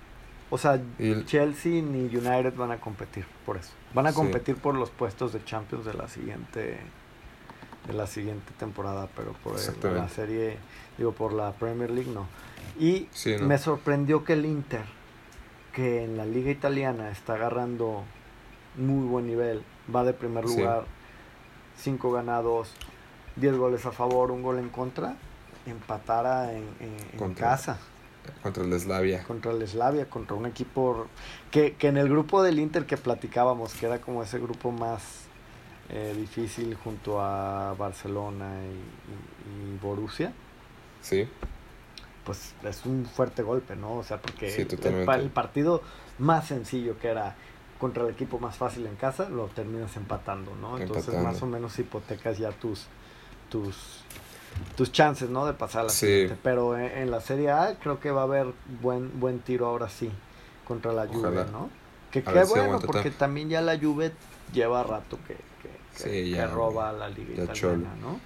O 0.50 0.58
sea, 0.58 0.80
el- 0.98 1.24
Chelsea 1.26 1.82
ni 1.82 2.04
United 2.14 2.54
van 2.54 2.72
a 2.72 2.78
competir 2.78 3.26
por 3.46 3.56
eso. 3.56 3.70
Van 3.94 4.06
a 4.06 4.10
Sí. 4.10 4.16
competir 4.16 4.56
por 4.56 4.74
los 4.74 4.90
puestos 4.90 5.32
de 5.32 5.42
Champions 5.44 5.84
de 5.86 5.94
la 5.94 6.08
siguiente 6.08 6.78
de 7.86 7.94
la 7.94 8.06
siguiente 8.06 8.52
temporada, 8.58 9.08
pero 9.16 9.32
por 9.42 9.54
el- 9.58 9.94
la 9.94 10.10
serie, 10.10 10.58
digo, 10.98 11.12
por 11.12 11.32
la 11.32 11.52
Premier 11.52 11.90
League 11.90 12.10
no. 12.12 12.26
Y 12.78 13.08
Sí, 13.12 13.34
¿no? 13.40 13.46
me 13.46 13.56
sorprendió 13.56 14.24
que 14.24 14.34
el 14.34 14.44
Inter, 14.44 14.84
que 15.72 16.04
en 16.04 16.16
la 16.16 16.24
liga 16.26 16.50
italiana 16.50 17.10
está 17.10 17.34
agarrando 17.34 18.02
muy 18.76 19.06
buen 19.06 19.26
nivel, 19.26 19.62
va 19.94 20.04
de 20.04 20.12
primer 20.12 20.44
lugar, 20.44 20.84
5 21.78 22.10
ganados, 22.12 22.72
10 23.36 23.56
goles 23.56 23.84
a 23.86 23.92
favor, 23.92 24.30
un 24.30 24.42
gol 24.42 24.58
en 24.58 24.68
contra, 24.68 25.16
empatara 25.66 26.52
en, 26.52 26.64
en- 26.80 26.96
en 27.12 27.18
Contra- 27.18 27.50
casa. 27.50 27.78
contra 28.42 28.62
el 28.64 28.78
Slavia. 28.80 29.24
contra 29.24 29.52
el 29.52 29.66
Slavia, 29.66 30.08
contra 30.08 30.36
un 30.36 30.46
equipo 30.46 31.06
que, 31.50 31.74
que 31.74 31.88
en 31.88 31.96
el 31.96 32.08
grupo 32.08 32.42
del 32.42 32.58
Inter 32.58 32.84
que 32.86 32.96
platicábamos, 32.96 33.72
que 33.74 33.86
era 33.86 34.00
como 34.00 34.22
ese 34.22 34.38
grupo 34.38 34.70
más 34.72 35.24
eh, 35.90 36.14
difícil 36.16 36.74
junto 36.74 37.20
a 37.22 37.74
Barcelona 37.78 38.50
y, 38.64 39.70
y- 39.70 39.74
y 39.74 39.78
Borussia, 39.80 40.32
Sí, 41.00 41.26
pues 42.28 42.52
es 42.62 42.84
un 42.84 43.06
fuerte 43.06 43.42
golpe, 43.42 43.74
¿no? 43.74 43.94
O 43.96 44.02
sea, 44.04 44.20
porque 44.20 44.50
Sí, 44.50 44.66
el- 45.22 45.30
partido 45.30 45.82
más 46.18 46.46
sencillo 46.46 46.98
que 46.98 47.08
era 47.08 47.34
contra 47.80 48.04
el 48.04 48.10
equipo 48.10 48.38
más 48.38 48.56
fácil 48.56 48.86
en 48.86 48.96
casa, 48.96 49.30
lo 49.30 49.46
terminas 49.46 49.96
empatando, 49.96 50.54
¿no? 50.60 50.76
Entonces 50.78 51.06
Empatando. 51.08 51.32
más 51.32 51.42
o 51.42 51.46
menos 51.46 51.78
hipotecas 51.78 52.36
ya 52.36 52.50
tus 52.50 52.86
tus 53.48 54.02
tus 54.76 54.92
chances, 54.92 55.30
¿no? 55.30 55.46
De 55.46 55.54
pasar 55.54 55.80
a 55.80 55.84
la 55.84 55.90
Sí. 55.90 56.06
siguiente. 56.06 56.36
Pero 56.42 56.76
en, 56.76 56.84
en 56.98 57.10
la 57.10 57.20
Serie 57.22 57.50
A 57.50 57.78
creo 57.78 57.98
que 57.98 58.10
va 58.10 58.22
a 58.22 58.24
haber 58.24 58.52
buen 58.82 59.18
buen 59.18 59.38
tiro 59.38 59.66
ahora 59.66 59.88
sí 59.88 60.10
contra 60.66 60.92
la 60.92 61.06
Juve. 61.06 61.46
¿no? 61.50 61.70
Que 62.10 62.22
qué 62.22 62.44
si 62.44 62.50
bueno, 62.50 62.78
porque 62.80 63.10
también 63.10 63.48
ya 63.48 63.62
la 63.62 63.78
Juve 63.78 64.12
lleva 64.52 64.82
rato 64.82 65.18
que, 65.26 65.34
que, 65.62 65.68
que- 65.96 66.02
Sí, 66.02 66.10
que 66.10 66.30
ya, 66.30 66.46
roba 66.46 66.92
la 66.92 67.08
liga 67.08 67.42
italiana. 67.44 67.94
¿no? 68.02 68.20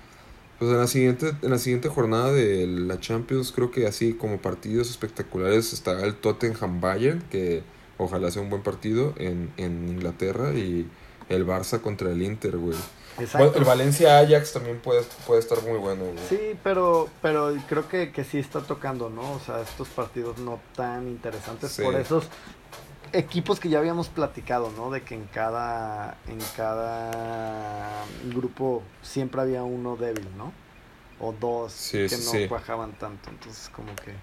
Pues 0.63 0.75
en 0.75 0.79
la 0.79 0.87
siguiente, 0.87 1.33
en 1.43 1.51
la 1.51 1.59
siguiente 1.59 1.89
jornada 1.89 2.31
de 2.31 2.69
la 2.69 3.01
Champions, 3.01 3.51
creo 3.51 3.73
que 3.73 3.85
así 3.89 4.13
como 4.13 4.39
partidos 4.39 4.91
espectaculares 4.91 5.73
estará 5.73 6.05
el 6.05 6.15
Tottenham 6.15 6.81
Bayern, 6.81 7.21
que 7.33 7.65
ojalá 7.99 8.31
sea 8.31 8.43
un 8.43 8.49
buen 8.49 8.63
partido 8.63 9.13
en, 9.17 9.53
en 9.57 9.89
Inglaterra, 9.89 10.53
y 10.53 10.87
el 11.29 11.45
Barça 11.45 11.81
contra 11.81 12.13
el 12.13 12.23
Inter, 12.23 12.59
güey. 12.59 12.79
Exacto. 13.19 13.59
El 13.59 13.65
Valencia 13.65 14.21
Ajax 14.21 14.53
también 14.53 14.79
puede, 14.79 15.03
puede 15.27 15.41
estar 15.41 15.61
muy 15.65 15.79
bueno, 15.79 16.05
güey. 16.05 16.19
Sí, 16.29 16.57
pero, 16.63 17.09
pero 17.21 17.53
creo 17.69 17.89
que, 17.89 18.13
que 18.13 18.23
sí 18.23 18.39
está 18.39 18.61
tocando, 18.61 19.11
¿no? 19.11 19.33
O 19.33 19.41
sea, 19.41 19.63
estos 19.63 19.89
partidos 19.89 20.39
no 20.39 20.61
tan 20.77 21.09
interesantes 21.09 21.73
Sí. 21.73 21.83
por 21.83 21.97
esos 21.97 22.29
equipos 23.13 23.61
que 23.61 23.69
ya 23.69 23.79
habíamos 23.79 24.09
platicado, 24.09 24.71
¿no? 24.77 24.91
De 24.91 25.03
que 25.03 25.15
en 25.15 25.25
cada, 25.27 26.17
en 26.29 26.39
cada 26.57 28.05
grupo 28.33 28.83
siempre 29.03 29.41
había 29.41 29.63
uno 29.63 29.97
débil, 29.97 30.27
¿no? 30.37 30.53
O 31.21 31.33
dos 31.33 31.73
Sí, 31.73 31.99
que 31.99 32.09
sí, 32.11 32.25
no 32.25 32.31
sí. 32.33 32.49
cuajaban 32.49 32.93
tanto. 32.93 33.31
Entonces, 33.31 33.69
como 33.71 33.95
que 33.97 34.15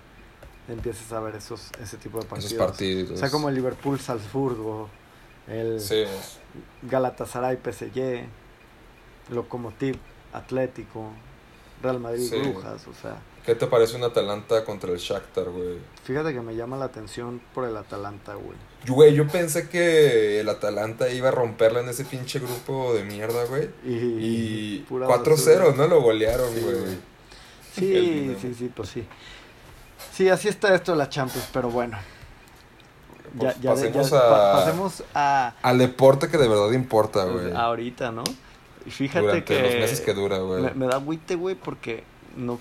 empiezas 0.72 1.12
a 1.14 1.20
ver 1.20 1.36
esos, 1.36 1.70
ese 1.82 1.98
tipo 1.98 2.20
de 2.20 2.26
partidos. 2.26 2.52
Esos 2.54 2.66
partidos. 2.66 3.12
O 3.12 3.18
sea, 3.18 3.30
como 3.30 3.50
el 3.50 3.56
Liverpool-Salzburgo, 3.56 4.90
el 5.48 5.80
Sí, 5.80 6.04
Galatasaray 6.84 7.58
PSG, 7.58 8.26
Lokomotiv 9.32 9.98
Atlético, 10.34 11.12
Real 11.82 12.00
Madrid. 12.00 12.30
Brujas, 12.32 12.88
o 12.88 12.94
sea, 12.94 13.18
¿qué 13.46 13.56
te 13.56 13.68
parece 13.68 13.96
un 13.96 14.04
Atalanta 14.04 14.64
contra 14.66 14.92
el 14.92 14.98
Shakhtar, 14.98 15.46
güey? 15.50 15.78
fíjate 16.04 16.34
que 16.34 16.42
me 16.42 16.56
llama 16.56 16.76
la 16.78 16.86
atención 16.86 17.40
por 17.54 17.66
el 17.66 17.76
Atalanta, 17.78 18.34
güey. 18.34 18.58
Güey, 18.88 19.14
yo 19.14 19.28
pensé 19.28 19.68
que 19.70 20.40
el 20.40 20.50
Atalanta 20.50 21.10
iba 21.10 21.28
a 21.28 21.32
romperla 21.32 21.82
en 21.82 21.90
ese 21.90 22.06
pinche 22.06 22.40
grupo 22.40 22.94
de 22.94 23.04
mierda, 23.04 23.46
güey. 23.46 23.70
Y, 23.86 23.90
Y 24.78 24.86
pura 24.90 25.06
4-0, 25.08 25.30
basura. 25.60 25.74
¿no? 25.76 25.88
Lo 25.88 26.02
golearon, 26.02 26.54
Sí, 26.54 26.62
güey. 26.62 26.98
Sí, 27.76 28.36
sí, 28.42 28.54
sí, 28.58 28.72
pues 28.76 28.90
sí. 28.90 29.06
Sí, 30.14 30.30
así 30.30 30.48
está 30.48 30.74
esto 30.74 30.94
de 30.94 30.98
la 30.98 31.10
Champions, 31.10 31.48
pero 31.54 31.70
bueno. 31.70 31.98
Ya, 33.36 33.52
Pues 33.54 33.62
ya, 33.62 33.70
pasemos 33.72 34.10
ya- 34.10 34.18
a- 34.18 34.30
pa- 34.30 34.54
pasemos 34.66 35.04
a 35.14 35.54
Al 35.62 35.78
deporte 35.78 36.30
que 36.30 36.38
de 36.38 36.48
verdad 36.48 36.72
importa, 36.72 37.26
güey. 37.26 37.52
ahorita, 37.54 38.12
¿no? 38.12 38.24
Y 38.86 38.90
Fíjate 38.92 39.20
Durante 39.28 39.46
que 39.46 39.62
los 39.62 39.74
meses 39.76 40.02
que 40.02 40.14
dura, 40.16 40.40
güey. 40.40 40.64
me, 40.64 40.72
me 40.74 40.88
da 40.88 40.96
agüite, 40.96 41.36
güey, 41.36 41.54
porque 41.56 42.04
no 42.36 42.58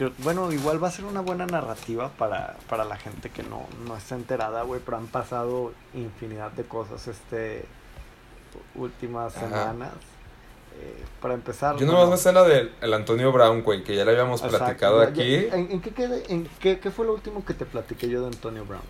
creo- 0.00 0.12
bueno, 0.18 0.50
igual 0.50 0.82
va 0.82 0.88
a 0.88 0.90
ser 0.90 1.04
una 1.04 1.20
buena 1.20 1.44
narrativa 1.46 2.10
para, 2.16 2.56
para 2.68 2.84
la 2.84 2.96
gente 2.96 3.28
que 3.30 3.42
no, 3.42 3.66
no 3.86 3.96
está 3.96 4.14
enterada, 4.14 4.62
güey, 4.62 4.80
pero 4.84 4.96
han 4.96 5.06
pasado 5.08 5.72
infinidad 5.94 6.50
de 6.52 6.64
cosas 6.64 7.06
este 7.06 7.64
últimas 8.74 9.36
Ajá. 9.36 9.48
semanas. 9.48 9.90
Eh, 10.80 11.02
para 11.20 11.34
empezar, 11.34 11.76
Yo 11.76 11.84
nomás 11.84 12.08
me 12.08 12.16
sé 12.16 12.32
la 12.32 12.42
del 12.44 12.72
el 12.80 12.94
Antonio 12.94 13.30
Brown, 13.32 13.62
güey, 13.62 13.82
que 13.84 13.94
ya 13.94 14.04
le 14.04 14.12
habíamos 14.12 14.40
exacto, 14.42 14.64
platicado 14.64 15.00
aquí. 15.02 15.34
¿En, 15.52 15.70
en 15.72 15.80
qué, 15.82 15.90
quedé- 15.92 16.24
en 16.28 16.48
qué, 16.60 16.78
qué 16.78 16.90
fue 16.90 17.04
lo 17.04 17.12
último 17.12 17.44
que 17.44 17.52
te 17.54 17.66
platiqué 17.66 18.08
yo 18.08 18.22
de 18.22 18.28
Antonio 18.28 18.64
Brown? 18.64 18.82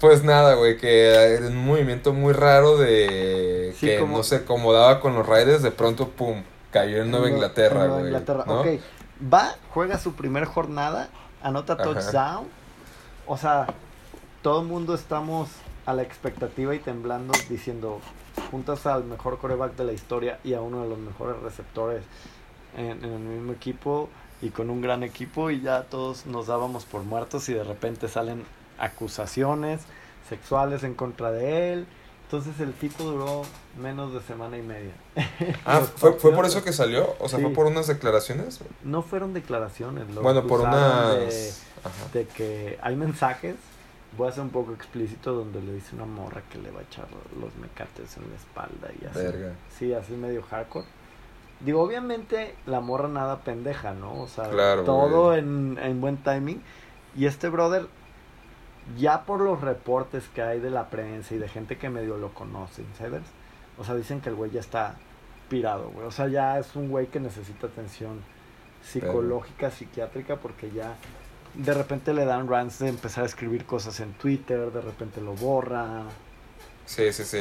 Pues 0.00 0.24
nada, 0.24 0.54
güey, 0.54 0.76
que 0.78 1.34
en 1.36 1.44
un 1.46 1.66
movimiento 1.66 2.12
muy 2.12 2.32
raro 2.32 2.78
de 2.78 3.74
Sí, 3.78 3.86
que 3.86 3.98
como- 3.98 4.16
no 4.18 4.22
se 4.22 4.36
acomodaba 4.36 5.00
con 5.00 5.14
los 5.14 5.26
Raiders, 5.26 5.62
de 5.62 5.72
pronto, 5.72 6.08
pum, 6.08 6.42
cayó 6.70 7.02
en 7.02 7.10
Nueva 7.10 7.28
Inglaterra, 7.28 7.74
en 7.82 7.88
Nueva 7.88 7.94
güey. 7.98 8.06
Inglaterra, 8.06 8.44
¿no? 8.46 8.60
ok. 8.60 8.66
Va, 9.20 9.54
juega 9.72 9.98
su 9.98 10.14
primer 10.14 10.44
jornada, 10.44 11.08
anota 11.42 11.74
Ajá. 11.74 11.84
touchdown. 11.84 12.46
O 13.26 13.36
sea, 13.36 13.66
todo 14.42 14.60
el 14.60 14.68
mundo 14.68 14.94
estamos 14.94 15.48
a 15.86 15.94
la 15.94 16.02
expectativa 16.02 16.74
y 16.74 16.78
temblando 16.78 17.32
diciendo, 17.48 18.00
juntas 18.50 18.86
al 18.86 19.04
mejor 19.04 19.38
coreback 19.38 19.76
de 19.76 19.84
la 19.84 19.92
historia 19.92 20.38
y 20.44 20.54
a 20.54 20.60
uno 20.60 20.82
de 20.82 20.88
los 20.88 20.98
mejores 20.98 21.40
receptores 21.42 22.02
en, 22.76 23.04
en 23.04 23.12
el 23.12 23.18
mismo 23.20 23.52
equipo 23.52 24.08
y 24.42 24.50
con 24.50 24.68
un 24.68 24.80
gran 24.80 25.02
equipo 25.02 25.50
y 25.50 25.60
ya 25.60 25.84
todos 25.84 26.26
nos 26.26 26.48
dábamos 26.48 26.84
por 26.84 27.02
muertos 27.02 27.48
y 27.48 27.54
de 27.54 27.64
repente 27.64 28.08
salen 28.08 28.44
acusaciones 28.78 29.80
sexuales 30.28 30.84
en 30.84 30.94
contra 30.94 31.30
de 31.30 31.72
él. 31.72 31.86
Entonces 32.26 32.58
el 32.60 32.72
tipo 32.72 33.04
duró 33.04 33.42
menos 33.80 34.12
de 34.12 34.20
semana 34.20 34.58
y 34.58 34.62
media. 34.62 34.92
Ah, 35.64 35.80
¿fue, 35.96 36.14
¿fue 36.14 36.32
por 36.32 36.44
eso 36.44 36.64
que 36.64 36.72
salió? 36.72 37.14
O 37.20 37.28
sea, 37.28 37.38
Sí. 37.38 37.44
¿fue 37.44 37.54
por 37.54 37.66
unas 37.66 37.86
declaraciones? 37.86 38.60
No 38.82 39.02
fueron 39.02 39.32
declaraciones. 39.32 40.08
lo 40.12 40.22
bueno, 40.22 40.44
por 40.46 40.60
unas... 40.62 41.14
De, 41.14 41.52
de 42.12 42.26
que 42.26 42.78
hay 42.82 42.96
mensajes, 42.96 43.54
voy 44.18 44.28
a 44.28 44.32
ser 44.32 44.42
un 44.42 44.50
poco 44.50 44.72
explícito, 44.72 45.34
donde 45.34 45.60
le 45.62 45.72
dice 45.74 45.94
una 45.94 46.04
morra 46.04 46.42
que 46.50 46.58
le 46.58 46.72
va 46.72 46.80
a 46.80 46.82
echar 46.82 47.06
los 47.40 47.54
mecates 47.56 48.16
en 48.16 48.28
la 48.28 48.36
espalda 48.36 48.88
y 49.00 49.04
así. 49.06 49.18
Verga. 49.18 49.52
Sí, 49.78 49.92
así 49.94 50.12
medio 50.14 50.42
hardcore. 50.42 50.86
Digo, 51.60 51.80
obviamente 51.80 52.56
la 52.66 52.80
morra 52.80 53.06
nada 53.08 53.38
pendeja, 53.38 53.94
¿no? 53.94 54.22
O 54.22 54.26
sea, 54.26 54.50
Claro, 54.50 54.82
todo 54.82 55.34
en, 55.36 55.78
en 55.80 56.00
buen 56.00 56.16
timing. 56.16 56.60
Y 57.16 57.26
este 57.26 57.48
brother, 57.48 57.86
ya 58.96 59.24
por 59.24 59.40
los 59.40 59.60
reportes 59.60 60.24
que 60.34 60.42
hay 60.42 60.60
de 60.60 60.70
la 60.70 60.88
prensa 60.90 61.34
y 61.34 61.38
de 61.38 61.48
gente 61.48 61.76
que 61.78 61.88
medio 61.90 62.16
lo 62.16 62.32
conoce, 62.32 62.82
insiders, 62.82 63.26
o 63.78 63.84
sea, 63.84 63.94
dicen 63.94 64.20
que 64.20 64.28
el 64.28 64.34
güey 64.36 64.50
ya 64.50 64.60
está 64.60 64.94
pirado, 65.48 65.88
güey. 65.90 66.06
O 66.06 66.10
sea, 66.10 66.28
ya 66.28 66.58
es 66.58 66.74
un 66.76 66.88
güey 66.88 67.06
que 67.08 67.20
necesita 67.20 67.66
atención 67.66 68.20
psicológica, 68.82 69.70
psiquiátrica, 69.70 70.36
porque 70.36 70.70
ya 70.70 70.94
de 71.54 71.74
repente 71.74 72.12
le 72.14 72.24
dan 72.24 72.48
rants 72.48 72.78
de 72.78 72.88
empezar 72.88 73.24
a 73.24 73.26
escribir 73.26 73.64
cosas 73.64 73.98
en 74.00 74.12
Twitter, 74.14 74.70
de 74.70 74.80
repente 74.80 75.20
lo 75.20 75.34
borra. 75.34 76.04
Sí, 76.84 77.12
sí, 77.12 77.24
sí. 77.24 77.38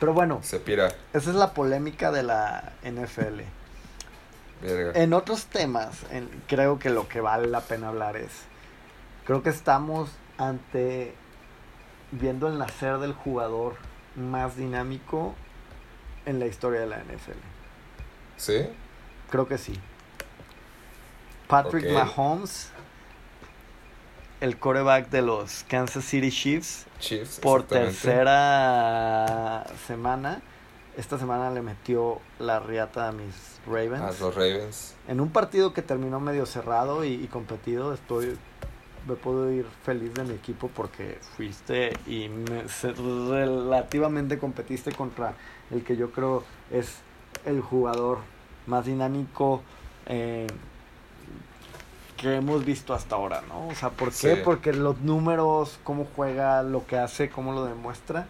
Pero 0.00 0.12
bueno, 0.12 0.40
Se 0.42 0.58
pira. 0.58 0.88
esa 1.12 1.30
es 1.30 1.36
la 1.36 1.52
polémica 1.54 2.10
de 2.10 2.24
la 2.24 2.72
NFL. 2.82 3.42
Verga. 4.60 4.92
En 5.00 5.12
otros 5.12 5.46
temas, 5.46 6.04
en- 6.10 6.28
creo 6.48 6.78
que 6.78 6.90
lo 6.90 7.08
que 7.08 7.20
vale 7.20 7.48
la 7.48 7.60
pena 7.60 7.88
hablar 7.88 8.16
es, 8.16 8.30
creo 9.24 9.42
que 9.42 9.50
estamos 9.50 10.10
ante 10.38 11.14
viendo 12.12 12.48
el 12.48 12.58
nacer 12.58 12.98
del 12.98 13.14
jugador 13.14 13.74
más 14.16 14.56
dinámico 14.56 15.34
en 16.26 16.38
la 16.38 16.46
historia 16.46 16.80
de 16.80 16.86
la 16.86 16.98
NFL. 16.98 17.38
¿Sí? 18.36 18.66
Creo 19.30 19.48
que 19.48 19.58
sí. 19.58 19.78
Patrick. 21.48 21.90
Mahomes, 21.92 22.70
el 24.40 24.58
coreback 24.58 25.10
de 25.10 25.22
los 25.22 25.64
Kansas 25.64 26.04
City 26.04 26.30
Chiefs, 26.30 26.86
Chiefs. 26.98 27.40
por 27.40 27.64
tercera 27.64 29.66
semana. 29.86 30.42
Esta 30.96 31.18
semana 31.18 31.50
le 31.50 31.62
metió 31.62 32.20
la 32.38 32.60
riata 32.60 33.08
a 33.08 33.12
mis 33.12 33.60
Ravens. 33.66 34.02
A 34.02 34.24
los 34.24 34.34
Ravens. 34.34 34.94
En 35.08 35.20
un 35.20 35.30
partido 35.30 35.72
que 35.72 35.80
terminó 35.80 36.20
medio 36.20 36.44
cerrado 36.44 37.04
y, 37.04 37.14
y 37.14 37.26
competido, 37.28 37.94
estoy 37.94 38.36
me 39.06 39.14
puedo 39.14 39.50
ir 39.50 39.66
feliz 39.84 40.14
de 40.14 40.24
mi 40.24 40.34
equipo 40.34 40.68
porque 40.68 41.18
fuiste 41.36 41.96
y 42.06 42.28
me- 42.28 42.68
se- 42.68 42.92
relativamente 42.92 44.38
competiste 44.38 44.92
contra 44.92 45.34
el 45.70 45.82
que 45.84 45.96
yo 45.96 46.10
creo 46.10 46.44
es 46.70 46.96
el 47.44 47.60
jugador 47.60 48.18
más 48.66 48.84
dinámico 48.86 49.62
eh, 50.06 50.46
que 52.16 52.36
hemos 52.36 52.64
visto 52.64 52.94
hasta 52.94 53.16
ahora, 53.16 53.42
¿no? 53.48 53.68
O 53.68 53.74
sea, 53.74 53.90
¿por 53.90 54.10
qué? 54.10 54.36
Sí. 54.36 54.40
Porque 54.44 54.72
los 54.72 55.00
números, 55.00 55.78
cómo 55.82 56.06
juega, 56.14 56.62
lo 56.62 56.86
que 56.86 56.96
hace, 56.96 57.28
cómo 57.30 57.52
lo 57.52 57.64
demuestra. 57.64 58.26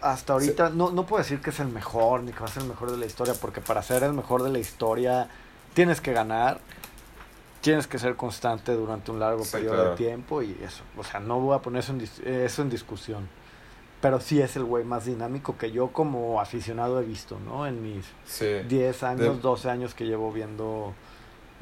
Hasta 0.00 0.34
ahorita 0.34 0.70
no, 0.70 0.90
no 0.90 1.06
puedo 1.06 1.22
decir 1.22 1.40
que 1.40 1.50
es 1.50 1.60
el 1.60 1.68
mejor 1.68 2.22
ni 2.22 2.32
que 2.32 2.40
va 2.40 2.46
a 2.46 2.48
ser 2.48 2.62
el 2.62 2.68
mejor 2.68 2.90
de 2.90 2.96
la 2.98 3.06
historia, 3.06 3.34
porque 3.40 3.60
para 3.60 3.82
ser 3.82 4.02
el 4.02 4.12
mejor 4.12 4.42
de 4.42 4.50
la 4.50 4.58
historia 4.58 5.28
tienes 5.74 6.00
que 6.00 6.12
ganar, 6.12 6.60
tienes 7.64 7.86
que 7.86 7.98
ser 7.98 8.14
constante 8.14 8.72
durante 8.74 9.10
un 9.10 9.18
largo 9.18 9.42
Sí, 9.42 9.52
periodo 9.52 9.74
claro. 9.74 9.90
de 9.92 9.96
tiempo 9.96 10.42
y 10.42 10.54
eso. 10.62 10.82
O 10.98 11.02
sea, 11.02 11.18
no 11.20 11.40
voy 11.40 11.56
a 11.56 11.60
poner 11.62 11.80
eso 11.82 11.92
en, 11.94 12.02
eso 12.26 12.60
en 12.62 12.68
discusión. 12.68 13.26
Pero 14.02 14.20
sí 14.20 14.38
es 14.42 14.54
el 14.56 14.64
güey 14.64 14.84
más 14.84 15.06
dinámico 15.06 15.56
que 15.56 15.72
yo 15.72 15.88
como 15.88 16.38
aficionado 16.42 17.00
he 17.00 17.04
visto, 17.06 17.38
¿no? 17.40 17.66
En 17.66 17.82
mis 17.82 18.04
Sí. 18.26 18.46
10 18.68 19.02
años, 19.02 19.36
De- 19.36 19.40
12 19.42 19.70
años 19.70 19.94
que 19.94 20.04
llevo 20.04 20.30
viendo 20.30 20.92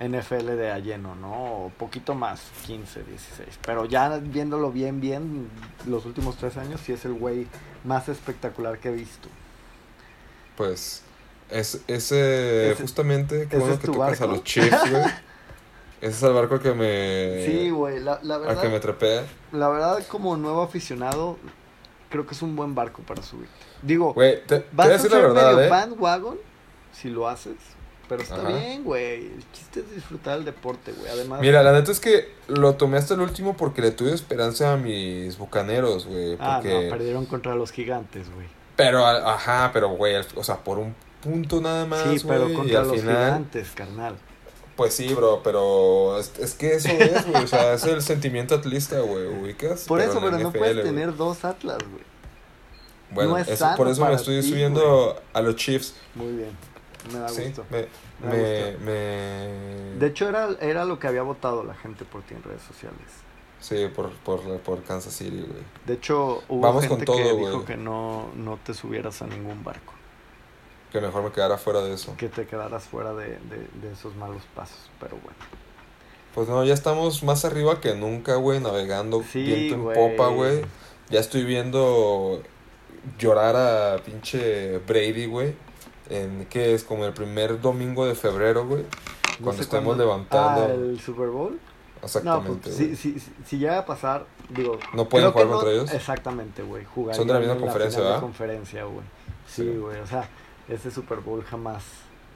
NFL 0.01 0.57
de 0.57 0.73
a 0.73 0.79
lleno, 0.81 1.15
¿no? 1.15 1.67
O 1.67 1.69
poquito 1.79 2.17
más, 2.17 2.41
15, 2.67 3.05
16. 3.05 3.61
Pero 3.65 3.85
ya 3.85 4.19
viéndolo 4.19 4.73
bien, 4.73 5.01
bien, 5.01 5.49
los 5.87 6.05
últimos 6.05 6.37
3 6.37 6.57
años 6.57 6.81
sí 6.81 6.93
es 6.93 7.05
el 7.05 7.13
güey 7.13 7.47
más 7.85 8.09
espectacular 8.09 8.79
que 8.79 8.89
he 8.89 8.93
visto. 8.93 9.29
Pues, 10.57 11.03
es, 11.49 11.81
ese, 11.87 12.73
Ese- 12.73 12.83
justamente, 12.83 13.47
qué 13.49 13.57
ese 13.57 13.59
bueno 13.59 13.75
es 13.75 13.81
que 13.81 13.87
tocas 13.87 14.21
a 14.21 14.27
barco. 14.27 14.27
los 14.37 14.45
Chiefs, 14.45 14.91
güey. 14.91 15.03
Ese 16.03 16.11
es 16.17 16.23
el 16.25 16.33
barco 16.35 16.59
que 16.59 16.73
me... 16.75 17.47
sí, 17.47 17.71
güey, 17.71 18.01
la, 18.01 18.19
la 18.23 18.35
Al 18.35 18.43
que 18.61 18.67
me 18.69 18.79
verdad, 18.79 18.81
trepé. 18.99 19.21
la 19.53 19.69
verdad 19.69 20.05
como 20.09 20.37
nuevo 20.37 20.61
aficionado, 20.63 21.39
creo 22.11 22.27
que 22.27 22.35
es 22.35 22.43
un 22.43 22.55
buen 22.57 22.75
barco 22.75 23.03
para 23.03 23.23
subir. 23.23 23.49
Digo, 23.81 24.13
Güey, 24.13 24.45
te, 24.45 24.67
vas 24.73 24.89
a 24.89 24.91
a 24.91 24.93
decir 24.95 25.11
la 25.11 25.17
ser 25.19 25.27
verdad, 25.29 25.53
medio 25.53 25.61
¿eh? 25.67 25.69
bandwagon 25.71 26.39
si 26.93 27.09
lo 27.09 27.29
haces, 27.29 27.55
Pero 28.09 28.21
está 28.23 28.35
Ajá. 28.35 28.49
bien, 28.49 28.85
güey. 28.85 29.27
El 29.27 29.45
chiste 29.53 29.81
es 29.81 29.95
disfrutar 29.95 30.37
el 30.39 30.45
deporte, 30.45 30.93
güey. 30.93 31.09
Además, 31.11 31.41
Mira, 31.41 31.63
la 31.63 31.73
neta 31.73 31.91
es 31.93 32.01
que 32.01 32.29
lo 32.49 32.75
tomé 32.75 32.99
hasta 32.99 33.15
el 33.15 33.21
último 33.21 33.57
porque 33.57 33.81
le 33.81 33.93
tuve 33.93 34.13
esperanza 34.13 34.73
a 34.75 34.77
mis 34.77 35.39
bucaneros, 35.39 36.07
güey. 36.07 36.37
ah, 36.41 36.59
Porque... 36.61 36.85
no, 36.85 36.91
perdieron 36.91 37.25
contra 37.27 37.55
los 37.55 37.71
gigantes, 37.73 38.29
güey. 38.35 38.47
Pero, 38.77 39.07
ajá, 39.07 39.71
pero, 39.73 39.89
güey, 39.91 40.17
o 40.35 40.43
sea, 40.45 40.57
por 40.59 40.79
un 40.79 40.95
punto 41.23 41.61
nada 41.61 41.87
más, 41.87 42.03
Sí, 42.03 42.25
pero 42.27 42.43
güey, 42.43 42.53
y 42.53 42.57
contra 42.57 42.81
al 42.81 42.89
los 42.89 42.97
final, 43.01 43.15
gigantes, 43.17 43.71
carnal. 43.71 44.17
Pues 44.77 44.95
sí, 44.95 45.13
bro, 45.15 45.41
pero 45.43 46.19
es, 46.19 46.33
es 46.39 46.55
que 46.55 46.75
eso 46.75 46.89
es, 46.89 47.27
güey, 47.27 47.45
o 47.45 47.47
sea, 47.47 47.75
es 47.75 47.85
el 47.85 48.03
sentimiento 48.03 48.55
atlista, 48.55 49.01
güey, 49.01 49.27
ubicas. 49.27 49.85
Por 49.85 50.01
eso, 50.01 50.21
pero 50.21 50.39
no 50.39 50.53
puedes 50.53 50.83
tener 50.83 51.17
dos 51.17 51.45
Atlas, 51.45 51.79
güey. 51.91 52.05
Bueno, 53.11 53.31
no 53.33 53.39
es 53.39 53.49
eso- 53.49 53.59
sano 53.59 53.77
por 53.77 53.89
eso 53.89 54.05
me 54.07 54.15
estoy 54.15 54.41
ti, 54.41 54.49
subiendo 54.49 55.21
a 55.35 55.43
los 55.43 55.57
Chiefs, 55.57 55.95
Muy 56.15 56.33
bien. 56.33 56.51
Me 57.13 57.19
da 57.19 57.29
sí, 57.29 57.43
gusto. 57.45 57.65
me, 57.69 57.79
Me 58.21 58.27
da 58.27 58.33
me, 58.33 58.63
gusto. 58.71 58.79
me- 58.85 59.99
De 59.99 60.07
hecho, 60.07 60.29
era, 60.29 60.49
era 60.61 60.85
lo 60.85 60.99
que 60.99 61.09
había 61.09 61.23
votado 61.23 61.65
la 61.65 61.75
gente 61.75 62.05
por 62.05 62.23
ti 62.23 62.35
en 62.35 62.43
redes 62.43 62.63
sociales. 62.63 63.01
sí, 63.61 63.89
por, 63.95 64.11
por, 64.19 64.41
por 64.61 64.83
Kansas 64.85 65.13
City, 65.13 65.39
güey. 65.47 65.63
De 65.87 65.95
hecho, 65.95 66.43
hubo 66.49 66.61
Vamos 66.63 66.85
gente 66.87 67.05
con 67.05 67.17
que 67.17 67.23
dijo 67.35 67.65
que 67.65 67.77
no, 67.77 68.31
no 68.37 68.59
te 68.65 68.73
subieras 68.73 69.21
a 69.21 69.27
ningún 69.27 69.63
barco. 69.65 69.93
Que 70.93 71.01
mejor 71.01 71.23
me 71.25 71.33
quedara 71.33 71.57
fuera 71.57 71.81
de 71.81 71.95
eso. 71.95 72.15
Que 72.19 72.29
te 72.29 72.47
quedaras 72.47 72.85
fuera 72.85 73.15
de, 73.15 73.29
de, 73.29 73.69
de 73.81 73.93
esos 73.93 74.15
malos 74.17 74.43
pasos. 74.55 74.91
Pero 75.01 75.17
bueno. 75.23 75.39
Pues 76.35 76.49
no, 76.49 76.63
ya 76.65 76.75
estamos 76.75 77.23
más 77.23 77.45
arriba 77.45 77.81
que 77.81 77.95
nunca, 77.95 78.37
güey, 78.37 78.61
navegando 78.61 79.23
Sí, 79.23 79.43
viento 79.43 79.93
en 79.93 79.99
popa, 80.17 80.29
güey. 80.29 80.63
Ya 81.11 81.21
estoy 81.21 81.45
viendo 81.45 82.43
llorar 83.19 83.57
a 83.57 83.99
pinche 84.03 84.79
Brady, 84.79 85.27
güey. 85.27 85.55
En 86.11 86.47
que 86.47 86.75
es 86.75 86.85
como 86.85 87.05
el 87.07 87.13
primer 87.13 87.61
domingo 87.61 88.07
de 88.07 88.15
febrero, 88.15 88.67
güey. 88.67 88.83
No 89.39 89.45
Cuando 89.45 89.63
estemos 89.63 89.87
cuándo- 89.87 90.05
levantando. 90.05 90.63
Ah, 90.63 90.73
el 90.75 91.01
Super 91.01 91.29
Bowl. 91.29 91.53
No, 91.53 92.07
Exactamente. 92.07 92.61
pues 92.65 92.77
güey. 92.79 92.97
si, 92.97 93.19
si, 93.19 93.31
si, 93.47 93.59
llega 93.59 93.79
a 93.79 93.87
pasar, 93.87 94.27
digo. 94.51 94.79
¿No 94.93 95.09
pueden 95.09 95.31
jugar 95.31 95.47
contra 95.49 95.71
ellos? 95.71 95.93
Exactamente, 95.93 96.63
güey. 96.63 96.85
Jugarían 96.85 97.17
Son 97.17 97.27
de 97.29 97.33
la 97.35 97.39
misma 97.39 97.55
en 97.55 97.61
conferencia, 97.61 98.01
¿verdad? 98.03 98.21
conferencia, 98.21 98.85
güey. 98.85 99.05
Sí, 99.47 99.63
Sí. 99.63 99.77
güey. 99.79 100.01
O 100.01 100.07
sea, 100.07 100.29
ese 100.69 100.91
Super 100.91 101.21
Bowl 101.21 101.43
jamás 101.45 101.85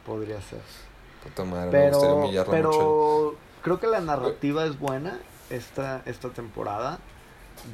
podría 0.04 0.40
ser. 0.42 0.60
Me 1.44 1.70
Pero, 1.70 2.16
mucho. 2.18 2.46
pero 2.50 3.34
creo 3.62 3.80
que 3.80 3.86
la 3.88 4.00
narrativa 4.00 4.64
es 4.64 4.78
buena 4.78 5.18
esta, 5.50 6.02
esta 6.06 6.28
temporada. 6.30 6.98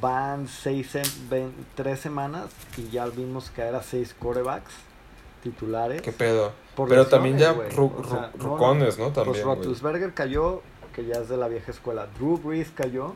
Van 0.01 0.49
seis, 0.49 0.93
ven- 1.29 1.53
tres 1.75 2.01
semanas 2.01 2.47
y 2.79 2.89
ya 2.89 3.07
vimos 3.07 3.51
caer 3.55 3.75
a 3.75 3.83
seis 3.83 4.15
corebacks 4.19 4.73
titulares. 5.43 6.01
¿Qué 6.03 6.13
pedo? 6.13 6.53
por 6.75 6.89
Pero 6.89 7.07
también 7.07 7.37
ya 7.37 7.53
ru-. 7.53 7.93
O 7.99 8.05
sea, 8.05 8.33
ru- 8.33 8.37
no, 8.39 8.45
no. 8.45 8.51
rucones, 8.57 8.99
¿no? 8.99 9.13
Pues 9.13 9.27
También. 9.27 9.45
Roethlisberger 9.45 10.15
cayó, 10.15 10.63
que 10.95 11.05
ya 11.05 11.17
es 11.21 11.29
de 11.29 11.37
la 11.37 11.49
vieja 11.49 11.71
escuela. 11.71 12.07
Drew 12.19 12.39
Brees 12.39 12.71
cayó 12.71 13.15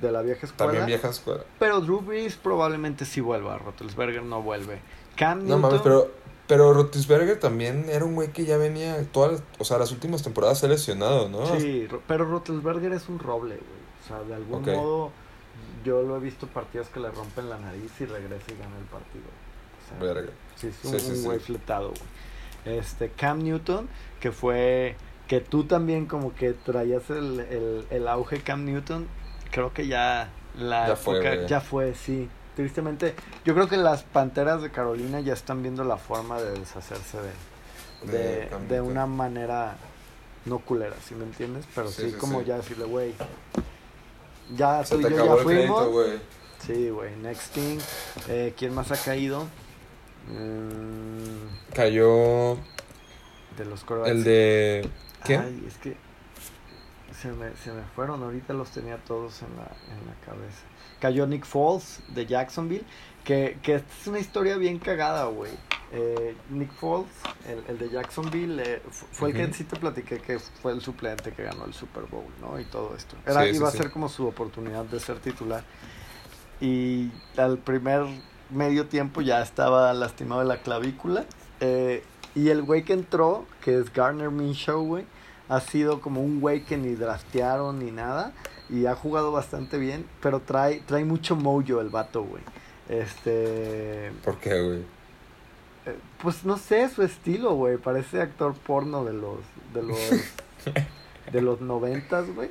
de 0.00 0.10
la 0.12 0.22
vieja 0.22 0.46
escuela. 0.46 0.72
También 0.72 0.86
vieja 0.86 1.08
escuela. 1.08 1.42
Pero 1.58 1.80
Drew 1.80 2.00
Brees 2.00 2.36
probablemente 2.36 3.04
sí 3.04 3.20
vuelva. 3.20 3.58
Roethlisberger 3.58 4.22
no 4.22 4.40
vuelve. 4.40 4.80
Cam 5.16 5.46
No 5.46 5.58
mames, 5.58 5.80
pero, 5.82 6.10
pero 6.48 6.72
Roethlisberger 6.72 7.38
también 7.38 7.86
era 7.88 8.04
un 8.04 8.14
güey 8.16 8.32
que 8.32 8.44
ya 8.44 8.56
venía 8.56 9.00
todas, 9.12 9.42
o 9.58 9.64
sea, 9.64 9.78
las 9.78 9.92
últimas 9.92 10.22
temporadas 10.22 10.58
se 10.58 10.66
lesionado, 10.68 11.28
¿no? 11.28 11.46
Sí, 11.60 11.86
ro- 11.86 12.02
pero 12.08 12.24
Roethlisberger 12.24 12.92
es 12.92 13.08
un 13.08 13.18
roble, 13.20 13.54
güey. 13.56 13.78
O 14.04 14.08
sea, 14.08 14.22
de 14.24 14.34
algún 14.34 14.62
modo 14.64 15.12
yo 15.84 16.02
lo 16.02 16.16
he 16.16 16.20
visto 16.20 16.46
partidos 16.48 16.88
que 16.88 16.98
le 17.00 17.10
rompen 17.10 17.48
la 17.50 17.58
nariz 17.58 17.92
y 18.00 18.04
regresa 18.06 18.44
y 18.52 18.56
gana 18.58 18.76
el 18.78 18.84
partido. 18.86 19.24
O 19.84 19.88
sea, 19.88 19.98
Verga. 20.14 20.32
sí, 20.56 20.68
es 20.68 20.84
un, 20.84 20.98
sí, 21.00 21.10
un 21.10 21.16
sí. 21.16 21.24
güey 21.24 21.38
fletado, 21.38 21.88
güey. 21.90 22.78
Este, 22.78 23.10
Cam 23.10 23.42
Newton, 23.42 23.88
que 24.20 24.32
fue, 24.32 24.96
que 25.28 25.40
tú 25.40 25.64
también 25.64 26.06
como 26.06 26.34
que 26.34 26.52
traías 26.52 27.08
el, 27.10 27.40
el, 27.40 27.86
el 27.90 28.08
auge 28.08 28.40
Cam 28.42 28.64
Newton, 28.64 29.06
creo 29.50 29.72
que 29.72 29.86
ya 29.86 30.30
la 30.58 30.88
Ya 30.88 30.96
fue, 30.96 31.14
época- 31.18 31.34
güey. 31.36 31.48
ya 31.48 31.60
fue, 31.60 31.94
sí. 31.94 32.28
Tristemente, 32.58 33.14
yo 33.44 33.54
creo 33.54 33.68
que 33.68 33.76
las 33.76 34.02
Panteras 34.02 34.60
de 34.62 34.72
Carolina 34.72 35.20
ya 35.20 35.32
están 35.32 35.62
viendo 35.62 35.84
la 35.84 35.96
forma 35.96 36.40
de 36.42 36.58
deshacerse 36.58 37.18
de, 38.02 38.10
De 38.12 38.50
de, 38.68 38.80
una 38.80 39.06
manera 39.06 39.76
no 40.44 40.58
culera, 40.58 40.96
¿sí 41.06 41.14
me 41.14 41.22
entiendes? 41.22 41.66
Pero 41.72 41.86
sí, 41.86 42.02
Sí, 42.02 42.10
sí, 42.10 42.16
como 42.16 42.42
ya 42.42 42.56
decirle, 42.56 42.84
güey, 42.86 43.14
ya 44.56 44.82
tú 44.82 44.98
y 45.00 45.04
yo 45.04 45.08
ya 45.10 45.34
el 45.34 45.44
crédito, 45.44 45.44
fuimos. 45.44 45.88
güey. 45.88 46.18
Sí, 46.66 46.90
güey, 46.90 47.14
next 47.18 47.52
thing. 47.54 47.78
Eh, 48.28 48.52
¿Quién 48.56 48.74
más 48.74 48.90
ha 48.90 48.96
caído? 48.96 49.44
Mm, 50.26 51.72
Cayó 51.74 52.56
de 53.56 53.64
los 53.66 53.84
quarterbacks. 53.84 54.16
el 54.16 54.24
de... 54.24 54.90
¿Quién? 55.22 55.42
Ay, 55.42 55.64
es 55.68 55.76
que 55.78 55.96
se 57.20 57.28
me, 57.30 57.54
se 57.56 57.70
me 57.72 57.82
fueron, 57.94 58.20
ahorita 58.24 58.52
los 58.52 58.70
tenía 58.72 58.96
todos 58.98 59.42
en 59.42 59.54
la, 59.56 59.70
en 59.94 60.06
la 60.08 60.14
cabeza. 60.26 60.67
Cayó 61.00 61.26
Nick 61.26 61.44
Foles 61.44 62.00
de 62.08 62.26
Jacksonville, 62.26 62.84
que, 63.24 63.58
que 63.62 63.76
esta 63.76 63.92
es 64.00 64.06
una 64.06 64.18
historia 64.18 64.56
bien 64.56 64.78
cagada, 64.78 65.26
güey. 65.26 65.52
Eh, 65.92 66.34
Nick 66.50 66.72
Foles, 66.72 67.08
el, 67.48 67.62
el 67.68 67.78
de 67.78 67.88
Jacksonville, 67.90 68.62
eh, 68.62 68.82
fu- 68.90 69.06
fue 69.10 69.30
el 69.30 69.36
que 69.36 69.52
sí 69.54 69.64
te 69.64 69.76
platiqué 69.76 70.18
que 70.18 70.38
fue 70.38 70.72
el 70.72 70.80
suplente 70.82 71.32
que 71.32 71.44
ganó 71.44 71.64
el 71.64 71.72
Super 71.72 72.04
Bowl, 72.04 72.26
¿no? 72.40 72.58
Y 72.60 72.64
todo 72.64 72.94
esto. 72.96 73.16
Era, 73.26 73.44
Sí, 73.44 73.56
iba 73.56 73.70
sí. 73.70 73.78
a 73.78 73.82
ser 73.82 73.90
como 73.90 74.08
su 74.08 74.26
oportunidad 74.26 74.84
de 74.84 75.00
ser 75.00 75.18
titular. 75.20 75.64
Y 76.60 77.10
al 77.36 77.58
primer 77.58 78.04
medio 78.50 78.86
tiempo 78.86 79.20
ya 79.20 79.40
estaba 79.42 79.92
lastimado 79.94 80.40
de 80.40 80.46
la 80.48 80.58
clavícula. 80.62 81.24
eh, 81.60 82.02
y 82.34 82.50
el 82.50 82.62
güey 82.62 82.84
que 82.84 82.92
entró, 82.92 83.46
que 83.64 83.78
es 83.78 83.92
Garner 83.92 84.30
Minshew, 84.30 84.84
güey, 84.84 85.04
ha 85.48 85.60
sido 85.60 86.00
como 86.00 86.22
un 86.22 86.40
güey 86.40 86.64
que 86.64 86.76
ni 86.76 86.94
draftearon 86.94 87.78
ni 87.78 87.90
nada. 87.90 88.32
Y 88.70 88.86
ha 88.86 88.94
jugado 88.94 89.32
bastante 89.32 89.78
bien, 89.78 90.06
pero 90.20 90.40
trae, 90.40 90.80
trae 90.86 91.04
mucho 91.04 91.36
mojo 91.36 91.80
el 91.80 91.88
vato, 91.88 92.22
güey. 92.22 92.42
Este. 92.88 94.12
¿Por 94.24 94.36
qué, 94.38 94.60
güey? 94.60 94.78
eh, 95.86 95.96
Pues 96.22 96.44
no 96.44 96.56
sé, 96.58 96.88
su 96.90 97.02
estilo, 97.02 97.54
güey. 97.54 97.78
Parece 97.78 98.20
actor 98.20 98.54
porno 98.54 99.04
de 99.04 99.12
los. 99.14 99.38
de 99.72 99.82
los. 99.82 99.98
de 101.32 101.42
los 101.42 101.60
noventas, 101.60 102.26
güey. 102.34 102.50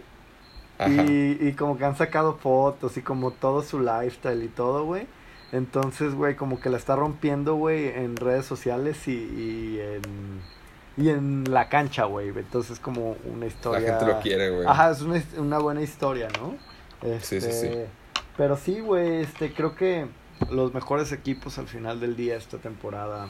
Y, 0.86 1.48
y 1.48 1.54
como 1.54 1.78
que 1.78 1.86
han 1.86 1.96
sacado 1.98 2.38
fotos 2.38 2.98
y 2.98 3.02
como 3.02 3.32
todo 3.32 3.64
su 3.64 3.80
lifestyle 3.80 4.44
y 4.44 4.48
todo, 4.48 4.86
güey. 4.86 5.08
Entonces, 5.52 6.14
güey, 6.14 6.36
como 6.36 6.60
que 6.60 6.70
la 6.70 6.78
está 6.78 6.96
rompiendo, 6.96 7.56
güey, 7.56 7.88
en 7.88 8.16
redes 8.16 8.46
sociales 8.46 9.08
y, 9.08 9.14
y 9.14 9.80
en, 9.82 10.42
y 10.98 11.10
en 11.10 11.44
la 11.52 11.70
cancha, 11.70 12.06
güey. 12.06 12.30
Entonces, 12.30 12.80
como 12.80 13.16
una 13.24 13.42
La 13.42 13.46
historia. 13.46 13.88
gente 13.88 14.06
lo 14.14 14.20
quiere, 14.20 14.50
güey. 14.50 14.68
Ajá, 14.68 14.92
es 14.92 15.02
una, 15.38 15.60
buena 15.60 15.82
historia, 15.82 16.28
¿no? 16.40 16.56
Sí, 17.22 17.40
sí, 17.40 17.42
sí. 17.42 17.68
Este, 17.68 17.88
Pero 18.36 18.58
sí, 18.58 18.80
güey, 18.80 19.22
este, 19.22 19.54
creo 19.54 19.76
que 19.76 20.08
los 20.50 20.74
mejores 20.74 21.12
equipos 21.12 21.60
al 21.60 21.68
final 21.68 22.00
del 22.00 22.16
día 22.16 22.36
esta 22.36 22.58
temporada, 22.58 23.30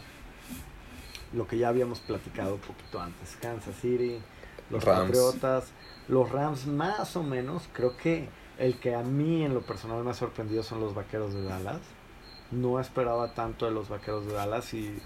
lo 1.33 1.45
que 1.45 1.57
ya 1.57 1.67
habíamos 1.67 1.99
platicado 1.99 2.55
un 2.55 2.61
poquito 2.61 3.01
antes, 3.01 3.37
Kansas 3.41 3.75
City, 3.81 4.21
los 4.69 4.83
Rams. 4.83 5.07
Patriotas, 5.07 5.65
los 6.07 6.31
Rams 6.31 6.67
más 6.67 7.15
o 7.17 7.23
menos, 7.23 7.69
creo 7.73 7.97
que 7.97 8.29
el 8.57 8.79
que 8.79 8.95
a 8.95 9.03
mí 9.03 9.43
en 9.43 9.53
lo 9.53 9.61
personal 9.61 10.03
me 10.03 10.11
ha 10.11 10.13
sorprendido 10.13 10.63
son 10.63 10.79
los 10.79 10.95
Vaqueros 10.95 11.33
de 11.33 11.43
Dallas. 11.43 11.81
No 12.51 12.79
esperaba 12.79 13.33
tanto 13.33 13.65
de 13.65 13.71
los 13.71 13.89
Vaqueros 13.89 14.25
de 14.25 14.33
Dallas 14.33 14.73
y 14.73 14.99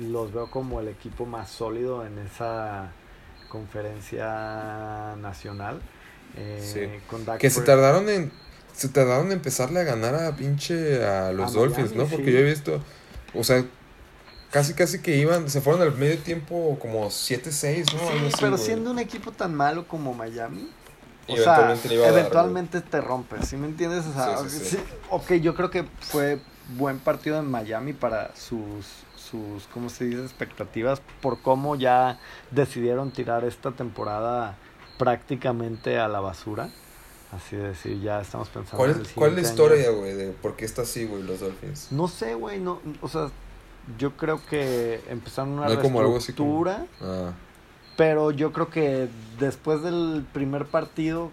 los 0.00 0.32
veo 0.32 0.50
como 0.50 0.80
el 0.80 0.88
equipo 0.88 1.24
más 1.26 1.48
sólido 1.50 2.04
en 2.04 2.18
esa 2.18 2.90
conferencia 3.48 5.14
nacional. 5.18 5.80
eh, 6.36 6.60
Sí. 7.00 7.06
con 7.08 7.24
Dak 7.24 7.38
Que 7.38 7.50
se 7.50 7.62
tardaron 7.62 8.08
en... 8.08 8.32
Se 8.72 8.88
tardaron 8.88 9.26
en 9.26 9.32
empezarle 9.32 9.80
a 9.80 9.84
ganar 9.84 10.14
a 10.14 10.36
pinche 10.36 11.04
a 11.04 11.32
los 11.32 11.50
A 11.50 11.58
Dolphins, 11.58 11.90
Miami, 11.90 11.96
¿no? 11.96 12.06
Porque 12.06 12.26
sí. 12.26 12.32
yo 12.32 12.38
he 12.38 12.44
visto... 12.44 12.80
O 13.34 13.42
sea, 13.44 13.64
casi 14.50 14.74
casi 14.74 15.00
que 15.00 15.16
iban... 15.16 15.50
Se 15.50 15.60
fueron 15.60 15.82
al 15.82 15.96
medio 15.96 16.18
tiempo 16.18 16.78
como 16.80 17.08
7-6, 17.10 17.92
¿no? 17.94 17.98
Sí, 17.98 18.06
Algo 18.08 18.26
así, 18.28 18.36
pero 18.40 18.52
güey. 18.52 18.64
siendo 18.64 18.90
un 18.92 18.98
equipo 19.00 19.32
tan 19.32 19.54
malo 19.54 19.86
como 19.88 20.14
Miami, 20.14 20.68
o 21.26 21.32
Eventualmente 21.32 21.88
sea, 21.88 21.98
dar, 21.98 22.08
eventualmente 22.12 22.80
te 22.80 23.00
rompes, 23.00 23.48
¿sí 23.48 23.56
me 23.56 23.66
entiendes? 23.66 24.04
O 24.06 24.12
sea, 24.12 24.38
Sí, 24.38 24.50
sí, 24.50 24.58
sí. 24.64 24.64
sí, 24.76 24.78
ok, 25.10 25.32
yo 25.34 25.54
creo 25.54 25.70
que 25.70 25.84
fue 26.00 26.40
buen 26.76 26.98
partido 26.98 27.38
en 27.38 27.50
Miami 27.50 27.92
para 27.92 28.34
sus, 28.36 28.86
sus, 29.16 29.66
¿cómo 29.72 29.88
se 29.90 30.04
dice? 30.04 30.22
Expectativas 30.22 31.00
por 31.20 31.40
cómo 31.40 31.76
ya 31.76 32.18
decidieron 32.50 33.10
tirar 33.10 33.44
esta 33.44 33.72
temporada 33.72 34.56
prácticamente 34.98 35.98
a 35.98 36.08
la 36.08 36.20
basura. 36.20 36.68
Así 37.32 37.56
de 37.56 37.68
decir, 37.68 38.00
ya 38.00 38.20
estamos 38.20 38.48
pensando 38.48 38.76
¿Cuál 38.76 38.90
en 38.90 39.00
el 39.00 39.08
¿Cuál 39.14 39.30
es 39.30 39.36
la 39.36 39.40
historia, 39.42 39.90
güey? 39.90 40.14
De 40.14 40.32
por 40.32 40.56
qué 40.56 40.64
está 40.64 40.82
así, 40.82 41.04
güey, 41.06 41.22
los 41.22 41.40
Dolphins. 41.40 41.92
No 41.92 42.08
sé, 42.08 42.34
güey, 42.34 42.58
no, 42.58 42.80
o 43.02 43.08
sea, 43.08 43.28
yo 43.98 44.16
creo 44.16 44.40
que 44.48 45.00
empezaron 45.08 45.52
una 45.52 45.66
No 45.66 45.70
hay 45.70 45.76
como 45.78 46.00
algo 46.00 46.16
así 46.16 46.32
como- 46.32 46.64
reestructura. 46.64 46.86
Ah, 47.00 47.32
Pero 47.96 48.30
yo 48.32 48.52
creo 48.52 48.68
que 48.70 49.08
después 49.38 49.82
del 49.82 50.26
primer 50.32 50.66
partido 50.66 51.30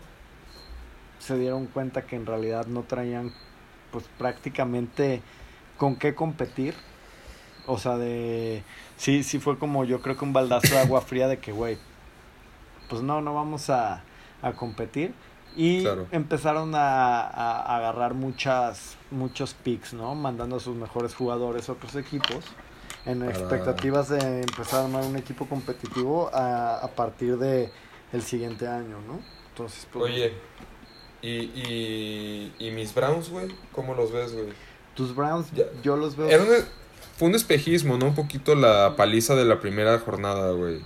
se 1.19 1.37
dieron 1.37 1.65
cuenta 1.65 2.03
que 2.05 2.15
en 2.15 2.25
realidad 2.25 2.67
no 2.67 2.83
traían 2.83 3.33
pues 3.97 4.09
prácticamente 4.17 5.21
con 5.77 5.95
qué 5.95 6.13
competir. 6.13 6.75
O 7.65 7.77
sea, 7.79 7.97
de... 7.97 8.63
Sí, 8.95 9.23
sí 9.23 9.39
fue 9.39 9.57
como 9.57 9.83
yo 9.85 10.01
creo 10.01 10.15
que 10.15 10.23
un 10.23 10.33
baldazo 10.33 10.67
de 10.75 10.79
agua 10.79 11.01
fría 11.01 11.27
de 11.27 11.39
que, 11.39 11.51
güey, 11.51 11.77
pues 12.89 13.01
no, 13.01 13.21
no 13.21 13.33
vamos 13.33 13.69
a, 13.69 14.03
a 14.41 14.51
competir. 14.53 15.13
Y 15.55 15.81
Claro. 15.81 16.05
empezaron 16.11 16.75
a, 16.75 17.21
a- 17.21 17.61
a 17.63 17.77
agarrar 17.77 18.13
muchas, 18.13 18.95
muchos 19.09 19.55
picks, 19.55 19.93
¿no? 19.93 20.13
Mandando 20.13 20.57
a 20.57 20.59
sus 20.59 20.75
mejores 20.75 21.15
jugadores 21.15 21.67
a 21.67 21.71
otros 21.71 21.95
equipos. 21.95 22.45
En 23.05 23.19
Para- 23.19 23.31
expectativas 23.31 24.09
de 24.09 24.41
empezar 24.41 24.81
a 24.81 24.83
armar 24.85 25.03
un 25.03 25.15
equipo 25.17 25.47
competitivo 25.47 26.29
a, 26.33 26.75
a 26.77 26.87
partir 26.89 27.37
de 27.37 27.71
el 28.13 28.21
siguiente 28.21 28.67
año, 28.67 28.97
¿no? 29.07 29.19
Entonces, 29.49 29.87
pues, 29.91 30.05
Oye, 30.05 30.33
y, 31.21 31.29
y, 31.29 32.53
y 32.59 32.71
mis 32.71 32.93
Browns, 32.93 33.29
güey, 33.29 33.47
¿cómo 33.73 33.93
los 33.95 34.11
ves, 34.11 34.33
güey? 34.33 34.47
tus 34.95 35.15
Browns, 35.15 35.51
Ya. 35.53 35.65
yo 35.83 35.95
los 35.95 36.15
veo... 36.15 36.27
Era 36.27 36.43
un- 36.43 36.49
fue 37.17 37.27
un 37.27 37.35
espejismo, 37.35 37.97
¿no? 37.97 38.07
Un 38.07 38.15
poquito 38.15 38.55
la 38.55 38.95
paliza 38.95 39.35
de 39.35 39.45
la 39.45 39.59
primera 39.59 39.99
jornada, 39.99 40.51
güey. 40.51 40.83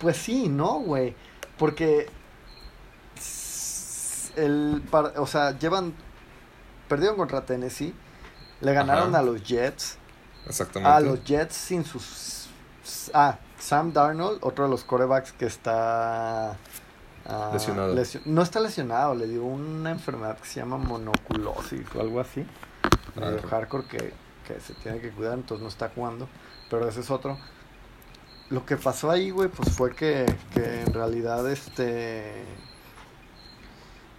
Pues 0.00 0.16
sí, 0.16 0.48
¿no, 0.48 0.80
güey? 0.80 1.14
Porque 1.58 2.08
el 4.36 4.82
par- 4.90 5.14
o 5.16 5.26
sea, 5.26 5.58
llevan 5.58 5.94
perdieron 6.88 7.16
contra 7.16 7.44
Tennessee, 7.44 7.94
le 8.60 8.72
ganaron 8.72 9.10
Ajá. 9.10 9.18
a 9.18 9.22
los 9.22 9.42
Jets, 9.44 9.96
Exactamente. 10.46 10.92
a 10.92 11.00
los 11.00 11.24
Jets 11.24 11.54
sin 11.54 11.84
sus 11.84 12.48
ah, 13.14 13.38
Sam 13.58 13.92
Darnold, 13.92 14.38
otro 14.42 14.64
de 14.64 14.70
los 14.70 14.84
corebacks 14.84 15.32
que 15.32 15.46
está 15.46 16.56
ah, 17.30 17.50
Lesionado. 17.52 17.94
lesio- 17.94 18.20
no 18.24 18.42
está 18.42 18.60
lesionado, 18.60 19.14
le 19.14 19.26
dio 19.26 19.44
una 19.44 19.90
enfermedad 19.90 20.38
que 20.38 20.46
se 20.48 20.60
llama 20.60 20.76
monoculosis 20.78 21.86
o 21.94 22.00
algo 22.00 22.20
así. 22.20 22.44
medio 23.16 23.38
Ah, 23.44 23.48
hardcore 23.48 23.84
que, 23.86 24.12
que 24.46 24.60
se 24.60 24.74
tiene 24.74 25.00
que 25.00 25.10
cuidar, 25.10 25.34
entonces 25.34 25.62
no 25.62 25.68
está 25.68 25.88
jugando. 25.94 26.28
Pero 26.68 26.88
ese 26.88 27.00
es 27.00 27.10
otro. 27.10 27.38
Lo 28.50 28.66
que 28.66 28.76
pasó 28.76 29.10
ahí, 29.10 29.30
güey, 29.30 29.48
pues 29.48 29.70
fue 29.76 29.94
que, 29.94 30.26
que 30.54 30.82
en 30.82 30.92
realidad 30.92 31.48
este. 31.50 32.44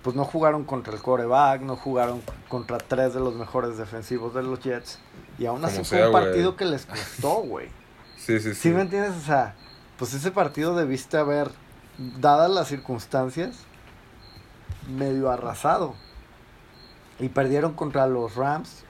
Pues 0.03 0.15
no 0.15 0.25
jugaron 0.25 0.63
contra 0.63 0.93
el 0.93 1.01
coreback, 1.01 1.61
no 1.61 1.75
jugaron 1.75 2.21
contra 2.49 2.79
tres 2.79 3.13
de 3.13 3.19
los 3.19 3.35
mejores 3.35 3.77
defensivos 3.77 4.33
de 4.33 4.41
los 4.41 4.59
Jets. 4.59 4.97
Y 5.37 5.45
aún 5.45 5.63
así 5.63 5.75
Como 5.75 5.85
fue 5.85 5.97
sea, 5.99 6.07
un 6.07 6.13
partido 6.13 6.55
que 6.55 6.65
les 6.65 6.85
costó, 6.87 7.35
güey. 7.43 7.67
Sí, 8.17 8.39
sí, 8.39 8.53
sí. 8.53 8.55
¿Sí 8.55 8.69
me 8.69 8.81
entiendes? 8.81 9.11
O 9.15 9.21
sea, 9.25 9.53
pues 9.97 10.13
ese 10.15 10.31
partido 10.31 10.75
debiste 10.75 11.17
haber, 11.17 11.51
dadas 12.19 12.49
las 12.51 12.67
circunstancias, 12.67 13.57
medio 14.89 15.29
arrasado. 15.31 15.95
Y 17.19 17.29
perdieron 17.29 17.73
contra 17.73 18.07
los 18.07 18.35
Rams 18.35 18.83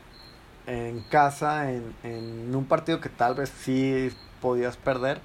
en 0.67 1.01
casa, 1.01 1.71
en, 1.71 1.93
en 2.03 2.55
un 2.55 2.65
partido 2.65 3.01
que 3.01 3.09
tal 3.09 3.35
vez 3.35 3.51
sí 3.63 4.09
podías 4.41 4.77
perder, 4.77 5.19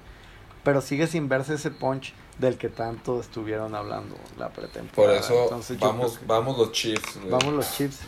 pero 0.63 0.81
sigue 0.81 1.07
sin 1.07 1.29
verse 1.29 1.53
ese 1.53 1.71
punch 1.71 2.13
del 2.37 2.57
que 2.57 2.69
tanto 2.69 3.19
estuvieron 3.21 3.73
hablando 3.75 4.15
la 4.37 4.49
Por 4.49 4.63
pretemporada. 4.63 5.19
eso 5.19 5.43
Entonces, 5.43 5.77
yo 5.79 5.87
vamos, 5.87 6.17
que- 6.17 6.25
vamos 6.25 6.57
los 6.57 6.71
Chiefs, 6.71 7.17
güey. 7.17 7.29
vamos 7.31 7.53
los 7.53 7.71
Chiefs, 7.73 7.99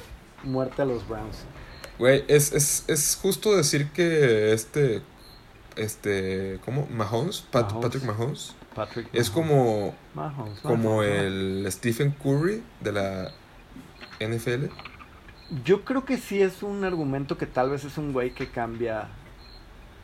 muerte 0.43 0.81
a 0.81 0.85
los 0.85 1.07
Browns. 1.07 1.37
Güey, 1.97 2.25
es, 2.27 2.51
es, 2.53 2.83
es 2.87 3.17
justo 3.21 3.55
decir 3.55 3.89
que 3.91 4.53
este, 4.53 5.01
este, 5.75 6.59
¿cómo? 6.65 6.87
Mahomes, 6.91 7.41
Pat- 7.41 7.69
Mahomes. 7.71 7.83
Patrick 7.85 8.03
Mahomes, 8.03 8.55
Patrick 8.75 9.07
es 9.13 9.29
como, 9.29 9.93
Mahomes, 10.15 10.59
como 10.61 10.97
Mahomes, 10.97 11.21
el 11.23 11.67
Stephen 11.71 12.11
Curry 12.11 12.63
de 12.81 12.91
la 12.91 13.31
NFL. 14.19 14.65
Yo 15.65 15.83
creo 15.83 16.05
que 16.05 16.17
sí 16.17 16.41
es 16.41 16.61
un 16.61 16.83
argumento 16.83 17.37
que 17.37 17.45
tal 17.47 17.71
vez 17.71 17.83
es 17.83 17.97
un 17.97 18.13
güey 18.13 18.31
que 18.33 18.47
cambia, 18.49 19.07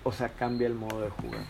o 0.04 0.12
sea, 0.12 0.30
cambia 0.30 0.68
el 0.68 0.74
modo 0.74 1.02
de 1.02 1.10
jugar. 1.10 1.42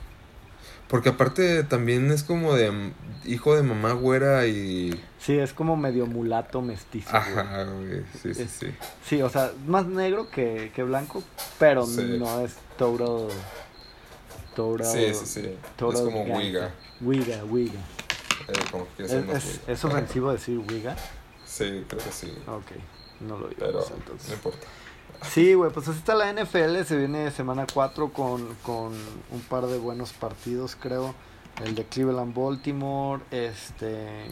Porque 0.87 1.09
aparte 1.09 1.63
también 1.63 2.11
es 2.11 2.23
como 2.23 2.53
de 2.53 2.91
hijo 3.25 3.55
de 3.55 3.63
mamá 3.63 3.93
güera 3.93 4.45
y... 4.47 4.99
Sí, 5.19 5.37
es 5.37 5.51
como 5.53 5.75
medio 5.77 6.05
mulato 6.05 6.61
mestizo. 6.61 7.15
Ajá, 7.15 7.63
güey, 7.63 8.03
sí, 8.21 8.33
sí, 8.33 8.41
Es- 8.43 8.51
sí. 8.51 8.67
Sí, 9.03 9.21
o 9.21 9.29
sea, 9.29 9.51
más 9.65 9.87
negro 9.87 10.29
que, 10.29 10.71
que 10.75 10.83
blanco, 10.83 11.23
pero 11.57 11.85
Sí. 11.87 12.17
no 12.19 12.41
es 12.41 12.55
total. 12.77 13.29
Sí, 14.83 15.13
sí, 15.13 15.25
sí. 15.25 15.39
Es 15.41 15.77
como. 15.77 16.23
Wiga. 16.23 16.73
Wiga, 17.01 17.43
Wiga. 17.45 17.79
Eh, 18.47 18.85
quiere 18.95 19.37
¿Es, 19.67 19.85
ofensivo 19.85 20.31
decir 20.31 20.59
Wiga? 20.59 20.95
Sí, 21.45 21.83
creo 21.87 22.03
que 22.03 22.11
sí. 22.11 22.33
Ok, 22.47 22.71
no 23.21 23.37
lo 23.39 23.47
digo. 23.47 23.59
Pero 23.59 23.85
entonces. 23.95 24.29
no 24.29 24.35
importa. 24.35 24.67
Sí, 25.31 25.53
güey, 25.53 25.71
pues 25.71 25.87
así 25.87 25.97
está 25.97 26.13
la 26.13 26.31
NFL, 26.31 26.83
se 26.83 26.97
viene 26.97 27.31
semana 27.31 27.65
4 27.71 28.11
con, 28.11 28.55
con 28.63 28.93
un 29.31 29.41
par 29.49 29.65
de 29.67 29.77
buenos 29.77 30.13
partidos, 30.13 30.75
creo. 30.75 31.15
El 31.63 31.73
de 31.73 31.85
Cleveland 31.85 32.35
Baltimore, 32.35 33.23
este 33.31 34.29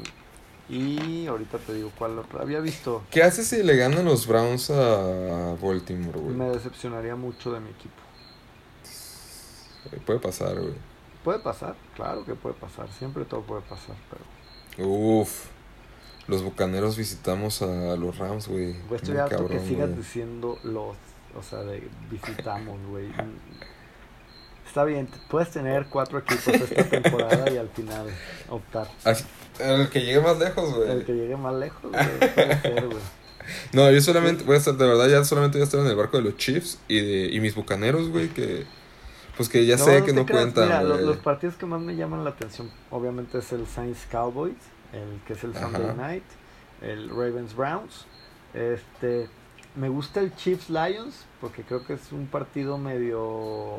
y 0.69 1.27
ahorita 1.27 1.57
te 1.57 1.73
digo 1.73 1.91
cuál 1.97 2.17
otro. 2.19 2.41
Había 2.41 2.59
visto, 2.59 3.03
¿Qué 3.11 3.21
haces 3.23 3.47
si 3.47 3.63
le 3.63 3.75
ganan 3.75 4.05
los 4.05 4.27
Browns 4.27 4.69
a 4.69 5.55
Baltimore, 5.61 6.19
güey? 6.19 6.35
me 6.35 6.45
decepcionaría 6.49 7.15
mucho 7.15 7.51
de 7.51 7.59
mi 7.59 7.69
equipo. 7.69 8.02
Puede 10.05 10.19
pasar, 10.19 10.59
güey. 10.59 10.73
Puede 11.23 11.39
pasar, 11.39 11.75
claro 11.95 12.25
que 12.25 12.35
puede 12.35 12.55
pasar, 12.55 12.87
siempre 12.91 13.23
todo 13.25 13.41
puede 13.41 13.61
pasar, 13.61 13.95
pero 14.09 14.87
Uf. 14.87 15.45
Los 16.27 16.41
bucaneros 16.41 16.95
visitamos 16.97 17.61
a 17.61 17.95
los 17.97 18.17
Rams, 18.17 18.47
güey. 18.47 18.73
güey, 18.87 18.95
estoy 19.01 19.17
harto 19.17 19.47
que 19.47 19.59
sigas 19.59 19.89
güey. 19.89 19.95
diciendo 20.01 20.57
los, 20.63 20.95
o 21.37 21.43
sea, 21.43 21.59
de 21.59 21.87
visitamos, 22.09 22.77
güey. 22.89 23.07
Está 24.67 24.85
bien, 24.85 25.07
puedes 25.29 25.51
tener 25.51 25.85
cuatro 25.87 26.17
equipos 26.19 26.47
esta 26.47 26.83
temporada 27.01 27.51
y 27.51 27.57
al 27.57 27.69
final 27.69 28.07
optar. 28.49 28.87
Así- 29.03 29.25
el 29.59 29.87
que 29.89 30.01
llegue 30.01 30.19
más 30.19 30.39
lejos, 30.39 30.73
güey. 30.73 30.89
El 30.91 31.05
que 31.05 31.13
llegue 31.13 31.37
más 31.37 31.53
lejos, 31.53 31.91
güey, 31.91 32.19
puede 32.33 32.61
ser, 32.61 32.85
güey. 32.87 32.97
No, 33.73 33.91
yo 33.91 33.99
solamente 33.99 34.45
voy 34.45 34.55
a 34.55 34.57
estar, 34.59 34.73
de 34.75 34.87
verdad, 34.87 35.09
ya 35.09 35.21
solamente 35.25 35.57
voy 35.57 35.63
a 35.63 35.65
estar 35.65 35.81
en 35.81 35.87
el 35.87 35.95
barco 35.97 36.15
de 36.15 36.23
los 36.23 36.37
Chiefs 36.37 36.79
y 36.87 37.01
de 37.01 37.25
y 37.35 37.41
mis 37.41 37.53
bucaneros, 37.55 38.07
güey, 38.07 38.29
que 38.29 38.63
pues 39.35 39.49
que 39.49 39.65
ya 39.65 39.77
sé 39.77 40.03
que 40.03 40.13
no 40.13 40.25
creas, 40.25 40.43
cuentan, 40.53 40.65
Mira, 40.65 40.83
los, 40.83 41.17
partidos 41.17 41.55
que 41.55 41.65
más 41.65 41.81
me 41.81 41.95
llaman 41.95 42.23
la 42.23 42.31
atención, 42.31 42.69
obviamente, 42.91 43.39
es 43.39 43.51
el 43.51 43.65
Saints 43.65 44.05
Cowboys, 44.11 44.55
el 44.91 45.19
que 45.25 45.33
es 45.33 45.43
el 45.43 45.55
Sunday. 45.55 45.95
Night, 45.95 46.23
el 46.81 47.09
Ravens 47.09 47.55
Browns. 47.55 48.05
Este, 48.53 49.27
me 49.75 49.89
gusta 49.89 50.19
el 50.19 50.35
Chiefs 50.35 50.69
Lions, 50.69 51.25
porque 51.41 51.63
creo 51.63 51.83
que 51.83 51.93
es 51.93 52.11
un 52.11 52.27
partido 52.27 52.77
medio. 52.77 53.77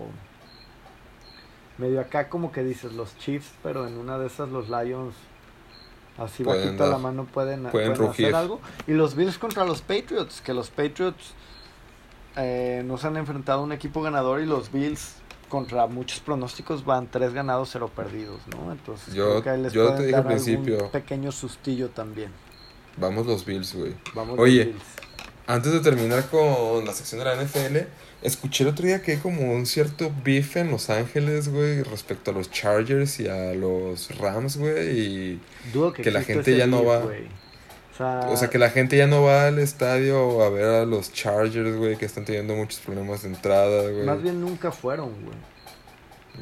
medio 1.78 2.00
acá, 2.00 2.28
como 2.28 2.50
que 2.50 2.64
dices, 2.64 2.92
los 2.92 3.16
Chiefs, 3.18 3.52
pero 3.62 3.86
en 3.86 3.96
una 3.96 4.18
de 4.18 4.26
esas 4.26 4.48
los 4.48 4.68
Lions. 4.68 5.14
Así 6.18 6.44
Pueden 6.44 6.64
bajito 6.64 6.84
a 6.84 6.86
la 6.86 6.98
mano 6.98 7.24
pueden, 7.24 7.64
pueden 7.64 7.92
pueden 7.92 8.11
hacer 8.11 8.34
algo. 8.36 8.61
Y 8.86 8.92
los 8.92 9.16
Bills 9.16 9.36
contra 9.36 9.64
los 9.64 9.82
Patriots, 9.82 10.40
que 10.40 10.55
los 10.55 10.70
Patriots 10.70 11.34
eh, 12.36 12.82
nos 12.86 13.05
han 13.05 13.16
enfrentado 13.16 13.61
a 13.61 13.62
un 13.64 13.72
equipo 13.72 14.00
ganador 14.00 14.40
y 14.40 14.46
los 14.46 14.70
Bills 14.70 15.16
contra 15.55 15.86
muchos 15.86 16.20
pronósticos 16.20 16.84
van 16.84 17.09
tres 17.11 17.32
ganados, 17.32 17.70
cero 17.72 17.90
perdidos, 17.94 18.40
¿no? 18.50 18.72
Entonces 18.72 19.14
Yo- 19.14 19.30
creo 19.30 19.42
que 19.42 19.50
ahí 19.50 19.62
les 19.62 19.72
yo 19.72 19.92
te 19.94 20.02
dije 20.07 20.16
al 20.16 20.26
principio. 20.26 20.90
pequeño 20.90 21.30
sustillo 21.32 21.88
también. 21.90 22.30
Vamos 22.96 23.26
los 23.26 23.44
Bills, 23.44 23.74
güey. 23.74 23.94
Vamos 24.14 24.38
Oye. 24.38 24.64
los 24.64 24.74
Bills. 24.74 24.84
Antes 25.46 25.72
de 25.72 25.80
terminar 25.80 26.24
con 26.30 26.84
la 26.86 26.92
sección 26.92 27.18
de 27.18 27.26
la 27.26 27.34
NFL, 27.34 27.86
escuché 28.22 28.64
el 28.64 28.70
otro 28.70 28.86
día 28.86 29.02
que 29.02 29.12
hay 29.12 29.18
como 29.18 29.52
un 29.52 29.66
cierto 29.66 30.11
beef 30.24 30.57
en 30.57 30.70
Los 30.70 30.88
Ángeles, 30.88 31.48
güey, 31.50 31.82
respecto 31.82 32.30
a 32.30 32.34
los 32.34 32.50
Chargers 32.50 33.20
y 33.20 33.28
a 33.28 33.52
los 33.52 34.16
Rams, 34.18 34.57
güey, 34.57 34.98
y 34.98 35.40
Dudo 35.72 35.92
que, 35.92 36.02
que 36.02 36.11
la 36.11 36.22
gente 36.22 36.57
ya 36.57 36.66
no 36.66 36.82
va. 36.84 37.02
O 37.95 37.97
sea, 37.97 38.20
O 38.28 38.36
sea, 38.36 38.51
que 38.51 38.59
la 38.59 38.70
gente 38.70 38.97
ya 38.97 39.07
no 39.07 39.22
va 39.22 39.47
al 39.47 39.59
estadio 39.61 40.42
a 40.42 40.51
ver 40.51 40.64
a 40.64 40.84
los 40.84 41.12
Chargers, 41.12 41.76
güey, 41.76 41.97
que 41.97 42.05
están 42.07 42.24
teniendo 42.24 42.55
muchos 42.55 42.81
problemas 42.81 43.23
de 43.23 43.28
entrada, 43.28 43.82
güey. 43.90 44.05
más 44.05 44.20
bien 44.20 44.40
nunca 44.40 44.73
fueron, 44.73 45.10
güey. 45.24 45.36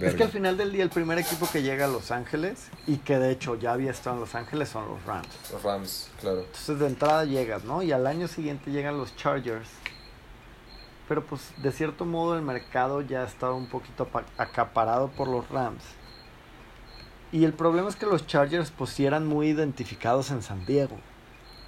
Es 0.00 0.14
que 0.14 0.22
al 0.22 0.30
final 0.30 0.56
del 0.56 0.72
día 0.72 0.82
el 0.82 0.88
primer 0.88 1.18
equipo 1.18 1.46
que 1.52 1.62
llega 1.62 1.84
a 1.84 1.88
Los 1.88 2.10
Ángeles 2.10 2.68
y 2.86 2.96
que 2.96 3.18
de 3.18 3.30
hecho 3.30 3.56
ya 3.56 3.72
había 3.74 3.90
estado 3.90 4.16
en 4.16 4.20
Los 4.22 4.34
Ángeles 4.34 4.70
son 4.70 4.88
los 4.88 5.04
Rams. 5.04 5.28
Los 5.52 5.62
Rams, 5.62 6.08
claro. 6.18 6.38
Entonces 6.40 6.78
de 6.78 6.86
entrada 6.86 7.24
llegas, 7.26 7.64
¿no? 7.64 7.82
Y 7.82 7.92
al 7.92 8.06
año 8.06 8.26
siguiente 8.26 8.70
llegan 8.70 8.96
los 8.96 9.14
Chargers. 9.16 9.68
Pero 11.08 11.26
pues 11.26 11.42
de 11.58 11.70
cierto 11.72 12.06
modo 12.06 12.34
el 12.34 12.40
mercado 12.40 13.02
ya 13.02 13.24
estaba 13.24 13.52
un 13.52 13.68
poquito 13.68 14.04
apa- 14.04 14.24
acaparado 14.38 15.08
por 15.10 15.28
los 15.28 15.46
Rams. 15.50 15.82
Y 17.30 17.44
el 17.44 17.52
problema 17.52 17.90
es 17.90 17.96
que 17.96 18.06
los 18.06 18.26
Chargers 18.26 18.70
pues 18.70 18.90
sí 18.90 19.04
eran 19.04 19.26
muy 19.26 19.48
identificados 19.48 20.30
en 20.30 20.40
San 20.40 20.64
Diego. 20.64 20.96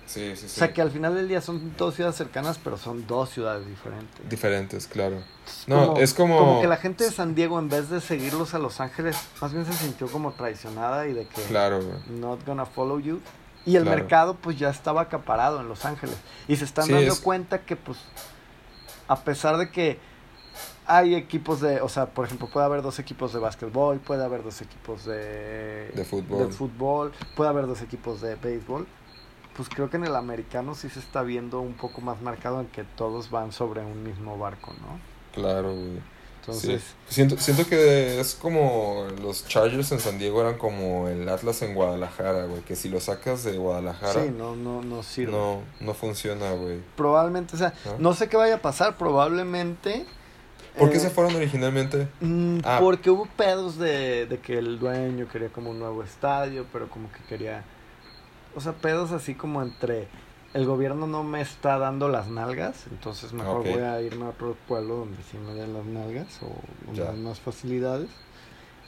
Sí, 0.06 0.32
sí, 0.36 0.42
sí. 0.42 0.46
O 0.46 0.48
sea 0.48 0.72
que 0.72 0.82
al 0.82 0.90
final 0.90 1.14
del 1.14 1.28
día 1.28 1.40
son 1.40 1.74
dos 1.76 1.94
ciudades 1.94 2.16
cercanas, 2.16 2.58
pero 2.62 2.76
son 2.76 3.06
dos 3.06 3.30
ciudades 3.30 3.66
diferentes. 3.66 4.28
Diferentes, 4.28 4.86
claro. 4.86 5.22
No, 5.66 5.96
es 5.96 6.12
como... 6.14 6.38
Como 6.38 6.60
que 6.60 6.66
la 6.68 6.76
gente 6.76 7.04
de 7.04 7.10
San 7.10 7.34
Diego 7.34 7.58
en 7.58 7.68
vez 7.68 7.88
de 7.88 8.00
seguirlos 8.00 8.54
a 8.54 8.58
Los 8.58 8.80
Ángeles, 8.80 9.16
más 9.40 9.52
bien 9.52 9.64
se 9.64 9.72
sintió 9.72 10.06
como 10.08 10.32
traicionada 10.32 11.06
y 11.06 11.12
de 11.14 11.26
que 11.26 11.40
Claro, 11.42 11.80
not 12.08 12.44
gonna 12.46 12.66
follow 12.66 13.00
you. 13.00 13.20
Y 13.66 13.76
el 13.76 13.82
Claro. 13.84 13.98
mercado 13.98 14.34
pues 14.34 14.58
ya 14.58 14.68
estaba 14.68 15.00
acaparado 15.02 15.60
en 15.60 15.68
Los 15.68 15.84
Ángeles. 15.86 16.16
Y 16.48 16.56
se 16.56 16.64
están 16.66 16.84
Sí, 16.84 16.92
dando 16.92 17.12
es- 17.14 17.20
cuenta 17.20 17.62
que 17.62 17.76
pues 17.76 17.98
a 19.08 19.16
pesar 19.24 19.56
de 19.56 19.70
que 19.70 19.98
hay 20.86 21.14
equipos 21.14 21.60
de, 21.62 21.80
o 21.80 21.88
sea, 21.88 22.06
por 22.06 22.26
ejemplo, 22.26 22.48
puede 22.52 22.66
haber 22.66 22.82
dos 22.82 22.98
equipos 22.98 23.32
de 23.32 23.38
básquetbol, 23.38 24.00
puede 24.00 24.22
haber 24.22 24.42
dos 24.42 24.60
equipos 24.60 25.06
de, 25.06 25.90
De 25.94 26.04
fútbol. 26.04 26.46
de 26.46 26.52
fútbol, 26.52 27.12
puede 27.36 27.48
haber 27.48 27.66
dos 27.66 27.80
equipos 27.80 28.20
de 28.20 28.34
béisbol. 28.36 28.86
Pues 29.56 29.68
creo 29.68 29.88
que 29.90 29.96
en 29.96 30.04
el 30.04 30.16
americano 30.16 30.74
sí 30.74 30.88
se 30.88 30.98
está 30.98 31.22
viendo 31.22 31.60
un 31.60 31.74
poco 31.74 32.00
más 32.00 32.20
marcado 32.22 32.60
en 32.60 32.66
que 32.66 32.82
todos 32.84 33.30
van 33.30 33.52
sobre 33.52 33.82
un 33.82 34.02
mismo 34.02 34.36
barco, 34.38 34.72
¿no? 34.80 34.98
Claro, 35.32 35.72
güey. 35.74 36.00
Entonces, 36.40 36.82
Sí. 36.82 37.14
Siento, 37.14 37.38
siento 37.38 37.66
que 37.66 38.20
es 38.20 38.34
como 38.34 39.06
los 39.22 39.46
Chargers 39.48 39.92
en 39.92 40.00
San 40.00 40.18
Diego 40.18 40.42
eran 40.42 40.58
como 40.58 41.08
el 41.08 41.26
Atlas 41.28 41.62
en 41.62 41.74
Guadalajara, 41.74 42.44
güey. 42.44 42.60
Que 42.62 42.76
si 42.76 42.88
lo 42.90 43.00
sacas 43.00 43.44
de 43.44 43.56
Guadalajara, 43.56 44.24
sí, 44.24 44.30
no, 44.36 44.54
no, 44.54 44.82
no 44.82 45.02
sirve. 45.02 45.32
no, 45.32 45.62
no 45.80 45.94
funciona, 45.94 46.50
güey. 46.52 46.80
Probablemente, 46.96 47.54
o 47.54 47.58
sea, 47.58 47.72
¿No? 47.86 47.98
no 47.98 48.14
sé 48.14 48.28
qué 48.28 48.36
vaya 48.36 48.56
a 48.56 48.60
pasar, 48.62 48.98
probablemente. 48.98 50.04
¿Por 50.76 50.90
qué 50.90 50.96
eh, 50.96 51.00
se 51.00 51.10
fueron 51.10 51.34
originalmente? 51.36 52.08
Mm, 52.20 52.58
Ah. 52.64 52.78
Porque 52.80 53.08
hubo 53.08 53.26
pedos 53.36 53.78
de, 53.78 54.26
de 54.26 54.38
que 54.40 54.58
el 54.58 54.78
dueño 54.78 55.28
quería 55.28 55.48
como 55.48 55.70
un 55.70 55.78
nuevo 55.78 56.02
estadio, 56.02 56.66
pero 56.72 56.88
como 56.90 57.10
que 57.12 57.20
quería... 57.28 57.64
O 58.56 58.60
sea, 58.60 58.72
pedos 58.72 59.12
así 59.12 59.34
como 59.34 59.62
entre... 59.62 60.08
El 60.54 60.66
gobierno 60.66 61.08
no 61.08 61.24
me 61.24 61.40
está 61.40 61.78
dando 61.78 62.08
las 62.08 62.28
nalgas, 62.28 62.86
entonces 62.88 63.32
mejor 63.32 63.64
voy 63.64 63.82
a 63.82 64.00
irme 64.00 64.26
a 64.26 64.28
otro 64.28 64.56
pueblo 64.68 64.98
donde 64.98 65.20
sí 65.28 65.36
me 65.36 65.52
den 65.52 65.74
las 65.74 65.84
nalgas 65.84 66.40
o 66.42 66.52
donde 66.86 67.08
hay 67.08 67.18
más 67.18 67.40
facilidades. 67.40 68.08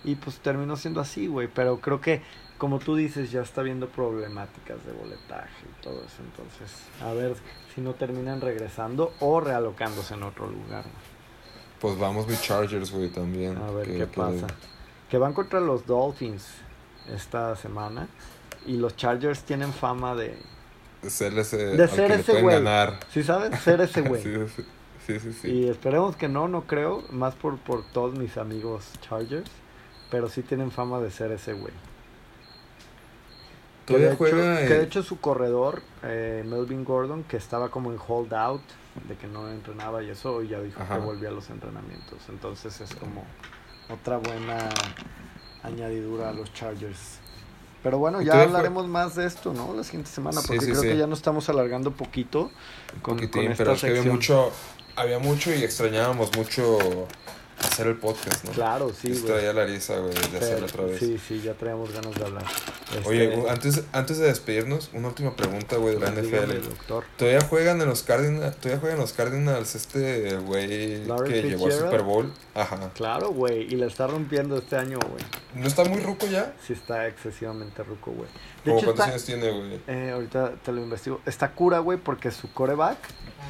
Y 0.05 0.15
pues 0.15 0.39
terminó 0.39 0.77
siendo 0.77 1.01
así, 1.01 1.27
güey. 1.27 1.49
Pero 1.53 1.81
creo 1.81 2.01
que, 2.01 2.23
como 2.59 2.79
tú 2.79 2.95
dices, 2.95 3.33
ya 3.33 3.41
está 3.43 3.63
viendo 3.63 3.89
problemáticas 3.89 4.87
de 4.87 4.93
boletaje 4.93 5.51
y 5.69 5.83
todo 5.83 6.05
eso. 6.05 6.23
Entonces, 6.23 6.71
a 7.03 7.13
ver 7.13 7.35
si 7.75 7.81
no 7.81 7.95
terminan 7.95 8.41
regresando 8.41 9.13
o 9.19 9.41
realocándose 9.41 10.15
en 10.15 10.23
otro 10.23 10.47
lugar. 10.47 10.83
güey. 10.83 11.17
Pues 11.81 11.99
vamos 11.99 12.29
mis 12.29 12.41
Chargers, 12.41 12.93
güey, 12.93 13.09
también. 13.11 13.57
A 13.57 13.73
ver 13.73 13.87
que- 13.87 13.93
qué 13.95 13.99
que- 13.99 14.07
pasa. 14.07 14.47
Que 15.11 15.19
van 15.19 15.33
contra 15.33 15.59
los 15.59 15.85
Dolphins 15.85 16.47
esta 17.13 17.57
semana. 17.57 18.07
Y 18.67 18.77
los 18.77 18.97
Chargers 18.97 19.43
tienen 19.43 19.73
fama 19.73 20.15
de. 20.15 20.37
De 21.03 21.11
ser 21.11 21.39
ese, 21.39 21.57
De 21.57 21.89
ser 21.89 22.11
ese 22.13 22.43
güey. 22.43 22.57
ganar. 22.57 22.99
¿Sí 23.13 23.23
sabes? 23.23 23.59
Ser 23.61 23.81
ese 23.81 24.01
güey. 24.09 24.23
sí, 24.23 24.35
sí, 24.57 24.65
sí, 25.07 25.21
sí, 25.21 25.33
sí. 25.33 25.49
Y 25.49 25.69
esperemos 25.69 26.17
que 26.17 26.29
no, 26.29 26.49
no 26.49 26.63
creo. 26.67 27.05
Más 27.11 27.35
por, 27.35 27.59
por 27.59 27.85
todos 27.93 28.19
mis 28.19 28.37
amigos 28.37 28.85
Chargers. 29.01 29.51
Pero 30.11 30.29
sí 30.29 30.43
tienen 30.43 30.71
fama 30.71 31.01
de 31.01 31.11
ser 31.11 31.33
ese 31.33 31.53
güey. 31.53 31.73
Que 33.87 33.99
de, 33.99 34.13
hecho, 34.13 34.25
que 34.25 34.35
de 34.35 34.83
hecho 34.83 35.03
su 35.05 35.21
corredor, 35.21 35.81
eh, 36.03 36.43
Melvin 36.45 36.85
Gordon, 36.85 37.23
que 37.23 37.37
estaba 37.37 37.69
como 37.69 37.93
en 37.93 37.99
holdout, 38.05 38.63
de 39.09 39.17
que 39.17 39.29
no 39.29 39.49
entrenaba 39.49 40.03
y 40.03 40.11
eso, 40.11 40.35
hoy 40.35 40.49
ya 40.49 40.61
dijo 40.61 40.83
Ajá. 40.83 40.97
que 40.97 41.01
volvía 41.03 41.29
a 41.29 41.33
los 41.33 41.49
entrenamientos. 41.51 42.19
Entonces 42.29 42.81
es 42.81 42.93
como 42.97 43.25
otra 43.89 44.17
buena 44.17 44.69
añadidura 45.63 46.31
a 46.31 46.33
los 46.33 46.53
Chargers. 46.53 47.21
Pero 47.87 47.99
bueno, 47.99 48.21
ya 48.21 48.33
jue- 48.33 48.43
hablaremos 48.47 48.89
más 48.89 49.15
de 49.15 49.27
esto, 49.27 49.55
¿no? 49.55 49.73
La 49.73 49.85
siguiente 49.85 50.11
semana, 50.11 50.41
porque 50.45 50.59
sí, 50.65 50.71
creo 50.73 50.83
sí. 50.83 50.89
que 50.89 50.97
ya 50.97 51.07
nos 51.07 51.21
estamos 51.21 51.49
alargando 51.49 51.93
poquito 51.93 52.51
con, 53.01 53.17
con 53.29 53.45
esta 53.45 53.57
pero 53.59 53.73
es 53.75 53.81
que 53.81 53.87
había 53.91 54.03
mucho, 54.13 54.51
había 54.97 55.21
mucho 55.21 55.55
y 55.55 55.63
extrañábamos 55.63 56.37
mucho 56.37 57.07
hacer 57.59 57.87
el 57.87 57.97
podcast, 57.97 58.45
¿no? 58.45 58.53
Claro, 58.53 58.91
sí, 58.91 59.15
Sí, 59.15 59.21
güey. 59.23 59.33
traía 59.35 59.53
la 59.53 59.65
risa, 59.65 59.99
güey, 59.99 60.13
de 60.15 60.21
Pero- 60.33 60.45
hacerlo 60.45 60.67
otra 60.67 60.85
vez. 60.85 60.99
Sí, 60.99 61.19
sí, 61.19 61.41
ya 61.43 61.55
traíamos 61.55 61.93
ganas 61.93 62.15
de 62.15 62.25
hablar. 62.25 62.45
Oye, 63.05 63.25
Este, 63.25 63.37
güey, 63.37 63.51
antes, 63.51 63.83
antes 63.93 64.19
de 64.19 64.27
despedirnos, 64.27 64.91
una 64.93 65.09
última 65.09 65.35
pregunta, 65.35 65.77
güey, 65.77 65.95
de 65.95 66.01
la 66.01 66.11
dígame, 66.11 66.55
NFL. 66.55 66.69
doctor. 66.69 67.05
¿Todavía 67.17 67.41
juegan 67.43 67.81
en 67.81 67.89
los 67.89 68.03
Cardinals, 68.03 68.57
todavía 68.57 68.81
juegan 68.81 68.99
los 68.99 69.13
Cardinals 69.13 69.75
este 69.75 70.37
güey 70.37 70.69
que 71.27 71.43
llegó 71.43 71.67
al? 71.67 71.73
Super 71.73 72.03
Bowl? 72.03 72.33
Ajá. 72.55 72.91
Claro, 72.95 73.31
güey, 73.31 73.63
y 73.73 73.77
la 73.77 73.87
está 73.87 74.07
rompiendo 74.07 74.57
este 74.59 74.77
año, 74.77 74.99
güey. 75.09 75.23
¿No 75.55 75.67
está 75.67 75.85
muy 75.85 76.01
ruco 76.01 76.27
ya? 76.27 76.55
Sí 76.67 76.73
está 76.75 77.07
excesivamente 77.09 77.83
ruco, 77.83 78.13
güey. 78.13 78.29
De 78.65 78.71
¿Cómo 78.71 78.77
hecho, 78.79 78.87
cuántos 78.87 79.07
años 79.07 79.25
tiene, 79.25 79.51
güey? 79.51 79.81
eh, 79.87 80.11
ahorita 80.15 80.53
te 80.65 80.73
lo 80.73 80.83
investigo. 80.83 81.21
Está 81.27 81.53
cura, 81.53 81.79
güey, 81.81 81.99
porque 81.99 82.31
su 82.31 82.53
coreback 82.53 82.99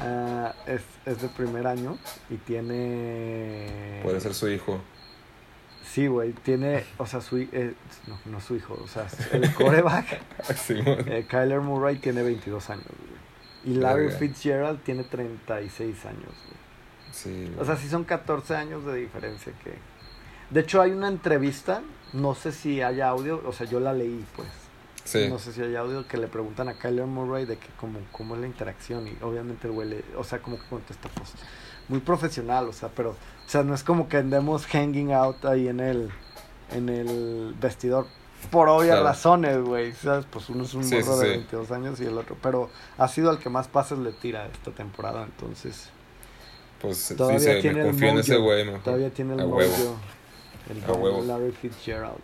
ah, 0.01 0.53
es, 0.65 0.81
es 1.05 1.21
de 1.21 1.27
primer 1.29 1.67
año 1.67 1.97
y 2.29 2.35
tiene... 2.37 3.96
Puede 4.03 4.19
ser 4.21 4.33
su 4.33 4.47
hijo. 4.49 4.79
Sí, 5.85 6.07
güey, 6.07 6.33
tiene, 6.33 6.83
o 6.97 7.05
sea, 7.05 7.21
su 7.21 7.37
eh, 7.37 7.73
no, 8.07 8.19
no 8.25 8.41
su 8.41 8.55
hijo, 8.55 8.77
o 8.83 8.87
sea, 8.87 9.07
el 9.31 9.53
coreback, 9.53 10.19
Sí, 10.55 10.75
güey. 10.75 10.97
eh, 11.07 11.25
Kyler 11.27 11.61
Murray 11.61 11.97
tiene 11.97 12.21
22 12.23 12.69
años, 12.69 12.85
güey. 12.85 13.75
Y 13.75 13.79
Larry. 13.79 14.11
Fitzgerald 14.11 14.81
tiene 14.83 15.03
36 15.03 16.05
años, 16.05 16.21
güey. 16.23 16.57
Sí, 17.11 17.51
O 17.59 17.65
sea, 17.65 17.75
sí 17.77 17.89
son 17.89 18.03
14 18.03 18.55
años 18.55 18.85
de 18.85 18.95
diferencia 18.95 19.51
que... 19.63 19.73
De 20.49 20.59
hecho, 20.61 20.81
hay 20.81 20.91
una 20.91 21.07
entrevista, 21.07 21.81
no 22.13 22.35
sé 22.35 22.51
si 22.51 22.81
haya 22.81 23.07
audio, 23.09 23.41
o 23.45 23.51
sea, 23.53 23.65
yo 23.65 23.79
la 23.79 23.93
leí, 23.93 24.23
pues. 24.35 24.47
sí. 25.05 25.27
No 25.29 25.39
sé 25.39 25.51
si 25.53 25.61
hay 25.61 25.75
audio 25.75 26.07
que 26.07 26.17
le 26.17 26.27
preguntan 26.27 26.69
a 26.69 26.73
Kyler 26.75 27.05
Murray 27.05 27.45
de 27.45 27.57
que 27.57 27.67
cómo, 27.79 27.99
cómo 28.11 28.35
es 28.35 28.41
la 28.41 28.47
interacción 28.47 29.07
y 29.07 29.17
obviamente 29.23 29.67
el 29.67 29.73
güey, 29.73 29.89
le- 29.89 30.03
o 30.17 30.23
sea, 30.23 30.39
como 30.39 30.57
que 30.59 30.65
contesta 30.69 31.09
pues 31.15 31.31
muy 31.89 31.99
profesional, 31.99 32.67
o 32.67 32.73
sea, 32.73 32.89
pero, 32.89 33.15
o 33.47 33.49
sea, 33.49 33.63
no 33.63 33.73
es 33.73 33.83
como 33.83 34.09
que 34.09 34.17
andemos 34.17 34.65
hanging 34.67 35.13
out 35.13 35.45
ahí 35.45 35.67
en 35.69 35.79
el, 35.79 36.09
en 36.71 36.89
el 36.89 37.55
vestidor 37.59 38.05
por 38.51 38.67
obvias 38.69 38.95
Claro. 38.97 39.05
razones, 39.05 39.61
güey, 39.61 39.93
¿sabes? 39.93 40.25
Pues 40.29 40.49
uno 40.49 40.63
es 40.65 40.73
un 40.73 40.83
Sí, 40.83 40.95
morro 40.95 41.13
sí, 41.15 41.19
de 41.19 41.25
sí. 41.25 41.37
22 41.37 41.71
años 41.71 41.99
y 42.01 42.05
el 42.05 42.17
otro, 42.17 42.37
pero 42.41 42.69
ha 42.97 43.07
sido 43.07 43.31
el 43.31 43.39
que 43.39 43.49
más 43.49 43.67
pases 43.67 43.97
le 43.99 44.11
tira 44.11 44.45
esta 44.47 44.71
temporada, 44.71 45.23
entonces 45.23 45.89
Pues 46.81 47.13
todavía 47.17 47.39
sí, 47.39 47.45
se, 47.45 47.61
tiene 47.61 47.75
me 47.75 47.81
el 47.81 47.87
confío 47.87 48.09
en 48.09 48.17
ese 48.19 48.35
güey, 48.37 48.65
mejor. 48.65 48.81
todavía 48.83 49.09
tiene 49.11 49.33
el 49.33 49.39
A 49.39 49.45
mojo, 49.45 49.61
el 50.69 50.83
A 50.83 50.87
don 50.87 51.01
huevo. 51.01 51.23
Larry 51.23 51.51
Fitzgerald. 51.51 52.19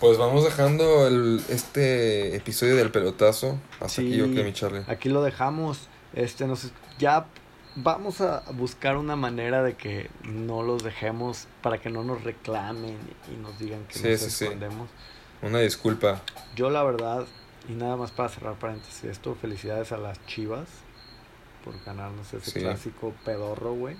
Pues 0.00 0.18
vamos 0.18 0.42
dejando 0.44 1.06
el, 1.06 1.40
este 1.48 2.34
episodio 2.34 2.74
del 2.76 2.90
pelotazo. 2.90 3.58
Hasta 3.74 3.88
Sí. 3.88 4.08
aquí 4.08 4.16
yo 4.16 4.24
que 4.34 4.42
mi 4.42 4.52
Charlie. 4.52 4.82
Aquí 4.88 5.08
lo 5.08 5.22
dejamos. 5.22 5.86
Este, 6.14 6.46
nos, 6.46 6.70
ya 6.98 7.26
vamos 7.76 8.20
a 8.20 8.42
buscar 8.52 8.96
una 8.96 9.16
manera 9.16 9.62
de 9.62 9.74
que 9.76 10.10
no 10.24 10.62
los 10.62 10.82
dejemos 10.82 11.46
para 11.62 11.78
que 11.80 11.90
no 11.90 12.04
nos 12.04 12.22
reclamen 12.24 12.96
y 13.32 13.36
nos 13.40 13.58
digan 13.58 13.84
que 13.86 13.94
Sí, 13.98 14.08
nos 14.08 14.20
sí, 14.20 14.30
sí. 14.30 14.44
escondemos. 14.44 14.88
Una 15.42 15.58
disculpa. 15.60 16.20
Yo 16.54 16.70
la 16.70 16.82
verdad, 16.84 17.26
y 17.68 17.72
nada 17.72 17.96
más 17.96 18.10
para 18.10 18.28
cerrar 18.28 18.54
paréntesis 18.54 19.04
esto, 19.04 19.34
felicidades 19.34 19.90
a 19.92 19.96
las 19.96 20.24
Chivas 20.26 20.68
por 21.64 21.74
ganarnos 21.84 22.32
ese 22.34 22.60
clásico 22.60 23.12
pedorro, 23.24 23.72
güey. 23.74 23.96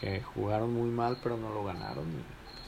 Que 0.00 0.20
jugaron 0.22 0.72
muy 0.74 0.90
mal, 0.90 1.18
pero 1.22 1.36
no 1.36 1.50
lo 1.52 1.64
ganaron. 1.64 2.04
y, 2.08 2.12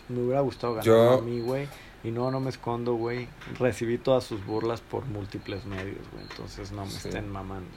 pues, 0.07 0.19
me 0.19 0.25
hubiera 0.25 0.41
gustado 0.41 0.75
ganar 0.75 0.87
Yo- 0.87 1.19
a 1.19 1.23
mí, 1.23 1.41
güey. 1.41 1.69
Y 2.05 2.11
no, 2.13 2.31
no 2.31 2.39
me 2.41 2.51
escondo, 2.51 2.95
güey. 2.95 3.29
Recibí 3.59 3.99
todas 3.99 4.25
sus 4.25 4.45
burlas 4.47 4.81
por 4.81 5.05
múltiples 5.07 5.65
medios, 5.67 5.99
güey. 6.13 6.23
Entonces 6.31 6.71
no 6.73 6.87
me 6.87 6.93
estén 6.93 7.29
mamando. 7.31 7.69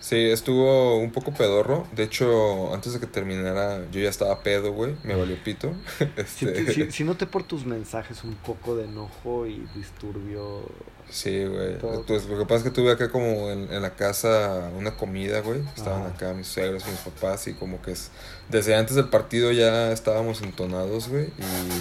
Sí, 0.00 0.16
estuvo 0.30 0.96
un 0.98 1.10
poco 1.10 1.32
pedorro. 1.34 1.86
De 1.92 2.04
hecho, 2.04 2.72
antes 2.72 2.92
de 2.92 3.00
que 3.00 3.06
terminara, 3.06 3.80
yo 3.90 4.00
ya 4.00 4.08
estaba 4.08 4.42
pedo, 4.44 4.72
güey. 4.72 4.94
Me 5.02 5.16
valió 5.16 5.36
pito. 5.42 5.72
Si, 6.26 6.46
Este, 6.46 6.72
si- 6.72 6.90
si 6.92 7.04
noté 7.04 7.26
por 7.26 7.42
tus 7.42 7.66
mensajes 7.66 8.22
un 8.22 8.34
poco 8.36 8.76
de 8.76 8.84
enojo 8.84 9.46
y 9.46 9.66
disturbio. 9.74 10.62
Sí, 11.10 11.44
güey. 11.46 11.78
Pues 12.06 12.26
lo 12.26 12.38
que 12.38 12.44
pasa 12.44 12.56
es 12.58 12.62
que 12.64 12.70
tuve 12.70 12.92
acá 12.92 13.10
como 13.10 13.50
en, 13.50 13.72
en 13.72 13.82
la 13.82 13.96
casa 13.96 14.70
una 14.76 14.96
comida, 14.96 15.40
güey. 15.40 15.62
Estaban 15.76 16.02
Ajá. 16.02 16.10
acá 16.10 16.32
mis 16.32 16.46
suegros, 16.46 16.86
mis 16.86 17.00
papás 17.00 17.48
y 17.48 17.54
como 17.54 17.82
que 17.82 17.90
es... 17.92 18.10
Desde 18.48 18.76
antes 18.76 18.94
del 18.94 19.08
partido 19.08 19.50
ya 19.52 19.90
estábamos 19.90 20.42
entonados, 20.42 21.08
güey. 21.08 21.26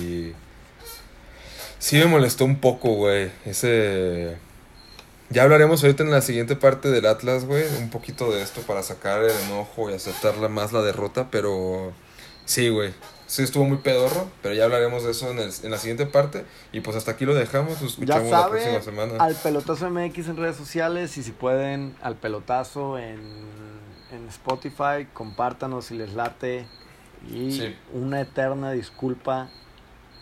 Y... 0.01 0.33
Sí 1.79 1.97
me 1.97 2.05
molestó 2.07 2.45
un 2.45 2.59
poco, 2.59 2.93
güey. 2.95 3.29
Ese... 3.45 4.37
Ya 5.29 5.43
hablaremos 5.43 5.83
ahorita 5.83 6.03
en 6.03 6.11
la 6.11 6.21
siguiente 6.21 6.55
parte 6.55 6.89
del 6.89 7.05
Atlas, 7.05 7.45
güey. 7.45 7.63
Un 7.79 7.89
poquito 7.89 8.31
de 8.31 8.41
esto 8.41 8.61
para 8.61 8.81
sacar 8.83 9.23
el 9.23 9.31
enojo 9.47 9.89
y 9.89 9.93
aceptar 9.93 10.37
más 10.49 10.71
la 10.73 10.81
derrota, 10.81 11.27
pero... 11.29 11.91
Sí, 12.45 12.69
güey. 12.69 12.93
Sí 13.25 13.43
estuvo 13.43 13.65
muy 13.65 13.79
pedorro, 13.79 14.29
pero 14.41 14.55
ya 14.55 14.63
hablaremos 14.63 15.03
de 15.03 15.11
eso 15.11 15.29
en, 15.31 15.39
el- 15.39 15.51
en 15.63 15.69
la 15.71 15.77
siguiente 15.77 16.05
parte. 16.05 16.45
Y 16.71 16.79
pues 16.79 16.95
hasta 16.95 17.11
aquí 17.11 17.25
lo 17.25 17.35
dejamos. 17.35 17.81
Nos 17.81 17.97
Ya 17.97 18.15
escuchamos 18.15 18.31
la 18.31 18.47
próxima 18.49 18.81
semana. 18.81 19.21
al 19.21 19.35
pelotazo 19.35 19.89
MX 19.89 20.29
en 20.29 20.37
redes 20.37 20.55
sociales 20.55 21.17
y 21.17 21.23
si 21.23 21.31
pueden, 21.33 21.93
al 22.01 22.15
pelotazo 22.15 22.97
en, 22.97 23.19
en 24.13 24.27
Spotify, 24.29 25.07
compártanos 25.13 25.85
si 25.87 25.95
les 25.97 26.13
late. 26.13 26.65
Y 27.29 27.51
Sí. 27.51 27.75
una 27.91 28.21
eterna 28.21 28.71
disculpa, 28.71 29.49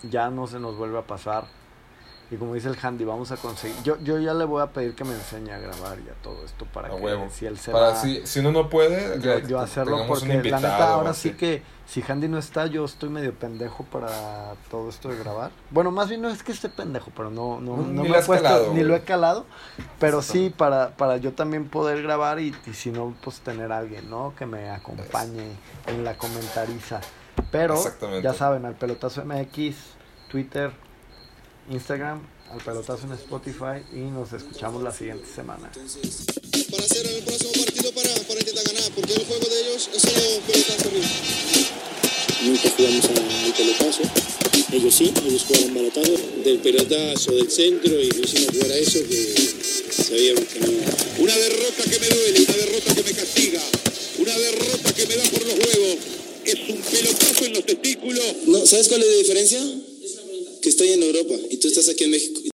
ya 0.02 0.32
no 0.32 0.48
se 0.48 0.60
nos 0.60 0.76
vuelve 0.76 0.98
a 0.98 1.04
pasar. 1.04 1.46
Y 2.36 2.38
como 2.38 2.54
dice 2.54 2.68
el 2.68 2.78
Handy, 2.82 3.06
vamos 3.06 3.32
a 3.32 3.38
conseguir. 3.38 3.76
Yo, 3.84 3.98
yo 4.04 4.20
ya 4.20 4.34
le 4.34 4.44
voy 4.44 4.62
a 4.62 4.68
pedir 4.68 4.94
que 4.94 5.06
me 5.06 5.14
enseñe 5.14 5.52
a 5.52 5.58
grabar 5.58 5.98
ya 6.00 6.14
todo 6.22 6.44
esto 6.44 6.66
para 6.66 6.90
A 6.90 6.96
que 6.98 7.02
huevo. 7.02 7.30
si 7.32 7.46
él 7.46 7.58
se 7.58 7.72
Para 7.72 7.88
va, 7.90 7.96
si, 7.96 8.28
si 8.28 8.40
uno 8.40 8.52
no 8.52 8.70
puede, 8.70 9.22
yo, 9.22 9.40
yo 9.40 9.60
hacerlo 9.60 10.06
porque 10.06 10.28
la 10.28 10.34
invitado 10.36 10.62
neta 10.64 10.90
o 10.92 11.00
ahora 11.00 11.14
sí 11.14 11.32
que 11.32 11.64
si 11.88 12.02
Handy 12.02 12.28
no 12.28 12.38
está 12.38 12.66
yo 12.66 12.84
estoy 12.84 13.10
medio 13.10 13.34
pendejo 13.34 13.86
para 13.86 14.56
todo 14.70 14.90
esto 14.90 15.08
de 15.08 15.18
grabar. 15.18 15.52
Bueno, 15.72 15.92
más 15.92 16.10
bien 16.10 16.22
no 16.22 16.30
es 16.30 16.44
que 16.44 16.52
esté 16.52 16.68
pendejo, 16.68 17.12
pero 17.16 17.32
no 17.32 17.62
no, 17.62 17.78
no 17.78 18.04
me 18.04 18.10
he 18.10 18.22
puesto 18.22 18.44
calado, 18.44 18.74
ni 18.74 18.84
lo 18.84 18.96
he 18.96 19.04
calado, 19.04 19.46
pero 20.00 20.22
sí 20.22 20.54
para 20.56 20.90
para 20.98 21.16
yo 21.18 21.32
también 21.34 21.70
poder 21.70 22.02
grabar 22.04 22.40
y, 22.40 22.54
y 22.66 22.74
si 22.74 22.92
no 22.92 23.16
pues 23.24 23.40
tener 23.40 23.72
a 23.72 23.78
alguien, 23.78 24.10
¿no? 24.10 24.34
Que 24.38 24.46
me 24.46 24.70
acompañe 24.70 25.52
en 25.88 26.04
la 26.04 26.18
comentariza. 26.18 27.00
Pero 27.52 27.82
ya 28.22 28.34
saben, 28.34 28.66
al 28.66 28.76
pelotazo 28.76 29.24
MX, 29.24 29.76
Twitter, 30.30 30.72
Instagram, 31.70 32.22
al 32.52 32.62
pelotazo 32.62 33.08
en 33.08 33.14
Spotify 33.14 33.82
y 33.94 34.00
nos 34.12 34.32
escuchamos 34.34 34.84
la 34.84 34.92
siguiente 34.92 35.26
semana. 35.34 35.72
Entonces, 35.74 36.26
para 36.70 36.84
hacer 36.84 37.06
el 37.06 37.24
próximo 37.24 37.52
partido 37.54 37.92
para, 37.92 38.14
para 38.28 38.40
intentar 38.40 38.64
ganar, 38.66 38.92
porque 38.94 39.14
el 39.14 39.26
juego 39.26 39.46
de 39.46 39.62
ellos 39.62 39.90
es 39.94 40.02
solo 40.02 40.42
pelotazo 40.46 40.88
arriba. 40.88 41.08
Nunca 42.44 42.70
jugamos 42.70 43.06
al 43.06 43.54
pelotazo. 43.54 44.02
Ellos 44.72 44.96
sí, 44.96 45.14
ellos 45.26 45.46
jugaron 45.48 45.74
baratado. 45.74 46.18
Del 46.44 46.60
pelotazo, 46.60 47.32
del 47.32 47.50
centro 47.50 48.00
y 48.00 48.12
lo 48.12 48.24
hicimos 48.24 48.54
jugar 48.54 48.72
a 48.72 48.78
eso 48.78 49.00
que 49.10 49.94
sabíamos 50.04 50.46
que 50.46 50.60
no. 50.60 50.68
Una 51.24 51.36
derrota 51.36 51.84
que 51.90 52.00
me 52.00 52.08
duele, 52.08 52.42
una 52.42 52.58
derrota 52.58 52.96
que 52.96 53.04
me 53.04 53.14
castiga, 53.14 53.62
una 54.20 54.38
derrota 54.38 54.94
que 54.94 55.08
me 55.08 55.16
da 55.16 55.24
por 55.24 55.46
los 55.46 55.54
huevos. 55.56 55.98
Es 56.46 56.70
un 56.70 56.78
pelotazo 56.78 57.46
en 57.46 57.54
los 57.54 57.66
testículos. 57.66 58.24
No, 58.46 58.66
¿sabes 58.68 58.88
cuál 58.88 59.02
es 59.02 59.08
la 59.08 59.18
diferencia? 59.18 59.62
Que 60.66 60.70
estoy 60.70 60.94
en 60.94 61.04
Europa 61.04 61.36
y 61.52 61.58
tú 61.58 61.68
estás 61.68 61.88
aquí 61.90 62.06
en 62.06 62.10
México. 62.10 62.42